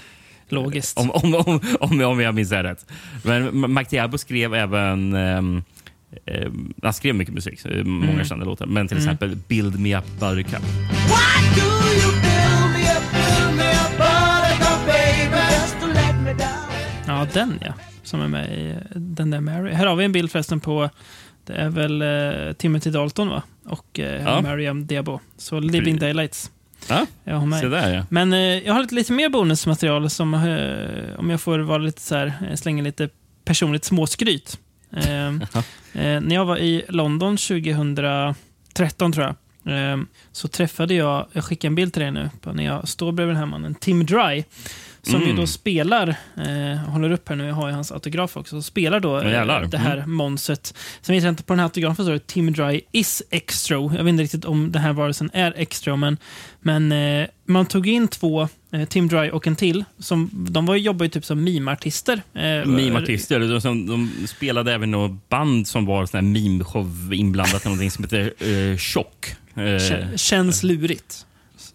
logiskt. 0.50 0.98
Om, 1.00 1.12
om, 1.12 1.36
om, 1.36 1.60
om, 1.80 2.02
om 2.02 2.20
jag 2.20 2.36
minns 2.36 2.50
det 2.50 2.64
rätt. 2.64 2.86
Men 3.24 3.86
Diabo 3.90 4.18
skrev 4.18 4.54
även... 4.54 5.14
ehm, 5.14 5.64
ehm, 6.26 6.74
han 6.84 6.94
skrev 6.94 7.16
mycket 7.16 7.34
musik, 7.34 7.66
eh, 7.66 7.84
många 7.84 8.12
Mm. 8.12 8.26
kända 8.26 8.46
låtar. 8.46 8.66
Men 8.66 8.88
till 8.88 8.98
exempel 8.98 9.36
Build 9.48 9.80
Me 9.80 9.98
Up 9.98 10.06
Buttercup. 10.20 10.64
Ja, 17.08 17.28
den 17.34 17.60
ja. 17.62 17.74
Som 18.14 18.22
är 18.22 18.28
med 18.28 18.58
i 18.60 18.76
den 18.96 19.32
där 19.32 19.40
Mary. 19.42 19.72
Här 19.72 19.86
har 19.86 19.96
vi 19.96 20.06
en 20.06 20.12
bild 20.12 20.32
förresten 20.32 20.60
på 20.60 20.90
det 21.46 21.54
är 21.54 21.70
väl 21.70 22.02
eh, 22.02 22.54
Timothy 22.54 22.90
Dalton 22.90 23.30
va? 23.30 23.42
Och 23.66 24.00
eh, 24.00 24.24
Ja. 24.24 24.42
Mariam 24.42 24.88
Diabo. 24.88 25.20
Så 25.38 25.60
Living 25.60 26.00
Daylights. 26.00 26.52
Ja, 26.90 27.06
Jag 27.24 27.36
har 27.36 27.46
med. 27.46 27.72
där 27.72 27.94
ja. 27.94 28.06
Men 28.10 28.34
eh, 28.34 28.40
jag 28.40 28.74
har 28.74 28.82
lite, 28.82 28.96
lite 28.96 29.14
mer 29.14 29.30
bonusmaterial 29.30 30.10
som, 30.10 30.34
eh, 30.34 31.20
om 31.20 31.30
jag 31.30 31.42
får 31.42 31.60
vara 31.60 31.78
lite 31.78 32.02
så 32.02 32.16
här, 32.16 32.34
eh, 32.50 32.56
slänga 32.56 32.84
lite 32.84 33.10
personligt 33.46 33.86
småskryt. 33.86 34.60
Eh, 34.98 35.28
eh, 35.28 36.22
när 36.22 36.34
jag 36.36 36.46
var 36.46 36.58
i 36.58 36.84
London 36.90 37.38
2013 37.38 39.12
tror 39.14 39.36
jag, 39.64 39.92
eh, 39.92 39.98
så 40.32 40.48
träffade 40.48 40.94
jag, 40.94 41.28
jag 41.34 41.44
skickar 41.44 41.68
en 41.70 41.76
bild 41.76 41.94
till 41.94 42.02
dig 42.02 42.12
nu, 42.12 42.30
när 42.54 42.64
jag 42.64 42.88
står 42.88 43.12
bredvid 43.12 43.36
den 43.36 43.40
här 43.40 43.46
mannen, 43.52 43.76
Tim 43.76 44.06
Dry, 44.06 44.44
som 45.04 45.20
ju 45.20 45.26
Mm. 45.26 45.36
då 45.36 45.48
spelar, 45.48 46.08
eh, 46.38 46.78
håller 46.90 47.12
upp 47.12 47.30
här 47.30 47.36
nu, 47.36 47.46
jag 47.48 47.54
har 47.56 47.68
ju 47.68 47.74
hans 47.74 47.92
autograf 47.92 48.38
också, 48.38 48.62
spelar 48.62 49.00
då 49.00 49.18
eh, 49.18 49.24
det 49.70 49.78
här 49.78 49.98
Mm. 49.98 50.12
monstret. 50.14 50.74
Sen 51.02 51.16
jag 51.16 51.30
inte, 51.30 51.44
på 51.44 51.54
den 51.54 51.60
här 51.60 51.66
autografen 51.66 52.06
står 52.06 52.14
det 52.14 52.28
Tim 52.28 52.54
Dry 52.54 52.82
is 52.92 53.24
extro. 53.32 53.92
Jag 53.98 54.04
vet 54.04 54.10
inte 54.12 54.24
riktigt 54.24 54.46
om 54.46 54.72
den 54.72 54.82
här 54.82 54.94
varelsen 54.94 55.30
är 55.34 55.54
extro, 55.58 55.96
men, 55.96 56.18
men 56.62 56.92
eh, 56.92 57.28
man 57.46 57.66
tog 57.66 57.88
in 57.88 58.08
två, 58.08 58.48
eh, 58.72 58.86
Tim 58.86 59.08
Dry 59.08 59.30
och 59.30 59.48
en 59.48 59.56
till, 59.56 59.84
som, 60.00 60.30
de 60.50 60.66
var, 60.66 60.76
jobbade 60.76 61.06
ju 61.06 61.10
typ 61.10 61.26
som 61.26 61.44
meme-artister. 61.44 62.22
Eh, 62.34 62.42
Meme-artister. 62.66 63.40
De, 63.40 63.62
som- 63.62 63.88
de 63.88 64.28
spelade 64.28 64.74
även 64.74 64.92
något 64.92 65.30
band 65.30 65.68
som 65.68 65.86
var 65.86 66.06
sån 66.06 66.18
här 66.18 66.40
meme-show 66.40 67.14
inblandat 67.14 67.66
i 67.66 67.68
någonting 67.68 67.92
som 67.92 68.04
heter 68.04 68.48
uh, 68.48 68.78
Chock. 68.78 69.36
Eh, 69.56 69.60
Kä- 69.62 70.18
Känns 70.18 70.64
lurigt. 70.64 71.26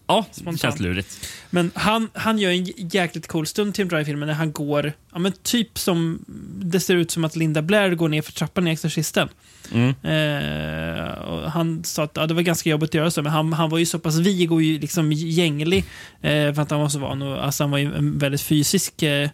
Ja, 0.09 0.25
det 0.35 0.57
känns 0.57 0.79
lurigt. 0.79 1.29
Men 1.49 1.71
han, 1.75 2.09
han 2.13 2.39
gör 2.39 2.51
en 2.51 2.65
jäkligt 2.65 3.27
cool 3.27 3.47
stund 3.47 3.73
Tim 3.73 3.87
Dry 3.87 4.01
i 4.01 4.05
filmen 4.05 4.27
när 4.27 4.35
han 4.35 4.51
går, 4.51 4.93
ja 5.13 5.19
men 5.19 5.31
typ 5.31 5.79
som, 5.79 6.25
det 6.63 6.79
ser 6.79 6.95
ut 6.95 7.11
som 7.11 7.23
att 7.25 7.35
Linda 7.35 7.61
Blair 7.61 7.95
går 7.95 8.09
ner 8.09 8.21
för 8.21 8.31
trappan 8.31 8.67
i 8.67 8.71
Exorcisten. 8.71 9.29
Mm. 9.71 9.89
Eh, 10.03 11.49
han 11.49 11.83
sa 11.83 12.03
att 12.03 12.11
ja, 12.15 12.27
det 12.27 12.33
var 12.33 12.41
ganska 12.41 12.69
jobbigt 12.69 12.89
att 12.89 12.93
göra 12.93 13.11
så, 13.11 13.21
men 13.21 13.31
han, 13.31 13.53
han 13.53 13.69
var 13.69 13.77
ju 13.77 13.85
så 13.85 13.99
pass 13.99 14.17
vig 14.17 14.51
och 14.51 14.61
ju 14.61 14.79
liksom 14.79 15.11
gänglig 15.11 15.85
eh, 16.21 16.53
för 16.53 16.59
att 16.61 16.71
han 16.71 16.79
var 16.79 16.89
så 16.89 16.99
van. 16.99 17.21
Och, 17.21 17.45
alltså, 17.45 17.63
han 17.63 17.71
var 17.71 17.77
ju 17.77 17.95
en 17.95 18.17
väldigt 18.17 18.41
fysisk 18.41 19.03
eh, 19.03 19.29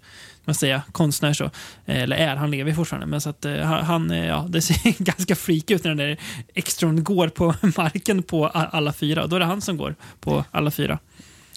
man 0.46 0.56
säga, 0.56 0.82
konstnär. 0.92 1.34
Så. 1.34 1.44
Eh, 1.44 1.52
eller 1.86 2.16
är, 2.16 2.36
han 2.36 2.52
lever 2.52 2.74
fortfarande. 2.74 3.08
Men 3.08 3.22
så 3.22 3.30
att, 3.30 3.46
eh, 3.46 3.62
han, 3.62 4.12
eh, 4.12 4.26
ja, 4.26 4.46
det 4.50 4.62
ser 4.62 5.04
ganska 5.04 5.36
freak 5.36 5.72
ut 5.72 5.84
när 5.84 5.92
den 5.92 5.98
där 5.98 6.18
extron 6.54 7.04
går 7.04 7.28
på 7.28 7.56
marken 7.78 8.24
på 8.24 8.48
alla 8.48 8.94
fyra. 8.94 9.28
Då 9.28 9.36
är 9.36 9.40
det 9.40 9.46
han 9.46 9.62
som 9.62 9.78
går 9.78 9.96
på 10.20 10.46
alla 10.52 10.72
fyra. 10.72 11.00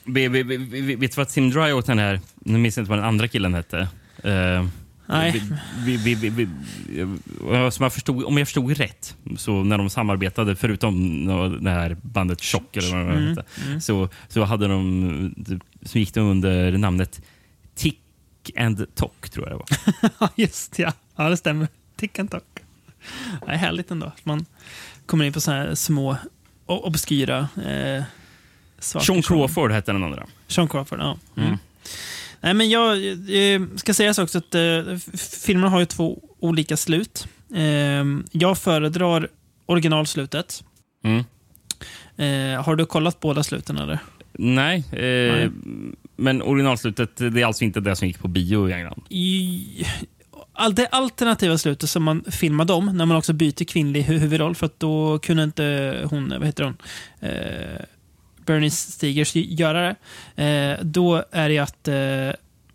Vi, 0.04 0.28
vi, 0.28 0.42
vi, 0.42 0.56
vi, 0.56 0.94
vet 0.94 1.10
du 1.10 1.16
vad 1.16 1.28
Tim 1.28 1.50
Dry 1.50 1.72
åt 1.72 1.86
den 1.86 1.98
här? 1.98 2.20
Nu 2.34 2.58
minns 2.58 2.76
jag 2.76 2.82
inte 2.82 2.90
vad 2.90 2.98
den 2.98 3.08
andra 3.08 3.28
killen 3.28 3.54
hette. 3.54 3.88
Nej. 5.10 5.42
Vi, 5.84 5.96
vi, 5.96 6.14
vi, 6.14 6.28
vi, 6.28 6.48
som 7.70 7.82
jag 7.82 7.92
förstod, 7.92 8.24
om 8.24 8.38
jag 8.38 8.46
förstod 8.46 8.76
rätt, 8.76 9.16
så 9.36 9.64
när 9.64 9.78
de 9.78 9.90
samarbetade, 9.90 10.56
förutom 10.56 11.26
det 11.60 11.70
här 11.70 11.96
bandet 12.02 12.42
Chock, 12.42 12.76
eller 12.76 12.96
vad 12.96 13.16
Mm, 13.16 13.28
hette, 13.28 13.44
så, 13.80 14.08
så, 14.28 14.44
hade 14.44 14.68
de, 14.68 15.34
så 15.82 15.98
gick 15.98 16.14
de 16.14 16.20
under 16.20 16.78
namnet 16.78 17.20
Tick 18.48 18.56
and 18.58 18.94
Tock, 18.94 19.30
tror 19.30 19.48
jag 19.48 19.58
det 19.58 19.64
var. 20.18 20.30
Just 20.36 20.78
ja. 20.78 20.92
Ja, 21.16 21.28
det 21.28 21.36
stämmer. 21.36 21.68
Tick 21.96 22.18
and 22.18 22.30
tock. 22.30 22.44
Det 23.46 23.52
är 23.52 23.56
härligt 23.56 23.90
ändå. 23.90 24.06
att 24.06 24.24
Man 24.24 24.46
kommer 25.06 25.24
in 25.24 25.32
på 25.32 25.40
såna 25.40 25.56
här 25.56 25.74
små 25.74 26.16
obskyra 26.66 27.48
eh, 27.66 28.02
saker. 28.78 29.04
Sean 29.06 29.22
Crawford 29.22 29.72
hette 29.72 29.92
den 29.92 30.04
andra. 30.04 30.26
Sean 30.46 30.68
Crawford, 30.68 31.00
ja. 31.00 31.18
Mm. 31.36 31.48
Mm. 31.48 31.58
Nej, 32.40 32.54
men 32.54 32.70
jag 32.70 33.06
eh, 33.08 33.60
ska 33.76 33.94
säga 33.94 34.14
så 34.14 34.22
också 34.22 34.38
att 34.38 34.54
eh, 34.54 34.96
filmerna 35.40 35.68
har 35.68 35.80
ju 35.80 35.86
två 35.86 36.22
olika 36.38 36.76
slut. 36.76 37.28
Eh, 37.54 38.04
jag 38.32 38.58
föredrar 38.58 39.28
originalslutet. 39.66 40.64
Mm. 41.04 41.24
Eh, 42.16 42.62
har 42.62 42.76
du 42.76 42.86
kollat 42.86 43.20
båda 43.20 43.42
sluten 43.42 43.78
eller? 43.78 43.98
Nej, 44.40 44.84
eh, 44.92 44.98
Nej. 45.36 45.50
men 46.16 46.42
originalslutet 46.42 47.16
det 47.16 47.40
är 47.42 47.46
alltså 47.46 47.64
inte 47.64 47.80
det 47.80 47.96
som 47.96 48.08
gick 48.08 48.18
på 48.18 48.28
bio 48.28 48.68
i 48.68 48.72
England. 48.72 49.02
I, 49.08 49.64
all, 50.52 50.74
det 50.74 50.86
alternativa 50.86 51.58
slutet 51.58 51.90
som 51.90 52.02
man 52.02 52.24
filmade 52.30 52.72
om, 52.72 52.86
när 52.96 53.06
man 53.06 53.16
också 53.16 53.32
byter 53.32 53.64
kvinnlig 53.64 54.02
hu- 54.04 54.18
huvudroll, 54.18 54.54
för 54.54 54.66
att 54.66 54.80
då 54.80 55.18
kunde 55.18 55.42
inte 55.44 55.96
hon, 56.10 56.28
vad 56.38 56.46
heter 56.46 56.64
hon, 56.64 56.76
eh, 57.20 57.80
Bernice 58.46 58.92
Stigers 58.92 59.36
göra 59.36 59.94
det. 60.34 60.44
Eh, 60.44 60.84
då 60.84 61.24
är 61.30 61.48
det 61.48 61.58
att 61.58 61.88
eh, 61.88 61.94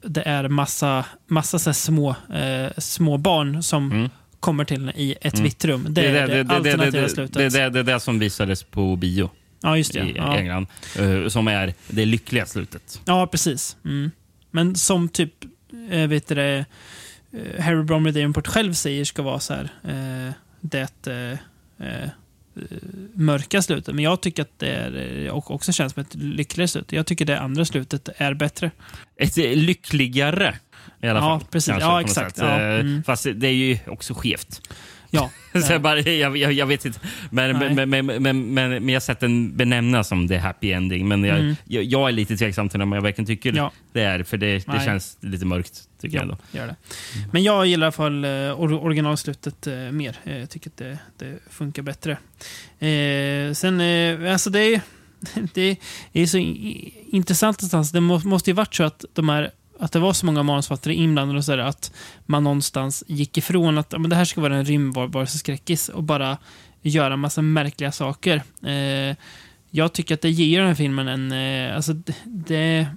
det 0.09 0.21
är 0.25 0.47
massa, 0.47 1.05
massa 1.27 1.59
så 1.59 1.73
små, 1.73 2.09
eh, 2.33 2.71
små 2.77 3.17
barn 3.17 3.63
som 3.63 3.91
Mm. 3.91 4.09
kommer 4.39 4.65
till 4.65 4.91
i 4.95 5.15
ett 5.21 5.33
Mm. 5.33 5.43
vitt 5.43 5.65
rum. 5.65 5.85
Det 5.89 6.05
är 6.05 6.27
det, 6.27 6.39
alternativa 6.55 7.01
det, 7.01 7.09
slutet. 7.09 7.33
det, 7.33 7.49
det, 7.49 7.69
det 7.69 7.79
är 7.79 7.83
det 7.83 7.99
som 7.99 8.19
visades 8.19 8.63
på 8.63 8.95
bio 8.95 9.29
ja, 9.63 9.77
just 9.77 9.93
det. 9.93 9.99
i 9.99 10.13
Ja. 10.17 10.37
England. 10.37 10.67
eh, 10.97 11.27
som 11.27 11.47
är 11.47 11.73
det 11.87 12.05
lyckliga 12.05 12.45
slutet. 12.45 13.01
Ja, 13.05 13.27
precis. 13.27 13.77
Mm. 13.85 14.11
Men 14.51 14.75
som 14.75 15.09
typ, 15.09 15.33
eh, 15.91 16.07
vet 16.07 16.27
du 16.27 16.35
det, 16.35 16.65
eh, 17.33 17.63
Harry 17.63 17.83
Bromley 17.83 18.13
Davenport 18.13 18.47
själv 18.47 18.73
säger 18.73 19.05
ska 19.05 19.21
vara 19.21 19.39
så 19.39 19.53
här, 19.53 19.69
det 20.61 21.07
mörka 23.13 23.61
slutet. 23.61 23.95
Men 23.95 24.03
jag 24.03 24.21
tycker 24.21 24.41
att 24.43 24.59
det 24.59 24.67
är, 24.69 25.29
och 25.31 25.51
också 25.51 25.71
känns 25.71 25.93
som 25.93 26.01
ett 26.01 26.15
lyckligare 26.15 26.67
slut. 26.67 26.91
Jag 26.91 27.05
tycker 27.05 27.25
det 27.25 27.39
andra 27.39 27.65
slutet 27.65 28.09
är 28.17 28.33
bättre. 28.33 28.71
Ett 29.17 29.37
lyckligare 29.37 30.55
i 31.01 31.07
alla 31.07 31.19
Ja, 31.19 31.39
fall. 31.39 31.47
precis. 31.51 31.69
kanske, 31.69 31.87
Ja, 31.89 32.01
exakt. 32.01 32.37
Ja, 32.37 32.59
mm. 32.59 33.03
Fast 33.03 33.27
det 33.35 33.47
är 33.47 33.51
ju 33.53 33.79
också 33.87 34.13
skevt. 34.13 34.69
Ja. 35.15 35.29
Så 35.61 35.73
jag, 35.73 35.81
bara, 35.81 35.99
jag, 35.99 36.37
jag, 36.37 36.53
jag 36.53 36.65
vet 36.65 36.85
inte. 36.85 36.99
Men, 37.29 37.75
men, 37.75 37.89
men, 37.89 38.05
men, 38.23 38.53
men, 38.53 38.89
jag 38.89 38.95
har 38.95 38.99
sett 38.99 39.19
den 39.19 39.57
benämnas 39.57 40.07
som 40.07 40.27
the 40.27 40.37
happy 40.37 40.71
ending. 40.71 41.07
Men 41.07 41.23
jag, 41.23 41.39
Mm. 41.39 41.55
jag, 41.65 41.83
jag 41.83 42.07
är 42.09 42.11
lite 42.11 42.37
tveksam 42.37 42.69
till 42.69 42.81
om 42.81 42.91
jag 42.91 43.01
verkligen 43.01 43.25
tycker 43.25 43.53
Ja. 43.53 43.71
det 43.93 44.01
är. 44.01 44.23
För 44.23 44.37
det, 44.37 44.65
det 44.67 44.81
känns 44.85 45.17
lite 45.21 45.45
mörkt, 45.45 45.81
tycker 46.01 46.17
jag. 46.17 46.21
Ja, 46.21 46.23
Ändå. 46.31 46.37
gör 46.51 46.67
det. 46.67 46.75
Men 47.31 47.43
jag 47.43 47.65
gillar 47.65 47.85
i 47.85 47.87
alla 47.87 47.91
fall 47.91 48.25
eh, 48.25 48.29
or 48.31 48.73
originalslutet 48.73 49.67
eh, 49.67 49.73
mer. 49.75 50.15
Eh, 50.23 50.37
Jag 50.37 50.49
tycker 50.49 50.69
att 50.69 50.77
det, 50.77 50.97
det 51.17 51.39
funkar 51.49 51.81
bättre. 51.81 52.11
Eh, 52.79 53.53
sen, 53.53 53.81
eh, 53.81 54.31
alltså 54.33 54.49
det 54.49 54.81
det 55.53 55.77
är 56.13 56.25
så 56.25 56.37
intressant 57.11 57.61
någonstans. 57.61 57.91
Det 57.91 57.99
må, 58.01 58.19
måste 58.19 58.49
ju 58.49 58.53
varit 58.53 58.75
så 58.75 58.83
att 58.83 59.05
de 59.13 59.29
här 59.29 59.51
att 59.83 59.91
det 59.91 59.99
var 59.99 60.13
så 60.13 60.25
många 60.25 60.43
manusförfattare 60.43 60.93
inblandade 60.93 61.37
och 61.37 61.45
så 61.45 61.51
där, 61.55 61.57
att 61.63 61.91
man 62.25 62.43
någonstans 62.43 63.03
gick 63.07 63.37
ifrån 63.37 63.77
att 63.77 63.91
men 63.91 64.09
det 64.09 64.15
här 64.15 64.25
ska 64.25 64.41
vara 64.41 64.55
en 64.55 64.65
rymdvarelseskräckis 64.65 65.89
och 65.89 66.03
bara 66.03 66.37
göra 66.81 67.17
massa 67.17 67.41
märkliga 67.41 67.91
saker. 67.91 68.43
Eh, 68.65 69.15
jag 69.71 69.93
tycker 69.93 70.13
att 70.13 70.21
det 70.21 70.29
ger 70.29 70.59
den 70.59 70.67
här 70.67 70.75
filmen 70.75 71.07
en... 71.07 71.31
Eh, 71.31 71.75
alltså 71.75 71.93
det- 72.25 72.87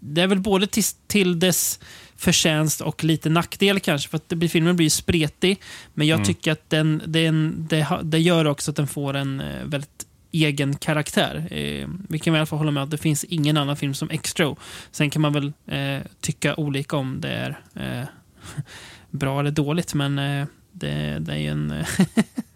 det, 0.00 0.22
är 0.22 0.26
väl 0.26 0.40
både 0.40 0.66
till, 0.66 0.84
till 1.06 1.38
dess 1.38 1.80
förtjänst 2.16 2.80
och 2.80 3.04
lite 3.04 3.28
nackdel 3.30 3.80
kanske, 3.80 4.08
för 4.08 4.16
att 4.16 4.28
det 4.28 4.36
blir, 4.36 4.48
filmen 4.48 4.76
blir 4.76 4.86
ju 4.86 4.90
spretig. 4.90 5.60
Men 5.94 6.06
jag 6.06 6.24
tycker 6.24 6.52
att 6.52 6.70
den, 6.70 7.02
den, 7.06 7.66
det, 7.68 7.86
det 8.02 8.18
gör 8.18 8.44
också 8.44 8.70
att 8.70 8.76
den 8.76 8.86
får 8.86 9.14
en 9.16 9.40
eh, 9.40 9.64
väldigt 9.64 10.06
egen 10.32 10.76
karaktär. 10.76 11.48
Eh, 11.50 11.88
vi 12.08 12.18
kan 12.18 12.32
väl 12.32 12.38
i 12.38 12.40
alla 12.40 12.46
fall 12.46 12.58
hålla 12.58 12.70
med 12.70 12.82
att 12.82 12.90
det 12.90 12.98
finns 12.98 13.24
ingen 13.24 13.56
annan 13.56 13.76
film 13.76 13.94
som 13.94 14.10
Extra. 14.10 14.56
Sen 14.90 15.10
kan 15.10 15.22
man 15.22 15.32
väl 15.32 15.52
eh, 15.66 16.02
tycka 16.20 16.54
olika 16.56 16.96
om 16.96 17.20
det 17.20 17.28
är 17.30 17.58
eh, 17.74 18.08
bra 19.10 19.40
eller 19.40 19.50
dåligt, 19.50 19.94
men 19.94 20.18
eh, 20.18 20.46
det, 20.72 21.18
det 21.20 21.32
är 21.32 21.38
ju 21.38 21.48
en 21.48 21.70
eh, 21.70 21.86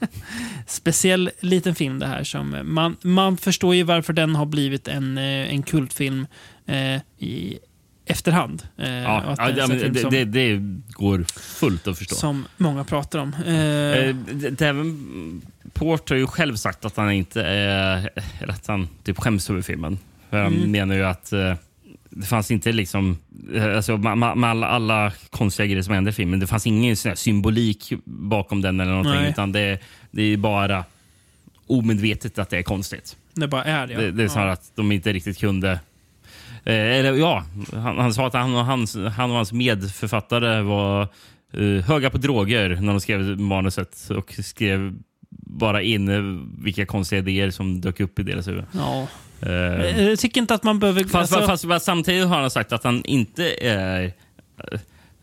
speciell 0.67 1.31
liten 1.41 1.75
film 1.75 1.99
det 1.99 2.07
här. 2.07 2.25
som 2.25 2.57
Man, 2.65 2.97
man 3.03 3.37
förstår 3.37 3.75
ju 3.75 3.83
varför 3.83 4.13
den 4.13 4.35
har 4.37 4.47
blivit 4.47 4.89
en, 4.89 5.19
eh, 5.19 5.25
en 5.55 5.63
kultfilm 5.63 6.27
eh, 6.67 7.01
i 7.19 7.59
efterhand. 8.07 8.63
Eh, 8.79 8.91
Ja, 8.93 9.35
ja, 9.39 9.51
det 9.51 9.89
det, 9.89 10.01
som, 10.01 10.11
det, 10.11 10.25
det 10.25 10.61
går 10.91 11.25
fullt 11.41 11.89
att 11.89 11.99
förstå. 11.99 12.15
som 12.15 12.47
många 12.57 12.85
pratar 12.85 13.19
om. 13.19 13.35
Eh, 13.47 13.53
Eh, 13.53 14.17
Även 14.59 15.43
Port 15.73 16.11
har 16.11 16.17
ju 16.17 16.27
själv 16.27 16.57
sagt 16.57 16.85
att 16.85 16.97
han 16.97 17.13
inte 17.13 17.43
eller 17.45 18.53
att 18.53 18.67
han 18.67 18.89
typ 19.05 19.19
skäms 19.19 19.51
över 19.51 19.63
filmen. 19.63 19.99
För 20.31 20.43
han 20.43 20.55
Mm. 20.55 20.71
menar 20.71 20.95
ju 20.95 21.05
att 21.05 21.33
eh, 21.33 21.55
det 22.11 22.27
fanns 22.27 22.51
inte 22.51 22.73
liksom, 22.73 23.19
eh, 23.55 23.77
alltså 23.77 23.97
med, 23.97 24.49
alla, 24.51 24.67
alla 24.67 25.13
konstiga 25.31 25.67
grejer 25.67 25.83
som 25.83 25.95
hände 25.95 26.11
i 26.11 26.13
filmen, 26.13 26.41
det 26.41 26.47
fanns 26.47 26.67
ingen 26.67 26.97
symbolik 26.97 27.93
bakom 28.05 28.61
den 28.61 28.81
eller 28.81 28.91
någonting, 28.91 29.15
Nej. 29.15 29.31
utan 29.31 29.53
det, 29.53 29.79
det 30.11 30.23
är 30.23 30.37
bara 30.37 30.85
omedvetet 31.67 32.39
att 32.39 32.51
det 32.51 32.59
är 32.59 32.63
konstigt. 32.63 33.17
det 33.35 33.49
bara 33.49 33.65
är 33.65 33.87
det. 33.87 33.93
ja. 33.93 34.01
Det, 34.01 34.11
det 34.11 34.23
är 34.25 34.29
snarare 34.29 34.49
ja. 34.49 34.53
att 34.53 34.73
de 34.75 34.93
inte 34.93 35.13
riktigt 35.13 35.39
kunde... 35.39 35.71
Eh, 36.65 36.75
eller 36.75 37.13
ja, 37.13 37.45
han, 37.73 37.99
han 37.99 38.15
sa 38.15 38.27
att 38.27 38.33
han 38.33 38.55
och 38.55 38.65
hans, 38.65 38.97
han 38.97 39.31
och 39.31 39.37
hans 39.37 39.53
medförfattare 39.53 40.63
var 40.63 41.03
eh, 41.53 41.85
höga 41.85 42.11
på 42.11 42.19
droger 42.19 42.69
när 42.81 42.93
de 42.93 43.01
skrev 43.01 43.41
manuset 43.41 44.11
och 44.11 44.35
skrev 44.45 44.95
bara 45.59 45.83
in 45.83 46.09
eh, 46.09 46.23
vilka 46.65 46.87
konstiga 46.87 47.19
idéer 47.19 47.51
som 47.51 47.81
dök 47.81 48.01
upp 48.01 48.19
i 48.19 48.23
deras 48.23 48.49
huvud. 48.49 48.65
Ja. 48.73 49.07
Eh, 49.43 50.01
Jag 50.09 50.19
tycker 50.19 50.41
inte 50.41 50.55
att 50.55 50.63
man 50.63 50.79
behöver... 50.79 51.05
fast, 51.05 51.15
alltså- 51.33 51.49
fast, 51.49 51.65
fast 51.69 51.85
samtidigt 51.87 52.29
har 52.29 52.41
han 52.41 52.51
sagt 52.51 52.73
att 52.73 52.85
han 52.85 53.05
inte 53.05 53.67
är... 53.67 54.03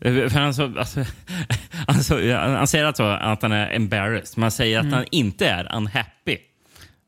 eh, 0.00 0.28
För 0.28 0.38
han, 0.38 0.54
så, 0.54 0.78
alltså, 0.78 1.04
alltså, 1.86 2.32
han 2.32 2.66
säger 2.66 2.84
att, 2.84 2.96
så, 2.96 3.04
att 3.04 3.42
han 3.42 3.52
är 3.52 3.74
embarrassed, 3.74 4.32
men 4.38 4.42
han 4.42 4.50
säger 4.50 4.78
att 4.78 4.84
Mm. 4.84 4.94
han 4.94 5.04
inte 5.10 5.48
är 5.48 5.74
unhappy 5.76 6.36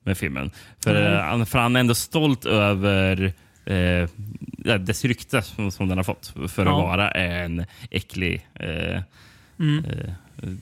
med 0.04 0.18
filmen. 0.18 0.50
För, 0.84 1.12
eh, 1.14 1.20
han- 1.20 1.46
för 1.46 1.58
han 1.58 1.76
är 1.76 1.80
ändå 1.80 1.94
stolt 1.94 2.46
över 2.46 3.32
eh, 3.66 4.08
dess 4.78 5.04
rykte 5.04 5.42
som, 5.42 5.70
som 5.70 5.88
den 5.88 5.98
har 5.98 6.04
fått 6.04 6.26
för 6.48 6.62
att 6.62 6.68
Ja. 6.68 6.82
vara 6.82 7.10
en 7.10 7.64
äcklig 7.90 8.46
eh, 8.54 9.02
Mm. 9.60 9.84
eh, 9.84 10.10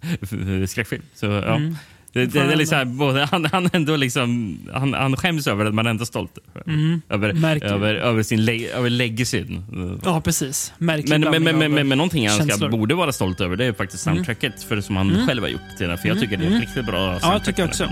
skräckfilm. 0.68 1.02
Så, 1.14 1.26
ja. 1.26 1.56
Mm. 1.56 1.76
Det, 2.12 2.26
det, 2.26 2.32
det 2.46 2.52
är 2.52 2.56
liksom, 2.56 2.96
både, 2.98 3.24
han, 3.24 3.44
han, 3.52 3.70
ändå 3.72 3.96
liksom, 3.96 4.58
han, 4.72 4.94
han 4.94 5.16
skäms 5.16 5.46
över 5.46 5.64
det, 5.64 5.72
men 5.72 5.86
är 5.86 5.90
ändå 5.90 6.06
stolt 6.06 6.38
Mm. 6.66 7.02
över, 7.08 7.64
över, 7.64 7.94
över 7.94 8.22
sin 8.22 8.44
le, 8.44 8.68
över 8.68 8.90
legacyn. 8.90 9.64
Ja, 10.04 10.20
precis. 10.20 10.72
Märklig 10.78 11.10
Men, 11.10 11.20
men, 11.20 11.42
men, 11.42 11.58
men, 11.58 11.74
men, 11.74 11.88
men 11.88 11.98
någonting 11.98 12.28
han 12.28 12.48
ska, 12.48 12.68
borde 12.68 12.94
vara 12.94 13.12
stolt 13.12 13.40
över 13.40 13.56
det 13.56 13.64
är 13.64 13.72
faktiskt 13.72 14.06
Mm. 14.06 14.16
soundtracket 14.16 14.62
för 14.62 14.80
som 14.80 14.96
han 14.96 15.10
Mm. 15.10 15.26
själv 15.26 15.42
har 15.42 15.48
gjort. 15.50 15.60
För 15.78 15.84
jag 15.84 16.04
Mm, 16.04 16.18
tycker 16.18 16.36
det 16.36 16.44
är 16.44 16.48
mm. 16.48 16.60
riktigt 16.60 16.86
bra 16.86 16.98
Ja, 16.98 17.12
jag 17.12 17.20
soundtrack 17.20 17.44
tycker 17.44 17.64
också. 17.64 17.84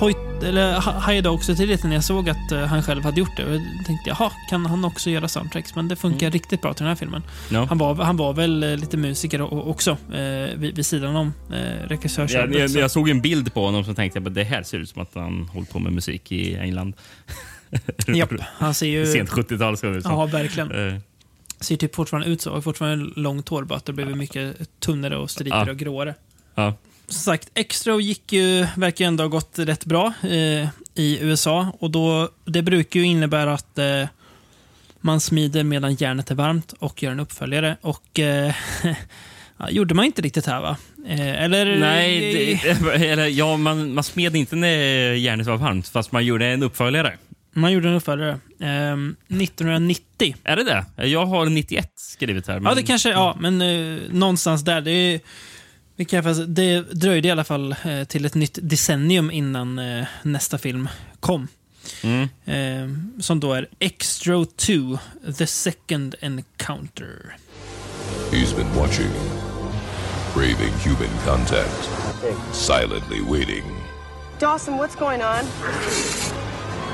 Hojt, 0.00 0.42
eller 0.42 0.80
ha- 0.80 0.98
hajade 0.98 1.28
också 1.28 1.54
till 1.56 1.68
lite 1.68 1.88
när 1.88 1.94
jag 1.94 2.04
såg 2.04 2.28
att 2.28 2.52
eh, 2.52 2.58
han 2.60 2.82
själv 2.82 3.04
hade 3.04 3.20
gjort 3.20 3.36
det. 3.36 3.44
Och 3.44 3.54
jag 3.54 3.62
tänkte, 3.86 4.10
jaha, 4.10 4.32
kan 4.50 4.66
han 4.66 4.84
också 4.84 5.10
göra 5.10 5.28
soundtracks? 5.28 5.74
Men 5.74 5.88
det 5.88 5.96
funkar 5.96 6.30
riktigt 6.30 6.62
bra 6.62 6.74
till 6.74 6.82
den 6.84 6.88
här 6.88 6.96
filmen. 6.96 7.22
Ja. 7.50 7.64
Han, 7.64 7.78
var, 7.78 7.94
han 7.94 8.16
var 8.16 8.32
väl 8.32 8.62
eh, 8.62 8.76
lite 8.76 8.96
musiker 8.96 9.42
o- 9.42 9.62
också, 9.70 9.90
eh, 9.90 10.56
vid, 10.58 10.76
vid 10.76 10.86
sidan 10.86 11.16
om 11.16 11.32
Jag, 11.50 11.90
regissörsjobbet. 11.90 12.58
jag, 12.58 12.70
så- 12.70 12.78
jag 12.78 12.90
såg 12.90 13.08
en 13.08 13.20
bild 13.20 13.54
på 13.54 13.64
honom 13.66 13.84
som 13.84 13.94
tänkte 13.94 14.18
att 14.18 14.34
det 14.34 14.44
här 14.44 14.62
ser 14.62 14.78
ut 14.78 14.88
som 14.88 15.02
att 15.02 15.14
han 15.14 15.48
håller 15.52 15.66
på 15.66 15.78
med 15.78 15.92
musik 15.92 16.32
i 16.32 16.54
England. 16.56 16.94
Japp, 18.14 18.30
han 18.58 18.74
ser 18.74 18.86
ju... 18.86 19.06
Sent 19.06 19.30
70-tal 19.30 19.76
ska 19.76 19.86
det 19.88 19.96
ut 19.96 20.02
som. 20.02 20.12
Ja, 20.12 20.26
verkligen. 20.26 21.00
Ser 21.60 21.76
typ 21.76 21.94
fortfarande 21.94 22.28
ut 22.28 22.40
så. 22.42 22.50
Har 22.54 22.60
fortfarande 22.60 23.20
långt 23.20 23.48
hår, 23.48 23.62
bara 23.64 23.76
att 23.76 23.84
det 23.84 23.92
blev 23.92 24.16
mycket 24.16 24.56
tunnare 24.80 25.16
och 25.16 25.30
stripigare 25.30 25.64
Ja. 25.66 25.70
och 25.72 25.78
gråare. 25.78 26.14
ja. 26.54 26.74
Som 27.10 27.20
sagt, 27.20 27.48
Extra 27.54 28.00
gick 28.00 28.32
ju, 28.32 28.66
verkar 28.76 29.04
ju 29.04 29.08
ändå 29.08 29.24
ha 29.24 29.28
gått 29.28 29.58
rätt 29.58 29.84
bra 29.84 30.12
eh, 30.22 30.68
i 30.94 31.18
USA. 31.20 31.72
Och 31.80 31.90
då, 31.90 32.28
Det 32.44 32.62
brukar 32.62 33.00
ju 33.00 33.06
innebära 33.06 33.52
att 33.54 33.78
eh, 33.78 34.04
man 35.00 35.20
smider 35.20 35.64
medan 35.64 35.94
järnet 35.94 36.30
är 36.30 36.34
varmt 36.34 36.72
och 36.78 37.02
gör 37.02 37.12
en 37.12 37.20
uppföljare. 37.20 37.76
Och 37.80 38.18
eh, 38.18 38.54
ja, 39.58 39.70
gjorde 39.70 39.94
man 39.94 40.04
inte 40.04 40.22
riktigt 40.22 40.46
här 40.46 40.60
va? 40.60 40.76
Eh, 41.06 41.42
eller? 41.44 41.78
Nej, 41.78 42.60
det, 42.62 43.04
eller, 43.10 43.26
ja, 43.26 43.56
man, 43.56 43.94
man 43.94 44.04
smed 44.04 44.36
inte 44.36 44.56
när 44.56 44.68
järnet 45.14 45.46
var 45.46 45.56
varmt, 45.56 45.88
fast 45.88 46.12
man 46.12 46.24
gjorde 46.24 46.46
en 46.46 46.62
uppföljare. 46.62 47.16
Man 47.52 47.72
gjorde 47.72 47.88
en 47.88 47.94
uppföljare. 47.94 48.30
Eh, 48.60 48.92
1990. 49.42 50.36
Är 50.44 50.56
det 50.56 50.64
det? 50.96 51.06
Jag 51.06 51.26
har 51.26 51.46
91 51.46 51.92
skrivit 51.96 52.46
här. 52.46 52.54
Ja, 52.54 52.60
men- 52.60 52.76
det 52.76 52.82
kanske, 52.82 53.10
ja, 53.10 53.36
men 53.40 53.62
eh, 53.62 53.98
någonstans 54.10 54.64
där. 54.64 54.80
Det, 54.80 54.90
är- 54.90 55.20
det, 56.00 56.04
kan 56.04 56.16
jag 56.16 56.24
faktiskt- 56.24 56.46
det 56.54 56.80
dröjde 56.80 57.28
i 57.28 57.30
alla 57.30 57.44
fall 57.44 57.74
eh, 57.84 58.04
till 58.04 58.24
ett 58.24 58.34
nytt 58.34 58.58
decennium 58.62 59.30
innan 59.30 59.78
eh, 59.78 60.06
nästa 60.22 60.58
film 60.58 60.88
kom. 61.20 61.48
Mm. 62.02 62.28
Eh, 62.44 63.20
som 63.22 63.40
då 63.40 63.52
är 63.52 63.68
Extra 63.78 64.44
2, 64.56 64.98
The 65.38 65.46
Second 65.46 66.14
Encounter. 66.20 67.36
He's 68.30 68.56
been 68.56 68.74
watching, 68.76 69.10
craving 70.34 70.72
human 70.84 71.18
contact, 71.26 71.90
silently 72.52 73.20
waiting 73.30 73.64
Dawson, 74.38 74.74
what's 74.74 74.98
going 74.98 75.22
on? 75.22 75.44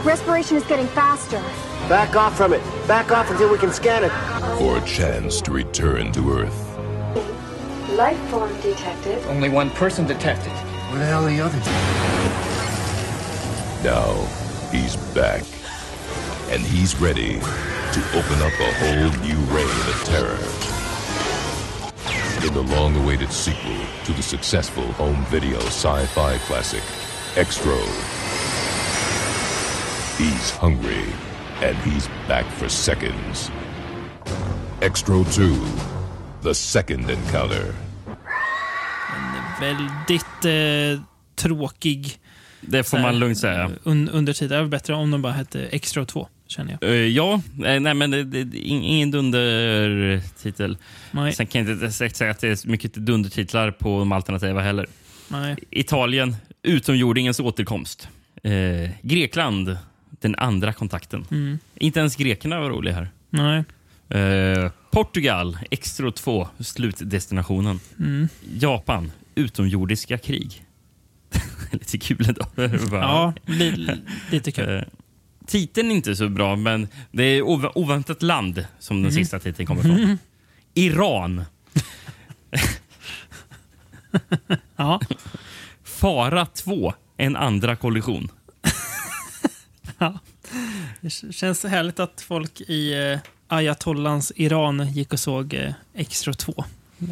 Respiration 0.05 0.57
is 0.57 0.65
getting 0.71 0.89
faster. 0.89 1.41
Back 1.89 2.17
off 2.17 2.37
from 2.37 2.53
it. 2.55 2.61
Back 2.89 3.11
off 3.13 3.31
until 3.31 3.51
we 3.53 3.59
can 3.59 3.73
scan 3.73 4.05
it. 4.05 4.13
for 4.59 4.79
a 4.79 4.81
chance 4.87 5.41
to 5.43 5.53
return 5.53 6.13
to 6.13 6.21
Earth. 6.41 6.66
Life 7.97 8.19
form 8.29 8.53
detected. 8.61 9.25
Only 9.25 9.49
one 9.49 9.71
person 9.71 10.07
detected. 10.07 10.53
Where 10.53 10.99
the 10.99 11.07
hell 11.07 11.25
are 11.25 11.31
the 11.31 11.41
others? 11.41 11.65
Now, 13.83 14.13
he's 14.71 14.97
back. 15.15 15.41
And 16.51 16.61
he's 16.61 17.01
ready 17.01 17.41
to 17.41 18.01
open 18.13 18.43
up 18.43 18.53
a 18.61 18.73
whole 18.75 19.09
new 19.25 19.39
reign 19.49 19.81
of 19.89 20.05
terror. 20.05 20.37
In 22.47 22.53
the 22.53 22.71
long 22.75 22.97
awaited 22.97 23.33
sequel 23.33 23.79
to 24.05 24.13
the 24.13 24.23
successful 24.23 24.85
home 24.93 25.25
video 25.31 25.59
sci 25.61 26.05
fi 26.05 26.37
classic, 26.41 26.83
Extro. 27.35 27.81
He's 30.19 30.51
hungry, 30.51 31.07
and 31.63 31.79
he's 31.79 32.09
back 32.29 32.45
for 32.45 32.69
seconds. 32.69 33.51
Extro 34.81 35.25
2 35.35 35.65
The 36.43 36.55
Second 36.55 37.09
Encounter. 37.09 37.75
Väldigt 39.61 40.45
eh, 40.45 41.03
tråkig 41.35 42.19
Det 42.61 42.85
får 42.85 42.99
man 42.99 43.19
lugnt 43.19 43.39
säga. 43.39 43.71
Un, 43.85 44.09
undertid. 44.09 44.51
Det 44.51 44.61
var 44.61 44.69
bättre 44.69 44.95
om 44.95 45.11
de 45.11 45.23
bara 45.23 45.33
hette 45.33 45.63
Extra 45.67 46.05
2, 46.05 46.29
känner 46.47 46.79
jag. 46.81 46.91
Eh, 46.91 46.97
ja, 46.97 47.35
eh, 47.65 47.81
nej 47.81 47.95
men 47.95 48.11
det, 48.11 48.25
det, 48.25 48.45
det, 48.45 48.59
ing- 48.59 48.83
ingen 48.85 49.11
dundertitel. 49.11 50.77
Nej. 51.11 51.33
Sen 51.33 51.47
kan 51.47 51.65
jag 51.67 51.73
inte 51.75 51.87
direkt 51.87 52.17
säga 52.17 52.31
att 52.31 52.41
det 52.41 52.49
är 52.65 52.69
mycket 52.69 52.95
dundertitlar 52.95 53.71
på 53.71 53.99
de 53.99 54.13
alternativa 54.13 54.61
heller. 54.63 54.87
Nej. 55.29 55.57
Italien, 55.71 56.37
utomjordingens 56.63 57.41
återkomst. 57.41 58.09
Eh, 58.43 58.91
Grekland, 59.03 59.77
den 60.21 60.35
andra 60.39 60.73
kontakten. 60.73 61.27
Mm. 61.31 61.59
Inte 61.75 62.01
ens 62.01 62.17
grekerna 62.17 62.61
var 62.61 62.71
roliga 62.71 62.95
här. 62.95 63.11
Nej. 63.31 63.65
Eh, 64.09 64.71
Portugal, 64.91 65.59
Extra 65.71 66.13
2, 66.13 66.49
slutdestinationen. 66.61 67.81
Mm. 67.99 68.29
Japan, 68.59 69.13
utomjordiska 69.37 70.19
krig. 70.19 70.65
lite 71.73 71.99
kul 71.99 72.27
ändå. 72.29 72.47
Ja, 72.97 73.35
li, 73.47 73.89
lite 74.31 74.53
kul. 74.53 74.77
Eh, 74.77 74.83
Titeln 75.47 75.91
är 75.91 75.95
inte 75.95 76.17
så 76.17 76.29
bra, 76.29 76.57
men 76.57 76.89
det 77.13 77.23
är 77.23 77.43
ov- 77.43 77.73
oväntat 77.75 78.23
land 78.23 78.67
som 78.79 78.97
den 78.97 79.11
Mm. 79.11 79.25
sista 79.25 79.39
titeln 79.39 79.67
kommer 79.67 79.83
från. 79.83 80.19
Iran. 80.75 81.45
Ja. 84.77 85.01
Fara 85.85 86.47
2. 86.47 86.95
En 87.17 87.37
andra 87.37 87.77
kollision. 87.77 88.29
Ja. 89.99 90.19
Det 91.01 91.11
känns 91.11 91.65
härligt 91.65 92.01
att 92.01 92.21
folk 92.21 92.61
i 92.61 92.93
eh, 93.13 93.19
Ayatollans 93.49 94.33
Iran 94.37 94.93
gick 94.93 95.13
och 95.13 95.21
såg 95.21 95.55
eh, 95.55 95.73
Extra 95.95 96.35
2. 96.35 96.65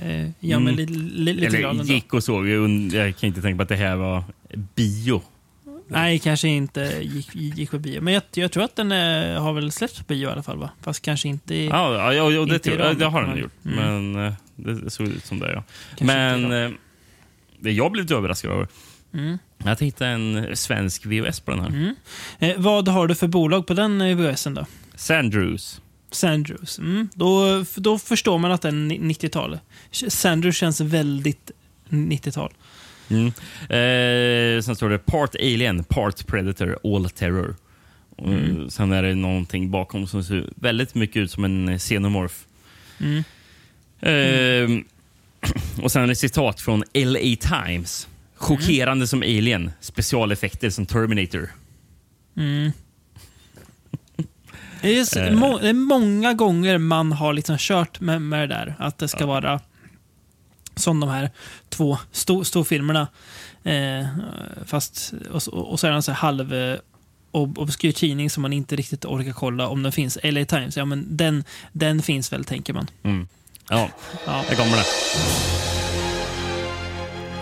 Eh, 0.02 0.30
gör 0.40 0.58
mig 0.58 0.72
Mm. 0.72 0.76
li, 0.76 0.86
li, 0.86 1.32
lite 1.34 1.56
glad 1.56 1.70
ändå. 1.80 1.84
gick 1.84 2.14
och 2.14 2.24
såg. 2.24 2.48
Jag 2.48 3.16
kan 3.16 3.26
inte 3.28 3.42
tänka 3.42 3.56
på 3.56 3.62
att 3.62 3.68
det 3.68 3.76
här 3.76 3.96
var 3.96 4.24
bio. 4.74 5.22
Nej, 5.88 6.18
kanske 6.18 6.48
inte 6.48 7.00
gick, 7.02 7.34
gick 7.34 7.70
på 7.70 7.78
bio. 7.78 8.00
Men 8.00 8.14
jag, 8.14 8.22
jag 8.34 8.52
tror 8.52 8.64
att 8.64 8.76
den 8.76 8.92
eh, 8.92 9.42
har 9.42 9.52
väl 9.52 9.72
släppts 9.72 9.98
på 9.98 10.04
bio 10.04 10.28
i 10.28 10.32
alla 10.32 10.42
fall, 10.42 10.58
va? 10.58 10.70
Fast 10.82 11.02
kanske 11.02 11.28
inte 11.28 11.54
i... 11.54 11.66
Ja, 11.66 11.94
ja, 11.94 12.14
ja, 12.14 12.30
ja 12.30 12.44
det, 12.44 12.58
tror, 12.58 12.78
jag. 12.78 12.98
det 12.98 13.04
har 13.06 13.22
den 13.22 13.38
gjort. 13.38 13.52
Mm. 13.64 14.12
Men 14.12 14.26
eh, 14.26 14.32
det 14.56 14.90
såg 14.90 15.08
ut 15.08 15.24
som 15.26 15.38
det. 15.40 15.52
Ja. 15.52 15.64
Kanske 15.96 16.04
Men 16.04 16.52
eh, 16.64 16.70
det 17.60 17.72
jag 17.72 17.92
blev 17.92 18.04
lite 18.04 18.14
överraskad 18.14 18.50
över. 18.52 18.68
Mm. 19.14 19.38
Jag 19.64 19.80
hittade 19.80 20.10
en 20.10 20.56
svensk 20.56 21.06
VHS 21.06 21.40
på 21.40 21.50
den 21.50 21.60
här. 21.60 21.68
Mm. 21.68 21.94
Eh, 22.38 22.54
vad 22.56 22.88
har 22.88 23.06
du 23.06 23.14
för 23.14 23.26
bolag 23.28 23.66
på 23.66 23.74
den 23.74 24.16
VHSen 24.16 24.54
då? 24.54 24.66
Sandrews. 24.94 25.80
Sandrews. 26.14 26.78
Mm. 26.78 27.08
Då, 27.14 27.64
då 27.74 27.98
förstår 27.98 28.38
man 28.38 28.52
att 28.52 28.62
den 28.62 28.90
är 28.90 28.96
90-tal. 28.98 29.58
Sandrews 30.08 30.56
känns 30.56 30.80
väldigt 30.80 31.50
90-tal. 31.88 32.52
Mm. 33.08 33.26
Eh, 33.26 34.62
sen 34.62 34.76
står 34.76 34.88
det 34.90 34.98
Part 34.98 35.34
Alien, 35.34 35.84
Part 35.84 36.26
Predator, 36.26 36.78
All 36.84 37.10
Terror. 37.10 37.56
Och, 38.16 38.28
Mm. 38.28 38.70
Sen 38.70 38.92
är 38.92 39.02
det 39.02 39.14
någonting 39.14 39.70
bakom 39.70 40.06
som 40.06 40.24
ser 40.24 40.48
väldigt 40.54 40.94
mycket 40.94 41.16
ut 41.16 41.30
som 41.30 41.44
en 41.44 41.78
xenomorph. 41.78 42.34
Mm. 43.00 43.24
Eh, 44.00 44.84
och 45.84 45.92
sen 45.92 46.02
är 46.02 46.06
det 46.06 46.16
citat 46.16 46.60
från 46.60 46.82
LA 46.94 47.36
Times. 47.40 48.08
Chockerande 48.34 49.06
som 49.06 49.22
Alien, 49.22 49.70
specialeffekter 49.80 50.70
som 50.70 50.86
Terminator. 50.86 51.50
Det 54.84 54.98
är, 54.98 55.04
så, 55.04 55.18
Eh. 55.18 55.32
må, 55.34 55.58
det 55.58 55.68
är 55.68 55.72
många 55.72 56.32
gånger 56.34 56.78
man 56.78 57.12
har 57.12 57.32
liksom 57.32 57.56
kört 57.58 58.00
med, 58.00 58.22
med 58.22 58.40
det 58.40 58.46
där. 58.54 58.74
Att 58.78 58.98
det 58.98 59.08
ska 59.08 59.26
vara 59.26 59.60
som 60.76 61.00
de 61.00 61.08
här 61.10 61.30
två 61.68 61.98
sto, 62.12 62.44
storfilmerna. 62.44 63.08
Eh, 63.64 64.06
fast, 64.66 65.12
och, 65.32 65.48
och 65.48 65.80
så 65.80 65.86
är 65.86 65.90
det 65.90 65.96
en 65.96 66.02
så 66.02 66.12
här 66.12 66.18
halv 66.18 66.54
eh, 66.54 66.76
ob- 67.32 67.58
obskyr 67.58 67.92
tidning 67.92 68.30
som 68.30 68.42
man 68.42 68.52
inte 68.52 68.76
riktigt 68.76 69.04
orkar 69.04 69.32
kolla 69.32 69.68
om 69.68 69.82
den 69.82 69.92
finns. 69.92 70.18
LA 70.22 70.44
Times, 70.44 70.76
ja 70.76 70.84
men 70.84 71.16
den, 71.16 71.44
den 71.72 72.02
finns 72.02 72.32
väl 72.32 72.44
tänker 72.44 72.72
man. 72.72 72.86
Mm. 73.02 73.28
Ja, 73.70 73.88
Ja. 74.26 74.44
här 74.48 74.56
kommer 74.56 74.76
det. 74.76 74.84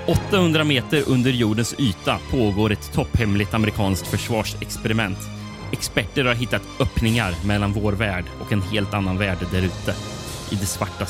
800 0.07 0.65
meter 0.65 1.03
under 1.07 1.31
jordens 1.31 1.75
yta 1.79 2.19
pågår 2.31 2.73
ett 2.73 2.93
topphemligt 2.93 3.55
amerikanskt 3.55 4.07
försvarsexperiment. 4.07 5.19
Experter 5.73 6.25
har 6.25 6.35
hittat 6.35 6.63
öppningar 6.81 7.35
mellan 7.45 7.73
vår 7.73 7.93
värld 7.93 8.25
och 8.41 8.53
en 8.53 8.63
helt 8.63 8.95
annan 8.95 9.19
värld 9.19 9.39
där 9.53 9.63
ute. 9.63 9.95
I 10.51 10.55
det, 10.55 10.67
svarta, 10.67 11.07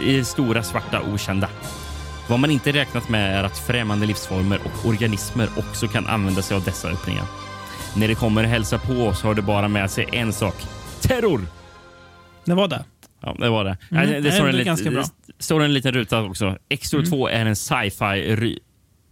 I 0.00 0.16
det 0.16 0.24
stora 0.24 0.62
svarta 0.62 1.02
okända. 1.02 1.48
Vad 2.28 2.38
man 2.38 2.50
inte 2.50 2.72
räknat 2.72 3.08
med 3.08 3.38
är 3.38 3.44
att 3.44 3.58
främmande 3.58 4.06
livsformer 4.06 4.60
och 4.64 4.88
organismer 4.88 5.48
också 5.56 5.88
kan 5.88 6.06
använda 6.06 6.42
sig 6.42 6.56
av 6.56 6.64
dessa 6.64 6.88
öppningar. 6.88 7.24
När 7.96 8.08
det 8.08 8.14
kommer 8.14 8.44
hälsa 8.44 8.78
på 8.78 8.92
oss 8.92 9.22
har 9.22 9.34
det 9.34 9.42
bara 9.42 9.68
med 9.68 9.90
sig 9.90 10.08
en 10.12 10.32
sak. 10.32 10.54
Terror! 11.00 11.40
Det 12.44 12.54
var 12.54 12.68
det. 12.68 12.84
Ja, 13.22 13.36
det 13.38 13.48
var 13.48 13.64
det. 13.64 13.70
Mm, 13.70 13.78
Nej, 13.88 14.06
det, 14.06 14.20
nej, 14.20 14.32
står, 14.32 14.46
det 14.46 14.88
en 14.88 14.94
det 15.36 15.44
står 15.44 15.62
en 15.62 15.72
liten 15.72 15.92
ruta 15.92 16.22
också. 16.22 16.56
Extro 16.68 16.98
Mm. 16.98 17.10
2 17.10 17.28
är 17.28 17.46
en 17.46 17.56
sci-fi... 17.56 18.58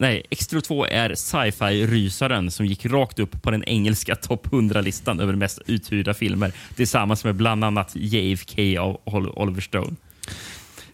Nej, 0.01 0.23
Extro 0.31 0.61
2 0.61 0.87
är 0.87 1.15
sci-fi-rysaren 1.15 2.51
som 2.51 2.67
gick 2.67 2.87
rakt 2.87 3.19
upp 3.19 3.43
på 3.43 3.51
den 3.51 3.65
engelska 3.65 4.17
topp 4.17 4.47
100-listan 4.47 5.21
över 5.21 5.35
mest 5.35 5.59
uthyrda 5.67 6.15
filmer 6.15 6.53
tillsammans 6.77 7.25
med 7.25 7.35
bland 7.35 7.65
annat 7.65 7.91
JFK 7.97 8.79
av 8.79 9.01
Ol- 9.05 9.33
Oliver 9.37 9.61
Stone. 9.61 9.97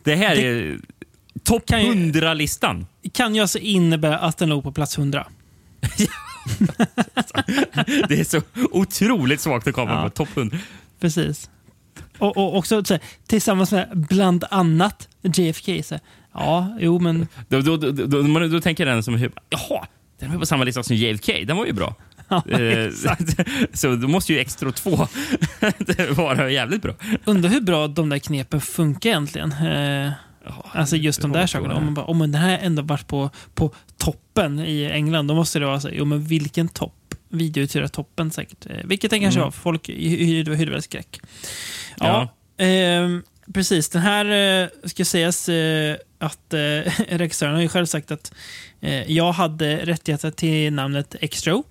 Det 0.02 0.14
här 0.16 0.36
Det- 0.36 0.42
är 0.46 0.78
topp 1.44 1.66
Kan 1.66 1.84
ju- 1.84 1.92
100-listan. 2.12 2.86
Kan 3.12 3.34
ju 3.34 3.40
alltså 3.40 3.58
innebära 3.58 4.18
att 4.18 4.38
den 4.38 4.48
låg 4.48 4.62
på 4.62 4.72
plats 4.72 4.98
100. 4.98 5.26
Det 8.08 8.20
är 8.20 8.24
så 8.24 8.40
otroligt 8.70 9.40
svagt 9.40 9.66
att 9.68 9.74
komma 9.74 9.90
Ja. 9.92 10.02
på 10.02 10.10
topp 10.10 10.28
100. 10.36 10.58
Precis. 11.00 11.50
Och, 12.18 12.36
och 12.36 12.56
också 12.56 12.84
så 12.84 12.94
här, 12.94 13.02
tillsammans 13.26 13.72
med 13.72 13.88
bland 14.10 14.44
annat 14.50 15.08
JFK. 15.22 15.82
Så 15.82 15.94
här, 15.94 16.00
ja, 16.34 16.76
jo 16.80 16.98
men... 16.98 17.28
Då, 17.48 17.60
då, 17.60 17.76
då, 17.76 17.90
då, 17.90 18.22
då, 18.22 18.46
då 18.48 18.60
tänker 18.60 18.86
den 18.86 19.02
som 19.02 19.18
jaha, 19.50 19.86
den 20.18 20.32
var 20.32 20.38
på 20.38 20.46
samma 20.46 20.64
lista 20.64 20.82
som 20.82 20.96
JFK. 20.96 21.32
Den 21.46 21.56
var 21.56 21.66
ju 21.66 21.72
bra. 21.72 21.94
Ja, 22.28 22.42
Eh, 22.50 22.90
så 23.72 23.94
då 23.96 24.08
måste 24.08 24.32
ju 24.32 24.38
Extra 24.38 24.72
2 24.72 25.06
vara 26.16 26.50
jävligt 26.50 26.82
bra. 26.82 26.94
Undrar 27.24 27.50
hur 27.50 27.60
bra 27.60 27.88
de 27.88 28.08
där 28.08 28.18
knepen 28.18 28.60
funkar 28.60 29.10
egentligen. 29.10 29.52
Eh, 29.52 30.12
alltså 30.72 30.96
just 30.96 31.22
de 31.22 31.32
där 31.32 31.46
sakerna. 31.46 31.74
Om 31.74 31.84
man 31.84 31.94
bara, 31.94 32.06
om 32.06 32.18
den 32.18 32.34
här 32.34 32.58
ändå 32.62 32.82
varit 32.82 33.06
på, 33.06 33.30
på 33.54 33.70
toppen 33.96 34.58
i 34.60 34.84
England, 34.92 35.26
då 35.26 35.34
måste 35.34 35.58
det 35.58 35.66
vara 35.66 35.80
så 35.80 35.88
jo 35.92 36.04
men 36.04 36.24
vilken 36.24 36.68
topp? 36.68 36.94
Videouthyrartoppen 37.28 38.30
säkert. 38.30 38.66
Eh, 38.66 38.76
vilket 38.84 39.10
den 39.10 39.20
kanske 39.20 39.40
Mm. 39.40 39.46
var, 39.46 39.50
folk 39.50 39.88
hyrde 39.88 40.70
väl 40.70 40.82
skräck. 40.82 41.20
Ja, 41.96 42.28
ehm, 42.58 43.22
precis. 43.52 43.88
Den 43.88 44.02
här 44.02 44.62
eh, 44.62 44.68
ska 44.84 45.04
sägas 45.04 45.48
eh, 45.48 45.96
att 46.18 46.54
eh, 46.54 46.58
regissören 47.08 47.54
har 47.54 47.62
ju 47.62 47.68
själv 47.68 47.86
sagt 47.86 48.10
att 48.10 48.32
jag 49.06 49.32
hade 49.32 49.76
rättigheter 49.86 50.30
till 50.30 50.72
namnet 50.72 51.14
Extro. 51.20 51.64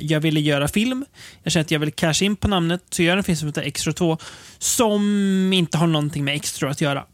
Jag 0.00 0.20
ville 0.20 0.40
göra 0.40 0.68
film. 0.68 1.04
Jag 1.42 1.52
kände 1.52 1.64
att 1.64 1.70
jag 1.70 1.78
ville 1.78 1.92
casha 1.92 2.24
in 2.24 2.36
på 2.36 2.48
namnet, 2.48 2.82
så 2.90 3.02
jag 3.02 3.06
gör 3.06 3.16
en 3.16 3.24
film 3.24 3.36
som 3.36 3.48
heter 3.48 3.62
Extra 3.62 3.92
2 3.92 4.18
som 4.58 5.52
inte 5.52 5.78
har 5.78 5.86
någonting 5.86 6.24
med 6.24 6.34
Extra 6.34 6.70
att 6.70 6.80
göra. 6.80 7.04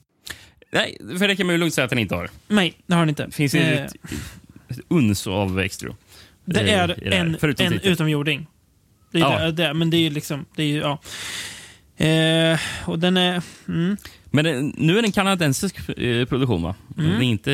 Nej, 0.73 0.99
för 1.19 1.29
det 1.29 1.37
kan 1.37 1.47
man 1.47 1.55
ju 1.55 1.59
lugnt 1.59 1.75
säga 1.75 1.85
att 1.85 1.91
den 1.91 1.99
inte 1.99 2.15
har. 2.15 2.31
Nej, 2.49 2.75
det 2.87 2.95
har 2.95 3.03
den 3.03 3.09
inte. 3.09 3.31
Finns 3.31 3.53
det 3.53 3.59
Eh, 3.59 3.85
ett, 3.85 3.93
ett 4.69 4.81
uns 4.89 5.27
av 5.27 5.61
Extra? 5.61 5.95
Det 6.45 6.61
är 6.71 7.13
en, 7.13 7.37
förutom 7.41 7.67
en 7.67 7.81
utomjording. 7.81 8.47
Det 9.13 9.19
är 9.19 9.23
Ja. 9.23 9.39
det, 9.41 9.53
det, 9.53 9.75
men 9.75 9.91
det 9.91 9.97
är 9.97 10.01
ju 10.03 10.11
liksom... 10.11 10.47
Det 10.57 10.63
är 10.63 10.67
ju, 10.67 10.79
ja. 10.79 11.01
Eh, 12.07 12.59
och 12.87 12.99
den 12.99 13.17
är... 13.17 13.43
Mm, 13.69 13.97
Men 14.31 14.45
det, 14.45 14.61
nu 14.77 14.99
är 14.99 15.03
det 15.03 15.09
en 15.09 15.13
kanadensisk 15.13 15.89
eh, 15.99 16.25
produktion, 16.25 16.63
va? 16.63 16.75
Mm. 16.99 17.11
Det 17.19 17.25
är 17.25 17.27
inte 17.27 17.53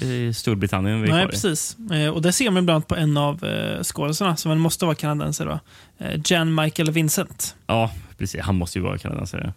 eh, 0.00 0.32
Storbritannien 0.32 1.02
vi 1.02 1.10
nej, 1.10 1.26
precis. 1.26 1.76
Eh, 1.92 2.08
och 2.08 2.22
det 2.22 2.32
ser 2.32 2.50
man 2.50 2.62
ibland 2.62 2.88
på 2.88 2.96
en 2.96 3.16
av 3.16 3.44
eh, 3.44 3.82
skådisarna, 3.82 4.36
som 4.36 4.60
måste 4.60 4.84
vara 4.84 4.94
kanadensare. 4.94 5.60
Eh, 5.98 6.20
Jan 6.24 6.54
Michael 6.54 6.90
Vincent. 6.90 7.56
Ja, 7.66 7.92
precis. 8.18 8.40
Han 8.40 8.54
måste 8.56 8.78
ju 8.78 8.82
vara 8.84 8.98
kanadensare. 8.98 9.52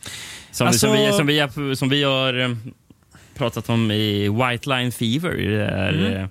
Som, 0.52 0.68
Alltså- 0.68 0.88
som, 0.88 0.96
vi, 0.98 1.12
som, 1.12 1.28
vi, 1.28 1.40
har- 1.40 1.76
som 1.76 1.90
vi 1.90 2.04
har 2.04 2.34
eh, 2.40 2.50
pratat 3.36 3.70
om 3.70 3.92
i 3.92 4.30
White 4.30 4.70
Line 4.70 4.92
Fever, 4.92 5.40
i 5.40 5.48
det 5.48 5.66
här 5.66 5.94
Mm. 5.94 6.14
eh, 6.24 6.28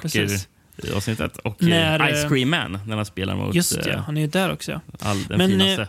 Precis. 0.00 0.48
Trucker-avsnittet. 0.76 1.36
Och 1.36 1.62
När, 1.62 2.00
eh, 2.00 2.06
eh, 2.06 2.14
Ice 2.14 2.28
Cream 2.28 2.50
Man, 2.50 2.78
när 2.86 2.96
han 2.96 3.06
spelar 3.06 3.36
mot 3.36 3.54
Just 3.54 3.84
det, 3.84 3.90
eh, 3.90 4.00
han 4.02 4.16
är 4.16 4.20
ju 4.20 4.26
där 4.26 4.52
också. 4.52 4.80
All 5.00 5.24
den 5.24 5.38
Men, 5.38 5.50
finaste. 5.50 5.88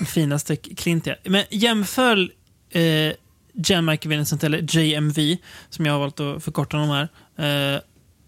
eh, 0.00 0.06
finaste 0.06 0.56
Clint, 0.56 1.06
ja. 1.06 1.14
Men 1.24 1.44
jämför 1.50 2.28
eh, 2.70 3.12
Jan 3.52 3.84
Michael 3.84 4.08
Vincent, 4.08 4.44
eller 4.44 4.76
JMV, 4.76 5.36
som 5.70 5.86
jag 5.86 5.92
har 5.92 6.00
valt 6.00 6.20
att 6.20 6.44
förkorta 6.44 6.76
honom 6.76 7.08
här. 7.36 7.74
Eh, 7.74 7.80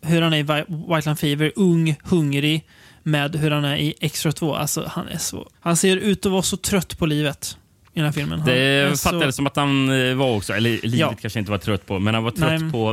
hur 0.04 0.22
han 0.22 0.32
är 0.32 0.38
i 0.38 0.42
White 0.42 1.02
Line 1.08 1.16
Fever, 1.16 1.52
ung, 1.56 1.96
hungrig, 2.04 2.66
med 3.02 3.36
hur 3.36 3.50
han 3.50 3.64
är 3.64 3.76
i 3.76 3.94
Extra 4.00 4.32
2. 4.32 4.54
Alltså, 4.54 4.84
han, 4.94 5.08
är 5.08 5.18
så, 5.18 5.48
han 5.60 5.76
ser 5.76 5.96
ut 5.96 6.26
att 6.26 6.32
vara 6.32 6.42
så 6.42 6.56
trött 6.56 6.98
på 6.98 7.06
livet 7.06 7.56
i 7.94 7.98
den 7.98 8.05
här 8.05 8.12
filmen. 8.12 8.39
Han 8.39 8.48
Det 8.48 8.55
är 8.59 8.94
fattades 8.97 9.27
så, 9.27 9.32
som 9.32 9.47
att 9.47 9.56
han 9.56 9.90
eh, 10.09 10.14
var 10.14 10.36
också, 10.36 10.52
eller 10.52 10.70
livet 10.70 10.98
Ja. 10.98 11.14
kanske 11.20 11.39
inte 11.39 11.51
var 11.51 11.59
trött 11.59 11.86
på, 11.86 11.98
men 11.98 12.14
han 12.14 12.24
var 12.24 12.31
trött 12.31 12.60
Nej. 12.60 12.70
på 12.73 12.90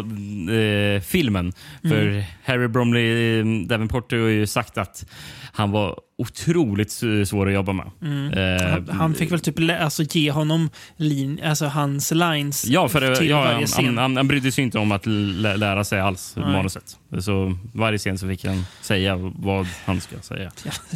eh, 0.54 1.02
filmen. 1.02 1.54
För 1.82 2.08
Mm. 2.08 2.24
Harry 2.44 2.68
Bromley 2.68 3.40
eh, 3.40 3.46
Davenport 3.68 4.12
har 4.12 4.18
ju 4.20 4.48
sagt 4.48 4.78
att 4.78 5.06
han 5.54 5.72
var 5.72 6.00
otroligt 6.18 6.92
svår 7.28 7.48
att 7.48 7.54
jobba 7.54 7.74
med. 7.74 7.92
Mm. 8.02 8.34
Eh, 8.34 8.70
han, 8.72 8.90
han 8.90 9.14
fick 9.14 9.32
väl 9.32 9.40
typ 9.40 9.56
alltså, 9.82 10.04
ge 10.04 10.32
honom 10.32 10.70
lin, 10.98 11.40
alltså, 11.44 11.66
hans 11.66 12.12
lines 12.12 12.66
Ja, 12.66 12.88
för 12.90 13.16
till 13.16 13.30
ja, 13.30 13.40
varje 13.42 13.54
han, 13.56 13.66
scen. 13.68 13.86
han, 13.86 13.98
han, 13.98 14.18
han 14.18 14.28
brydde 14.28 14.52
sig 14.52 14.64
inte 14.64 14.80
om 14.80 14.92
att 14.92 15.06
lä- 15.06 15.56
lära 15.58 15.84
sig 15.84 16.00
alls 16.00 16.34
Nej. 16.38 16.46
manuset. 16.52 16.98
Så 17.20 17.58
varje 17.74 17.98
scen 17.98 18.18
så 18.18 18.28
fick 18.28 18.46
han 18.46 18.66
säga 18.82 19.16
vad 19.36 19.68
han 19.86 20.02
ska 20.02 20.16
säga. 20.22 20.52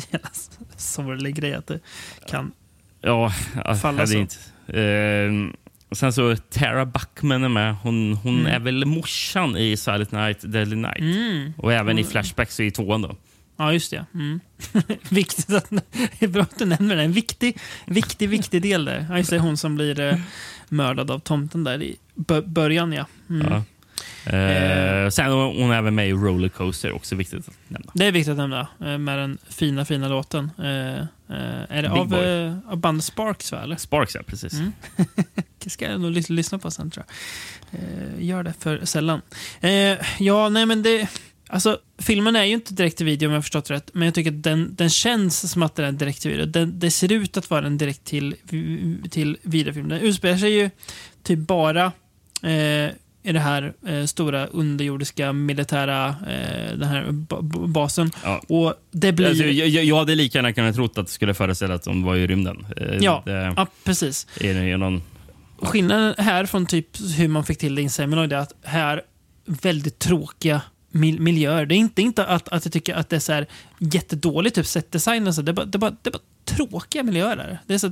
Sorglig 0.78 1.36
grej 1.36 1.54
att 1.54 1.68
det 1.68 1.80
kan 2.30 2.52
Ja, 3.04 3.32
Falla 3.82 4.08
så. 4.08 4.18
inte. 4.18 4.36
Eh, 4.82 5.32
Och 5.90 5.98
sen 5.98 6.14
så 6.14 6.36
Tara 6.36 6.86
Buckman 6.86 7.44
är 7.44 7.50
med. 7.50 7.76
Hon, 7.76 8.14
hon 8.14 8.40
Mm. 8.40 8.54
är 8.54 8.60
väl 8.60 8.86
morsan 8.86 9.58
i 9.58 9.78
Silent 9.78 10.12
Night, 10.12 10.52
Deadly 10.52 10.76
Night. 10.76 11.00
Mm. 11.00 11.54
Och 11.58 11.74
även 11.74 12.00
i 12.00 12.02
Hon- 12.02 12.12
Flashbacks 12.12 12.60
i 12.60 12.72
tvåan. 12.72 13.02
Då. 13.02 13.16
Ja, 13.58 13.74
just 13.74 13.92
det. 13.92 14.06
Mm. 14.14 14.40
Viktigt 15.10 15.50
att, 15.50 15.70
det 16.20 16.26
är 16.26 16.28
bra 16.28 16.42
att 16.42 16.60
du 16.60 16.66
nämner 16.66 16.96
det. 16.96 17.04
En 17.04 17.12
viktig, 17.12 17.58
viktig, 17.86 18.30
viktig 18.30 18.62
del 18.62 18.86
där. 18.86 19.06
Ja, 19.10 19.18
just 19.18 19.30
det. 19.30 19.40
Hon 19.40 19.58
som 19.58 19.76
blir 19.76 20.00
eh, 20.00 20.18
mördad 20.70 21.12
av 21.12 21.20
tomten 21.20 21.64
där 21.64 21.82
i 21.82 21.96
bö- 22.16 22.48
början, 22.48 22.94
ja. 22.94 23.06
Mm. 23.30 23.48
Ja. 23.52 23.64
Eh, 24.26 25.10
sen 25.10 25.32
hon 25.32 25.56
hon 25.61 25.72
är 25.72 25.78
även 25.78 25.95
med 25.95 26.10
i 26.10 26.14
Rollercoaster, 26.14 26.91
också 26.91 27.15
viktigt 27.15 27.48
att 27.48 27.53
nämna. 27.68 27.91
Det 27.94 28.06
är 28.06 28.11
viktigt 28.11 28.32
att 28.32 28.38
nämna 28.38 28.68
eh, 28.86 28.98
med 28.98 29.20
den 29.20 29.38
fina, 29.49 29.86
fina 29.86 30.07
låten. 30.07 30.52
Eh, 30.57 30.99
eh, 30.99 31.64
är 31.70 31.82
det 31.82 31.90
av, 31.91 32.14
eh, 32.14 32.57
av 32.72 32.78
bandet 32.78 33.06
Sparks, 33.06 33.52
va? 33.52 33.64
Eller? 33.64 33.76
Sparks, 33.76 34.15
ja. 34.15 34.22
Precis. 34.28 34.53
Mm. 34.53 34.72
Det 35.64 35.70
ska 35.70 35.91
jag 35.91 36.02
nog 36.02 36.11
lys- 36.11 36.32
lyssna 36.32 36.60
på 36.60 36.72
sen, 36.72 36.91
tror 36.91 37.06
jag. 37.07 37.80
Eh, 37.82 38.26
gör 38.26 38.44
det 38.44 38.53
för 38.60 38.86
sällan. 38.86 39.22
Ja, 40.20 40.49
nej 40.49 40.65
men 40.65 40.84
det... 40.84 41.07
Alltså, 41.48 41.78
filmen 41.98 42.36
är 42.36 42.44
ju 42.44 42.53
inte 42.53 42.74
direkt 42.74 42.98
till 42.98 43.06
video 43.06 43.28
om 43.28 43.34
jag 43.34 43.44
förstått 43.44 43.72
rätt, 43.72 43.90
men 43.94 44.06
jag 44.06 44.14
tycker 44.15 44.32
att 44.32 44.44
den, 44.44 44.76
den 44.76 44.90
känns 44.90 45.52
som 45.52 45.64
att 45.64 45.76
den 45.76 45.86
är 45.86 45.91
direkt 45.91 46.22
till 46.22 46.32
video. 46.32 46.45
Den, 46.45 46.80
det 46.80 46.91
ser 46.91 47.11
ut 47.11 47.38
att 47.38 47.49
vara 47.49 47.65
en 47.65 47.78
direkt 47.78 48.03
till, 48.03 48.36
till 49.11 49.38
videofilm. 49.41 49.90
Den 49.90 49.99
utspelar 49.99 50.38
sig 50.38 50.52
ju 50.52 50.70
typ 51.24 51.40
bara 51.40 51.86
eh, 52.44 52.91
i 53.24 53.32
det 53.32 53.40
här 53.40 53.74
eh, 53.88 54.06
stora 54.06 54.45
underjordiska 54.48 55.34
militära 55.34 56.08
eh, 56.08 56.78
den 56.78 56.88
här 56.90 57.12
ba- 57.12 57.41
ba- 57.41 57.68
basen. 57.68 58.12
Och 58.48 58.74
det 58.91 59.12
blir... 59.12 59.28
Alltså, 59.28 59.44
jag, 59.44 59.84
jag, 59.86 59.95
hade 59.98 60.16
lika 60.16 60.38
gärna 60.38 60.54
kunnat 60.54 60.76
trott 60.76 60.98
att 60.98 61.06
det 61.06 61.12
skulle 61.12 61.34
föreställa 61.34 61.74
att 61.74 61.84
de 61.84 62.04
var 62.04 62.16
i 62.16 62.28
rymden. 62.28 62.66
Eh, 62.78 62.98
Ja, 63.02 63.24
det, 63.26 63.54
ja, 63.58 63.68
precis. 63.84 64.28
Är 64.40 64.54
det 64.54 64.78
någon... 64.78 65.02
Skillnaden 65.58 66.14
här 66.18 66.45
från 66.45 66.66
typ 66.66 66.88
hur 67.18 67.28
man 67.28 67.44
fick 67.45 67.58
till 67.58 67.76
det 67.76 67.82
i 67.82 67.90
Seminole 67.90 68.36
är 68.36 68.40
att 68.40 68.54
här 68.64 69.02
väldigt 69.45 70.00
tråkiga 70.00 70.62
mil 70.91 71.20
miljöer. 71.20 71.66
Det 71.66 71.76
är 71.76 71.78
inte, 71.78 72.02
inte 72.02 72.26
att, 72.26 72.50
att 72.50 72.66
jag 72.66 72.74
tycker 72.74 72.95
att 72.95 73.10
det 73.10 73.16
är 73.16 73.20
så 73.20 73.34
här 73.34 73.45
jättedåligt 73.80 74.56
typ 74.56 74.66
setdesign 74.66 75.28
och 75.28 75.36
så. 75.36 75.41
Det 75.41 75.52
är 75.52 75.54
bara, 75.54 75.66
det 75.66 75.78
är 75.78 75.80
bara, 75.80 75.95
det 76.02 76.10
är 76.10 76.12
bara 76.12 76.22
tråkiga 76.45 77.04
miljöer. 77.04 77.36
Där. 77.36 77.60
Det 77.68 77.74
är 77.74 77.78
så 77.78 77.91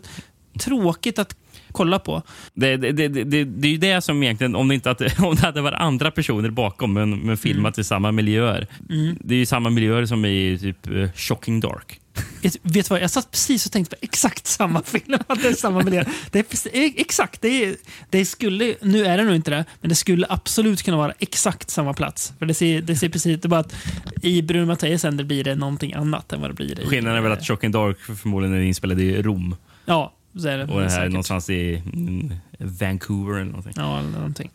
tråkigt 0.59 1.19
att 1.19 1.35
kolla 1.71 1.99
på. 1.99 2.21
Det, 2.53 2.77
det, 2.77 2.91
det, 2.91 3.07
det, 3.07 3.43
det 3.43 3.67
är 3.67 3.71
ju 3.71 3.77
det 3.77 4.01
som 4.01 4.23
egentligen, 4.23 4.55
om 4.55 4.67
det, 4.67 4.75
inte 4.75 4.91
att, 4.91 5.19
om 5.19 5.35
det 5.35 5.41
hade 5.41 5.61
varit 5.61 5.79
andra 5.79 6.11
personer 6.11 6.49
bakom 6.49 6.93
men, 6.93 7.19
men 7.19 7.37
filmat 7.37 7.77
i 7.77 7.83
samma 7.83 8.11
miljöer. 8.11 8.67
Mm. 8.89 9.17
Det 9.19 9.35
är 9.35 9.39
ju 9.39 9.45
samma 9.45 9.69
miljöer 9.69 10.05
som 10.05 10.25
i 10.25 10.57
typ 10.61 10.87
eh, 10.87 11.11
Shocking 11.15 11.59
Dark. 11.59 12.01
Vet 12.41 12.57
vet 12.61 12.85
du 12.85 12.89
vad, 12.89 13.01
jag 13.01 13.11
satt 13.11 13.31
precis 13.31 13.65
och 13.65 13.71
tänkte 13.71 13.95
på 13.95 13.99
exakt 14.01 14.47
samma 14.47 14.81
film. 14.85 15.19
Att 15.27 15.41
det 15.41 15.47
är 15.47 15.53
samma 15.53 15.83
miljö. 15.83 16.03
Det 16.31 16.39
är 16.39 16.43
precis, 16.43 16.73
e- 16.73 16.93
exakt, 16.97 17.41
det, 17.41 17.65
är, 17.65 17.75
det 18.09 18.25
skulle, 18.25 18.75
nu 18.81 19.05
är 19.05 19.17
det 19.17 19.23
nog 19.23 19.35
inte 19.35 19.51
det, 19.51 19.65
men 19.81 19.89
det 19.89 19.95
skulle 19.95 20.25
absolut 20.29 20.83
kunna 20.83 20.97
vara 20.97 21.13
exakt 21.19 21.69
samma 21.69 21.93
plats. 21.93 22.33
För 22.39 22.45
det 22.45 22.53
ser, 22.53 22.81
det 22.81 22.95
ser 22.95 23.09
precis, 23.09 23.41
det 23.41 23.45
är 23.45 23.49
bara 23.49 23.59
att 23.59 23.75
i 24.21 24.41
Bruno 24.41 24.65
Mattias 24.65 25.03
händer 25.03 25.23
blir 25.23 25.43
det 25.43 25.55
någonting 25.55 25.93
annat 25.93 26.33
än 26.33 26.41
vad 26.41 26.49
det 26.49 26.53
blir 26.53 26.79
i... 26.79 26.85
Skillnaden 26.85 27.17
är 27.17 27.21
väl 27.21 27.31
att 27.31 27.47
Shocking 27.47 27.71
Dark 27.71 27.97
förmodligen 27.99 28.55
är 28.55 28.61
inspelad 28.61 28.99
i 28.99 29.21
Rom. 29.21 29.55
Ja, 29.85 30.13
så 30.35 30.47
är 30.47 30.57
det. 30.57 30.63
Och 30.63 30.69
det 30.69 30.75
här 30.75 30.83
är 30.85 30.89
säkert. 30.89 31.11
någonstans 31.11 31.49
i 31.49 31.83
mm, 31.93 32.33
Vancouver 32.59 33.33
eller 33.33 33.51
någonting. 33.51 33.73
Ja, 33.75 33.99
eller 33.99 34.09
någonting. 34.09 34.51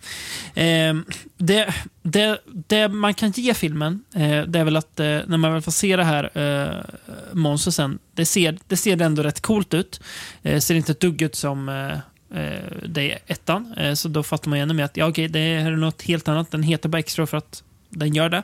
Ehm, 0.54 1.04
det, 1.36 1.74
det, 2.02 2.38
det 2.44 2.88
man 2.88 3.14
kan 3.14 3.30
ge 3.30 3.54
filmen, 3.54 4.04
eh, 4.14 4.42
det 4.42 4.58
är 4.58 4.64
väl 4.64 4.76
att 4.76 5.00
eh, 5.00 5.18
när 5.26 5.36
man 5.36 5.52
väl 5.52 5.62
får 5.62 5.72
se 5.72 5.96
det 5.96 6.04
här 6.04 6.38
eh, 6.38 6.84
monstret 7.32 7.74
sen, 7.74 7.98
det 8.14 8.26
ser, 8.26 8.58
det 8.68 8.76
ser 8.76 9.02
ändå 9.02 9.22
rätt 9.22 9.40
coolt 9.40 9.74
ut. 9.74 10.00
Eh, 10.42 10.60
ser 10.60 10.74
inte 10.74 10.92
ett 10.92 11.00
dugg 11.00 11.22
ut 11.22 11.34
som 11.34 11.68
eh, 11.68 11.92
eh, 12.40 12.60
det 12.88 13.12
är 13.12 13.18
ettan, 13.26 13.74
eh, 13.76 13.94
så 13.94 14.08
då 14.08 14.22
fattar 14.22 14.48
man 14.48 14.58
ju 14.58 14.62
ännu 14.62 14.74
mer 14.74 14.84
att 14.84 14.96
ja, 14.96 15.06
okej, 15.08 15.28
det 15.28 15.58
här 15.58 15.72
är 15.72 15.76
något 15.76 16.02
helt 16.02 16.28
annat. 16.28 16.50
Den 16.50 16.62
heter 16.62 16.88
bara 16.88 16.98
extra 16.98 17.26
för 17.26 17.36
att 17.36 17.62
den 17.90 18.14
gör 18.14 18.28
det. 18.28 18.42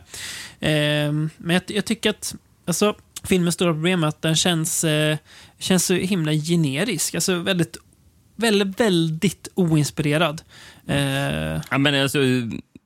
Ehm, 0.60 1.30
men 1.36 1.54
jag, 1.54 1.62
jag 1.66 1.84
tycker 1.84 2.10
att, 2.10 2.34
alltså, 2.66 2.94
filmens 3.24 3.54
stora 3.54 3.72
problem 3.72 4.04
är 4.04 4.08
att 4.08 4.22
den 4.22 4.36
känns, 4.36 4.84
eh, 4.84 5.16
känns 5.62 5.86
så 5.86 5.94
himla 5.94 6.32
generisk. 6.32 7.14
Alltså 7.14 7.34
väldigt, 7.38 7.76
väldigt, 8.36 8.80
väldigt 8.80 9.48
oinspirerad. 9.54 10.42
Eh, 10.86 10.96
Ja, 11.70 11.78
men 11.78 12.02
alltså, 12.02 12.18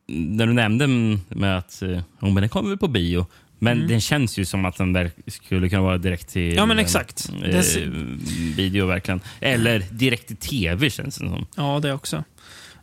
när 0.08 0.46
du 0.46 0.52
nämnde 0.52 0.86
med 1.28 1.58
att 1.58 1.82
eh, 1.82 1.88
oh, 2.20 2.32
men 2.32 2.34
den 2.34 2.48
kommer 2.48 2.68
väl 2.68 2.78
på 2.78 2.88
bio. 2.88 3.26
Men 3.58 3.76
Mm. 3.76 3.88
den 3.88 4.00
känns 4.00 4.38
ju 4.38 4.44
som 4.44 4.64
att 4.64 4.76
den 4.76 4.92
där 4.92 5.10
skulle 5.26 5.68
kunna 5.68 5.82
vara 5.82 5.98
direkt 5.98 6.28
till 6.28 6.54
Ja, 6.54 6.66
men 6.66 6.78
eh, 6.78 6.84
exakt. 6.84 7.28
eh, 7.34 7.40
Det 7.50 7.62
ser- 7.62 8.16
video 8.56 8.86
verkligen. 8.86 9.20
Eller 9.40 9.84
direkt 9.90 10.26
till 10.26 10.36
tv 10.36 10.90
känns 10.90 11.16
det 11.18 11.28
som. 11.28 11.46
Ja, 11.56 11.80
det 11.80 11.92
också. 11.92 12.24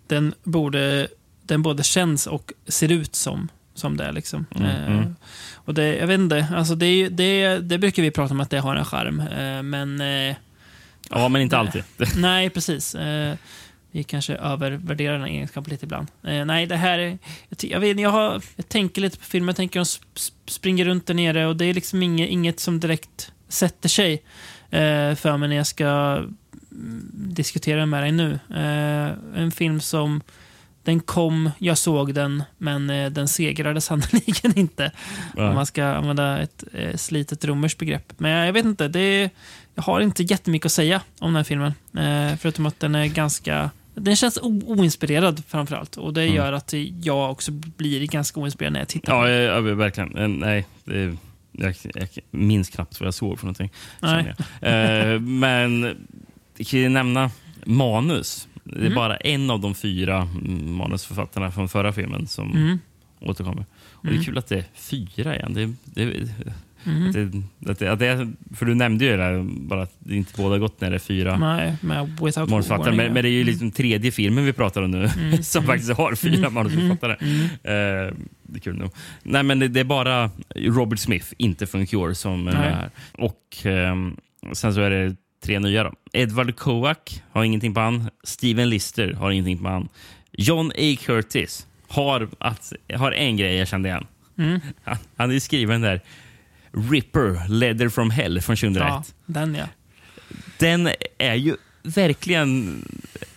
Den, 0.07 0.33
borde, 0.43 1.07
den 1.43 1.61
både 1.61 1.83
känns 1.83 2.27
och 2.27 2.51
ser 2.67 2.91
ut 2.91 3.15
som, 3.15 3.47
som 3.73 3.97
det. 3.97 4.03
är, 4.05 4.11
Liksom. 4.11 4.45
Mm, 4.55 4.67
Eh, 4.69 4.91
mm. 4.91 5.15
och 5.53 5.73
det, 5.73 5.95
jag 5.97 6.07
vet 6.07 6.19
inte, 6.19 6.47
alltså 6.55 6.75
det, 6.75 7.09
det, 7.09 7.57
det 7.59 7.77
brukar 7.77 8.03
vi 8.03 8.11
prata 8.11 8.33
om 8.33 8.39
att 8.39 8.49
det 8.49 8.59
har 8.59 8.75
en 8.75 8.85
charm. 8.85 9.19
Eh, 9.19 9.63
men... 9.63 10.01
Eh, 10.01 10.35
Ja, 11.09 11.29
men 11.29 11.41
inte 11.41 11.57
alltid. 11.57 11.83
nej, 12.17 12.49
precis. 12.49 12.95
Eh, 12.95 13.35
vi 13.91 14.03
kanske 14.03 14.35
övervärderar 14.35 15.17
den 15.19 15.27
egenskapen 15.27 15.71
lite 15.71 15.85
ibland. 15.85 16.07
Eh, 16.23 16.45
nej, 16.45 16.65
det 16.65 16.75
här 16.75 16.99
är... 16.99 17.17
Jag, 17.49 17.71
jag, 17.71 17.79
vet, 17.79 17.99
jag, 17.99 18.09
har, 18.09 18.41
jag 18.55 18.69
tänker 18.69 19.01
lite 19.01 19.17
på 19.17 19.23
filmen, 19.25 19.47
jag 19.47 19.55
tänker 19.55 19.79
de 19.79 19.83
sp- 19.83 20.01
sp- 20.15 20.31
springer 20.51 20.85
runt 20.85 21.05
där 21.07 21.13
nere 21.13 21.45
och 21.47 21.55
det 21.55 21.65
är 21.65 21.73
liksom 21.73 22.03
inget, 22.03 22.29
inget 22.29 22.59
som 22.59 22.79
direkt 22.79 23.31
sätter 23.47 23.89
sig 23.89 24.13
eh, 24.69 25.15
för 25.15 25.37
mig 25.37 25.49
när 25.49 25.55
jag 25.55 25.67
ska 25.67 25.85
mm, 26.71 27.09
diskutera 27.13 27.85
med 27.85 28.03
dig 28.03 28.11
nu. 28.11 28.39
Eh, 28.55 29.41
en 29.41 29.51
film 29.51 29.79
som 29.81 30.21
den 30.83 30.99
kom, 30.99 31.49
jag 31.57 31.77
såg 31.77 32.13
den, 32.13 32.43
men 32.57 32.89
eh, 32.89 33.09
den 33.11 33.27
segrade 33.27 33.81
sannoliken 33.89 34.59
inte. 34.59 34.91
Ja. 35.37 35.49
Om 35.49 35.55
man 35.55 35.65
ska 35.65 35.85
använda 35.85 36.41
ett 36.41 36.63
eh, 36.73 36.95
slitet 36.95 37.45
romerskt 37.45 37.79
begrepp. 37.79 38.13
Men 38.17 38.31
jag 38.45 38.53
vet 38.53 38.65
inte, 38.65 38.87
det 38.87 38.99
är, 38.99 39.29
jag 39.75 39.83
har 39.83 40.01
inte 40.01 40.23
jättemycket 40.23 40.65
att 40.65 40.71
säga 40.71 41.01
om 41.19 41.27
den 41.27 41.35
här 41.35 41.43
filmen. 41.43 41.73
Eh, 41.97 42.37
förutom 42.37 42.65
att 42.65 42.79
den 42.79 42.95
är 42.95 43.05
ganska... 43.05 43.69
Den 43.95 44.15
känns 44.15 44.39
oinspirerad 44.41 45.43
framförallt. 45.47 45.97
Och 45.97 46.13
det 46.13 46.21
Mm. 46.23 46.35
gör 46.35 46.53
att 46.53 46.73
jag 47.03 47.31
också 47.31 47.51
blir 47.51 48.07
ganska 48.07 48.39
oinspirerad 48.39 48.73
när 48.73 48.79
jag 48.79 48.87
tittar. 48.87 49.27
Ja, 49.27 49.29
ja, 49.29 49.53
ja 49.67 49.75
verkligen. 49.75 50.39
Nej, 50.39 50.65
det, 50.83 51.17
jag, 51.51 51.75
jag 51.93 52.07
minns 52.31 52.69
knappt 52.69 52.99
vad 52.99 53.07
jag 53.07 53.13
såg 53.13 53.39
för 53.39 53.45
någonting. 53.45 53.71
Nej. 53.99 54.33
jag. 54.61 55.13
Eh, 55.13 55.19
men 55.19 55.97
jag 56.57 56.67
kan 56.67 56.79
ju 56.79 56.89
nämna 56.89 57.31
manus. 57.65 58.47
Det 58.63 58.75
är 58.75 58.81
Mm. 58.81 58.95
bara 58.95 59.15
en 59.17 59.49
av 59.49 59.59
de 59.59 59.75
fyra 59.75 60.17
mm, 60.45 60.73
manusförfattarna 60.75 61.51
från 61.51 61.69
förra 61.69 61.93
filmen 61.93 62.27
som 62.27 62.51
Mm. 62.51 62.79
återkommer. 63.19 63.65
Och 63.91 64.03
Det 64.05 64.09
Mm. 64.09 64.21
är 64.21 64.25
kul 64.25 64.37
att 64.37 64.47
det 64.47 64.57
är 64.57 64.65
fyra 64.75 65.35
igen. 65.35 65.53
Det, 65.53 65.73
det, 66.05 66.29
Mm. 66.85 67.07
att 67.07 67.13
det, 67.13 67.71
att 67.71 67.79
det, 67.79 67.91
att 67.91 67.99
det, 67.99 68.31
för 68.55 68.65
du 68.65 68.75
nämnde 68.75 69.05
ju 69.05 69.17
det 69.17 69.43
bara 69.49 69.81
att 69.83 69.95
det 69.99 70.15
inte 70.15 70.33
båda 70.37 70.57
gott 70.57 70.81
när 70.81 70.89
det 70.89 70.95
är 70.95 70.99
fyra 70.99 71.37
manusförfattare. 71.81 72.95
Men, 72.95 73.13
men 73.13 73.23
det 73.23 73.29
är 73.29 73.31
ju 73.31 73.43
liksom 73.43 73.71
tredje 73.71 74.11
filmen 74.11 74.45
vi 74.45 74.53
pratar 74.53 74.81
om 74.81 74.91
nu 74.91 74.97
Mm. 75.17 75.43
som 75.43 75.63
Mm. 75.63 75.67
faktiskt 75.75 75.93
har 75.97 76.15
fyra 76.15 76.37
Mm. 76.37 76.53
manusförfattare. 76.53 77.15
Mm. 77.21 77.43
Eh, 77.43 78.13
det 78.43 78.57
är 78.57 78.59
kul 78.59 78.77
nog. 78.77 78.91
Nej, 79.23 79.43
men 79.43 79.59
det, 79.59 79.67
det 79.67 79.79
är 79.79 79.83
bara 79.83 80.29
Robert 80.55 80.99
Smith, 80.99 81.27
inte 81.37 81.65
från 81.67 81.87
Cure, 81.87 82.15
som 82.15 82.47
är 82.47 82.51
här. 82.51 82.89
Och 83.11 83.57
ehm, 83.63 84.15
sen 84.53 84.73
så 84.73 84.81
är 84.81 84.89
det 84.89 85.15
tre 85.43 85.59
nya. 85.59 85.83
Då. 85.83 85.93
Edward 86.13 86.55
Kovac 86.55 86.97
har 87.31 87.43
ingenting 87.43 87.73
på 87.73 87.79
han. 87.79 88.09
Steven 88.23 88.69
Lister 88.69 89.13
har 89.13 89.31
ingenting 89.31 89.57
på 89.57 89.69
han. 89.69 89.89
John 90.31 90.71
A. 90.71 90.97
Curtis 90.99 91.67
har, 91.87 92.29
att, 92.37 92.73
har 92.93 93.11
en 93.11 93.37
grej 93.37 93.55
jag 93.55 93.67
kände 93.67 93.89
igen. 93.89 94.07
Mm. 94.37 94.59
Han, 94.83 94.97
han 95.15 95.31
är 95.31 95.39
skriven 95.39 95.81
där 95.81 96.01
Ripper, 96.71 97.47
Leather 97.47 97.89
from 97.89 98.09
Hell 98.09 98.41
från 98.41 98.55
2001. 98.55 98.87
Ja, 98.87 99.03
den 99.25 99.55
ja. 99.55 99.65
Den 100.59 100.89
är 101.17 101.33
ju 101.33 101.55
verkligen 101.83 102.81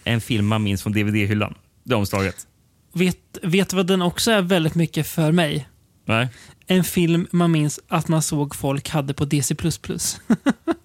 en 0.05 0.20
film 0.20 0.47
man 0.47 0.62
minns 0.62 0.83
från 0.83 0.93
DVD-hyllan. 0.93 1.55
Det 1.85 1.95
omslaget. 1.95 2.47
Vet, 2.93 3.39
vet 3.43 3.69
du 3.69 3.77
vad 3.77 3.87
den 3.87 4.03
också 4.03 4.31
är 4.31 4.43
väldigt 4.43 4.74
mycket 4.74 5.07
för 5.07 5.33
mig? 5.33 5.69
Nej. 6.05 6.28
En 6.66 6.85
film 6.85 7.27
man 7.31 7.53
minns 7.53 7.81
att 7.89 8.09
man 8.09 8.23
såg 8.23 8.57
folk 8.57 8.89
hade 8.89 9.15
på 9.15 9.24
DC++. 9.24 9.55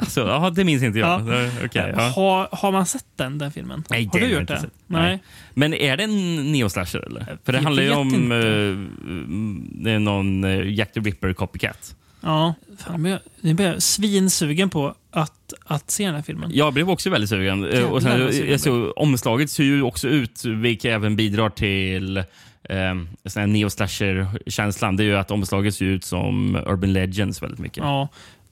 Alltså, 0.00 0.20
ja, 0.20 0.50
det 0.50 0.64
minns 0.64 0.82
inte 0.82 0.98
jag. 0.98 1.20
Ja. 1.20 1.24
Det- 1.24 1.50
okej, 1.64 1.94
ja. 1.96 2.02
har, 2.02 2.48
har 2.52 2.72
man 2.72 2.86
sett 2.86 3.06
den, 3.16 3.38
den 3.38 3.52
filmen? 3.52 3.84
Nej, 3.90 4.08
har 4.12 4.20
du 4.20 4.26
gjort 4.26 4.48
det? 4.48 4.60
sett. 4.60 4.70
Nej. 4.86 5.22
Men 5.54 5.74
är 5.74 5.96
det 5.96 6.04
en 6.04 6.52
neoslasher 6.52 7.06
eller? 7.06 7.26
För 7.44 7.52
det 7.52 7.58
Jag 7.58 7.62
handlar 7.62 7.82
ju 7.82 7.90
om 7.90 8.32
eh, 8.32 9.92
är 9.92 9.98
någon 9.98 10.44
uh, 10.44 10.72
Jack 10.72 10.92
the 10.92 11.00
Ripper 11.00 11.32
copycat. 11.32 11.96
Ja. 12.20 12.54
Fan, 12.78 13.02
men 13.02 13.10
jag, 13.10 13.20
nu 13.40 13.54
blir 13.54 13.66
jag 13.66 13.82
svinsugen 13.82 14.70
på 14.70 14.94
att, 15.10 15.52
att 15.64 15.90
se 15.90 16.06
den 16.06 16.14
här 16.14 16.22
filmen. 16.22 16.50
Jag 16.54 16.74
blev 16.74 16.90
också 16.90 17.10
väldigt 17.10 17.30
sugen. 17.30 17.64
Eh, 17.64 17.74
Jävlar 17.74 17.90
Och 17.90 18.02
sen, 18.02 18.32
sugen 18.32 18.58
såg, 18.58 18.92
omslaget 18.96 19.50
ser 19.50 19.64
ju 19.64 19.82
också 19.82 20.08
ut, 20.08 20.44
vilket 20.44 20.92
även 20.92 21.16
bidrar 21.16 21.50
till 21.50 22.16
eh, 22.62 23.46
neoslasher-känslan. 23.46 24.96
Det 24.96 25.02
är 25.02 25.04
ju 25.04 25.16
att 25.16 25.30
omslaget 25.30 25.74
ser 25.74 25.84
ut 25.84 26.04
som 26.04 26.56
Urban 26.56 26.92
Legends 26.92 27.42
väldigt 27.42 27.60
mycket. 27.60 27.84
Ja. 27.84 28.08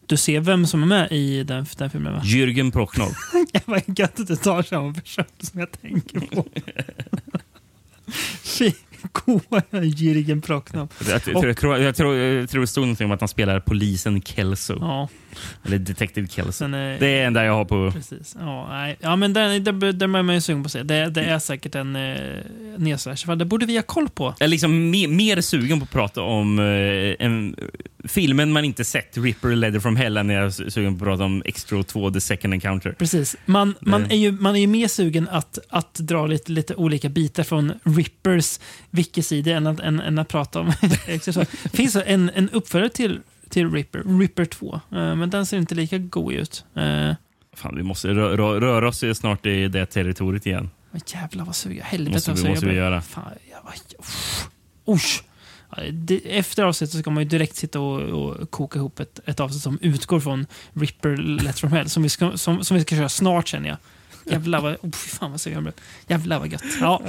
Du 0.09 0.17
ser 0.17 0.41
vem 0.41 0.67
som 0.67 0.83
är 0.83 0.87
med 0.87 1.13
i 1.13 1.43
den, 1.43 1.67
den 1.77 1.91
filmen 1.91 2.13
va? 2.13 2.21
Jürgen 2.25 2.73
Prochnow. 2.73 3.09
Vad 3.65 3.99
gött 3.99 4.21
att 4.21 4.27
du 4.27 4.37
tar 4.37 4.63
samma 4.63 4.95
person 4.95 5.25
som 5.41 5.61
jag 5.61 5.73
tänker 5.73 6.21
på. 6.21 6.47
Fy, 8.43 8.73
goa 9.13 9.63
Jürgen 9.71 10.41
Prochnow. 10.41 10.89
Jag, 11.09 11.21
jag, 11.27 11.45
jag, 11.45 11.57
tror, 11.57 11.79
jag, 11.79 11.97
tror, 11.97 12.17
jag 12.17 12.51
tror 12.51 12.61
det 12.61 12.67
stod 12.67 12.83
någonting 12.83 13.05
om 13.05 13.13
att 13.13 13.21
han 13.21 13.29
spelar 13.29 13.61
polisen 13.61 14.23
Kelso. 14.23 14.79
Ja. 14.81 15.09
Eller 15.65 15.79
Detective 15.79 16.29
Kelso. 16.29 16.65
Är- 16.65 16.99
Det 17.01 17.07
är 17.09 17.27
en 17.27 17.33
där 17.33 17.45
jag 17.45 17.53
har 17.55 17.65
på... 17.65 17.91
Precis. 17.95 18.37
Ja, 18.41 18.69
nej. 18.71 18.97
ja 19.01 19.17
men 19.17 19.33
den, 19.33 19.65
den, 19.65 19.81
den 19.99 20.15
är 20.15 20.23
man 20.23 20.35
ju 20.35 20.41
sugen 20.41 20.63
på 20.63 20.67
att 20.67 20.73
se. 20.73 20.83
Det, 20.83 21.11
det 21.11 21.23
är 21.25 21.39
säkert 21.39 21.75
en 21.75 21.97
eh, 21.97 22.15
nedslasher. 22.77 23.37
Det 23.37 23.45
borde 23.45 23.67
vi 23.67 23.77
ha 23.77 23.83
koll 23.83 24.09
på. 24.09 24.35
Jag 24.39 24.45
är 24.47 24.49
liksom 24.49 24.91
mer, 24.91 25.09
mer 25.09 25.41
sugen 25.41 25.79
på 25.81 25.85
att 25.85 25.91
prata 25.91 26.23
om 26.23 26.59
eh, 26.59 26.65
en, 27.27 27.57
filmen 28.05 28.53
man 28.53 28.65
inte 28.65 28.85
sett, 28.85 29.19
Ripper 29.19 29.49
Letter 29.57 29.81
from 29.81 29.97
Hell, 29.97 30.17
än 30.17 30.29
jag 30.29 30.45
är 30.47 30.71
sugen 30.71 30.99
på 30.99 31.05
att 31.05 31.09
prata 31.09 31.25
om 31.25 31.43
Extra 31.45 31.83
2, 31.83 32.11
The 32.11 32.21
Second 32.21 32.55
Encounter. 32.55 32.93
Precis. 32.99 33.37
Man, 33.45 33.75
man, 33.81 34.03
Det- 34.09 34.15
är 34.15 34.19
ju, 34.19 34.33
man 34.33 34.57
är 34.57 34.61
ju 34.61 34.67
mer 34.67 34.89
sugen 34.89 35.29
att, 35.31 35.59
att 35.69 35.95
dra 35.95 36.27
lite, 36.27 36.53
lite 36.53 36.75
olika 36.75 37.09
bitar 37.09 37.43
från 37.43 37.73
Rippers 37.83 38.61
wikisida 38.91 39.51
än 39.57 39.67
att, 39.67 39.81
än, 39.81 40.01
än 40.01 40.19
att 40.19 40.29
prata 40.29 40.61
om 40.61 40.73
finns 41.73 41.97
en, 42.07 42.31
en 42.35 42.49
uppföljare 42.51 42.91
till, 42.91 43.21
till 43.49 43.71
Ripper, 43.71 44.19
Ripper 44.19 44.45
2, 44.45 44.75
eh, 44.75 44.81
men 44.91 45.31
den 45.31 45.47
ser 45.47 45.59
inte 45.59 45.75
lika 45.75 45.99
god 45.99 46.33
ut. 46.33 46.65
Uh, 46.77 47.13
Fan, 47.53 47.77
vi 47.77 47.83
måste 47.83 48.09
rö, 48.09 48.37
rö, 48.37 48.61
röra 48.61 48.89
oss 48.89 49.05
snart 49.15 49.47
i 49.47 49.69
det 49.69 49.87
territoriet 49.87 50.47
igen. 50.47 50.71
jävlar 51.07 51.45
vad 51.45 51.57
sugen. 51.57 51.85
Helvete 51.85 52.17
Måste 52.17 52.31
vad 52.31 52.39
sugen 52.39 52.53
måste 52.53 52.67
vi 52.67 52.75
göra. 52.75 53.03
Fan, 53.03 53.33
jag 53.51 53.63
var, 53.63 54.95
usch. 54.95 55.25
Efter 56.25 56.63
avsnittet 56.63 56.93
så 56.93 56.99
ska 56.99 57.11
man 57.11 57.23
ju 57.23 57.29
direkt 57.29 57.57
sitta 57.57 57.81
och, 57.81 58.01
och 58.01 58.51
koka 58.51 58.79
ihop 58.79 59.01
ett, 59.01 59.21
ett 59.25 59.41
avsnitt 59.41 59.63
som 59.63 59.79
utgår 59.83 60.21
från 60.21 60.47
Ripper 60.73 61.17
Let 61.17 61.59
from 61.59 61.73
Hell, 61.73 61.89
som 61.89 62.03
vi 62.03 62.09
ska, 62.09 62.37
som, 62.37 62.65
som 62.65 62.77
vi 62.77 62.83
ska 62.83 62.97
köra 62.97 63.09
snart 63.09 63.49
känner 63.49 63.69
jag. 63.69 63.79
Jävlar 64.31 64.61
vad, 64.61 64.73
oh, 64.73 64.91
fy 64.93 65.09
fan 65.11 65.31
vad 65.31 65.41
sugen 65.41 65.55
jag 65.57 65.63
blev. 65.63 65.75
Jävlar 66.07 66.39
vad 66.39 66.53
gött. 66.53 66.63
Ja. 66.81 67.03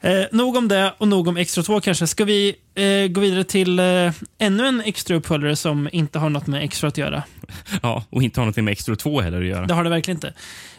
Eh, 0.00 0.24
nog 0.32 0.56
om 0.56 0.68
det 0.68 0.94
och 0.98 1.08
nog 1.08 1.28
om 1.28 1.36
Extra 1.36 1.62
2 1.62 1.80
kanske. 1.80 2.06
Ska 2.06 2.24
vi 2.24 2.56
eh, 2.74 3.06
gå 3.08 3.20
vidare 3.20 3.44
till 3.44 3.78
eh, 3.78 4.12
ännu 4.38 4.66
en 4.66 4.80
extra 4.80 5.16
uppföljare 5.16 5.56
som 5.56 5.88
inte 5.92 6.18
har 6.18 6.30
något 6.30 6.46
med 6.46 6.64
Extra 6.64 6.88
att 6.88 6.98
göra? 6.98 7.22
Ja, 7.82 8.04
och 8.10 8.22
inte 8.22 8.40
har 8.40 8.46
något 8.46 8.56
med 8.56 8.72
Extra 8.72 8.96
2 8.96 9.20
heller 9.20 9.40
att 9.40 9.46
göra. 9.46 9.66
Det 9.66 9.74
har 9.74 9.84
det 9.84 9.90
verkligen 9.90 10.16
inte. 10.16 10.34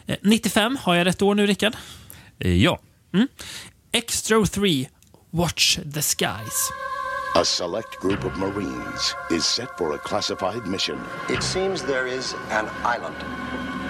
Eh, 0.06 0.16
95, 0.22 0.76
har 0.82 0.94
jag 0.94 1.06
rätt 1.06 1.22
år 1.22 1.34
nu 1.34 1.46
Rickard? 1.46 1.76
Eh, 2.38 2.52
Ja. 2.54 2.80
Mm. 3.14 3.28
Extra 3.92 4.46
3, 4.46 4.88
Watch 5.30 5.78
the 5.94 6.02
Skies. 6.02 6.70
A 7.34 7.44
select 7.44 8.00
group 8.02 8.24
of 8.24 8.36
Marines 8.38 9.14
is 9.30 9.44
set 9.44 9.68
for 9.78 9.94
a 9.94 9.98
classified 10.04 10.66
mission. 10.66 10.98
It 11.30 11.42
seems 11.42 11.82
there 11.82 12.14
is 12.16 12.34
an 12.50 12.66
island 12.96 13.14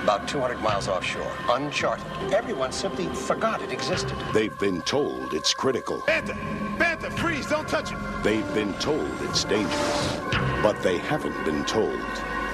about 0.03 0.27
200 0.27 0.61
miles 0.61 0.89
offshore, 0.89 1.31
uncharted. 1.51 2.05
Everyone 2.33 2.73
simply 2.73 3.07
forgot 3.07 3.63
it 3.63 3.73
existed. 3.73 4.17
They've 4.35 4.59
been 4.59 4.83
told 4.83 5.33
it's 5.33 5.55
critical. 5.55 6.01
Bantha! 6.01 6.37
Bantha, 6.77 7.13
freeze! 7.13 7.47
Don't 7.47 7.69
touch 7.69 7.91
him! 7.91 8.01
They've 8.23 8.55
been 8.55 8.75
told 8.75 9.09
it's 9.23 9.45
dangerous. 9.45 10.17
But 10.63 10.83
they 10.83 10.99
haven't 10.99 11.45
been 11.45 11.65
told 11.65 12.01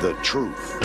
the 0.03 0.17
truth. 0.23 0.77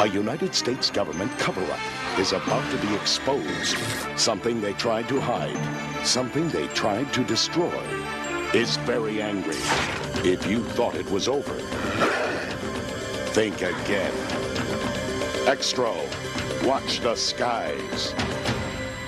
A 0.00 0.08
United 0.08 0.54
States 0.54 0.90
government 0.90 1.30
cover 1.38 1.62
up 1.70 2.18
is 2.18 2.32
about 2.32 2.68
to 2.70 2.78
be 2.86 2.94
exposed. 2.94 3.76
Something 4.16 4.60
they 4.60 4.72
tried 4.72 5.08
to 5.08 5.20
hide, 5.20 5.56
something 6.06 6.48
they 6.48 6.66
tried 6.68 7.12
to 7.12 7.22
destroy, 7.22 7.82
is 8.54 8.76
very 8.78 9.20
angry. 9.20 9.56
If 10.24 10.46
you 10.46 10.64
thought 10.64 10.94
it 10.94 11.10
was 11.10 11.28
over, 11.28 11.54
think 13.34 13.62
again. 13.62 14.53
Extra, 15.46 15.84
watch 16.66 16.98
the 16.98 17.14
skies. 17.16 18.14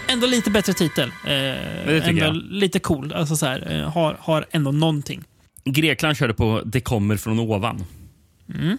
Ändå 0.09 0.27
lite 0.27 0.51
bättre 0.51 0.73
titel. 0.73 1.13
Eh, 1.27 2.09
ändå 2.09 2.25
jag. 2.25 2.37
lite 2.37 2.79
cool. 2.79 3.13
Alltså 3.13 3.37
så 3.37 3.47
här, 3.47 3.73
eh, 3.73 3.93
har, 3.93 4.17
har 4.21 4.47
ändå 4.51 4.73
någonting. 4.73 5.25
Grekland 5.65 6.17
körde 6.17 6.35
på 6.35 6.63
Det 6.65 6.81
kommer 6.81 7.17
från 7.17 7.39
ovan. 7.39 7.85
Mm. 8.55 8.79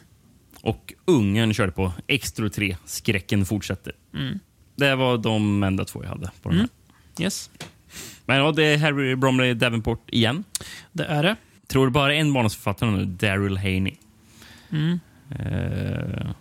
Och 0.61 0.93
Ungern 1.05 1.53
körde 1.53 1.71
på 1.71 1.91
Extra 2.07 2.49
3, 2.49 2.77
Skräcken 2.85 3.45
fortsätter. 3.45 3.93
Mm. 4.13 4.39
Det 4.75 4.95
var 4.95 5.17
de 5.17 5.63
enda 5.63 5.85
två 5.85 6.03
jag 6.03 6.09
hade 6.09 6.31
på 6.41 6.49
den 6.49 6.57
här. 6.57 6.67
Mm. 6.67 6.69
Yes, 7.19 7.49
Men 8.25 8.37
ja, 8.37 8.51
det 8.51 8.63
är 8.63 8.77
Harry 8.77 9.15
Bromley 9.15 9.53
Davenport 9.53 10.09
igen. 10.09 10.43
det 10.91 11.05
är 11.05 11.23
det. 11.23 11.35
Tror 11.67 11.89
bara 11.89 12.13
en 12.15 12.31
manusförfattare 12.31 12.91
nu, 12.91 13.05
Daryl 13.05 13.57
Haney. 13.57 13.95
Mm. 14.71 14.99
Eh, 15.29 16.31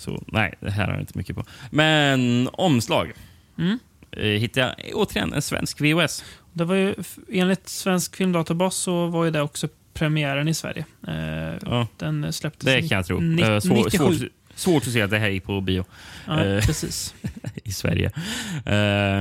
så 0.00 0.22
nej, 0.26 0.54
det 0.60 0.70
här 0.70 0.84
har 0.86 0.92
jag 0.92 1.02
inte 1.02 1.18
mycket 1.18 1.36
på. 1.36 1.44
Men 1.70 2.48
omslag. 2.52 3.12
Mm. 3.58 3.78
Eh, 4.12 4.22
hittade 4.24 4.74
jag 4.78 4.96
återigen 4.96 5.32
en 5.32 5.42
svensk 5.42 5.80
VHS. 5.80 6.24
Det 6.52 6.64
var 6.64 6.74
ju, 6.74 6.94
enligt 7.32 7.68
Svensk 7.68 8.16
Filmdatabas 8.16 8.74
så 8.76 9.06
var 9.06 9.24
ju 9.24 9.30
det 9.30 9.42
också 9.42 9.68
premiären 9.94 10.48
i 10.48 10.54
Sverige. 10.54 10.84
Eh, 11.08 11.58
Ja. 11.70 11.86
Den 11.96 12.32
släpptes 12.32 12.64
Det 12.66 12.88
kan 12.88 12.96
jag 12.96 13.06
tro. 13.06 13.20
ni- 13.20 13.42
Eh, 13.42 13.58
svår, 13.60 13.76
97. 13.84 14.28
svårt, 14.54 14.86
att 14.86 14.92
se 14.92 15.02
att 15.02 15.10
det 15.10 15.18
här 15.18 15.28
gick 15.28 15.44
på 15.44 15.60
bio. 15.60 15.84
Ja, 16.26 16.36
precis. 16.36 17.14
I 17.64 17.72
Sverige. 17.72 18.10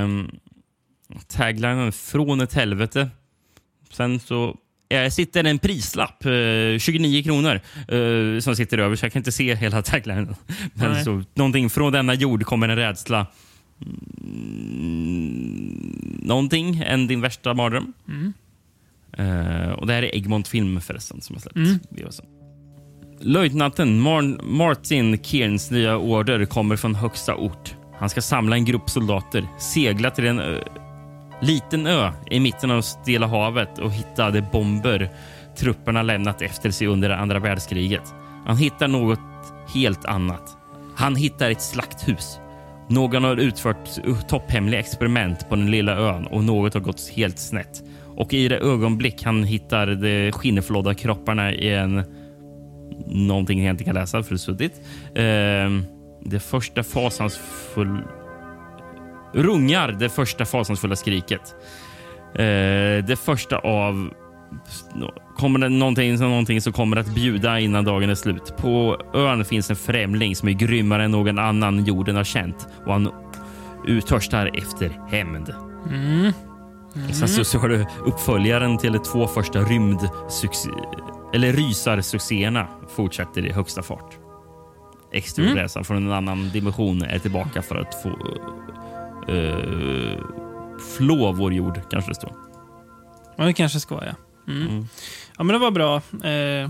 Um, 0.03 0.39
taglinen 1.27 1.91
Från 1.91 2.41
ett 2.41 2.53
helvete. 2.53 3.09
Sen 3.91 4.19
så 4.19 4.57
jag 4.89 5.13
sitter 5.13 5.43
en 5.43 5.59
prislapp, 5.59 6.25
eh, 6.25 6.31
29 6.79 7.23
kronor, 7.23 7.61
eh, 7.87 8.39
som 8.39 8.55
sitter 8.55 8.77
över 8.77 8.95
så 8.95 9.05
jag 9.05 9.13
kan 9.13 9.19
inte 9.19 9.31
se 9.31 9.55
hela 9.55 9.81
taglinen. 9.81 10.35
Men 10.73 10.91
Nej. 10.91 11.03
så, 11.03 11.23
någonting 11.33 11.69
från 11.69 11.91
denna 11.93 12.13
jord 12.13 12.43
kommer 12.45 12.69
en 12.69 12.75
rädsla. 12.75 13.27
Mm, 14.89 16.19
någonting 16.21 16.83
än 16.85 17.07
din 17.07 17.21
värsta 17.21 17.53
mardröm. 17.53 17.93
Mm. 18.07 18.33
Eh, 19.17 19.69
och 19.71 19.87
det 19.87 19.93
här 19.93 20.03
är 20.03 20.15
Egmont 20.15 20.47
Film 20.47 20.81
förresten 20.81 21.21
som 21.21 21.35
har 21.35 21.41
släppt 21.41 21.55
Mm. 21.55 21.79
Löjtnanten 23.21 24.01
Mar- 24.01 24.41
Martin 24.43 25.23
Kearns 25.23 25.71
nya 25.71 25.97
order 25.97 26.45
kommer 26.45 26.75
från 26.75 26.95
högsta 26.95 27.35
ort. 27.35 27.75
Han 27.99 28.09
ska 28.09 28.21
samla 28.21 28.55
en 28.55 28.65
grupp 28.65 28.89
soldater, 28.89 29.47
segla 29.59 30.11
till 30.11 30.25
en 30.25 30.39
ö, 30.39 30.63
liten 31.41 31.87
ö 31.87 32.11
i 32.31 32.39
mitten 32.39 32.71
av 32.71 32.81
Stilla 32.81 33.27
havet 33.27 33.79
och 33.79 33.91
hittade 33.91 34.41
bomber 34.51 35.09
trupperna 35.57 36.01
lämnat 36.01 36.41
efter 36.41 36.71
sig 36.71 36.87
under 36.87 37.09
andra 37.09 37.39
världskriget. 37.39 38.13
Han 38.45 38.57
hittar 38.57 38.87
något 38.87 39.19
helt 39.73 40.05
annat. 40.05 40.57
Han 40.95 41.15
hittar 41.15 41.51
ett 41.51 41.61
slakthus. 41.61 42.39
Någon 42.89 43.23
har 43.23 43.37
utfört 43.37 43.89
topphemliga 44.27 44.79
experiment 44.79 45.49
på 45.49 45.55
den 45.55 45.71
lilla 45.71 45.97
ön 45.97 46.27
och 46.27 46.43
något 46.43 46.73
har 46.73 46.81
gått 46.81 47.09
helt 47.15 47.39
snett. 47.39 47.83
Och 48.15 48.33
i 48.33 48.47
det 48.47 48.57
ögonblick 48.57 49.23
han 49.23 49.43
hittar 49.43 49.87
de 49.87 50.31
skinnflådda 50.31 50.93
kropparna 50.93 51.53
i 51.53 51.73
en 51.73 52.03
någonting 53.07 53.63
jag 53.63 53.73
inte 53.73 53.83
kan 53.83 53.95
läsa 53.95 54.23
för 54.23 54.29
det 54.29 54.35
är 54.35 54.37
suddigt. 54.37 54.81
Eh, 55.15 55.89
det 56.31 56.39
första 56.39 56.83
fasansfulla... 56.83 58.18
Rungar 59.33 59.91
det 59.91 60.09
första 60.09 60.45
fasansfulla 60.45 60.95
skriket. 60.95 61.55
Eh, 62.33 63.05
det 63.05 63.19
första 63.25 63.57
av... 63.57 64.13
Kommer 65.37 65.59
det 65.59 65.69
någonting, 65.69 66.15
någonting 66.15 66.61
som 66.61 66.73
kommer 66.73 66.97
att 66.97 67.15
bjuda 67.15 67.59
innan 67.59 67.85
dagen 67.85 68.09
är 68.09 68.15
slut. 68.15 68.53
På 68.57 69.01
ön 69.13 69.45
finns 69.45 69.69
en 69.69 69.75
främling 69.75 70.35
som 70.35 70.49
är 70.49 70.53
grymmare 70.53 71.03
än 71.03 71.11
någon 71.11 71.39
annan 71.39 71.85
jorden 71.85 72.15
har 72.15 72.23
känt 72.23 72.67
och 72.85 72.93
han 72.93 73.11
uttörstar 73.87 74.51
efter 74.57 74.99
hämnd. 75.09 75.53
Mm. 75.89 76.33
Och 77.09 77.15
Sen 77.15 77.27
så, 77.27 77.43
så 77.43 77.59
har 77.59 77.69
du 77.69 77.85
uppföljaren 78.05 78.77
till 78.77 78.93
de 78.93 78.99
två 78.99 79.27
första 79.27 79.59
rymdsuccé 79.59 80.69
eller 81.33 81.53
rysarsuccéerna 81.53 82.67
fortsätter 82.95 83.45
i 83.45 83.51
högsta 83.51 83.81
fart. 83.81 84.17
Extraresan 85.11 85.83
från 85.83 85.97
en 85.97 86.11
annan 86.11 86.49
dimension 86.53 87.01
är 87.01 87.19
tillbaka 87.19 87.61
för 87.61 87.75
att 87.75 88.01
få 88.03 88.09
uh, 89.31 90.19
flå 90.97 91.31
vår 91.31 91.53
jord, 91.53 91.81
kanske 91.91 92.11
det 92.11 92.15
står. 92.15 92.33
Ja, 93.37 93.43
det 93.45 93.53
kanske 93.53 93.79
ska 93.79 93.95
ja. 94.05 94.15
Mm. 94.53 94.67
Mm. 94.67 94.87
Ja, 95.37 95.43
men 95.43 95.53
det 95.53 95.59
var 95.59 95.71
bra 95.71 96.01
eh, 96.29 96.69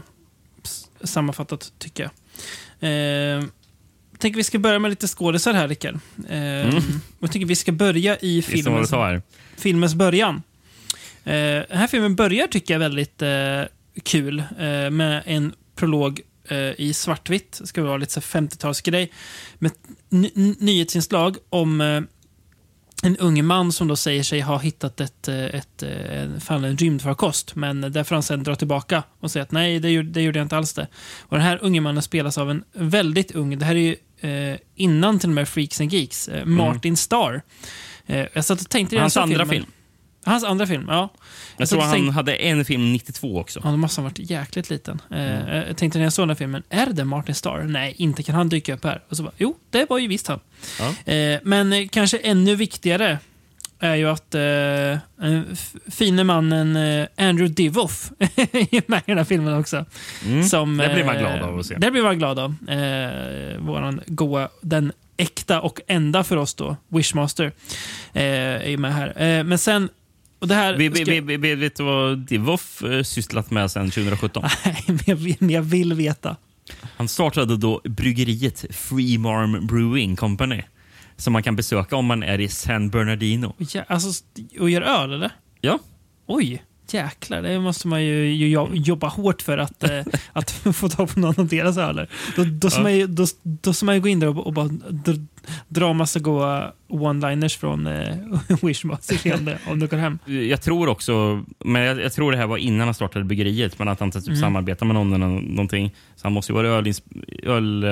sammanfattat, 1.04 1.74
tycker 1.80 2.04
jag. 2.04 2.12
Eh, 2.90 3.44
jag 4.12 4.20
tänker 4.20 4.38
vi 4.38 4.44
ska 4.44 4.60
börja 4.60 4.80
med 4.80 4.90
lite 4.90 5.08
skådisar 5.08 5.54
här, 5.54 5.68
Rickard. 5.68 6.00
Eh, 6.30 6.40
Mm. 6.70 6.84
Jag 7.20 7.32
tycker 7.32 7.46
vi 7.46 7.56
ska 7.56 7.72
börja 7.72 8.18
i 8.18 8.42
filmens, 8.42 8.90
filmens 9.58 9.96
början. 9.96 10.42
Eh, 11.24 11.34
den 11.70 11.78
här 11.78 11.88
filmen 11.88 12.16
börjar, 12.16 12.48
tycker 12.48 12.74
jag, 12.74 12.80
väldigt 12.80 13.22
eh, 13.22 13.62
kul 14.04 14.40
eh, 14.60 14.90
med 14.90 15.24
en 15.26 15.54
prolog 15.76 16.22
eh, 16.48 16.58
i 16.78 16.94
svartvitt. 16.94 17.58
Det 17.62 17.68
ska 17.68 17.84
vara 17.84 17.98
lite 17.98 18.14
så 18.14 18.20
här 18.20 18.42
50-talsgrej. 18.42 19.08
Med 19.60 19.72
ny- 20.10 20.32
ny- 20.36 20.56
nyhetsinslag 20.60 21.38
om 21.50 21.82
eh, 21.82 22.02
en 23.04 23.18
ung 23.18 23.46
man 23.46 23.72
som 23.72 23.88
då 23.88 23.96
säger 23.96 24.24
sig 24.24 24.40
ha 24.42 24.58
hittat 24.58 25.02
ett, 25.02 25.28
eh, 25.28 25.46
ett, 25.46 25.84
eh, 25.84 26.22
en 26.22 26.42
fallen 26.42 26.78
rymdfarkost. 26.78 27.56
Men 27.56 27.82
där 27.82 28.04
får 28.04 28.16
han 28.16 28.24
sen 28.24 28.44
dra 28.44 28.56
tillbaka 28.56 29.04
och 29.20 29.32
säga 29.32 29.44
att 29.44 29.52
nej, 29.52 29.80
det 29.80 29.90
gjorde, 29.90 30.10
det 30.10 30.22
gjorde 30.22 30.40
jag 30.40 30.46
inte 30.46 30.58
alls 30.58 30.74
det. 30.74 30.88
Och 31.20 31.38
den 31.38 31.46
här 31.46 31.60
unge 31.62 31.82
mannen 31.82 32.04
spelas 32.04 32.38
av 32.38 32.52
en 32.52 32.64
väldigt 32.74 33.32
ung, 33.32 33.60
det 33.60 33.66
här 33.66 33.76
är 33.76 33.80
ju 33.80 33.96
eh, 34.52 34.58
innan 34.76 35.20
till 35.20 35.30
och 35.30 35.36
med 35.36 35.48
Freaks 35.50 35.82
and 35.82 35.94
Geeks, 35.94 36.28
eh, 36.28 36.46
Martin 36.46 36.98
Starr. 36.98 37.42
Eh, 38.06 38.26
jag 38.34 38.46
satt 38.46 38.62
och 38.62 38.70
tänkte 38.70 38.98
Hans 39.00 39.18
andra 39.18 39.36
filmen- 39.46 39.50
film. 39.50 39.66
Hans 40.26 40.44
andra 40.44 40.68
film, 40.68 40.86
ja. 40.88 41.10
Jag 41.60 41.70
tror 41.70 41.82
han 41.82 42.10
hade 42.10 42.36
en 42.36 42.66
film 42.66 42.94
92 42.94 43.38
också. 43.40 43.62
Ja, 43.64 43.70
då 43.72 43.78
måste 43.78 44.02
han 44.02 44.06
ha 44.06 44.10
varit 44.10 44.30
jäkligt 44.30 44.70
liten. 44.70 45.02
Eh, 45.12 45.58
Jag 45.68 45.78
tänkte 45.78 46.00
när 46.00 46.04
jag 46.06 46.14
såg 46.14 46.28
den 46.28 46.36
filmen, 46.36 46.64
är 46.70 46.86
det 46.86 47.06
Martin 47.06 47.36
Starr? 47.36 47.64
Nej, 47.64 47.94
inte 47.98 48.24
kan 48.24 48.36
han 48.36 48.50
dyka 48.50 48.74
upp 48.74 48.84
här. 48.84 49.02
Och 49.10 49.18
så 49.18 49.24
bara, 49.24 49.34
jo, 49.38 49.56
det 49.70 49.90
var 49.90 49.98
ju 49.98 50.08
visst 50.08 50.28
han. 50.28 50.40
Ja. 50.80 51.14
Eh, 51.14 51.40
men 51.44 51.74
eh, 51.74 51.88
kanske 51.88 52.18
ännu 52.18 52.56
viktigare 52.56 53.20
är 53.80 53.96
ju 53.96 54.10
att 54.10 54.36
eh, 54.36 54.42
eh, 54.42 55.42
fine 55.92 56.26
mannen 56.26 56.76
eh, 56.76 57.08
Andrew 57.18 57.54
Divoff 57.54 58.12
är 58.20 58.90
med 58.92 59.00
i 59.00 59.04
den 59.06 59.18
här 59.18 59.26
filmen 59.26 59.54
också. 59.60 59.86
Mm, 60.26 60.44
Som, 60.44 60.78
det 60.78 60.90
blir 60.94 61.04
man 61.06 61.16
eh, 61.16 61.22
glad 61.22 61.42
av 61.42 61.60
att 61.60 61.66
se. 61.66 61.76
Det 61.78 61.92
blir 61.92 62.04
man 62.04 62.18
glad 62.18 62.40
av. 62.40 62.56
Eh, 62.70 63.58
våran 63.60 64.02
goa, 64.08 64.50
den 64.62 64.92
äkta 65.18 65.62
och 65.62 65.82
enda 65.88 66.24
för 66.24 66.38
oss 66.38 66.54
då, 66.54 66.78
Wishmaster, 66.88 67.52
eh, 68.14 68.24
är 68.74 68.78
med 68.78 68.94
här. 68.94 69.22
Eh, 69.22 69.44
men 69.44 69.58
sen, 69.58 69.90
och 70.40 70.48
det 70.48 70.56
här... 70.56 70.78
Vi, 70.78 70.90
vi, 70.90 71.20
vi, 71.20 71.38
vi, 71.38 71.56
vet 71.56 71.76
du 71.76 71.84
vad 71.84 72.18
Divoff 72.18 72.84
eh, 72.84 73.04
sysslat 73.04 73.52
med 73.52 73.72
sen 73.72 73.92
2017? 73.92 74.44
Nej, 74.66 74.84
men 74.88 75.00
jag 75.06 75.16
vill, 75.16 75.36
men 75.40 75.50
jag 75.50 75.62
vill 75.62 75.94
veta. 75.94 76.36
Han 76.98 77.08
startade 77.08 77.58
då 77.58 77.82
bryggeriet 77.84 78.66
Freemarm 78.70 79.68
Brewing 79.68 80.16
Company 80.16 80.62
som 81.18 81.34
man 81.34 81.44
kan 81.44 81.56
besöka 81.56 81.96
om 81.96 82.06
man 82.06 82.24
är 82.24 82.40
i 82.40 82.48
San 82.48 82.90
Bernardino. 82.90 83.56
Ja, 83.58 83.84
alltså, 83.88 84.24
och 84.60 84.70
gör 84.70 84.82
öl, 84.82 85.14
eller? 85.14 85.32
Ja. 85.62 85.80
Oj, 86.26 86.64
jäklar. 86.94 87.42
Det 87.42 87.60
måste 87.60 87.88
man 87.88 88.04
ju, 88.06 88.34
ju 88.34 88.48
jo- 88.50 88.70
jobba 88.74 89.08
hårt 89.08 89.42
för 89.42 89.58
att, 89.58 89.84
eh, 89.84 90.02
att 90.34 90.52
få 90.52 90.90
tag 90.90 91.10
på 91.14 91.20
någon 91.20 91.40
av 91.40 91.48
deras 91.48 91.78
öler. 91.78 92.10
Då, 92.36 92.44
då, 92.44 92.70
ska 92.70 92.80
Ja. 92.80 92.84
man 92.84 92.96
ju, 92.98 93.08
då, 93.08 93.26
då 93.44 93.74
ska 93.74 93.86
man 93.86 93.96
ju 93.96 94.02
gå 94.02 94.08
in 94.08 94.20
där 94.20 94.28
och, 94.28 94.48
och 94.48 94.54
bara 94.54 94.70
dra, 95.68 95.94
massa 95.94 96.20
goa 96.20 96.72
one-liners 96.90 97.58
från 97.60 97.88
eh, 97.88 98.16
Wishmaster 98.62 99.58
om 99.70 99.80
det 99.80 99.88
går 99.88 99.98
hem. 99.98 100.20
Jag 100.26 100.62
tror 100.62 100.88
också, 100.90 101.44
men 101.66 101.82
jag, 101.82 102.02
jag 102.02 102.14
tror 102.14 102.32
det 102.32 102.38
här 102.38 102.48
var 102.48 102.58
innan 102.58 102.88
han 102.88 102.94
startade 102.94 103.26
bryggeriet, 103.26 103.80
men 103.80 103.88
att 103.88 104.00
han 104.00 104.12
typ 104.12 104.28
Mm. 104.28 104.40
samarbetar 104.40 104.86
med 104.86 104.96
någon 104.96 105.14
eller 105.14 105.28
någonting. 105.28 105.92
Så 106.16 106.26
han 106.26 106.34
måste 106.34 106.52
ju 106.52 106.56
vara 106.56 106.82
ölins- 106.82 107.04
öl, 107.44 107.86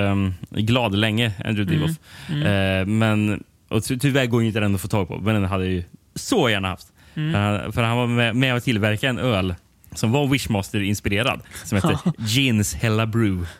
glad 0.50 0.94
länge, 0.94 1.32
Andrew 1.44 1.62
Mm. 1.62 1.78
Divoff. 1.86 1.96
Mm. 2.28 2.80
Eh, 2.80 2.86
men 2.86 3.42
och 3.68 3.84
ty, 3.84 3.98
tyvärr 3.98 4.26
går 4.26 4.42
inte 4.42 4.60
den 4.60 4.74
att 4.74 4.80
få 4.80 4.88
tag 4.88 5.08
på, 5.08 5.18
men 5.18 5.34
den 5.34 5.44
hade 5.44 5.64
jag 5.64 5.72
ju 5.72 5.84
så 6.14 6.50
gärna 6.50 6.68
haft. 6.68 6.86
Mm. 7.18 7.34
Eh, 7.34 7.72
för 7.72 7.82
han 7.82 7.96
var 7.96 8.06
med, 8.06 8.36
med 8.36 8.54
och 8.54 8.62
tillverkade 8.62 9.10
en 9.10 9.18
öl 9.18 9.54
som 9.94 10.12
var 10.12 10.26
Wishmaster-inspirerad, 10.26 11.40
som 11.64 11.76
hette 11.76 11.98
Ja. 12.04 12.12
Gins 12.18 12.74
Hella 12.74 13.06
Brew. 13.06 13.46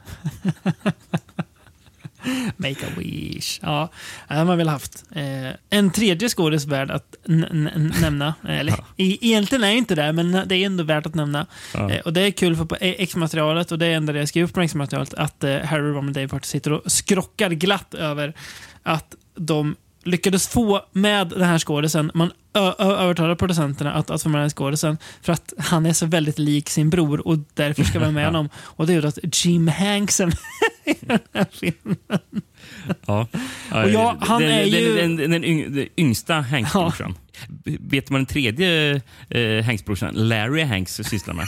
Make 2.56 2.86
a 2.86 2.90
wish. 2.96 3.58
Ja, 3.62 3.88
det 4.28 4.34
har 4.34 4.44
man 4.44 4.58
väl 4.58 4.68
haft. 4.68 5.04
Eh, 5.14 5.50
en 5.70 5.90
tredje 5.90 6.28
skådis 6.28 6.66
värd 6.66 6.90
att 6.90 7.16
nämna. 7.24 8.34
Eller, 8.48 8.72
e- 8.96 9.18
egentligen 9.20 9.64
är 9.64 9.68
jag 9.68 9.76
inte 9.78 9.94
det, 9.94 10.12
men 10.12 10.32
det 10.46 10.54
är 10.56 10.66
ändå 10.66 10.84
värt 10.84 11.06
att 11.06 11.14
nämna. 11.14 11.46
Ja. 11.74 11.90
Eh, 11.90 12.00
och 12.00 12.12
Det 12.12 12.20
är 12.20 12.30
kul 12.30 12.56
för 12.56 12.64
på 12.64 12.76
X-materialet, 12.80 13.72
och 13.72 13.78
det 13.78 13.86
är 13.86 13.90
enda 13.96 14.12
det 14.12 14.18
jag 14.18 14.28
skrev 14.28 14.44
upp 14.44 14.52
på 14.52 14.60
X-materialet, 14.60 15.14
att 15.14 15.44
eh, 15.44 15.58
Harry, 15.58 15.82
Ron 15.90 16.08
och 16.08 16.12
Dave 16.14 16.40
sitter 16.42 16.72
och 16.72 16.92
skrockar 16.92 17.50
glatt 17.50 17.94
över 17.94 18.34
att 18.82 19.14
de 19.36 19.76
lyckades 20.04 20.48
få 20.48 20.82
med 20.92 21.28
den 21.28 21.42
här 21.42 21.58
skådisen. 21.58 22.10
Man 22.14 22.32
övertalade 22.78 23.36
producenterna 23.36 23.92
att, 23.92 24.10
att 24.10 24.22
få 24.22 24.28
med 24.28 24.38
den 24.38 24.42
här 24.44 24.50
skådisen 24.50 24.98
för 25.22 25.32
att 25.32 25.52
han 25.58 25.86
är 25.86 25.92
så 25.92 26.06
väldigt 26.06 26.38
lik 26.38 26.68
sin 26.68 26.90
bror 26.90 27.26
och 27.28 27.38
därför 27.54 27.84
ska 27.84 27.98
vara 27.98 28.10
med 28.10 28.24
honom. 28.32 28.48
Och 28.56 28.86
det 28.86 28.92
gjorde 28.92 29.08
att 29.08 29.44
Jim 29.44 29.68
Hanks 29.68 30.20
är 30.20 30.26
med 30.26 30.36
i 30.84 30.94
den 31.00 31.18
här 31.34 31.46
filmen. 31.52 31.96
Ja. 33.06 33.26
Och 33.72 33.90
ja, 33.90 34.16
han 34.20 34.42
den, 34.42 34.50
är 34.50 34.64
ju- 34.64 34.94
Den, 34.96 35.16
den, 35.16 35.30
den, 35.30 35.44
yng, 35.44 35.88
yngsta 35.96 36.34
Hanks-brorsan. 36.40 37.14
Vet 37.64 38.06
du 38.06 38.12
vad 38.12 38.20
den 38.20 38.26
tredje 38.26 39.00
eh, 39.30 39.64
Hanks-brorsan, 39.64 40.14
Larry 40.14 40.62
Hanks, 40.62 40.94
sysslar 40.94 41.34
med? 41.34 41.46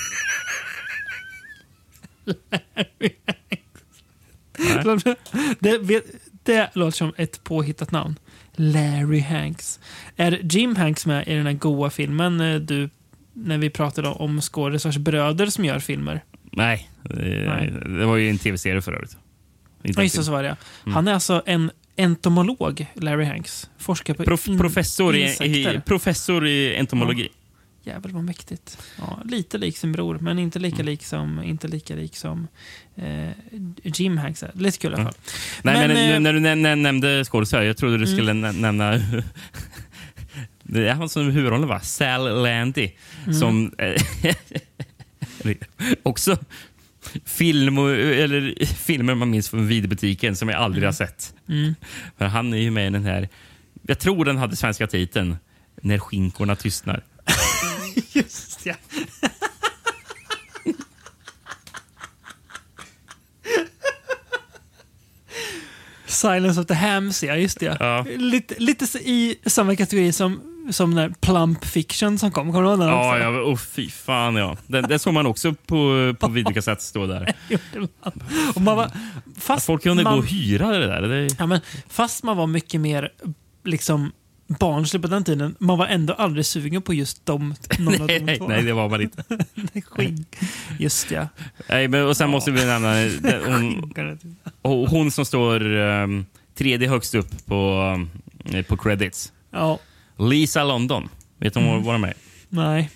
det, 5.60 5.78
vet- 5.78 6.04
det 6.42 6.70
låter 6.74 6.96
som 6.96 7.12
ett 7.16 7.44
påhittat 7.44 7.90
namn. 7.92 8.18
Larry 8.60 9.20
Hanks. 9.20 9.80
Är 10.16 10.40
Jim 10.42 10.76
Hanks 10.76 11.06
med 11.06 11.28
i 11.28 11.34
den 11.34 11.46
här 11.46 11.52
goa 11.52 11.90
filmen 11.90 12.40
eh, 12.40 12.60
du, 12.60 12.90
när 13.32 13.58
vi 13.58 13.70
pratade 13.70 14.08
om 14.08 14.40
skådisars 14.40 14.96
bröder 14.96 15.46
som 15.46 15.64
gör 15.64 15.78
filmer? 15.78 16.20
Nej, 16.52 16.90
Nej. 17.02 17.72
det 17.98 18.06
var 18.06 18.16
ju 18.16 18.30
en 18.30 18.38
tv-serie 18.38 18.82
för 18.82 18.92
övrigt. 18.92 19.16
Ja, 19.82 20.02
just 20.02 20.16
det, 20.16 20.24
så 20.24 20.32
var 20.32 20.42
det 20.42 20.48
ja. 20.48 20.56
Mm. 20.82 20.94
Han 20.94 21.08
är 21.08 21.14
alltså 21.14 21.42
en 21.46 21.70
entomolog, 21.96 22.86
Larry 22.94 23.24
Hanks. 23.24 23.70
Forskar 23.78 24.14
på 24.14 24.24
Prof, 24.24 24.44
professor, 24.44 25.16
i, 25.16 25.22
i, 25.24 25.80
professor 25.86 26.46
i 26.46 26.76
entomologi. 26.76 27.28
Jävlar 27.82 28.10
vad 28.12 28.24
mäktigt. 28.24 28.78
Ja, 28.98 29.20
lite 29.24 29.58
lik 29.58 29.76
sin 29.78 29.92
bror, 29.92 30.18
men 30.20 30.38
inte 30.38 30.58
lika 30.58 30.74
Mm. 30.76 30.86
lik 30.86 31.04
som, 31.04 31.42
inte 31.42 31.68
lika 31.68 31.94
lik 31.94 32.16
som 32.16 32.48
eh, 32.96 33.28
Jim 33.82 34.18
Hanks 34.18 34.42
är. 34.42 34.50
Lite 34.54 34.78
kul 34.78 34.92
i 34.92 34.94
alla 34.94 35.04
fall. 35.04 35.14
Nej, 35.62 35.88
men, 35.88 35.96
eh, 35.96 35.96
nu- 36.08 36.18
när 36.18 36.32
du 36.32 36.40
nä- 36.40 36.54
nä- 36.54 36.74
nämnde 36.76 37.24
skådespelare, 37.24 37.66
jag 37.66 37.76
trodde 37.76 37.98
du 37.98 38.04
Mm. 38.04 38.16
skulle 38.16 38.32
nä- 38.32 38.52
nämna... 38.52 38.92
det 40.62 40.88
är 40.88 40.94
han 40.94 41.08
som 41.08 41.30
huvudrollen, 41.30 41.68
va? 41.68 41.80
Sal 41.80 42.42
Landy. 42.42 42.90
Mm. 43.24 43.34
Som... 43.34 43.74
eh, 43.78 44.02
också 46.02 46.38
film 47.24 47.78
och, 47.78 47.90
eller, 47.90 48.64
filmer 48.66 49.14
man 49.14 49.30
minns 49.30 49.48
från 49.48 49.66
videobutiken 49.66 50.36
som 50.36 50.48
jag 50.48 50.58
aldrig 50.58 50.84
har 50.84 50.92
sett. 50.92 51.34
Mm. 51.48 51.74
För 52.18 52.24
han 52.24 52.52
är 52.54 52.58
ju 52.58 52.70
med 52.70 52.86
i 52.86 52.90
den 52.90 53.04
här... 53.04 53.28
Jag 53.86 53.98
tror 53.98 54.24
den 54.24 54.36
hade 54.38 54.56
svenska 54.56 54.86
titeln 54.86 55.36
När 55.82 55.98
skinkorna 55.98 56.56
tystnar. 56.56 57.04
Just 58.12 58.66
ja. 58.66 58.74
Silence 66.06 66.60
of 66.60 66.66
the 66.66 66.74
Hams, 66.74 67.22
ja. 67.22 67.36
Just 67.36 67.60
det. 67.60 67.76
Ja. 67.80 68.04
Lite, 68.16 68.54
lite 68.58 68.98
i 68.98 69.38
samma 69.46 69.76
kategori 69.76 70.12
som, 70.12 70.40
som 70.70 70.94
den 70.94 71.14
Plump 71.14 71.64
Fiction 71.64 72.18
som 72.18 72.30
kom. 72.30 72.52
Kommer 72.52 72.62
du 72.62 72.68
ihåg 72.68 72.78
den 72.78 72.88
Ja, 72.88 73.10
också? 73.10 73.22
ja 73.22 73.28
oh, 73.30 73.56
fy 73.56 73.90
fan 73.90 74.36
ja. 74.36 74.56
Den, 74.66 74.82
den 74.88 74.98
såg 74.98 75.14
man 75.14 75.26
också 75.26 75.54
på, 75.66 76.14
på 76.20 76.28
videokassett 76.30 76.82
stå 76.82 77.06
där. 77.06 77.34
Man. 77.74 78.12
Och 78.54 78.60
man 78.60 78.76
var, 78.76 78.84
Att 78.84 78.92
fast 79.38 79.66
folk 79.66 79.82
kunde 79.82 80.02
man, 80.02 80.12
gå 80.12 80.18
och 80.18 80.26
hyra 80.26 80.68
det 80.68 80.86
där. 80.86 81.02
Det, 81.02 81.28
ja, 81.38 81.46
men, 81.46 81.60
fast 81.88 82.22
man 82.24 82.36
var 82.36 82.46
mycket 82.46 82.80
mer 82.80 83.12
liksom 83.64 84.12
barnslig 84.58 85.02
på 85.02 85.08
den 85.08 85.24
tiden, 85.24 85.54
man 85.58 85.78
var 85.78 85.86
ändå 85.86 86.12
aldrig 86.14 86.46
sugen 86.46 86.82
på 86.82 86.94
just 86.94 87.26
de, 87.26 87.54
någon 87.78 88.00
av 88.00 88.06
de 88.06 88.18
nej, 88.18 88.38
två. 88.38 88.48
nej, 88.48 88.62
det 88.62 88.72
var 88.72 88.88
man 88.88 89.00
inte. 89.00 89.24
Skinn. 89.86 90.24
Just 90.78 91.10
ja. 91.10 91.28
Nej, 91.68 91.88
men, 91.88 92.06
och 92.06 92.16
sen 92.16 92.30
måste 92.30 92.50
vi 92.50 92.64
nämna 92.66 92.94
hon, 94.62 94.86
hon 94.86 95.10
som 95.10 95.24
står 95.24 95.62
um, 95.76 96.26
tredje 96.54 96.88
högst 96.88 97.14
upp 97.14 97.46
på, 97.46 97.80
um, 98.54 98.64
på 98.64 98.76
credits. 98.76 99.32
Ja. 99.50 99.78
Lisa 100.18 100.64
London. 100.64 101.08
Vet 101.38 101.54
du 101.54 101.60
om 101.60 101.66
Mm. 101.66 101.82
vad 101.82 101.94
de 101.94 102.04
är? 102.04 102.14
Nej. 102.48 102.90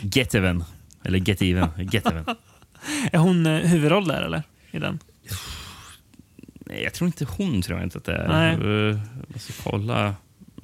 Get 0.00 0.34
Even. 0.34 0.64
Eller 1.04 1.18
Get 1.18 1.42
Even. 1.42 1.68
Get 1.92 2.06
Even. 2.06 2.24
Är 3.12 3.18
hon 3.18 3.46
eh, 3.46 3.52
huvudroll 3.60 4.08
där 4.08 4.22
eller? 4.22 4.42
I 4.70 4.78
den? 4.78 4.98
Nej, 6.66 6.82
jag 6.82 6.94
tror 6.94 7.06
inte 7.06 7.24
hon. 7.24 7.62
tror 7.62 7.78
jag 7.78 7.86
inte 7.86 7.98
att 7.98 8.04
det 8.04 8.14
är. 8.16 8.28
Nej. 8.28 8.98
Jag 9.32 9.40
ska 9.40 9.70
kolla. 9.70 10.14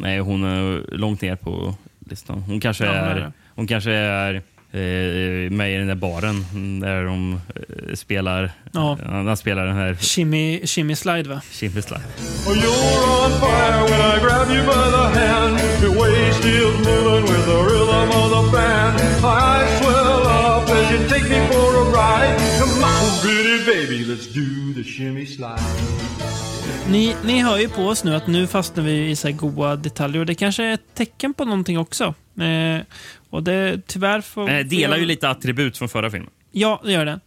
Nej, 0.00 0.18
hon 0.20 0.44
är 0.44 0.94
långt 0.96 1.20
ner 1.22 1.36
på 1.36 1.74
listan. 2.10 2.42
Hon 2.46 2.60
kanske 2.60 2.84
Ja, 2.84 2.90
hon 2.92 3.00
är 3.08 3.32
hon 3.54 3.66
kanske 3.66 3.90
är 3.92 4.34
eh, 4.72 5.50
med 5.50 5.74
i 5.74 5.76
den 5.76 5.86
där 5.86 5.94
baren 5.94 6.44
där 6.80 7.04
de 7.04 7.32
eh, 7.54 7.94
spelar, 7.94 8.50
Ja. 8.72 8.98
ja. 9.04 9.22
de 9.22 9.36
spelar 9.36 9.66
den 9.66 9.76
här 9.76 9.94
Shimmy, 9.94 10.66
shimmy 10.66 10.96
Slide 10.96 11.28
va? 11.28 11.40
Shimmy 11.50 11.82
Slide. 11.82 12.02
Oh, 12.46 12.54
you're 12.54 13.24
on 13.24 13.30
fire 13.40 13.82
when 13.90 14.00
I 14.00 14.20
grab 14.24 14.48
you 14.50 14.62
by 14.62 14.90
the 14.96 15.18
hand. 15.20 15.58
Your 15.82 15.94
waist 16.00 16.44
is 16.44 16.86
moving 16.86 17.22
with 17.22 17.44
the 17.46 17.58
rhythm 17.70 18.10
of 18.22 18.30
the 18.36 18.52
band. 18.56 18.94
My 19.22 19.28
eyes 19.28 19.78
swell 19.78 20.26
up 20.26 20.68
as 20.70 20.90
you 20.92 21.08
take 21.08 21.28
me 21.30 21.40
for 21.52 21.70
a 21.82 21.84
ride. 21.90 22.36
Come 22.58 22.84
on, 22.84 23.20
pretty 23.20 23.64
baby, 23.64 24.04
let's 24.04 24.26
do 24.26 24.72
the 24.72 24.82
shimmy 24.84 25.26
slide. 25.26 25.60
Ni, 26.88 27.16
ni 27.24 27.42
hör 27.42 27.58
ju 27.58 27.68
på 27.68 27.82
oss 27.82 28.04
nu 28.04 28.14
att 28.14 28.26
nu 28.26 28.46
fastnar 28.46 28.84
vi 28.84 29.10
i 29.10 29.16
så 29.16 29.28
här 29.28 29.34
goa 29.34 29.76
detaljer 29.76 30.20
och 30.20 30.26
det 30.26 30.34
kanske 30.34 30.64
är 30.64 30.74
ett 30.74 30.94
tecken 30.94 31.34
på 31.34 31.44
någonting 31.44 31.78
också. 31.78 32.14
Eh, 32.40 32.82
och 33.30 33.42
det 33.42 33.86
tyvärr 33.86 34.20
får... 34.20 34.50
Eh, 34.50 34.64
delar 34.64 34.96
ju 34.96 35.04
lite 35.04 35.28
attribut 35.28 35.78
från 35.78 35.88
förra 35.88 36.10
filmen. 36.10 36.30
Ja, 36.52 36.80
det 36.84 36.92
gör 36.92 37.04
det. 37.04 37.20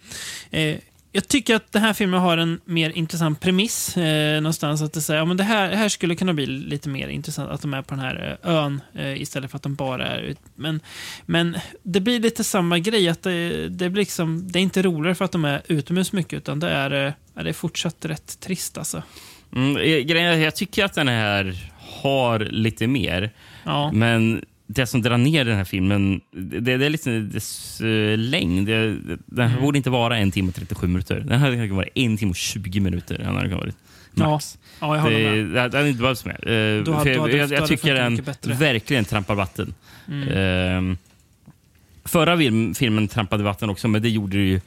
Eh, 0.51 0.77
jag 1.15 1.27
tycker 1.27 1.55
att 1.55 1.71
den 1.71 1.81
här 1.81 1.93
filmen 1.93 2.19
har 2.19 2.37
en 2.37 2.59
mer 2.65 2.89
intressant 2.89 3.39
premiss. 3.39 3.97
Eh, 3.97 4.41
någonstans 4.41 4.81
att 4.81 4.93
det, 4.93 5.01
säger, 5.01 5.19
ja, 5.19 5.25
men 5.25 5.37
det, 5.37 5.43
här, 5.43 5.69
det 5.69 5.75
här 5.75 5.89
skulle 5.89 6.15
kunna 6.15 6.33
bli 6.33 6.45
lite 6.45 6.89
mer 6.89 7.07
intressant 7.07 7.51
att 7.51 7.61
de 7.61 7.73
är 7.73 7.81
på 7.81 7.95
den 7.95 8.03
här 8.03 8.39
eh, 8.43 8.51
ön 8.51 8.81
eh, 8.93 9.21
istället 9.21 9.51
för 9.51 9.55
att 9.55 9.63
de 9.63 9.75
bara 9.75 10.07
är 10.07 10.19
ut. 10.21 10.39
Men, 10.55 10.79
men 11.25 11.57
det 11.83 11.99
blir 11.99 12.19
lite 12.19 12.43
samma 12.43 12.79
grej. 12.79 13.09
att 13.09 13.23
det, 13.23 13.69
det, 13.69 13.89
blir 13.89 14.01
liksom, 14.01 14.51
det 14.51 14.59
är 14.59 14.63
inte 14.63 14.81
roligare 14.81 15.15
för 15.15 15.25
att 15.25 15.31
de 15.31 15.45
är 15.45 15.61
utomhus 15.67 16.13
mycket, 16.13 16.37
utan 16.37 16.59
det 16.59 16.69
är, 16.69 17.07
eh, 17.07 17.43
det 17.43 17.49
är 17.49 17.53
fortsatt 17.53 18.05
rätt 18.05 18.39
trist. 18.39 18.77
Alltså. 18.77 19.03
Mm, 19.55 19.77
eh, 19.77 19.99
grejen 19.99 20.41
jag 20.41 20.55
tycker 20.55 20.85
att 20.85 20.93
den 20.93 21.07
här 21.07 21.55
har 22.01 22.39
lite 22.39 22.87
mer. 22.87 23.29
Ja. 23.63 23.91
Men 23.93 24.45
det 24.67 24.85
som 24.85 25.01
drar 25.01 25.17
ner 25.17 25.45
den 25.45 25.57
här 25.57 25.63
filmen, 25.63 26.21
det, 26.31 26.77
det 26.77 26.85
är 26.85 26.89
lite 26.89 27.19
dess 27.19 27.81
eh, 27.81 28.17
längd. 28.17 28.67
Det, 28.67 28.95
den 29.25 29.49
Mm. 29.49 29.61
borde 29.61 29.77
inte 29.77 29.89
vara 29.89 30.17
en 30.17 30.31
timme 30.31 30.49
och 30.49 30.55
37 30.55 30.87
minuter. 30.87 31.19
Den 31.19 31.39
hade 31.39 31.55
kunnat 31.55 31.69
vara 31.71 31.85
en 31.95 32.17
timme 32.17 32.29
och 32.29 32.35
20 32.35 32.79
minuter. 32.79 33.17
Den 33.17 33.35
hade 33.35 33.55
varit 33.55 33.75
max. 34.13 34.57
Ja, 34.79 34.87
ja, 34.87 34.95
jag 34.95 35.01
håller 35.03 35.19
det, 35.35 35.43
med. 35.43 35.45
det 35.71 35.77
hade 35.77 35.89
inte 35.89 36.01
behövts 36.01 36.25
mer. 36.25 36.47
Eh, 36.51 36.83
Då 36.83 36.93
hade- 36.93 37.13
jag, 37.13 37.33
jag, 37.33 37.51
jag 37.51 37.67
tycker 37.67 37.93
den 37.95 38.21
verkligen 38.59 39.05
trampar 39.05 39.35
vatten. 39.35 39.73
Mm. 40.07 40.91
Eh, 40.91 40.97
förra 42.05 42.37
film, 42.37 42.75
filmen 42.75 43.07
trampade 43.07 43.43
vatten 43.43 43.69
också, 43.69 43.87
men 43.87 44.01
det 44.01 44.09
gjorde 44.09 44.37
det 44.37 44.43
ju 44.43 44.61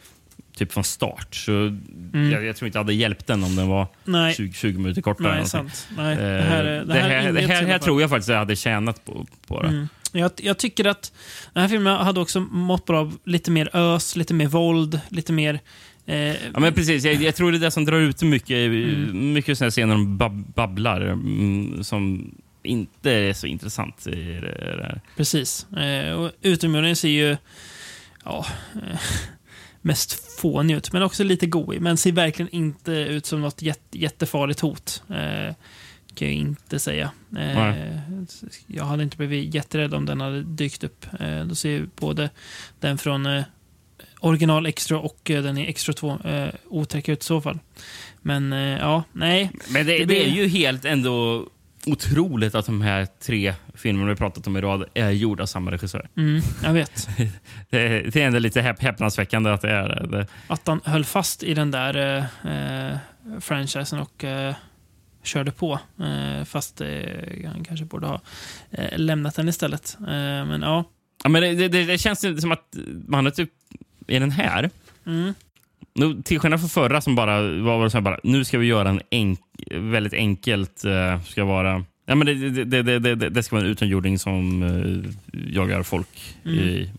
typ 0.57 0.73
från 0.73 0.85
start. 0.85 1.35
Så 1.35 1.77
jag, 2.33 2.45
jag 2.45 2.57
tror 2.57 2.67
inte 2.67 2.79
det 2.79 2.81
hade 2.81 2.95
hjälpt 2.95 3.27
den 3.27 3.45
om 3.45 3.57
den 3.57 3.69
var 3.69 3.81
Mm. 4.07 4.21
Nej. 4.23 4.35
20, 4.35 4.53
20 4.53 4.79
minuter 4.79 5.03
kortare. 5.03 5.35
Nej, 5.37 5.47
sant. 5.47 5.89
Nej, 5.97 6.17
det 6.17 6.23
här 6.23 6.65
är- 6.65 6.81
Eh, 6.81 6.87
det 6.87 6.95
här 6.95 7.09
det 7.09 7.15
här, 7.15 7.33
det 7.33 7.41
här, 7.41 7.57
alla 7.59 7.67
här 7.67 7.79
fall. 7.79 7.85
tror 7.85 8.01
jag 8.01 8.11
faktiskt 8.11 8.29
jag 8.29 8.39
hade 8.39 8.57
tjänat 8.57 9.05
på, 9.05 9.27
på 9.47 9.63
det. 9.63 9.69
Mm. 9.69 9.89
Jag, 10.13 10.31
jag 10.37 10.59
tycker 10.59 10.85
att 10.85 11.13
den 11.53 11.61
här 11.63 11.69
filmen 11.69 11.97
hade 11.97 12.21
också 12.21 12.41
mått 12.41 12.85
bra 12.87 13.01
av 13.01 13.17
lite 13.25 13.51
mer 13.51 13.77
ös, 13.77 14.17
lite 14.17 14.35
mer 14.35 14.47
våld, 14.47 15.01
lite 15.09 15.33
mer... 15.33 15.61
Eh, 16.07 16.17
Ja, 16.19 16.61
men 16.61 16.73
precis. 16.73 17.05
Jag, 17.05 17.15
jag 17.15 17.35
tror 17.35 17.53
det 17.53 17.59
är 17.59 17.61
det 17.61 17.71
som 17.71 17.85
drar 17.85 17.99
ut 17.99 18.19
det 18.19 18.27
mycket. 18.27 18.51
Mm. 18.57 19.33
Mycket 19.33 19.59
sådana 19.59 19.71
scener 19.71 19.95
de 19.95 20.17
bab 20.19 20.45
babblar 20.55 21.01
mm, 21.01 21.85
som 21.85 22.35
inte 22.63 23.11
är 23.13 23.33
så 23.33 23.47
intressant. 23.47 24.05
Det, 24.05 24.11
det 24.41 24.83
här. 24.83 25.01
Precis. 25.17 25.67
Eh, 25.73 26.13
och 26.13 26.31
utomjordingen 26.43 26.97
ser 26.97 27.09
ju 27.09 27.37
ja, 28.25 28.47
eh, 28.75 28.99
mest 29.87 30.39
fånig 30.41 30.75
ut, 30.77 30.93
men 30.93 31.03
också 31.03 31.25
lite 31.25 31.47
goig. 31.47 31.81
Men 31.81 31.97
ser 31.97 32.13
verkligen 32.13 32.49
inte 32.55 32.93
ut 32.93 33.27
som 33.27 33.41
något 33.41 33.63
jätte, 33.63 33.99
jättefarligt 33.99 34.61
hot. 34.61 35.03
Eh, 35.11 35.55
kan 36.15 36.29
jag 36.29 36.35
inte 36.35 36.79
säga. 36.79 37.11
Eh, 37.39 37.59
jag 38.67 38.85
hade 38.85 39.03
inte 39.03 39.17
blivit 39.17 39.55
jätterädd 39.55 39.95
om 39.95 40.07
den 40.07 40.21
hade 40.21 40.43
dykt 40.43 40.85
upp. 40.85 41.07
Eh, 41.21 41.45
då 41.45 41.55
ser 41.55 41.71
ju 41.71 41.87
både 41.97 42.31
den 42.81 42.99
från 42.99 43.27
eh, 43.27 43.45
original 44.21 44.67
Extra 44.67 44.99
och 44.99 45.31
eh, 45.31 45.43
den 45.43 45.59
i 45.59 45.67
Extra 45.67 45.93
2 45.93 46.19
eh, 46.25 46.49
otäck 46.69 47.09
ut 47.09 47.21
i 47.21 47.25
så 47.25 47.41
fall. 47.41 47.59
Men 48.23 48.53
eh, 48.53 48.59
ja, 48.79 49.05
nej. 49.13 49.51
Men 49.69 49.87
det, 49.87 49.93
Det 49.93 49.99
det, 49.99 50.07
blir- 50.07 50.21
är 50.27 50.31
ju 50.31 50.49
helt 50.49 50.85
ändå 50.85 51.47
otroligt 51.87 52.55
att 52.55 52.67
de 52.67 52.81
här 52.83 53.07
tre 53.25 53.55
filmerna 53.75 54.09
vi 54.11 54.17
pratat 54.17 54.47
om 54.47 54.57
i 54.57 54.61
rad 54.61 54.85
är 54.95 55.11
gjorda 55.11 55.43
av 55.43 55.47
samma 55.47 55.71
regissör. 55.71 56.09
Mm, 56.17 56.43
jag 56.63 56.73
vet. 56.73 57.09
Det, 57.71 57.79
är- 57.79 58.11
det 58.11 58.23
är 58.23 58.27
ändå 58.27 58.39
lite 58.39 58.61
häp 58.63 58.83
häpnadsväckande 58.83 59.51
att 59.51 59.61
det 59.61 59.71
är 59.71 60.07
det. 60.07 60.27
att 60.47 60.67
han 60.67 60.81
höll 60.85 61.05
fast 61.05 61.43
i 61.43 61.55
den 61.55 61.71
där 61.71 61.97
eh, 62.45 62.91
eh, 62.91 62.97
franchisen 63.41 63.99
och 63.99 64.25
eh, 64.25 64.55
körde 65.23 65.51
på. 65.53 65.79
Eh, 66.01 66.45
fast 66.45 66.81
eh, 66.81 66.89
han 67.47 67.65
kanske 67.65 67.85
borde 67.85 68.07
ha 68.07 68.21
eh, 68.71 68.99
lämnat 68.99 69.35
den 69.35 69.49
istället. 69.49 69.97
Men 70.01 70.63
ja. 70.63 70.85
Ja, 71.23 71.29
men 71.29 71.43
det, 71.43 71.69
det, 71.69 71.85
det 71.85 71.99
känns 71.99 72.21
som 72.41 72.53
att 72.53 72.77
man 73.09 73.25
har 73.25 73.31
typ... 73.33 73.51
I 74.09 74.19
den 74.19 74.31
här, 74.31 74.71
Mm. 75.07 75.35
Nu, 75.97 76.23
till 76.23 76.39
skillnad 76.41 76.61
från 76.61 76.69
förra 76.69 77.01
som 77.01 77.15
bara 77.15 77.43
var 77.63 77.89
så 77.89 77.97
här 77.97 78.03
bara, 78.03 78.21
nu 78.23 78.45
ska 78.45 78.59
vi 78.59 78.67
göra 78.67 78.89
en 78.89 79.01
enk, 79.11 79.41
väldigt 79.71 80.13
enkelt, 80.13 80.85
uh, 80.85 81.23
ska 81.23 81.45
vara... 81.45 81.85
Ja, 82.09 82.15
men 82.15 82.27
det, 82.27 82.65
det, 82.65 82.99
det, 82.99 83.15
det, 83.31 83.43
ska 83.43 83.57
vara 83.57 83.65
en 83.67 83.71
utomjording 83.73 84.19
som 84.19 84.63
uh, 84.63 85.05
jagar 85.53 85.83
folk 85.83 86.35
Mm. 86.45 86.59
i, 86.59 86.91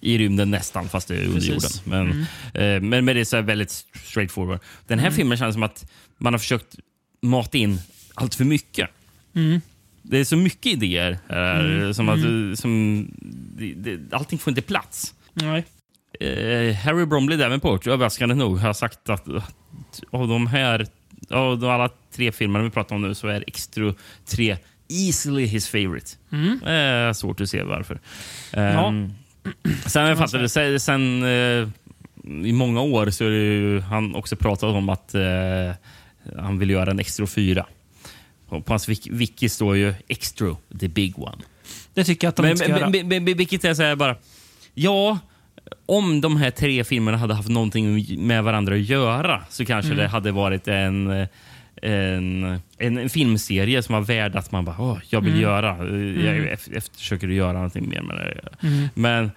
i 0.00 0.18
rymden 0.18 0.50
nästan, 0.50 0.88
fast 0.88 1.08
det 1.08 1.16
är 1.16 1.26
under 1.26 1.40
jorden. 1.40 1.70
Men, 1.84 2.10
eh, 2.54 2.80
men, 2.82 3.04
men 3.04 3.06
det 3.06 3.20
är 3.20 3.24
så 3.24 3.40
väldigt 3.42 3.70
straight 4.04 4.32
forward. 4.32 4.60
Den 4.86 4.98
här 4.98 5.06
Mm. 5.06 5.16
filmen 5.16 5.38
känns 5.38 5.54
som 5.54 5.62
att 5.62 5.90
man 6.18 6.34
har 6.34 6.38
försökt 6.38 6.76
mata 7.22 7.58
in 7.58 7.78
allt 8.14 8.34
för 8.34 8.44
mycket. 8.44 8.90
Mm. 9.34 9.60
Det 10.02 10.18
är 10.18 10.24
så 10.24 10.36
mycket 10.36 10.66
idéer. 10.72 11.18
här, 11.28 11.64
Mm. 11.64 11.94
Som 11.94 12.08
att, 12.08 12.18
Mm. 12.18 12.56
som, 12.56 13.06
det, 13.58 13.74
det, 13.74 14.14
allting 14.16 14.38
får 14.38 14.50
inte 14.50 14.62
plats. 14.62 15.14
Nej. 15.34 15.64
Eh, 16.20 16.74
Harry 16.74 17.06
Bromley 17.06 17.38
Davenport, 17.38 17.86
överraskande 17.86 18.34
nog, 18.34 18.58
har 18.58 18.72
sagt 18.72 19.08
att 19.08 19.28
att 19.28 19.54
av 20.10 20.28
de 20.28 20.46
här 20.46 20.86
av 21.30 21.58
de 21.58 21.70
alla 21.70 21.88
tre 22.12 22.32
filmerna 22.32 22.64
vi 22.64 22.70
pratar 22.70 22.96
om 22.96 23.02
nu 23.02 23.14
så 23.14 23.28
är 23.28 23.44
Extro 23.46 23.94
3 24.26 24.56
easily 24.88 25.46
his 25.46 25.68
favorite. 25.68 26.10
Mm. 26.32 26.62
Eh, 27.08 27.12
svårt 27.12 27.40
att 27.40 27.48
se 27.48 27.62
varför. 27.62 28.00
Ja. 28.52 28.88
Ehm, 28.88 29.12
Sen 29.86 30.06
jag 30.06 30.18
fattade, 30.18 30.48
sen, 30.48 30.80
sen 30.80 31.22
eh, 31.22 31.68
i 32.24 32.52
många 32.52 32.80
år 32.80 33.10
så 33.10 33.24
ju, 33.24 33.80
han 33.80 34.14
också 34.14 34.36
pratat 34.36 34.74
om 34.74 34.88
att 34.88 35.14
eh, 35.14 35.22
han 36.38 36.58
vill 36.58 36.70
göra 36.70 36.90
en 36.90 36.98
Extro 36.98 37.26
4. 37.26 37.66
På 38.48 38.62
hans 38.66 38.88
wiki, 39.10 39.48
står 39.48 39.76
ju 39.76 39.94
Extro, 40.08 40.56
the 40.80 40.88
big 40.88 41.18
one. 41.18 41.38
Det 41.94 42.04
tycker 42.04 42.26
jag 42.26 42.28
att 42.28 42.36
de 42.36 42.42
Men, 42.42 42.50
inte 42.50 42.64
ska 42.64 42.72
men, 42.72 42.92
göra. 42.94 43.20
men, 43.20 43.24
vilket 43.24 43.64
är 43.64 43.74
så 43.74 43.82
här 43.82 43.96
bara... 43.96 44.16
Ja, 44.74 45.18
om 45.86 46.20
de 46.20 46.36
här 46.36 46.50
tre 46.50 46.84
filmerna 46.84 47.18
hade 47.18 47.34
haft 47.34 47.48
någonting 47.48 48.04
med 48.26 48.44
varandra 48.44 48.74
att 48.74 48.80
göra 48.80 49.42
så 49.48 49.64
kanske 49.64 49.92
Mm. 49.92 50.02
det 50.02 50.08
hade 50.08 50.32
varit 50.32 50.68
en, 50.68 51.26
en, 51.82 52.44
en, 52.78 52.98
en 52.98 53.08
filmserie 53.08 53.82
som 53.82 53.92
var 53.94 54.02
värd 54.02 54.36
att 54.36 54.52
man 54.52 54.64
bara, 54.64 54.76
Åh, 54.78 54.98
jag 55.08 55.20
vill 55.20 55.30
Mm. 55.32 55.42
göra. 55.42 55.66
Jag 55.78 55.88
Mm. 56.36 56.48
efter, 56.48 56.76
efter, 56.76 56.98
försöker 56.98 57.28
göra 57.28 57.52
någonting 57.52 57.88
mer 57.88 58.02
med 58.02 58.16
det. 58.16 58.66
Mm. 58.66 58.88
Men 58.94 59.30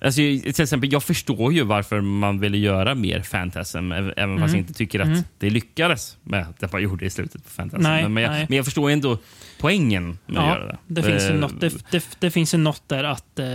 alltså, 0.00 0.16
till 0.18 0.62
exempel, 0.62 0.92
jag 0.92 1.02
förstår 1.02 1.52
ju 1.52 1.62
varför 1.62 2.00
man 2.00 2.40
ville 2.40 2.58
göra 2.58 2.94
mer 2.94 3.20
Fantasm, 3.22 3.92
även 3.92 4.08
fast 4.14 4.18
Mm. 4.18 4.40
jag 4.48 4.54
inte 4.56 4.74
tycker 4.74 5.00
att 5.00 5.06
Mm. 5.06 5.20
det 5.38 5.50
lyckades 5.50 6.16
med 6.22 6.46
det 6.58 6.72
man 6.72 6.82
gjorde 6.82 7.04
i 7.06 7.10
slutet 7.10 7.44
på 7.44 7.50
Fantasm. 7.50 7.82
Nej, 7.82 8.08
men, 8.08 8.22
jag, 8.22 8.30
nej. 8.30 8.46
men 8.48 8.56
jag 8.56 8.64
förstår 8.64 8.90
ändå 8.90 9.18
poängen 9.60 10.18
med 10.26 10.42
att 10.42 10.48
göra 10.48 10.66
Ja, 10.66 10.78
det. 10.86 11.00
det 11.00 11.02
finns, 11.02 11.22
ju 11.22 11.28
Eh, 11.28 11.34
något, 11.40 11.60
det, 11.60 11.90
det, 11.90 12.04
det 12.18 12.30
finns 12.30 12.54
ju 12.54 12.58
något 12.58 12.82
där 12.88 13.04
att... 13.04 13.38
Eh, 13.38 13.46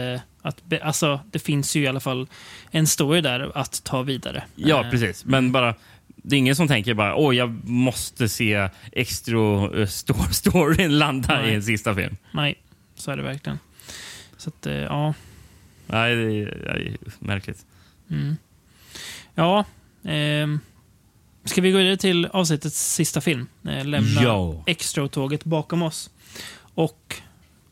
att 0.46 0.66
be, 0.66 0.84
alltså, 0.84 1.20
det 1.32 1.40
finns 1.40 1.76
ju 1.76 1.84
i 1.84 1.88
alla 1.88 2.00
fall 2.00 2.28
en 2.72 2.88
story 2.88 3.22
där 3.22 3.58
att 3.58 3.84
ta 3.84 4.02
vidare. 4.02 4.44
Ja, 4.56 4.84
Eh, 4.86 4.92
precis. 4.92 5.26
Men 5.26 5.52
bara, 5.52 5.76
det 6.08 6.36
är 6.36 6.38
ingen 6.38 6.56
som 6.56 6.68
tänker 6.68 6.94
bara 6.94 7.16
åh, 7.16 7.36
jag 7.36 7.70
måste 7.70 8.30
se 8.30 8.70
extra 8.92 9.36
uh, 9.38 9.86
sto- 9.86 10.32
storyn 10.32 10.98
landa 11.00 11.42
Nej. 11.42 11.52
i 11.52 11.56
en 11.56 11.64
sista 11.64 11.96
film. 11.96 12.18
Nej, 12.32 12.56
så 12.96 13.12
är 13.12 13.18
det 13.18 13.24
verkligen. 13.24 13.60
Så 14.38 14.50
att, 14.50 14.66
ja. 14.90 15.14
Nej, 15.88 16.16
det 16.16 16.22
är, 16.22 16.46
det 16.46 16.82
är 16.82 16.98
märkligt. 17.20 17.66
Mm. 18.10 18.38
Ja. 19.36 19.66
ehm, 20.04 20.60
ska 21.46 21.62
vi 21.62 21.72
gå 21.72 21.78
vidare 21.78 21.98
till 21.98 22.26
avsnittets 22.26 22.94
sista 22.94 23.22
film? 23.22 23.48
Eh, 23.68 23.86
lämna 23.86 24.24
Ja. 24.24 24.64
Extra-tåget 24.66 25.44
bakom 25.44 25.82
oss. 25.82 26.10
Och 26.74 27.16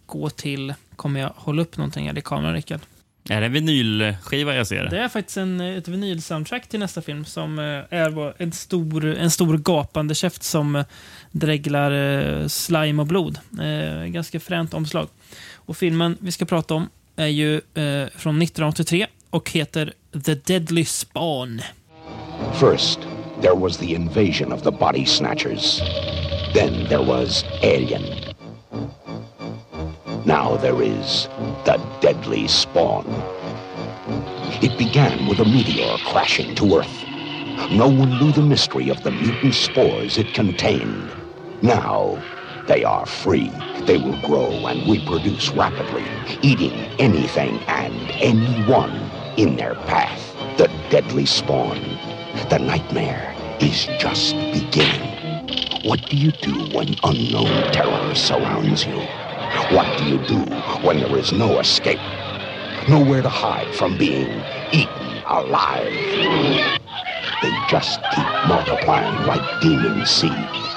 gå 0.05 0.29
till... 0.29 0.73
Kommer 0.95 1.19
jag 1.19 1.33
hålla 1.35 1.61
upp 1.61 1.77
någonting 1.77 2.07
här 2.07 2.17
i 2.17 2.21
kameran, 2.21 2.53
Rickard? 2.53 2.79
Är 3.29 3.39
det 3.41 3.45
en 3.45 3.53
vinylskiva 3.53 4.55
jag 4.55 4.67
ser? 4.67 4.89
Det 4.89 4.99
är 4.99 5.07
faktiskt 5.07 5.37
en, 5.37 5.61
ett 5.61 5.87
vinyl-soundtrack 5.87 6.67
till 6.67 6.79
nästa 6.79 7.01
film 7.01 7.25
som 7.25 7.59
eh, 7.59 7.65
är 7.89 8.41
en 8.41 8.51
stor, 8.51 9.05
en 9.05 9.31
stor 9.31 9.57
gapande 9.57 10.15
käft 10.15 10.43
som 10.43 10.75
eh, 10.75 10.85
dreglar 11.31 11.91
eh, 11.91 12.47
slime 12.47 13.01
och 13.01 13.07
blod. 13.07 13.39
Eh, 13.61 14.05
ganska 14.05 14.39
fränt 14.39 14.73
omslag. 14.73 15.07
Och 15.55 15.77
filmen 15.77 16.17
vi 16.19 16.31
ska 16.31 16.45
prata 16.45 16.73
om 16.73 16.89
är 17.15 17.27
ju 17.27 17.55
eh, 17.55 18.07
från 18.15 18.41
1983 18.41 19.07
och 19.29 19.51
heter 19.51 19.93
The 20.25 20.35
Deadly 20.35 20.85
Spawn. 20.85 21.61
First, 22.59 22.99
there 23.41 23.55
was 23.55 23.77
the 23.77 23.95
invasion 23.95 24.51
of 24.51 24.63
the 24.63 24.71
body 24.71 25.05
snatchers. 25.05 25.81
Then 26.53 26.87
there 26.89 27.05
was 27.05 27.45
Alien. 27.63 28.03
Now 30.25 30.57
there 30.57 30.83
is 30.83 31.27
the 31.65 31.79
deadly 32.01 32.47
spawn. 32.47 33.05
It 34.61 34.77
began 34.77 35.27
with 35.27 35.39
a 35.39 35.45
meteor 35.45 35.97
crashing 36.05 36.55
to 36.55 36.77
Earth. 36.77 37.05
No 37.71 37.87
one 37.87 38.19
knew 38.19 38.31
the 38.31 38.41
mystery 38.41 38.89
of 38.89 39.01
the 39.03 39.11
mutant 39.11 39.55
spores 39.55 40.17
it 40.17 40.33
contained. 40.33 41.09
Now 41.61 42.21
they 42.67 42.83
are 42.83 43.05
free. 43.05 43.49
They 43.85 43.97
will 43.97 44.19
grow 44.21 44.51
and 44.67 44.89
reproduce 44.89 45.49
rapidly, 45.51 46.05
eating 46.41 46.73
anything 46.99 47.59
and 47.67 48.11
anyone 48.21 49.11
in 49.37 49.57
their 49.57 49.75
path. 49.75 50.35
The 50.57 50.67
deadly 50.89 51.25
spawn. 51.25 51.79
The 52.49 52.59
nightmare 52.59 53.35
is 53.61 53.87
just 53.99 54.35
beginning. 54.53 55.11
What 55.83 56.05
do 56.09 56.17
you 56.17 56.31
do 56.33 56.53
when 56.75 56.95
unknown 57.03 57.71
terror 57.73 58.15
surrounds 58.15 58.85
you? 58.85 58.99
What 59.75 59.97
do 59.97 60.05
you 60.05 60.19
do 60.27 60.39
when 60.85 60.99
there 60.99 61.17
is 61.17 61.33
no 61.33 61.59
escape? 61.59 61.99
Nowhere 62.89 63.21
to 63.23 63.29
hide 63.29 63.73
from 63.75 63.97
being 63.97 64.45
eaten 64.73 65.23
alive. 65.27 65.93
They 67.41 67.51
just 67.69 68.01
keep 68.11 68.27
multiplying 68.47 69.27
like 69.27 69.61
demon 69.61 70.05
seed. 70.05 70.70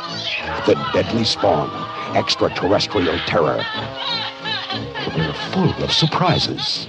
The 0.66 0.74
deadly 0.94 1.24
spawn, 1.24 1.70
extraterrestrial 2.16 3.18
terror. 3.26 3.62
They're 5.14 5.34
full 5.52 5.84
of 5.84 5.92
surprises. 5.92 6.88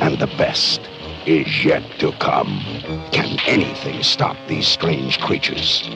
And 0.00 0.18
the 0.18 0.26
best 0.26 0.80
is 1.24 1.64
yet 1.64 1.84
to 2.00 2.10
come. 2.12 2.60
Can 3.12 3.38
anything 3.46 4.02
stop 4.02 4.36
these 4.48 4.66
strange 4.66 5.20
creatures? 5.20 5.88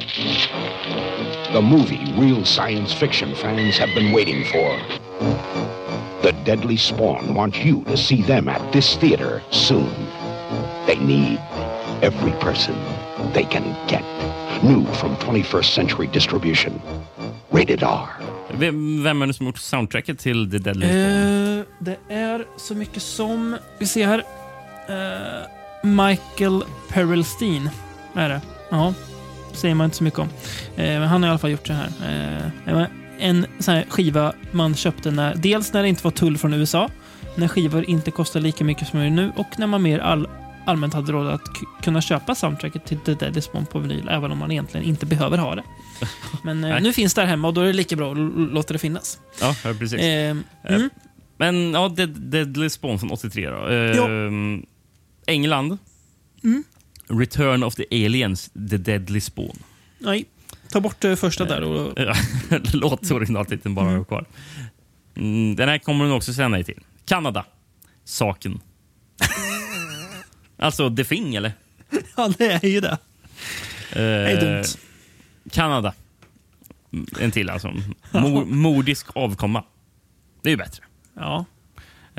The 1.53 1.63
movie 1.63 2.13
real 2.13 2.45
science 2.45 2.93
fiction 2.93 3.35
fans 3.35 3.77
have 3.79 3.93
been 3.95 4.13
waiting 4.13 4.45
for. 4.45 4.79
The 6.23 6.33
Deadly 6.45 6.77
Spawn 6.77 7.35
want 7.35 7.65
you 7.65 7.83
to 7.85 7.97
see 7.97 8.23
them 8.23 8.49
at 8.49 8.73
this 8.73 8.97
theater 8.97 9.43
soon. 9.51 9.93
They 10.87 10.97
need 10.97 11.41
every 12.03 12.33
person 12.41 12.77
they 13.35 13.45
can 13.45 13.75
get. 13.89 14.05
New 14.63 14.85
from 14.85 15.17
21st 15.17 15.75
Century 15.75 16.09
Distribution. 16.13 16.81
Rated 17.51 17.83
R. 17.83 18.09
Vem, 18.51 19.03
vem 19.03 19.23
är 19.23 19.27
det 19.27 19.35
som 19.35 19.47
gjort 19.47 19.59
soundtracket 19.59 20.19
till 20.19 20.51
The 20.51 20.59
Deadly 20.59 20.87
Spawn? 20.87 21.59
Eh, 21.59 21.65
det 21.79 22.15
är 22.15 22.45
så 22.57 22.75
mycket 22.75 23.03
som... 23.03 23.57
Vi 23.79 23.87
ser 23.87 24.07
här. 24.07 24.23
Eh, 24.89 25.47
Michael 25.89 26.65
Perelstein 26.89 27.71
är 28.15 28.29
det. 28.29 28.41
Ja, 28.71 28.95
säger 29.53 29.75
man 29.75 29.85
inte 29.85 29.97
så 29.97 30.05
mycket 30.05 30.19
om. 30.19 30.29
Eh, 30.77 30.85
men 30.85 31.03
han 31.03 31.23
har 31.23 31.29
i 31.29 31.31
alla 31.31 31.39
fall 31.39 31.51
gjort 31.51 31.67
det 31.67 31.75
här. 31.75 32.91
En 33.19 33.47
sån 33.59 33.75
här 33.75 33.85
skiva 33.89 34.33
man 34.51 34.75
köpte 34.75 35.11
när, 35.11 35.35
dels 35.35 35.73
när 35.73 35.83
det 35.83 35.89
inte 35.89 36.05
var 36.05 36.11
tull 36.11 36.39
från 36.39 36.55
USA, 36.55 36.91
när 37.35 37.49
skivor 37.49 37.91
inte 37.91 38.11
kostar 38.11 38.41
lika 38.41 38.65
mycket 38.65 38.89
som 38.89 39.17
nu 39.17 39.33
och 39.37 39.59
när 39.59 39.67
man 39.67 39.83
mer 39.83 39.99
all, 39.99 40.29
allmänt 40.67 40.95
hade 40.95 41.13
råd 41.13 41.27
att 41.27 41.49
kunna 41.83 42.01
köpa 42.01 42.35
soundtracket 42.35 42.85
till 42.87 42.99
The 42.99 43.15
Deadly 43.15 43.41
Spawn 43.41 43.67
på 43.67 43.79
vinyl, 43.79 44.09
även 44.09 44.33
om 44.33 44.39
man 44.39 44.51
egentligen 44.53 44.87
inte 44.87 45.07
behöver 45.07 45.39
ha 45.39 45.55
det. 45.55 45.63
Men 46.45 46.65
eh, 46.65 46.81
nu 46.83 46.93
finns 46.93 47.15
det 47.15 47.21
här 47.21 47.29
hemma 47.29 47.49
och 47.49 47.55
då 47.55 47.61
är 47.61 47.67
det 47.67 47.73
lika 47.73 47.97
bra 47.97 48.13
att 48.13 48.19
låta 48.53 48.73
det 48.73 48.79
finnas. 48.79 49.21
Ja, 49.41 49.55
precis. 49.79 50.01
Eh, 50.01 50.37
Eh, 50.65 50.75
mm. 50.75 50.91
Men 51.39 51.73
ja, 51.73 51.89
Dead, 51.89 52.11
Deadly 52.21 52.71
Spawn 52.71 52.99
från 52.99 53.11
83 53.11 53.51
då. 53.51 53.69
Eh, 53.69 53.75
Ja. 53.75 54.09
England. 55.27 55.79
Mm. 56.45 56.65
Return 57.09 57.63
of 57.63 57.75
the 57.75 57.85
Aliens, 57.91 58.51
The 58.71 58.77
Deadly 58.77 59.21
Spawn. 59.21 59.59
Nej, 59.99 60.25
ta 60.71 60.81
bort 60.81 61.01
det 61.01 61.17
första 61.17 61.45
där. 61.45 61.63
Och, 61.63 61.93
Ja, 61.97 62.15
Låt 62.73 63.11
originaltiteln 63.11 63.75
bara 63.75 63.87
vara 63.93 64.05
kvar. 64.05 64.25
Mm, 65.17 65.57
den 65.57 65.69
här 65.69 65.79
kommer 65.79 66.05
hon 66.05 66.15
också 66.15 66.35
säga 66.35 66.49
nej 66.49 66.65
till. 66.65 66.81
Kanada. 67.05 67.45
Saken. 68.05 68.61
alltså 70.57 70.97
The 70.97 71.05
Thing, 71.05 71.35
eller? 71.35 71.53
ja, 72.16 72.33
det 72.39 72.53
är 72.53 72.66
ju 72.69 72.81
det. 72.81 72.99
Det 73.93 74.01
är 74.03 74.41
dumt. 74.41 74.65
Kanada. 75.51 75.95
Mm, 76.93 77.07
En 77.20 77.31
till 77.31 77.51
alltså. 77.51 77.74
Mor, 78.11 78.45
mordisk 78.55 79.07
avkomma. 79.15 79.65
Det 80.43 80.49
är 80.49 80.51
ju 80.51 80.57
bättre. 80.57 80.85
Ja. 81.15 81.45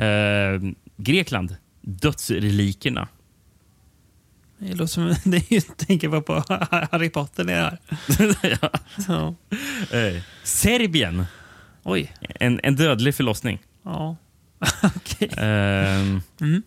Eh, 0.03 0.61
Grekland. 0.97 1.55
Dödsrelikerna. 1.81 3.07
Det 4.57 4.69
låter 4.73 4.85
som... 4.85 5.15
Det 5.31 5.38
är 5.38 5.53
ju, 5.53 5.61
tänker 5.61 6.09
bara 6.09 6.22
på 6.22 6.43
Harry 6.91 7.09
Potter 7.09 7.43
det 7.43 7.53
här. 7.53 7.80
ja. 8.61 8.72
Ja. 9.07 9.35
Eh, 9.97 10.22
Serbien. 10.43 11.26
Oj. 11.84 12.14
En, 12.22 12.59
en 12.64 12.76
dödlig 12.76 13.15
förlossning. 13.15 13.59
Ja. 13.84 14.15
Okej. 14.84 15.30
Ehm, 15.38 16.22
Mm. 16.41 16.64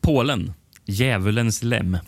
Polen. 0.00 0.52
Djävulens 0.90 1.62
lem. 1.62 1.98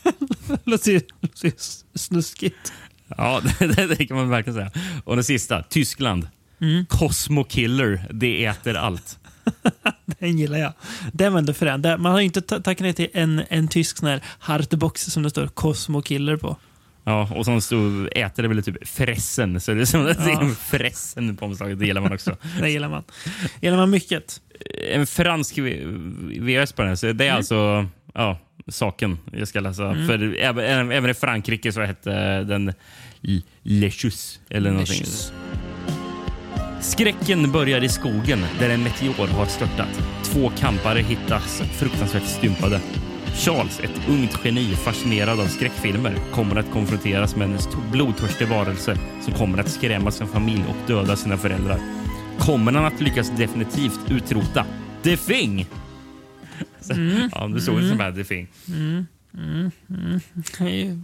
låter 0.64 1.00
låter 1.20 1.52
snuskigt. 1.98 2.72
Ja, 3.16 3.42
det, 3.58 3.86
det, 3.86 4.06
kan 4.06 4.16
man 4.16 4.28
verkligen 4.30 4.54
säga. 4.54 4.70
Och 5.04 5.16
den 5.16 5.24
sista. 5.24 5.62
Tyskland. 5.62 6.28
Mm. 6.60 6.86
Cosmo 6.86 7.44
Killer. 7.44 8.06
Det 8.10 8.44
äter 8.44 8.74
allt. 8.76 9.18
Den 10.20 10.38
gillar 10.38 10.58
jag. 10.58 10.72
Den 11.12 11.32
var 11.32 11.38
ändå 11.38 11.52
frän. 11.54 11.80
Man 11.82 12.12
har 12.12 12.18
ju 12.18 12.24
inte 12.24 12.42
ta- 12.42 12.60
tackat 12.60 12.80
nej 12.80 12.92
till 12.92 13.08
en, 13.12 13.42
en 13.48 13.68
tysk 13.68 13.96
sån 13.96 14.08
här 14.08 14.20
Hartbox 14.38 15.04
som 15.04 15.22
det 15.22 15.30
står 15.30 15.46
Cosmo 15.46 16.02
Killer 16.02 16.36
på. 16.36 16.56
Ja, 17.04 17.28
och 17.34 17.44
som 17.44 17.60
stod, 17.60 18.08
äter 18.16 18.42
det 18.42 18.48
väl 18.48 18.62
typ 18.62 18.88
fressen. 18.88 19.60
Så 19.60 19.74
det 19.74 19.80
är 19.80 19.84
som 19.84 20.06
Ja. 20.06 20.50
fressen 20.70 21.36
på 21.36 21.44
omslaget. 21.46 21.78
Det 21.78 21.86
gillar 21.86 22.00
man 22.00 22.12
också. 22.12 22.36
Det 22.60 22.70
gillar 22.70 22.88
man. 22.88 23.02
gillar 23.60 23.76
man 23.76 23.90
mycket. 23.90 24.40
En 24.92 25.06
fransk 25.06 25.58
VHS 25.58 26.72
på 26.72 26.82
den. 26.82 26.88
här, 26.88 26.94
Så 26.96 27.06
det 27.12 27.24
är 27.24 27.28
Mm. 27.28 27.36
alltså 27.36 27.86
ja, 28.12 28.38
saken 28.68 29.18
jag 29.32 29.48
ska 29.48 29.60
läsa. 29.60 29.90
Mm. 29.90 30.06
För 30.06 30.36
även, 30.40 30.92
även 30.92 31.10
i 31.10 31.14
Frankrike 31.14 31.72
så 31.72 31.80
hette 31.80 32.44
den 32.44 32.72
Lechus 33.62 34.40
eller 34.50 34.70
någonting. 34.70 34.98
Lechus. 34.98 35.32
Skräcken 36.80 37.52
börjar 37.52 37.84
i 37.84 37.88
skogen 37.88 38.44
där 38.58 38.70
en 38.70 38.82
meteor 38.82 39.26
har 39.26 39.46
störtat. 39.46 40.02
Två 40.24 40.50
kampare 40.58 40.98
hittas 40.98 41.62
fruktansvärt 41.78 42.26
stympade. 42.26 42.80
Charles, 43.34 43.80
ett 43.80 44.08
ungt 44.08 44.38
geni 44.44 44.74
fascinerad 44.74 45.40
av 45.40 45.46
skräckfilmer, 45.46 46.14
kommer 46.32 46.56
att 46.56 46.70
konfronteras 46.70 47.36
med 47.36 47.50
en 47.50 47.58
blodtörstig 47.92 48.48
varelse 48.48 48.98
som 49.20 49.34
kommer 49.34 49.58
att 49.58 49.68
skrämma 49.68 50.10
sin 50.10 50.26
familj 50.26 50.64
och 50.68 50.88
döda 50.88 51.16
sina 51.16 51.36
föräldrar. 51.36 51.78
Kommer 52.38 52.72
han 52.72 52.84
att 52.84 53.00
lyckas 53.00 53.30
definitivt 53.36 54.10
utrota 54.10 54.66
The 55.02 55.16
Thing? 55.16 55.66
Mm. 56.90 57.30
Ja, 57.34 57.46
du 57.48 57.60
såg 57.60 57.80
det 57.82 57.88
som 57.88 58.00
här 58.00 58.12
The 58.12 58.24
Thing. 58.24 58.48
Mm. 58.68 59.06
Mm. 59.34 59.70
Mm. 59.90 60.20
Ju 60.76 60.98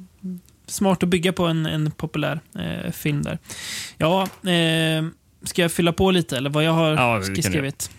smart 0.67 1.03
att 1.03 1.09
bygga 1.09 1.33
på 1.33 1.47
en, 1.47 1.67
en 1.67 1.91
populär 1.91 2.41
eh, 2.59 2.93
film 2.93 3.23
där. 3.23 3.39
Ja, 3.99 4.23
eh, 4.51 5.05
ska 5.43 5.63
jag 5.63 5.73
fylla 5.73 5.93
på 5.93 6.11
lite 6.11 6.37
eller 6.37 6.51
vad 6.51 6.65
jag 6.65 6.73
har 6.73 6.91
Ja, 6.91 7.23
skrivit? 7.23 7.91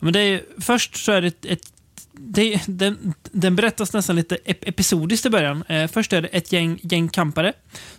Men 0.00 0.12
det 0.12 0.20
är, 0.20 0.42
först 0.60 0.96
så 0.96 1.12
är 1.12 1.20
det 1.22 1.26
ett, 1.28 1.44
ett 1.44 1.72
det, 2.12 2.60
den, 2.66 3.14
den 3.32 3.56
berättas 3.56 3.92
nästan 3.92 4.16
lite 4.16 4.34
ep- 4.44 4.62
episodiskt 4.66 5.26
i 5.26 5.30
början. 5.30 5.64
Eh, 5.68 5.86
först 5.90 6.12
är 6.12 6.22
det 6.22 6.28
ett 6.28 6.52
gäng, 6.52 6.78
gäng 6.82 7.08
kampare 7.08 7.52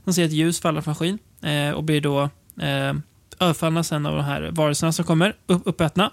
som 0.04 0.14
ser 0.14 0.26
ett 0.26 0.32
ljus 0.32 0.60
falla 0.60 0.82
från 0.82 0.96
skyn 0.96 1.18
eh, 1.42 1.70
och 1.72 1.84
blir 1.84 2.02
då 2.02 2.22
eh, 2.62 2.94
överfallna 3.40 3.84
sen 3.84 4.06
av 4.06 4.16
de 4.16 4.24
här 4.26 4.50
varelserna 4.52 4.92
som 4.92 5.06
kommer, 5.06 5.36
upp, 5.48 5.62
uppätna. 5.66 6.12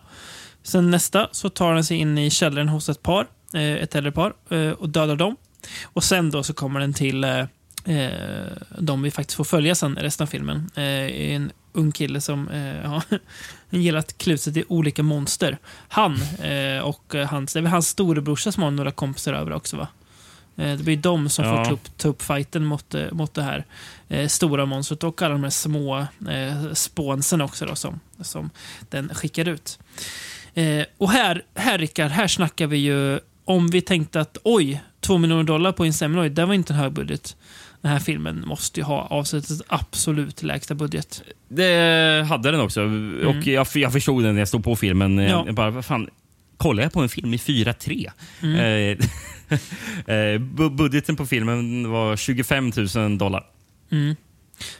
Sen 0.62 0.90
nästa 0.90 1.28
så 1.32 1.48
tar 1.48 1.74
den 1.74 1.84
sig 1.84 1.96
in 1.96 2.18
i 2.18 2.30
källaren 2.30 2.68
hos 2.68 2.88
ett 2.88 3.02
par, 3.02 3.26
eh, 3.54 3.62
ett 3.62 3.94
äldre 3.94 4.12
par, 4.12 4.34
eh, 4.50 4.70
och 4.70 4.88
dödar 4.88 5.16
dem. 5.16 5.36
Och 5.82 6.04
sen 6.04 6.30
då 6.30 6.42
så 6.42 6.54
kommer 6.54 6.80
den 6.80 6.94
till 6.94 7.24
eh, 7.24 7.38
eh, 7.84 8.46
de 8.78 9.02
vi 9.02 9.10
faktiskt 9.10 9.36
får 9.36 9.44
följa 9.44 9.74
sen 9.74 9.96
resten 9.96 10.24
av 10.24 10.28
filmen. 10.28 10.70
Eh, 10.74 10.82
en 11.34 11.52
ung 11.72 11.92
kille 11.92 12.20
som 12.20 12.48
eh, 12.48 12.76
ja, 12.84 13.02
gillar 13.70 13.98
att 13.98 14.18
klä 14.18 14.38
sig 14.38 14.52
till 14.52 14.64
olika 14.68 15.02
monster. 15.02 15.58
Han 15.88 16.22
eh, 16.42 16.78
och 16.78 17.14
hans, 17.28 17.52
det 17.52 17.58
är 17.58 17.62
väl 17.62 17.70
hans 17.72 17.88
storebrorsa 17.88 18.52
som 18.52 18.62
har 18.62 18.70
några 18.70 18.90
kompisar 18.90 19.32
över 19.32 19.52
också 19.52 19.76
va? 19.76 19.88
Det 20.54 20.84
blir 20.84 20.96
de 20.96 21.28
som 21.28 21.44
Ja. 21.44 21.56
får 21.56 21.64
ta 21.64 21.70
upp, 21.72 21.96
ta 21.98 22.08
upp 22.08 22.22
fighten 22.22 22.64
mot, 22.64 22.94
mot 23.12 23.34
det 23.34 23.42
här 23.42 23.64
eh, 24.08 24.28
stora 24.28 24.66
monstret 24.66 25.04
och 25.04 25.22
alla 25.22 25.32
de 25.34 25.42
här 25.42 25.50
små 25.50 25.98
eh, 26.28 26.72
spånsen 26.72 27.40
också 27.40 27.66
då, 27.66 27.74
som, 27.74 28.00
som 28.20 28.50
den 28.90 29.14
skickar 29.14 29.48
ut. 29.48 29.78
Eh, 30.58 30.84
och 30.98 31.10
här, 31.10 31.42
här 31.54 31.78
Rickard, 31.78 32.10
här 32.10 32.26
snackar 32.28 32.66
vi 32.66 32.76
ju 32.78 33.18
om 33.44 33.68
vi 33.68 33.80
tänkte 33.80 34.20
att 34.20 34.38
oj, 34.44 34.82
två 35.00 35.18
miljoner 35.18 35.42
dollar 35.42 35.72
på 35.72 35.86
Inseminoid, 35.86 36.32
det 36.32 36.44
var 36.44 36.54
inte 36.54 36.72
en 36.72 36.78
hög 36.78 36.92
budget. 36.92 37.36
Den 37.80 37.90
här 37.90 37.98
filmen 37.98 38.44
måste 38.46 38.80
ju 38.80 38.84
ha 38.84 39.00
avslutat 39.00 39.60
absolut 39.68 40.42
lägsta 40.42 40.74
budget. 40.74 41.22
Det 41.48 42.24
hade 42.28 42.50
den 42.50 42.60
också. 42.60 42.82
Och 43.26 43.46
jag, 43.46 43.66
jag 43.74 43.92
förstod 43.92 44.24
den 44.24 44.34
när 44.34 44.40
jag 44.40 44.48
stod 44.48 44.64
på 44.64 44.76
filmen. 44.76 45.18
Ja. 45.18 45.42
Jag 45.46 45.54
bara, 45.54 45.70
vad 45.70 45.84
fan, 45.84 46.08
kollar 46.56 46.82
jag 46.82 46.92
på 46.92 47.00
en 47.00 47.08
film 47.08 47.34
i 47.34 47.36
4.3? 47.36 48.10
Mm. 48.42 48.56
Eh, 48.56 49.06
eh, 50.14 50.38
bu- 50.40 50.76
budgeten 50.76 51.16
på 51.16 51.26
filmen 51.26 51.90
var 51.90 52.16
25 52.16 52.72
000 52.94 53.18
dollar. 53.18 53.44
Mm. 53.90 54.16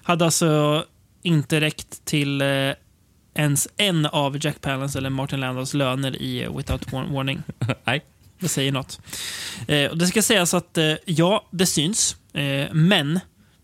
Hade 0.03 0.25
alltså 0.25 0.85
inte 1.23 1.61
räckt 1.61 2.05
till 2.05 2.41
eh, 2.41 2.47
ens 3.35 3.69
en 3.77 4.07
av 4.07 4.39
Jack 4.45 4.61
Palance 4.61 4.99
eller 4.99 5.11
Martin 5.11 5.41
Landaus 5.41 5.75
löner 5.75 6.23
i 6.23 6.43
eh, 6.43 6.57
Without 6.57 6.87
War- 6.93 7.13
Warning. 7.13 7.43
Nej. 7.85 8.05
Det 8.41 8.49
säger 8.49 8.73
något. 8.73 9.01
Eh, 9.69 9.91
och 9.91 9.99
det 9.99 10.07
ska 10.07 10.23
sägas 10.23 10.55
att 10.55 10.79
eh, 10.79 10.93
ja, 11.05 11.47
det 11.51 11.67
syns. 11.67 12.17
Eh, 12.33 12.73
men 12.73 13.21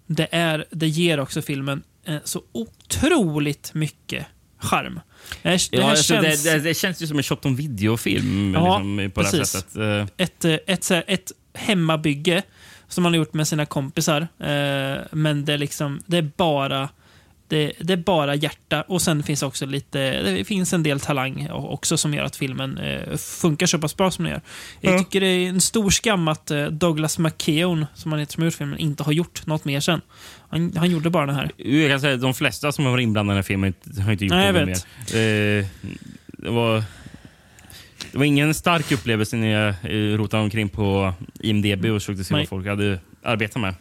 det, 0.06 0.28
är, 0.30 0.64
det 0.70 0.88
ger 0.88 1.20
också 1.20 1.42
filmen 1.42 1.82
eh, 2.04 2.16
så 2.24 2.42
otroligt 2.52 3.74
mycket 3.74 4.26
charm. 4.58 5.00
Det 5.42 5.48
här, 5.48 5.60
Ja, 5.70 5.90
alltså, 5.90 6.04
känns... 6.14 6.42
det, 6.42 6.52
det, 6.52 6.58
det 6.58 6.74
känns 6.74 7.02
ju 7.02 7.06
som 7.06 7.16
en 7.16 7.22
shot 7.22 7.46
on 7.46 7.56
video-film. 7.56 8.54
Ja, 8.54 8.78
liksom, 8.78 9.10
på 9.14 9.20
precis. 9.22 9.48
sättet. 9.48 9.76
Eh, 9.76 10.06
ett, 10.16 10.44
eh, 10.44 10.54
ett, 10.66 10.90
här, 10.90 11.04
ett 11.06 11.32
hemmabygge 11.54 12.42
som 12.88 13.02
man 13.02 13.12
har 13.12 13.18
gjort 13.18 13.34
med 13.34 13.48
sina 13.48 13.66
kompisar. 13.66 14.20
Eh, 14.20 14.96
men 15.12 15.44
det 15.44 15.52
är 15.52 15.58
liksom, 15.58 16.02
det 16.06 16.16
är 16.18 16.30
bara 16.36 16.88
det 17.54 17.66
det, 17.66 17.72
det 17.84 17.92
är 17.92 17.96
bara 17.96 18.34
hjärta 18.34 18.82
och 18.82 19.02
sen 19.02 19.22
finns 19.22 19.42
också 19.42 19.66
lite, 19.66 20.22
det 20.22 20.44
finns 20.44 20.72
en 20.72 20.82
del 20.82 21.00
talang 21.00 21.48
också 21.50 21.96
som 21.96 22.14
gör 22.14 22.22
att 22.24 22.36
filmen 22.36 22.78
eh, 22.78 23.16
funkar 23.16 23.66
så 23.66 23.78
pass 23.78 23.96
bra 23.96 24.10
som 24.10 24.24
den 24.24 24.32
gör. 24.32 24.40
Jag 24.80 24.94
Ja. 24.94 24.98
tycker 24.98 25.20
det 25.20 25.26
är 25.26 25.48
en 25.48 25.60
stor 25.60 25.90
skam 25.90 26.28
att 26.28 26.50
eh, 26.50 26.64
Douglas 26.66 27.18
McKeown, 27.18 27.86
som 27.94 28.12
han 28.12 28.18
heter 28.20 28.32
som 28.32 28.42
har 28.42 28.46
gjort 28.46 28.54
filmen, 28.54 28.78
inte 28.78 29.02
har 29.02 29.12
gjort 29.12 29.46
något 29.46 29.64
mer 29.64 29.80
sen. 29.80 30.00
Han, 30.48 30.72
han 30.76 30.90
gjorde 30.90 31.10
bara 31.10 31.26
den 31.26 31.34
här. 31.34 31.50
Jag 31.56 31.90
kan 31.90 32.00
säga 32.00 32.16
de 32.16 32.34
flesta 32.34 32.72
som 32.72 32.84
har 32.84 32.92
varit 32.92 33.02
inblandade 33.02 33.40
i 33.40 33.42
filmen 33.42 33.74
har 34.04 34.12
inte 34.12 34.24
gjort 34.24 34.34
Nej, 34.34 34.46
jag 34.46 34.54
något 34.54 34.68
vet. 34.68 34.86
mer. 35.14 35.58
Eh, 35.60 35.66
det, 36.26 36.50
var, 36.50 36.84
det 38.12 38.18
var 38.18 38.24
ingen 38.24 38.54
stark 38.54 38.92
upplevelse 38.92 39.36
när 39.36 39.48
jag 39.48 39.68
eh, 39.68 40.16
rotade 40.18 40.42
omkring 40.42 40.68
på 40.68 41.14
IMDB 41.40 41.84
och 41.84 42.02
försökte 42.02 42.24
se 42.24 42.34
Nej. 42.34 42.42
vad 42.42 42.48
folk 42.48 42.66
hade 42.66 42.98
arbetat 43.22 43.62
med. 43.62 43.74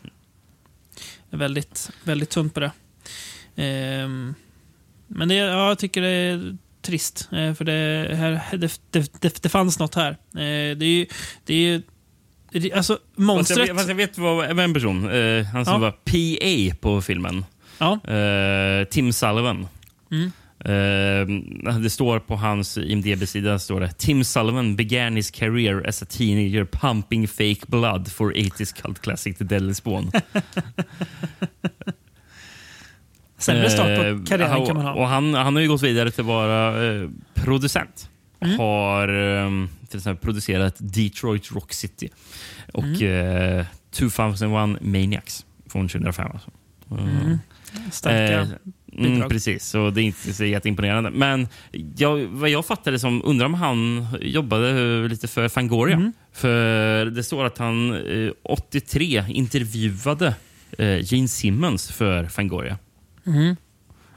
väldigt, 1.29 1.89
väldigt 2.03 2.29
tunt 2.29 2.53
på 2.53 2.59
det. 2.59 2.71
Ehm, 3.55 4.33
men 5.07 5.27
det, 5.27 5.35
ja, 5.35 5.67
jag 5.67 5.79
tycker 5.79 6.01
det 6.01 6.09
är 6.09 6.57
trist. 6.81 7.29
eh, 7.31 7.53
för 7.53 7.65
det, 7.65 8.15
här, 8.15 8.57
det, 8.57 8.81
det, 9.21 9.41
det, 9.43 9.49
fanns 9.49 9.79
något 9.79 9.95
här. 9.95 10.11
Eh, 10.11 10.77
det 10.77 10.85
är 10.85 10.97
ju... 10.97 11.05
Det 11.45 11.53
är 11.53 11.57
ju 12.59 12.71
alltså, 12.73 12.93
Fast 12.93 13.17
monstret... 13.17 13.67
jag, 13.67 13.77
fast 13.77 13.89
jag 13.89 13.95
vet 13.95 14.17
vad, 14.17 14.59
en 14.59 14.73
person, 14.73 15.09
eh, 15.09 15.45
han 15.45 15.65
som 15.65 15.73
Ja. 15.73 15.77
var 15.79 15.91
PA 15.91 16.75
på 16.81 17.01
filmen. 17.01 17.45
Ja. 17.77 17.99
Tim 18.89 19.13
Sullivan. 19.13 19.67
Mm. 20.11 20.31
Eh, 20.65 21.25
det 21.79 21.89
står 21.89 22.19
på 22.19 22.35
hans 22.35 22.77
IMDB-sida 22.77 23.59
står 23.59 23.79
det 23.79 23.93
Tim 23.97 24.23
Sullivan 24.23 24.75
began 24.75 25.15
his 25.15 25.31
career 25.31 25.87
as 25.87 26.03
a 26.03 26.05
teenager 26.09 26.65
pumping 26.65 27.27
fake 27.27 27.59
blood 27.67 28.11
for 28.11 28.33
80s 28.33 28.81
cult 28.81 29.01
classic 29.01 29.37
The 29.37 29.43
Deadly 29.43 29.73
Spawn. 29.73 30.11
Sämre 33.43 33.69
start 33.69 33.85
på 33.85 34.03
Eh, 34.03 34.23
karriären 34.23 34.65
kan 34.65 34.75
man 34.75 34.85
ha. 34.85 34.93
Och 34.93 35.07
han, 35.07 35.33
han 35.33 35.55
har 35.55 35.61
ju 35.61 35.67
gått 35.67 35.81
vidare 35.83 36.11
till 36.11 36.21
att 36.21 36.27
vara 36.27 36.85
eh, 36.85 37.09
producent. 37.33 38.09
Mm. 38.39 38.59
Har 38.59 39.07
eh, 39.07 39.67
till 39.89 39.97
exempel 39.97 40.25
producerat 40.25 40.75
Detroit 40.79 41.51
Rock 41.51 41.73
City 41.73 42.09
och 42.73 42.83
Mm. 42.83 43.59
eh, 43.59 43.65
2001 43.91 44.81
Maniacs 44.81 45.45
från 45.69 45.87
2005. 45.89 46.31
Alltså. 46.33 46.51
Mm. 46.91 47.37
Starka 47.91 48.39
mm, 48.39 49.13
bidrag. 49.13 49.29
Precis, 49.29 49.65
så 49.65 49.89
det 49.89 50.01
är 50.01 50.03
inte 50.03 50.33
så 50.33 50.45
jätteimponerande. 50.45 51.09
Men 51.09 51.47
jag, 51.95 52.17
vad 52.25 52.49
jag 52.49 52.65
fattade 52.65 52.99
som, 52.99 53.21
undrar 53.25 53.45
om 53.45 53.53
han 53.53 54.07
jobbade 54.21 54.69
eh, 54.69 55.09
lite 55.09 55.27
för 55.27 55.49
Fangoria. 55.49 55.95
Mm. 55.95 56.13
För 56.33 57.05
det 57.05 57.23
står 57.23 57.45
att 57.45 57.57
han 57.57 57.93
eh, 58.25 58.31
83 58.43 59.23
intervjuade 59.27 60.35
eh, 60.77 61.13
Gene 61.13 61.27
Simmons 61.27 61.91
för 61.91 62.25
Fangoria. 62.25 62.77
Mm. 63.25 63.55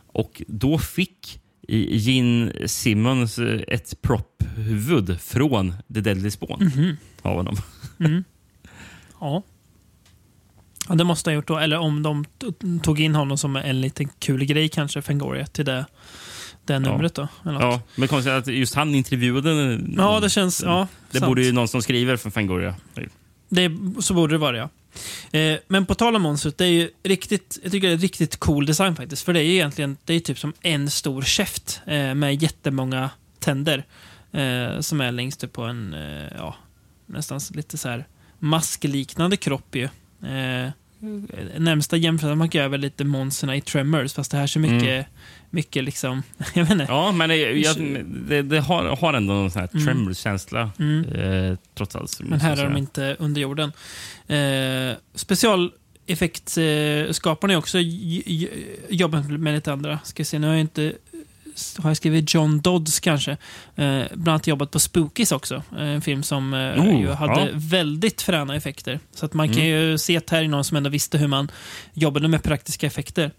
Och 0.06 0.42
då 0.48 0.78
fick 0.78 1.40
Gene 1.68 2.52
Simmons 2.68 3.38
eh, 3.38 3.60
ett 3.68 4.02
prophuvud 4.02 5.20
från 5.20 5.74
The 5.94 6.00
Deadly 6.00 6.30
Spawn 6.30 6.58
Mhm. 6.76 6.96
av 7.22 7.34
honom. 7.36 7.56
Mm. 8.00 8.24
Ja. 9.20 9.42
ja. 10.88 10.94
Det 10.94 11.04
måste 11.04 11.30
ha 11.30 11.34
gjort 11.34 11.46
då. 11.48 11.58
Eller 11.58 11.78
om 11.78 12.02
de 12.02 12.24
tog 12.82 13.00
in 13.00 13.14
honom 13.14 13.38
som 13.38 13.56
en 13.56 13.80
liten 13.80 14.08
kul 14.18 14.44
grej 14.44 14.68
kanske, 14.68 15.02
Fangoria, 15.02 15.46
till 15.46 15.64
det, 15.64 15.86
det 16.64 16.78
numret 16.78 17.14
då. 17.14 17.28
Ja, 17.44 17.80
men 17.96 18.08
konstigt 18.08 18.32
att 18.32 18.46
just 18.46 18.74
han 18.74 18.94
intervjuade 18.94 19.80
Ja, 19.96 20.20
det 20.20 20.30
känns... 20.30 20.62
Ja, 20.62 20.88
Det 21.10 21.18
sant. 21.18 21.28
borde 21.28 21.42
ju 21.44 21.52
någon 21.52 21.68
som 21.68 21.82
skriver 21.82 22.16
för 22.16 22.30
Fangoria. 22.30 22.74
Det, 23.48 23.70
så 24.00 24.14
borde 24.14 24.34
det 24.34 24.38
vara, 24.38 24.56
ja. 24.56 24.68
Eh, 25.32 25.58
men 25.68 25.86
på 25.86 25.94
tal 25.94 26.16
om 26.16 26.22
monstret, 26.22 26.58
det 26.58 26.64
är 26.64 26.70
ju 26.70 26.90
riktigt, 27.02 27.58
jag 27.62 27.72
tycker 27.72 27.88
det 27.88 27.94
är 27.94 27.98
riktigt 27.98 28.36
cool 28.36 28.66
design 28.66 28.96
faktiskt. 28.96 29.24
För 29.24 29.32
det 29.32 29.40
är 29.40 29.44
ju 29.44 29.54
egentligen, 29.54 29.96
det 30.04 30.14
är 30.14 30.20
typ 30.20 30.38
som 30.38 30.52
en 30.62 30.90
stor 30.90 31.22
käft 31.22 31.80
eh, 31.86 32.14
med 32.14 32.42
jättemånga 32.42 33.10
tänder. 33.38 33.84
Eh, 34.32 34.80
som 34.80 35.00
är 35.00 35.12
längst 35.12 35.44
upp 35.44 35.52
på 35.52 35.62
en, 35.62 35.94
eh, 35.94 36.32
ja, 36.36 36.54
nästan 37.06 37.40
lite 37.50 37.78
så 37.78 37.88
här 37.88 38.06
maskliknande 38.38 39.36
kropp 39.36 39.76
ju. 39.76 39.84
Eh, 40.28 40.70
Eh, 41.02 41.60
närmsta 41.60 41.96
jämförelsen 41.96 42.38
man 42.38 42.48
kan 42.48 42.58
göra 42.58 42.64
är 42.64 42.68
väl 42.70 42.80
lite 42.80 43.04
monsterna 43.04 43.56
i 43.56 43.60
Tremors, 43.60 44.12
fast 44.12 44.30
det 44.30 44.36
här 44.36 44.46
ser 44.46 44.60
mycket, 44.60 44.82
Mm. 44.82 45.04
mycket 45.50 45.84
liksom, 45.84 46.22
jag 46.54 46.62
vet 46.62 46.70
inte. 46.72 46.86
Ja, 46.88 47.12
men 47.12 47.28
det, 47.28 47.36
jag, 47.36 47.76
det, 48.28 48.42
det 48.42 48.60
har, 48.60 48.96
har 48.96 49.14
ändå 49.14 49.34
en 49.34 49.50
sån 49.50 49.60
här 49.60 49.68
Mm. 49.74 49.86
Tremors-känsla. 49.86 50.70
Mm. 50.78 51.04
Eh, 51.04 51.58
trots 51.74 51.96
allt. 51.96 52.20
Men 52.20 52.40
här 52.40 52.56
är 52.56 52.64
de 52.64 52.76
inte 52.76 53.16
under 53.18 53.40
jorden. 53.40 53.72
Eh, 54.28 54.96
Specialeffektskaparna 55.14 57.52
är 57.52 57.56
också 57.56 57.78
j- 57.78 58.22
j- 58.26 58.48
jobbat 58.88 59.28
med 59.30 59.54
lite 59.54 59.72
andra. 59.72 59.98
Ska 60.04 60.24
se, 60.24 60.38
nu 60.38 60.46
har 60.46 60.54
jag 60.54 60.60
inte 60.60 60.92
har 61.78 61.90
jag 61.90 61.96
skrivit 61.96 62.34
John 62.34 62.60
Dodds 62.60 63.00
kanske. 63.00 63.30
Eh, 63.76 64.02
bland 64.12 64.28
annat 64.28 64.46
jobbat 64.46 64.70
på 64.70 64.78
Spookies 64.80 65.32
också. 65.32 65.54
Eh, 65.78 65.82
En 65.88 66.00
film 66.02 66.22
som 66.22 66.54
eh, 66.54 66.58
Oh, 66.82 67.00
ju 67.00 67.08
hade 67.10 67.40
ja. 67.40 67.48
väldigt 67.52 68.22
fräna 68.22 68.56
effekter. 68.56 69.00
Så 69.14 69.26
att 69.26 69.34
man 69.34 69.48
kan 69.48 69.56
Mm. 69.56 69.68
ju 69.68 69.98
se 69.98 70.16
att 70.16 70.30
här 70.30 70.42
är 70.44 70.48
någon 70.48 70.64
som 70.64 70.76
ändå 70.76 70.90
visste 70.90 71.18
hur 71.18 71.26
man 71.28 71.50
jobbade 71.92 72.28
med 72.28 72.42
praktiska 72.42 72.86
effekter. 72.86 73.30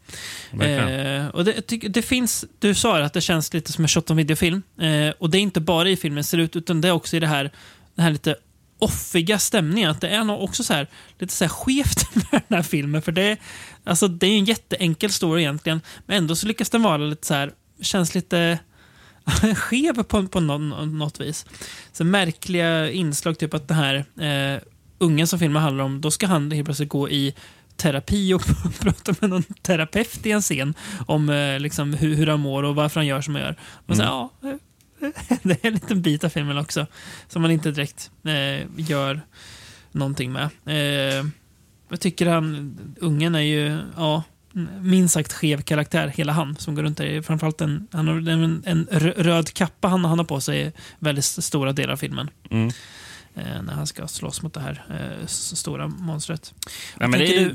Eh, 0.61 1.27
och 1.27 1.45
det, 1.45 1.67
det 1.89 2.01
finns, 2.01 2.45
du 2.59 2.73
sa 2.75 2.99
att 2.99 3.13
det 3.13 3.21
känns 3.21 3.53
lite 3.53 3.71
som 3.71 3.83
en 3.83 3.87
shot 3.87 4.11
on 4.11 4.17
videofilm. 4.17 4.61
Eh, 4.81 5.13
och 5.19 5.29
det 5.29 5.37
är 5.37 5.41
inte 5.41 5.59
bara 5.61 5.89
i 5.89 5.95
filmen 5.97 6.23
ser 6.23 6.37
ut, 6.37 6.55
utan 6.55 6.81
det 6.81 6.87
är 6.87 6.91
också 6.91 7.17
i 7.17 7.19
det 7.19 7.27
här, 7.27 7.51
den 7.95 8.03
här 8.03 8.11
lite 8.11 8.35
offiga 8.79 9.39
stämningen. 9.39 9.89
Att 9.91 10.01
det 10.01 10.09
är 10.09 10.23
nog 10.23 10.43
också 10.43 10.63
så 10.63 10.73
här, 10.73 10.87
lite 11.19 11.33
så 11.33 11.43
här 11.43 11.49
skevt 11.49 12.15
med 12.31 12.41
den 12.47 12.55
här 12.55 12.63
filmen. 12.63 13.01
För 13.01 13.11
det, 13.11 13.21
är- 13.21 13.37
alltså, 13.83 14.07
det 14.07 14.27
är 14.27 14.37
en 14.37 14.45
jätteenkel 14.45 15.11
story 15.11 15.41
egentligen, 15.41 15.81
men 16.05 16.17
ändå 16.17 16.35
så 16.35 16.47
lyckas 16.47 16.69
den 16.69 16.83
vara 16.83 16.97
lite 16.97 17.27
så 17.27 17.33
här, 17.33 17.51
känns 17.81 18.15
lite 18.15 18.59
skev 19.55 20.03
på, 20.03 20.27
på 20.27 20.39
något 20.39 21.19
vis. 21.19 21.45
Så 21.91 22.03
märkliga 22.03 22.91
inslag, 22.91 23.37
typ 23.39 23.53
att 23.53 23.67
den 23.67 23.77
här 23.77 23.95
eh, 24.55 24.61
ungen 24.97 25.27
som 25.27 25.39
filmen 25.39 25.61
handlar 25.61 25.83
om, 25.83 26.01
då 26.01 26.11
ska 26.11 26.27
han 26.27 26.51
helt 26.51 26.65
plötsligt 26.65 26.89
gå 26.89 27.09
i 27.09 27.35
terapi 27.75 28.33
och 28.33 28.41
prata 28.79 29.15
med 29.19 29.29
någon 29.29 29.43
terapeut 29.43 30.25
i 30.25 30.31
en 30.31 30.41
scen 30.41 30.73
om 31.05 31.29
eh, 31.29 31.59
liksom, 31.59 31.93
hur, 31.93 32.15
hur 32.15 32.27
han 32.27 32.39
mår 32.39 32.63
och 32.63 32.75
varför 32.75 32.99
han 32.99 33.07
gör 33.07 33.21
som 33.21 33.35
han 33.35 33.43
gör. 33.43 33.55
Och 33.87 33.95
så, 33.95 34.01
Mm. 34.01 34.13
ja, 34.13 34.31
eh, 34.49 34.55
det 35.43 35.63
är 35.63 35.67
en 35.67 35.73
liten 35.73 36.01
bit 36.01 36.23
av 36.23 36.29
filmen 36.29 36.57
också 36.57 36.87
som 37.27 37.41
man 37.41 37.51
inte 37.51 37.71
direkt 37.71 38.11
eh, 38.23 38.67
gör 38.77 39.21
någonting 39.91 40.31
med. 40.31 40.49
Eh, 40.65 41.25
jag 41.89 41.99
tycker 41.99 42.27
han, 42.27 42.77
ungen 42.99 43.35
är 43.35 43.39
ju, 43.39 43.79
ja, 43.97 44.23
minst 44.81 45.13
sagt 45.13 45.33
skev 45.33 45.61
karaktär, 45.61 46.07
hela 46.07 46.33
han 46.33 46.55
som 46.55 46.75
går 46.75 46.83
runt 46.83 46.97
där. 46.97 47.21
Framförallt 47.21 47.61
en, 47.61 47.87
han 47.91 48.07
har 48.07 48.15
en, 48.29 48.63
en 48.65 48.87
rö- 48.91 49.23
röd 49.23 49.53
kappa 49.53 49.87
han, 49.87 50.05
han 50.05 50.17
har 50.19 50.25
på 50.25 50.41
sig 50.41 50.73
väldigt 50.99 51.25
stora 51.25 51.71
delar 51.73 51.93
av 51.93 51.97
filmen. 51.97 52.29
Mm. 52.49 52.67
Eh, 53.35 53.61
när 53.63 53.73
han 53.73 53.87
ska 53.87 54.07
slåss 54.07 54.41
mot 54.41 54.53
det 54.53 54.59
här 54.59 54.83
eh, 54.89 55.25
stora 55.27 55.87
monstret. 55.87 56.53
Nej, 56.99 57.09
men 57.09 57.19
det 57.19 57.37
är, 57.37 57.45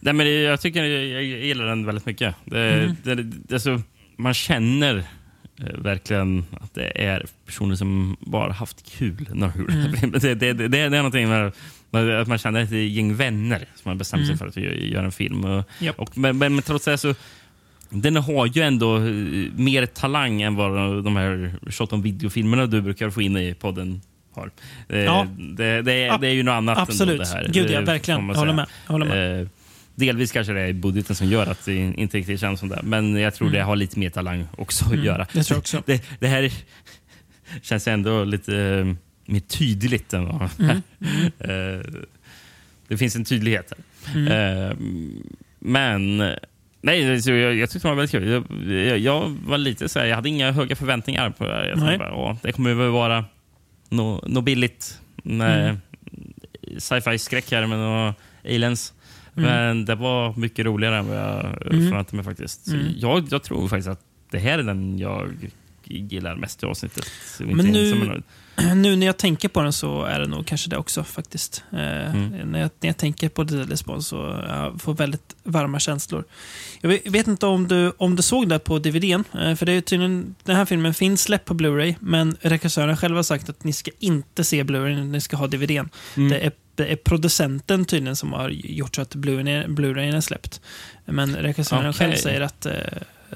nej, 0.00 0.14
men 0.14 0.16
det, 0.26 0.42
jag 0.42 0.60
tycker 0.60 0.84
jag, 0.84 1.04
jag 1.06 1.22
gillar 1.24 1.66
den 1.66 1.86
väldigt 1.86 2.06
mycket. 2.06 2.34
Det, 2.44 2.94
Mhm. 3.04 3.32
det, 3.46 3.54
alltså, 3.54 3.82
man 4.16 4.34
känner 4.34 4.96
eh, 5.58 5.78
verkligen 5.78 6.44
att 6.60 6.74
det 6.74 7.04
är 7.04 7.26
personer 7.46 7.74
som 7.76 8.16
bara 8.20 8.52
haft 8.52 8.90
kul 8.90 9.28
när 9.32 9.48
de 9.56 9.68
Mm. 9.74 10.10
det, 10.20 10.34
det, 10.34 10.52
det, 10.52 10.68
det 10.68 10.78
är 10.78 10.90
någonting 10.90 11.28
med 11.28 11.52
att 11.92 12.28
man 12.28 12.38
känner 12.38 12.60
ett 12.62 12.70
gäng 12.70 13.14
vänner 13.14 13.66
som 13.74 13.88
har 13.88 13.94
bestämt 13.96 14.26
sig 14.26 14.34
Mm. 14.34 14.38
för 14.38 14.46
att 14.46 14.56
gö- 14.56 14.84
göra 14.92 15.04
en 15.04 15.12
film. 15.12 15.44
Och, 15.44 15.64
Japp. 15.78 15.98
och, 15.98 16.18
men, 16.18 16.38
men, 16.38 16.54
men 16.54 16.62
trots 16.62 16.84
det 16.84 16.98
så 16.98 17.14
den 17.90 18.16
har 18.16 18.46
ju 18.46 18.62
ändå 18.62 18.96
eh, 18.96 19.02
mer 19.56 19.86
talang 19.86 20.42
än 20.42 20.54
vad 20.54 21.04
de 21.04 21.16
här 21.16 21.52
shot 21.70 21.92
on 21.92 22.02
videofilmerna 22.02 22.66
du 22.66 22.80
brukar 22.82 23.10
få 23.10 23.22
in 23.22 23.36
i 23.36 23.54
podden 23.54 24.00
har. 24.34 24.50
Eh, 24.88 24.98
Ja. 24.98 25.26
Det, 25.38 25.82
det, 25.82 25.92
är, 25.92 26.18
det 26.18 26.26
är 26.28 26.32
ju 26.32 26.42
något 26.42 26.52
annat 26.52 26.78
Absolut. 26.78 27.12
ändå 27.12 27.24
det 27.24 27.30
här. 27.30 27.48
Gud, 27.52 27.70
ja, 27.70 27.80
Det 27.80 27.86
verkligen. 27.86 28.28
Jag 28.28 28.34
håller 28.34 28.52
med. 28.52 28.66
Jag 28.86 28.92
håller 28.92 29.06
med. 29.06 29.40
Eh, 29.42 29.48
delvis 29.94 30.32
kanske 30.32 30.52
det 30.52 30.60
är 30.60 30.72
budgeten 30.72 31.16
som 31.16 31.26
gör 31.26 31.46
att 31.46 31.64
det 31.64 31.74
inte 31.74 32.16
riktigt 32.18 32.40
känns 32.40 32.60
som 32.60 32.68
det. 32.68 32.80
Men 32.82 33.16
jag 33.16 33.34
tror 33.34 33.48
Mm. 33.48 33.58
det 33.58 33.64
har 33.64 33.76
lite 33.76 33.98
mer 33.98 34.10
talang 34.10 34.46
också 34.56 34.84
att 34.84 34.92
Mm, 34.92 35.04
göra. 35.04 35.26
det 35.32 35.42
tror 35.42 35.54
jag 35.56 35.58
också. 35.58 35.82
Det, 35.86 36.02
det 36.20 36.26
här 36.28 36.52
känns 37.62 37.88
ändå 37.88 38.24
lite 38.24 38.56
eh, 38.58 38.94
mer 39.28 39.40
tydligt 39.40 40.12
än 40.14 40.24
vad... 40.24 40.50
Mm. 40.58 40.80
Eh, 41.38 41.84
det 42.88 42.96
finns 42.96 43.16
en 43.16 43.24
tydlighet 43.24 43.72
här. 44.04 44.16
Mm. 44.20 44.70
Eh, 44.70 44.76
men... 45.58 46.32
Nej, 46.80 47.22
så 47.22 47.30
jag, 47.30 47.54
jag 47.54 47.70
tyckte 47.70 47.88
det 47.88 47.94
var 47.94 47.96
väldigt 47.96 48.10
kul. 48.10 48.28
Jag, 48.28 48.72
jag, 48.86 48.98
jag 48.98 49.36
var 49.46 49.58
lite 49.58 49.88
så 49.88 49.98
här, 49.98 50.06
jag 50.06 50.16
hade 50.16 50.28
inga 50.28 50.52
höga 50.52 50.76
förväntningar 50.76 51.30
på 51.30 51.44
det 51.46 51.54
här. 51.54 51.64
Jag 51.64 51.78
tänkte 51.78 51.98
bara, 51.98 52.14
"Åh, 52.14 52.36
det 52.42 52.52
kommer 52.52 52.74
väl 52.74 52.90
vara 52.90 53.24
något 53.88 54.28
nå 54.28 54.40
billigt 54.40 55.00
Mm. 55.24 55.76
sci-fi 56.78 57.18
skräck 57.18 57.50
här 57.52 57.66
med 57.66 57.78
några 57.78 58.14
aliens. 58.44 58.94
Mm. 59.36 59.50
Men 59.50 59.84
det 59.84 59.94
var 59.94 60.34
mycket 60.36 60.66
roligare 60.66 60.96
än 60.98 61.08
vad 61.08 61.16
jag 61.16 61.44
Mm. 61.72 61.88
förväntade 61.88 62.16
mig 62.16 62.24
faktiskt. 62.24 62.68
Mm. 62.68 62.86
Jag, 62.96 63.26
jag 63.30 63.42
tror 63.42 63.68
faktiskt 63.68 63.88
att 63.88 64.00
det 64.30 64.38
här 64.38 64.58
är 64.58 64.62
den 64.62 64.98
jag 64.98 65.28
gillar 65.84 66.36
mest 66.36 66.62
i 66.62 66.66
avsnittet. 66.66 67.10
Men 67.40 67.66
nu-. 67.66 68.22
Nu 68.74 68.96
när 68.96 69.06
jag 69.06 69.16
tänker 69.16 69.48
på 69.48 69.62
den 69.62 69.72
så 69.72 70.02
är 70.04 70.20
det 70.20 70.26
nog 70.26 70.46
kanske 70.46 70.70
det 70.70 70.76
också 70.76 71.04
faktiskt. 71.04 71.62
Eh, 71.72 71.78
Mm. 71.78 72.28
när, 72.50 72.60
jag, 72.60 72.70
när 72.80 72.88
jag 72.88 72.96
tänker 72.96 73.28
på 73.28 73.44
Deadly 73.44 73.76
Spawn 73.76 74.02
så 74.02 74.16
jag 74.48 74.80
får 74.80 74.94
väldigt 74.94 75.36
varma 75.42 75.80
känslor. 75.80 76.24
Jag 76.80 76.88
vet, 76.88 77.00
jag 77.04 77.12
vet 77.12 77.26
inte 77.26 77.46
om 77.46 77.68
du, 77.68 77.92
om 77.98 78.16
du 78.16 78.22
såg 78.22 78.48
det 78.48 78.58
på 78.58 78.78
DVDn, 78.78 79.24
eh, 79.40 79.54
för 79.54 79.66
det 79.66 79.72
är 79.72 79.80
tydligen, 79.80 80.34
den 80.44 80.56
här 80.56 80.64
filmen 80.64 80.94
finns 80.94 81.22
släppt 81.22 81.44
på 81.44 81.54
Blu-ray, 81.54 81.94
men 82.00 82.36
regissören 82.40 82.96
själv 82.96 83.16
har 83.16 83.22
sagt 83.22 83.48
att 83.48 83.64
ni 83.64 83.72
ska 83.72 83.90
inte 83.98 84.44
se 84.44 84.62
Blu-ray, 84.64 85.04
ni 85.04 85.20
ska 85.20 85.36
ha 85.36 85.46
DVDn. 85.46 85.88
Mm. 86.16 86.28
Det, 86.30 86.38
är, 86.38 86.52
det 86.74 86.86
är 86.92 86.96
producenten 86.96 87.84
tydligen 87.84 88.16
som 88.16 88.32
har 88.32 88.48
gjort 88.50 88.94
så 88.96 89.02
att 89.02 89.14
Blu-ray 89.14 89.66
Blu-rayen 89.74 90.14
är 90.16 90.20
släppt. 90.20 90.60
Men 91.04 91.36
regissören 91.36 91.90
Okej. 91.90 91.92
själv 91.92 92.16
säger 92.16 92.40
att 92.40 92.66
eh, 92.66 92.72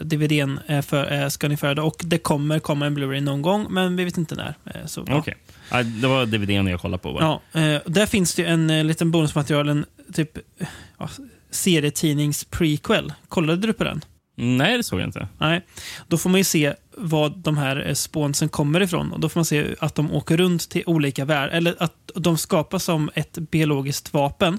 DVDn 0.04 0.58
är 0.66 0.82
för, 0.82 1.04
är, 1.04 1.28
ska 1.28 1.48
ni 1.48 1.56
föredra 1.56 1.82
och 1.84 1.96
det 2.04 2.18
kommer 2.18 2.58
komma 2.58 2.86
en 2.86 2.98
Blu-ray 2.98 3.20
någon 3.20 3.42
gång, 3.42 3.66
men 3.70 3.96
vi 3.96 4.04
vet 4.04 4.16
inte 4.18 4.34
när. 4.34 4.54
Eh, 4.64 4.86
Så, 4.86 5.04
ja. 5.06 5.16
Okej. 5.16 5.36
Ja, 5.70 5.82
det 5.82 6.06
var 6.08 6.26
DVDn 6.26 6.66
jag 6.66 6.80
kollade 6.80 7.02
på. 7.02 7.12
bara. 7.12 7.40
Ja, 7.52 7.60
eh, 7.60 7.80
där 7.86 8.06
finns 8.06 8.34
det 8.34 8.44
en 8.44 8.70
eh, 8.70 8.84
liten 8.84 9.10
bonusmaterial, 9.10 9.68
en 9.68 9.84
typ 10.12 10.36
eh, 10.36 10.66
ja, 10.98 11.08
serietidnings-prequel. 11.50 13.12
Kollade 13.28 13.66
du 13.66 13.72
på 13.72 13.84
den? 13.84 14.00
Nej, 14.36 14.76
det 14.76 14.82
såg 14.82 15.00
jag 15.00 15.08
inte. 15.08 15.28
Nej. 15.38 15.60
Då 16.08 16.18
får 16.18 16.30
man 16.30 16.40
ju 16.40 16.44
se 16.44 16.74
vad 16.96 17.38
de 17.38 17.58
här 17.58 17.86
eh, 17.88 17.94
spånsen 17.94 18.48
kommer 18.48 18.80
ifrån. 18.80 19.12
Och 19.12 19.20
Då 19.20 19.28
får 19.28 19.40
man 19.40 19.44
se 19.44 19.74
att 19.80 19.94
de 19.94 20.12
åker 20.12 20.36
runt 20.36 20.68
till 20.70 20.82
olika 20.86 21.24
världar. 21.24 21.48
Eller 21.56 21.74
att 21.78 22.10
de 22.14 22.38
skapas 22.38 22.84
som 22.84 23.10
ett 23.14 23.38
biologiskt 23.38 24.12
vapen 24.12 24.58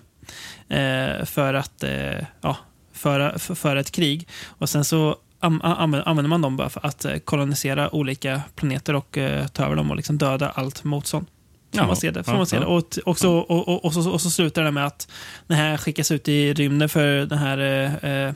eh, 0.70 1.26
för 1.26 1.54
att 1.54 1.84
eh, 1.84 2.26
ja, 2.42 2.58
föra, 2.94 3.40
för, 3.40 3.56
föra 3.56 3.80
ett 3.80 3.92
krig. 3.92 4.28
Och 4.46 4.70
Sen 4.70 4.86
så 4.86 5.16
använder 5.44 6.28
man 6.28 6.42
dem 6.42 6.58
bara 6.58 6.70
för 6.70 6.86
att 6.86 7.06
eh, 7.06 7.18
kolonisera 7.18 7.96
olika 7.96 8.42
planeter 8.56 8.96
och 8.96 9.18
eh, 9.18 9.48
ta 9.48 9.66
över 9.66 9.76
dem 9.76 9.90
och 9.92 9.96
liksom 9.98 10.18
döda 10.18 10.50
allt 10.50 10.84
motstånd. 10.84 11.26
Får 11.72 11.78
Jaha. 11.80 11.88
man 11.88 11.96
se 11.96 12.12
det. 12.12 12.24
Får 12.24 12.34
Ja, 12.34 12.38
man 12.38 12.46
se 12.48 12.56
ja. 12.56 12.60
det. 12.60 12.66
Och, 12.66 12.90
t- 12.90 13.02
också, 13.06 13.30
och, 13.30 13.68
och, 13.68 13.86
och, 13.86 13.94
så, 13.94 14.12
och 14.12 14.22
så 14.22 14.30
slutar 14.30 14.64
det 14.64 14.72
med 14.72 14.86
att 14.86 15.08
den 15.48 15.58
här 15.58 15.78
skickas 15.78 16.12
ut 16.12 16.28
i 16.28 16.54
rymden 16.54 16.90
för 16.90 17.26
den 17.26 17.38
här 17.38 17.58
eh, 17.58 18.12
eh, 18.12 18.34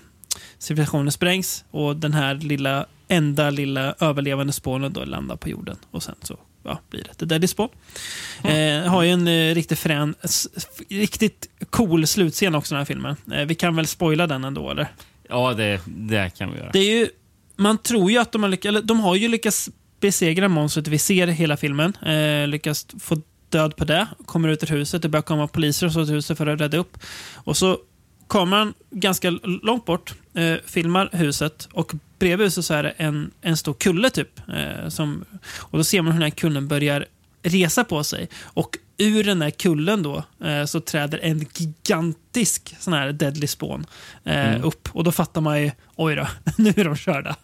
civilisationen 0.60 1.12
sprängs 1.12 1.66
och 1.72 1.96
den 1.96 2.14
här 2.14 2.36
lilla, 2.36 2.86
enda 3.08 3.50
lilla 3.50 3.96
överlevande 4.00 4.54
spånen 4.54 4.94
då 4.94 5.06
landar 5.06 5.36
på 5.36 5.50
jorden. 5.50 5.76
Och 5.92 6.04
sen 6.04 6.16
så 6.22 6.38
ja, 6.64 6.80
blir 6.90 7.04
det 7.04 7.14
The 7.14 7.26
Deadly 7.26 7.48
Spawn. 7.48 7.70
Eh, 8.44 8.82
har 8.92 9.04
ju 9.04 9.10
en 9.12 9.28
eh, 9.28 9.56
riktigt 9.56 9.80
frän, 9.80 10.16
riktigt 10.90 11.50
cool 11.70 12.08
slutscen 12.08 12.56
också 12.56 12.76
den 12.76 12.80
här 12.80 12.86
filmen. 12.86 13.16
Eh, 13.34 13.46
vi 13.46 13.56
kan 13.56 13.76
väl 13.76 13.88
spoila 13.88 14.28
den 14.28 14.44
ändå 14.44 14.70
eller? 14.72 14.88
Ja, 15.30 15.54
det, 15.54 15.82
det 15.86 16.30
kan 16.38 16.52
vi 16.52 16.58
göra. 16.58 16.70
Det 16.74 16.80
är 16.80 17.00
ju, 17.00 17.10
man 17.56 17.78
tror 17.78 18.12
ju 18.12 18.18
att 18.18 18.32
de 18.32 18.44
har 18.44 18.50
lyckats, 18.50 18.66
eller 18.66 18.82
de 18.82 19.00
har 19.00 19.16
ju 19.16 19.28
lyckats 19.28 19.70
besegra 20.00 20.48
monstret. 20.48 20.88
Vi 20.88 20.98
ser 20.98 21.28
hela 21.28 21.58
filmen. 21.58 21.94
Eh, 21.96 22.48
lyckas 22.48 22.88
få 23.00 23.22
död 23.50 23.76
på 23.76 23.86
det. 23.86 24.08
Kommer 24.26 24.50
ut 24.50 24.64
ur 24.64 24.68
huset. 24.68 25.02
Det 25.02 25.10
börjar 25.10 25.24
komma 25.24 25.48
poliser 25.48 25.88
och 25.88 25.94
så 25.94 26.06
till 26.06 26.14
huset 26.14 26.38
för 26.38 26.48
att 26.48 26.62
rädda 26.62 26.78
upp. 26.78 26.98
Och 27.36 27.58
så 27.58 27.78
kommer 28.28 28.58
han 28.58 28.74
ganska 28.92 29.30
långt 29.44 29.86
bort, 29.86 30.14
eh, 30.34 30.56
filmar 30.66 31.10
huset 31.12 31.68
och 31.72 31.94
bredvid 32.20 32.46
huset 32.46 32.66
så 32.66 32.74
är 32.74 32.84
det 32.84 32.90
en, 32.90 33.32
en 33.42 33.58
stor 33.58 33.74
kulle 33.74 34.10
typ. 34.10 34.40
Eh, 34.50 34.90
som, 34.90 35.26
och 35.58 35.78
då 35.78 35.84
ser 35.84 36.02
man 36.02 36.14
hur 36.14 36.20
den 36.20 36.32
här 36.32 36.38
kullen 36.38 36.68
börjar 36.68 37.06
resa 37.48 37.84
på 37.84 38.04
sig. 38.04 38.30
Och 38.44 38.78
ur 38.98 39.24
den 39.24 39.42
här 39.42 39.50
kullen 39.50 40.04
då 40.04 40.24
eh, 40.46 40.66
så 40.66 40.80
träder 40.80 41.20
en 41.24 41.46
gigantisk 41.56 42.76
sån 42.80 42.94
här 42.94 43.12
deadly 43.12 43.48
spawn 43.48 43.86
eh, 44.26 44.50
Mm. 44.50 44.64
upp. 44.64 44.90
Och 44.92 45.04
då 45.04 45.12
fattar 45.12 45.42
man 45.42 45.62
ju, 45.64 45.72
oj 45.96 46.16
då, 46.16 46.28
nu 46.58 46.70
är 46.78 46.84
de 46.84 46.96
körda. 46.96 47.36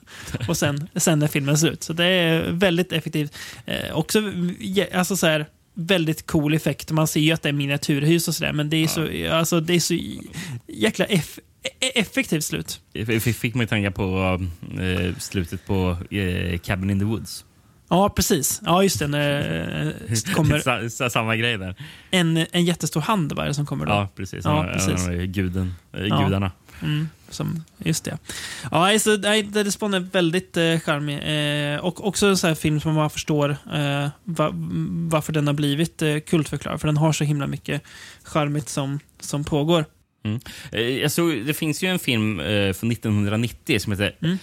och 0.47 0.57
sen, 0.57 0.89
sen 0.95 1.21
är 1.21 1.27
filmen 1.27 1.57
slut. 1.57 1.83
Så 1.83 1.93
det 1.93 2.05
är 2.05 2.51
väldigt 2.51 2.91
effektivt. 2.91 3.35
Eh, 3.65 3.93
också 3.97 4.21
alltså 4.93 5.17
så 5.17 5.27
här, 5.27 5.45
väldigt 5.73 6.27
cool 6.27 6.53
effekt. 6.53 6.91
Man 6.91 7.07
ser 7.07 7.19
ju 7.19 7.31
att 7.31 7.41
det 7.41 7.49
är 7.49 7.53
miniatyrhus 7.53 8.27
och 8.27 8.35
sådär, 8.35 8.53
men 8.53 8.69
det 8.69 8.77
är, 8.77 8.87
så, 8.87 9.33
alltså, 9.35 9.59
det 9.59 9.73
är 9.73 9.79
så 9.79 9.97
jäkla 10.67 11.05
eff, 11.05 11.39
e- 11.79 11.99
effektivt 11.99 12.43
slut. 12.43 12.81
Fick, 13.35 13.55
mig 13.55 13.67
tänka 13.67 13.91
på 13.91 14.39
eh, 14.79 15.15
slutet 15.19 15.65
på 15.65 15.97
eh, 16.11 16.57
Cabin 16.59 16.89
in 16.89 16.99
the 16.99 17.05
Woods. 17.05 17.45
Ja, 17.93 18.09
precis. 18.09 18.61
Ja, 18.65 18.83
just 18.83 18.99
det. 18.99 19.07
När 19.07 19.87
eh, 19.87 20.33
kommer 20.33 20.59
Sa, 20.59 20.89
sa, 20.89 21.09
samma 21.09 21.35
grej 21.35 21.57
där. 21.57 21.75
en, 22.11 22.37
en 22.51 22.65
jättestor 22.65 23.01
hand 23.01 23.31
var 23.33 23.45
det 23.45 23.53
som 23.53 23.65
kommer 23.65 23.85
då. 23.85 23.91
Ja, 23.91 24.09
precis. 24.15 24.45
Ja, 24.45 24.69
precis. 24.73 25.07
Guden, 25.35 25.73
eh, 25.93 26.05
Ja. 26.05 26.23
Gudarna. 26.23 26.51
Mm, 26.81 27.09
som, 27.29 27.63
just 27.77 28.03
det. 28.03 28.17
Ja, 28.71 28.91
alltså, 28.91 29.09
nej, 29.21 29.71
Spawn 29.71 29.93
är 29.93 29.99
väldigt 29.99 30.57
eh, 30.57 30.79
charmig. 30.79 31.19
Eh, 31.73 31.79
och 31.79 32.07
också 32.07 32.27
en 32.27 32.37
sån 32.37 32.47
här 32.47 32.55
film 32.55 32.79
som 32.81 32.93
man 32.95 33.09
förstår 33.09 33.49
eh, 33.73 34.07
va, 34.23 34.49
varför 35.09 35.33
den 35.33 35.47
har 35.47 35.53
blivit 35.53 36.01
eh, 36.01 36.19
kultförklarad. 36.19 36.81
För 36.81 36.87
den 36.87 36.97
har 36.97 37.13
så 37.13 37.23
himla 37.23 37.47
mycket 37.47 37.81
charmigt 38.23 38.69
som, 38.69 38.99
som 39.19 39.43
pågår. 39.43 39.85
Mm. 40.25 40.39
Eh, 40.71 40.81
Jag 40.81 41.11
såg, 41.11 41.45
det 41.45 41.53
finns 41.53 41.83
ju 41.83 41.87
en 41.87 41.99
film 41.99 42.39
eh, 42.39 42.73
från 42.73 42.91
1990 42.91 43.79
som 43.79 43.91
heter 43.91 44.15
Mm. 44.21 44.37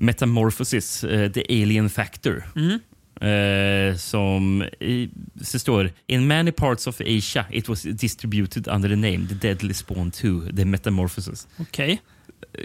Metamorphosis, 0.00 1.04
eh, 1.04 1.30
The 1.32 1.44
Alien 1.62 1.90
Factor. 1.90 2.44
Mm. 2.56 2.78
Eh, 3.20 3.96
som 3.96 4.64
i, 4.80 5.10
så 5.42 5.58
står 5.58 5.90
In 6.06 6.26
many 6.26 6.52
parts 6.52 6.86
of 6.86 7.00
Asia 7.00 7.44
it 7.50 7.68
was 7.68 7.82
distributed 7.82 8.68
under 8.68 8.88
the 8.88 8.96
name 8.96 9.26
The 9.28 9.34
Deadly 9.34 9.74
Spawn 9.74 10.10
2, 10.10 10.40
The 10.56 10.64
Metamorphosis. 10.64 11.48
Okej. 11.56 12.00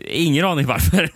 Ingen 0.07 0.45
aning 0.45 0.65
varför. 0.65 1.09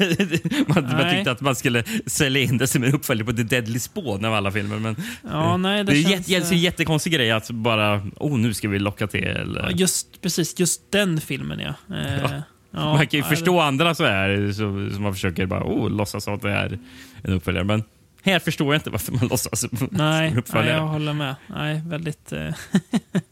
man, 0.73 0.84
man 0.84 1.15
tyckte 1.15 1.31
att 1.31 1.41
man 1.41 1.55
skulle 1.55 1.84
sälja 2.05 2.41
in 2.41 2.57
det 2.57 2.68
som 2.68 2.84
en 2.84 2.93
uppföljare 2.93 3.26
på 3.26 3.34
The 3.34 3.43
Deadly 3.43 3.80
Spawn 3.80 4.26
av 4.26 4.34
alla 4.34 4.51
filmer. 4.51 4.80
Men 4.80 4.95
Ja, 5.23 5.57
nej, 5.57 5.84
det 5.84 5.91
det 5.91 5.99
är 5.99 6.03
känns, 6.03 6.14
jätte, 6.14 6.31
jätte, 6.31 6.55
eh, 6.55 6.61
jättekonstig 6.61 7.14
grej 7.14 7.31
att 7.31 7.51
bara, 7.51 8.01
oh 8.15 8.38
nu 8.38 8.53
ska 8.53 8.68
vi 8.69 8.80
locka 8.80 9.07
till. 9.07 9.23
Eller, 9.23 9.61
Ja, 9.61 9.72
just, 9.72 10.22
precis, 10.22 10.59
just 10.59 10.91
den 10.91 11.22
filmen 11.22 11.59
ja. 11.59 11.95
Eh, 11.95 12.22
Ja. 12.72 12.81
ja, 12.84 12.93
man 12.93 13.07
kan 13.07 13.18
ju 13.19 13.23
förstå 13.23 13.59
andra 13.59 13.95
så 13.95 14.05
här, 14.05 14.51
så, 14.51 14.95
så 14.95 15.01
man 15.01 15.14
försöker 15.14 15.45
bara 15.45 15.64
oh, 15.64 15.89
låtsas 15.89 16.23
som 16.23 16.34
att 16.34 16.41
det 16.41 16.51
är 16.51 16.80
en 17.23 17.34
uppföljare. 17.34 17.64
Men 17.64 17.84
här 18.31 18.39
förstår 18.39 18.73
jag 18.73 18.79
inte 18.79 18.89
varför 18.89 19.11
man 19.11 19.27
låtsas 19.27 19.65
Nej, 19.91 20.35
nej, 20.53 20.67
jag 20.67 20.87
håller 20.87 21.13
med. 21.13 21.35
Nej, 21.47 21.81
väldigt 21.85 22.31
eh, 22.31 22.55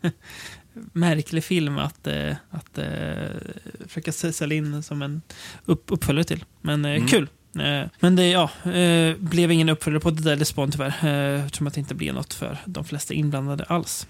märklig 0.94 1.44
film 1.44 1.78
att, 1.78 2.08
eh, 2.08 2.36
att 2.50 2.78
eh, 2.78 2.86
försöka 3.88 4.12
sälja 4.12 4.58
in 4.58 4.84
som 4.84 5.02
en 5.02 5.22
upp, 5.66 5.84
uppföljare 5.88 6.24
till. 6.24 6.44
Men 6.62 6.86
Mm. 6.86 7.08
kul. 7.08 7.30
Men 8.00 8.16
det 8.16 8.28
ja, 8.30 8.50
blev 9.18 9.52
ingen 9.52 9.70
uppföljare 9.70 10.00
på 10.02 10.12
The 10.12 10.22
Deadly 10.22 10.46
Spawn 10.46 10.72
tyvärr. 10.72 11.06
Eftersom 11.46 11.68
att 11.68 11.74
det 11.74 11.80
inte 11.80 11.96
blev 11.96 12.14
något 12.14 12.34
för 12.34 12.58
de 12.66 12.86
flesta 12.86 13.14
inblandade 13.14 13.64
alls. 13.64 14.08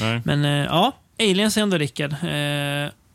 Nej. 0.00 0.20
Men 0.24 0.44
ja, 0.44 0.96
Aliens 1.18 1.56
ändå 1.56 1.78
Rickard. 1.78 2.14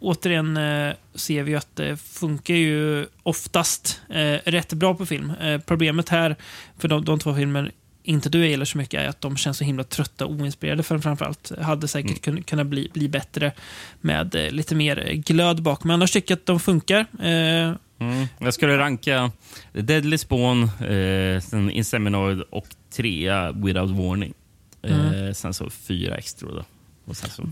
Eh, 0.01 0.07
återigen 0.07 0.57
eh, 0.57 0.93
ser 1.15 1.43
vi 1.43 1.55
att 1.55 1.75
det 1.75 1.97
funkar 1.97 2.53
ju 2.55 3.05
oftast 3.23 4.01
eh, 4.09 4.37
rätt 4.51 4.73
bra 4.73 4.95
på 4.95 5.05
film. 5.05 5.29
Eh, 5.41 5.61
problemet 5.61 6.09
här, 6.09 6.35
för 6.77 6.87
de, 6.87 7.05
de 7.05 7.19
två 7.19 7.35
filmer 7.35 7.71
inte 8.03 8.29
du 8.29 8.47
gillar 8.47 8.65
så 8.65 8.77
mycket, 8.77 9.01
är 9.01 9.07
att 9.07 9.21
de 9.21 9.37
känns 9.37 9.57
så 9.57 9.63
himla 9.63 9.83
trötta 9.83 10.25
och 10.25 10.31
oinspirerade 10.31 10.83
för 10.83 10.99
framförallt. 10.99 11.51
Hade 11.61 11.87
säkert 11.87 12.27
Mm. 12.27 12.37
kun, 12.37 12.43
kunnat 12.43 12.67
bli, 12.67 12.89
bli 12.93 13.09
bättre 13.09 13.51
med 14.01 14.35
eh, 14.35 14.51
lite 14.51 14.75
mer 14.75 15.11
glöd 15.13 15.61
bak. 15.61 15.83
Men 15.83 15.93
annars 15.93 16.11
tycker 16.11 16.31
jag 16.31 16.37
att 16.39 16.45
de 16.45 16.59
funkar. 16.59 17.05
Eh, 17.23 17.75
Mm. 17.99 18.25
Jag 18.39 18.53
skulle 18.53 18.77
ranka 18.77 19.31
Deadly 19.73 20.17
Spawn, 20.17 20.63
eh, 20.63 21.41
sen 21.41 21.71
Inseminoid 21.71 22.41
och 22.49 22.67
trea 22.95 23.51
Without 23.51 23.91
Warning. 23.91 24.33
Eh, 24.81 25.07
Mm. 25.07 25.33
Sen 25.33 25.53
så 25.53 25.69
fyra 25.69 26.15
extra 26.17 26.49
då. 26.51 26.65
Och 27.05 27.17
sen 27.17 27.29
så 27.29 27.49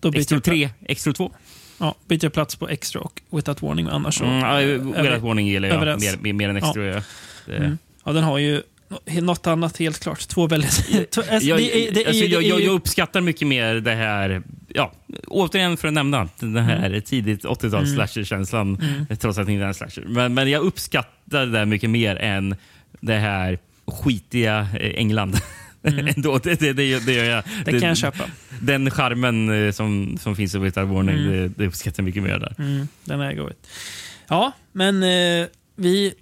då 0.00 0.12
extra 0.14 0.40
tre, 0.40 0.70
extra 0.86 1.12
två. 1.12 1.32
Ja, 1.84 1.94
byter 2.08 2.28
plats 2.28 2.56
på 2.56 2.68
extra 2.68 3.00
och 3.00 3.20
without 3.30 3.62
warning. 3.62 3.88
Annars 3.90 4.14
så... 4.18 4.24
Mm, 4.24 4.38
ja, 4.38 5.02
Without 5.02 5.22
Warning 5.22 5.46
gillar 5.46 5.68
jag 5.68 5.76
överens. 5.76 6.16
mer, 6.20 6.32
mer, 6.32 6.48
än 6.48 6.56
extra. 6.56 6.84
Ja. 6.84 7.00
Det, 7.46 7.56
Mm. 7.56 7.78
Ja, 8.04 8.12
den 8.12 8.24
har 8.24 8.38
ju 8.38 8.62
något 9.22 9.46
annat 9.46 9.76
helt 9.78 10.00
klart. 10.00 10.28
Två 10.28 10.46
väldigt... 10.46 11.10
två- 11.10 11.22
alltså, 11.30 11.48
jag, 11.48 11.58
det 11.58 11.90
det 11.90 12.06
alltså, 12.06 12.24
jag, 12.24 12.42
jag, 12.42 12.62
uppskattar 12.62 13.20
mycket 13.20 13.48
mer 13.48 13.74
det 13.74 13.94
här, 13.94 14.42
ja, 14.68 14.92
återigen 15.26 15.76
för 15.76 15.88
att 15.88 15.94
nämna, 15.94 16.28
den 16.38 16.56
här 16.56 17.00
tidigt 17.00 17.44
80-tals 17.44 17.74
Mm. 17.74 17.86
slasher-känslan, 17.94 18.78
Mm. 18.82 19.16
trots 19.16 19.38
att 19.38 19.46
det 19.46 19.52
inte 19.52 19.64
är 19.64 19.68
en 19.68 19.74
slasher. 19.74 20.04
Men, 20.06 20.34
men 20.34 20.50
jag 20.50 20.62
uppskattar 20.62 21.46
det 21.46 21.52
där 21.52 21.64
mycket 21.64 21.90
mer 21.90 22.16
än 22.16 22.56
det 23.00 23.14
här 23.18 23.58
skitiga 23.86 24.68
eh, 24.80 24.90
England. 24.94 25.36
Mm. 25.84 26.06
Ändå, 26.16 26.38
det, 26.38 26.60
det, 26.60 26.72
det, 26.72 27.06
det 27.06 27.12
gör 27.12 27.24
jag. 27.24 27.44
Det 27.64 27.70
kan 27.80 27.88
jag 27.88 27.96
köpa. 27.96 28.24
Den 28.60 28.90
charmen 28.90 29.66
eh, 29.66 29.72
som, 29.72 30.18
som 30.20 30.36
finns 30.36 30.54
i 30.54 30.58
Without 30.58 30.88
Warning, 30.88 31.16
Mm. 31.18 31.30
det, 31.32 31.48
det 31.48 31.66
uppskattar 31.66 32.02
jag 32.02 32.04
mycket 32.04 32.22
mer 32.22 32.38
där. 32.38 32.54
Mm, 32.58 32.88
den 33.04 33.20
är 33.20 33.34
god. 33.34 33.52
Ja, 34.28 34.52
men 34.72 35.02
eh, 35.02 35.46
vi 35.76 36.14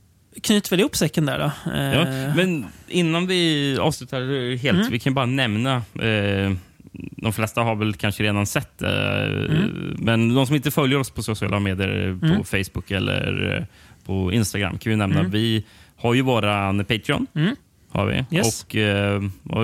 knyter 0.42 0.70
väl 0.70 0.80
ihop 0.80 0.96
säcken 0.96 1.26
där 1.26 1.38
då. 1.38 1.70
Eh, 1.72 1.94
Ja, 1.94 2.32
men 2.36 2.66
innan 2.88 3.26
vi 3.26 3.76
avslutar 3.80 4.56
helt, 4.56 4.78
Mm. 4.78 4.90
vi 4.90 4.98
kan 4.98 5.14
bara 5.14 5.26
nämna 5.26 5.74
eh, 6.00 6.52
de 6.92 7.32
flesta 7.32 7.60
har 7.60 7.74
väl 7.76 7.94
kanske 7.94 8.22
redan 8.22 8.46
sett 8.46 8.78
det, 8.78 9.24
eh, 9.52 9.68
men 9.98 10.34
de 10.34 10.46
som 10.46 10.56
inte 10.56 10.70
följer 10.70 10.98
oss 10.98 11.10
på 11.10 11.22
sociala 11.22 11.60
medier, 11.60 12.18
på 12.20 12.26
Mm. 12.26 12.44
Facebook 12.44 12.90
eller 12.90 13.56
eh, 13.58 13.64
på 14.06 14.32
Instagram, 14.32 14.78
kan 14.78 14.90
vi 14.90 14.96
nämna. 14.96 15.18
Mm. 15.20 15.30
Vi 15.30 15.64
har 15.96 16.14
ju 16.14 16.22
våran 16.22 16.84
Patreon. 16.84 17.26
Mm. 17.34 17.56
Har 17.92 18.06
vi. 18.06 18.36
Yes. 18.36 18.62
Och 18.64 18.76
eh, 18.76 19.20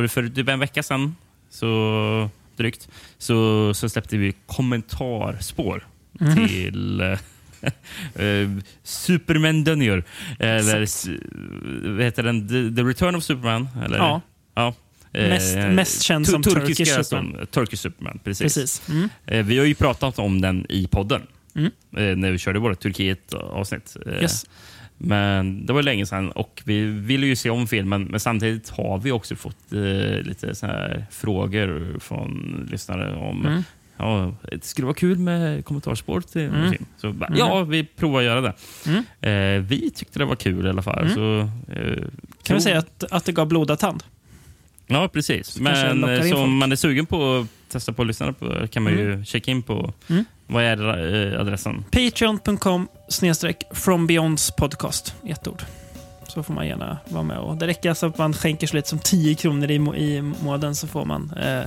för 0.09 0.29
typ 0.29 0.49
en 0.49 0.59
vecka 0.61 0.83
sedan, 0.83 1.17
så 1.51 2.31
drygt, 2.57 2.89
så, 3.19 3.75
så 3.75 3.89
släppte 3.89 4.17
vi 4.17 4.35
kommentarspår 4.47 5.87
Mhm. 6.21 6.49
till 6.49 7.01
eh, 8.15 8.49
Superman 8.83 9.65
Junior. 9.65 10.05
Eller 10.39 10.87
vad 11.95 12.05
heter 12.05 12.23
den? 12.23 12.49
The, 12.49 12.77
The 12.83 12.89
Return 12.89 13.15
of 13.15 13.25
Superman? 13.25 13.69
Eller? 13.85 13.99
Ja. 13.99 14.21
ja. 14.55 14.75
Eh, 15.13 15.29
Mest- 15.29 15.75
mest 15.75 16.03
känd 16.03 16.27
som 16.29 16.43
Turkish 16.43 16.95
som- 16.95 17.05
Superman. 17.05 17.47
Turkish 17.47 17.81
Superman. 17.83 18.19
Precis. 18.25 18.55
Precis. 18.55 18.89
Mm. 18.89 19.09
Eh, 19.27 19.45
vi 19.47 19.59
har 19.59 19.65
ju 19.65 19.75
pratat 19.75 20.19
om 20.19 20.41
den 20.41 20.67
i 20.69 20.87
podden 20.87 21.23
Mm. 21.55 22.21
när 22.21 22.31
vi 22.31 22.39
körde 22.39 22.59
vårt 22.59 22.81
Turkiet-avsnitt. 22.81 23.97
Yes. 24.21 24.47
Men 24.99 25.67
det 25.67 25.73
var 25.73 25.83
länge 25.83 26.07
sedan 26.07 26.31
och 26.31 26.63
vi 26.65 26.85
ville 26.85 27.27
ju 27.27 27.37
se 27.37 27.51
om 27.51 27.67
filmen, 27.67 28.05
men 28.05 28.21
samtidigt 28.21 28.69
har 28.71 28.99
vi 28.99 29.13
också 29.13 29.37
fått 29.37 29.73
eh, 29.73 30.23
lite 30.23 30.55
så 30.55 30.67
här 30.67 31.07
frågor 31.11 31.97
från 32.01 32.69
lyssnare 32.71 33.15
om 33.17 33.47
Mm. 33.47 33.63
Ja, 34.01 34.35
det 34.53 34.65
skulle 34.65 34.87
vara 34.87 34.95
kul 34.95 35.19
med 35.19 35.65
kommentarspår 35.65 36.21
till 36.21 36.43
Mm. 36.43 36.71
film. 36.73 36.85
Så 36.97 37.13
bara, 37.13 37.27
Mm. 37.27 37.39
Ja, 37.39 37.63
vi 37.65 37.85
provar 37.85 38.19
att 38.21 38.25
göra 38.27 38.41
det. 38.41 38.53
Mm. 38.87 39.05
Eh, 39.61 39.67
vi 39.69 39.91
tyckte 39.91 40.19
det 40.19 40.25
var 40.25 40.37
kul 40.37 40.67
i 40.67 40.69
alla 40.69 40.83
fall. 40.83 41.03
Mm. 41.03 41.15
Så, 41.15 41.39
eh, 41.73 41.95
Kan 41.95 42.11
tror- 42.43 42.57
vi 42.57 42.61
säga 42.63 42.79
att, 42.79 43.05
att 43.11 43.25
det 43.25 43.33
gav 43.33 43.47
blodad 43.49 43.79
tand? 43.79 44.03
Ja, 44.87 45.09
precis. 45.09 45.55
kanske 45.65 45.95
Men 45.95 46.05
eh, 46.05 46.17
in 46.17 46.29
så 46.29 46.35
om 46.37 46.41
folk. 46.43 46.51
man 46.51 46.73
är 46.73 46.77
sugen 46.77 47.07
på 47.07 47.37
att 47.37 47.73
testa 47.73 47.93
på 47.93 48.03
att 48.03 48.09
lyssna 48.09 48.33
på 48.33 48.67
kan 48.71 48.83
man 48.83 48.93
ju 48.93 49.13
Mm. 49.13 49.25
checka 49.25 49.51
in 49.51 49.63
på. 49.63 49.93
Vad 50.49 50.65
är 50.65 51.33
eh, 51.35 51.41
adressen? 51.41 51.85
Patreon.com 51.91 52.89
snedstreck 53.09 53.65
podcast 54.57 55.15
ett 55.27 55.49
ord. 55.49 55.63
Så 56.29 56.43
får 56.43 56.55
man 56.55 56.67
gärna 56.67 56.99
vara 57.09 57.23
med. 57.23 57.39
Och 57.39 57.57
det 57.57 57.67
räcker 57.67 57.89
alltså 57.89 58.07
att 58.07 58.19
man 58.19 58.35
skänker 58.35 58.67
så 58.67 58.77
lite 58.77 58.89
som 58.89 58.99
10 58.99 59.35
kronor 59.35 59.71
i, 59.71 59.79
må- 59.79 59.95
i 59.95 60.23
månaden 60.23 60.75
så 60.75 60.87
får 60.87 61.05
man 61.05 61.33
eh, 61.43 61.63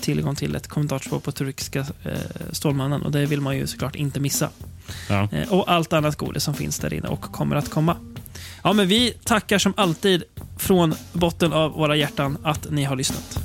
tillgång 0.00 0.36
till 0.36 0.54
ett 0.56 0.68
kommentarsspår 0.68 1.18
på 1.20 1.32
turkiska 1.32 1.78
eh, 1.80 2.12
Stålmannen. 2.52 3.02
Och 3.02 3.10
det 3.12 3.26
vill 3.26 3.40
man 3.40 3.56
ju 3.56 3.66
såklart 3.66 3.96
inte 3.96 4.20
missa. 4.20 4.48
Ja. 5.08 5.28
Eh, 5.32 5.52
och 5.52 5.70
allt 5.72 5.92
annat 5.92 6.16
godis 6.16 6.42
som 6.44 6.54
finns 6.54 6.78
där 6.78 6.94
inne 6.94 7.08
och 7.08 7.20
kommer 7.22 7.56
att 7.56 7.70
komma. 7.70 7.96
Ja, 8.64 8.72
men 8.72 8.88
vi 8.88 9.10
tackar 9.24 9.58
som 9.58 9.74
alltid 9.76 10.22
från 10.58 10.94
botten 11.12 11.52
av 11.52 11.72
våra 11.72 11.96
hjärtan 11.96 12.38
att 12.42 12.70
ni 12.70 12.84
har 12.84 12.96
lyssnat. 12.96 13.38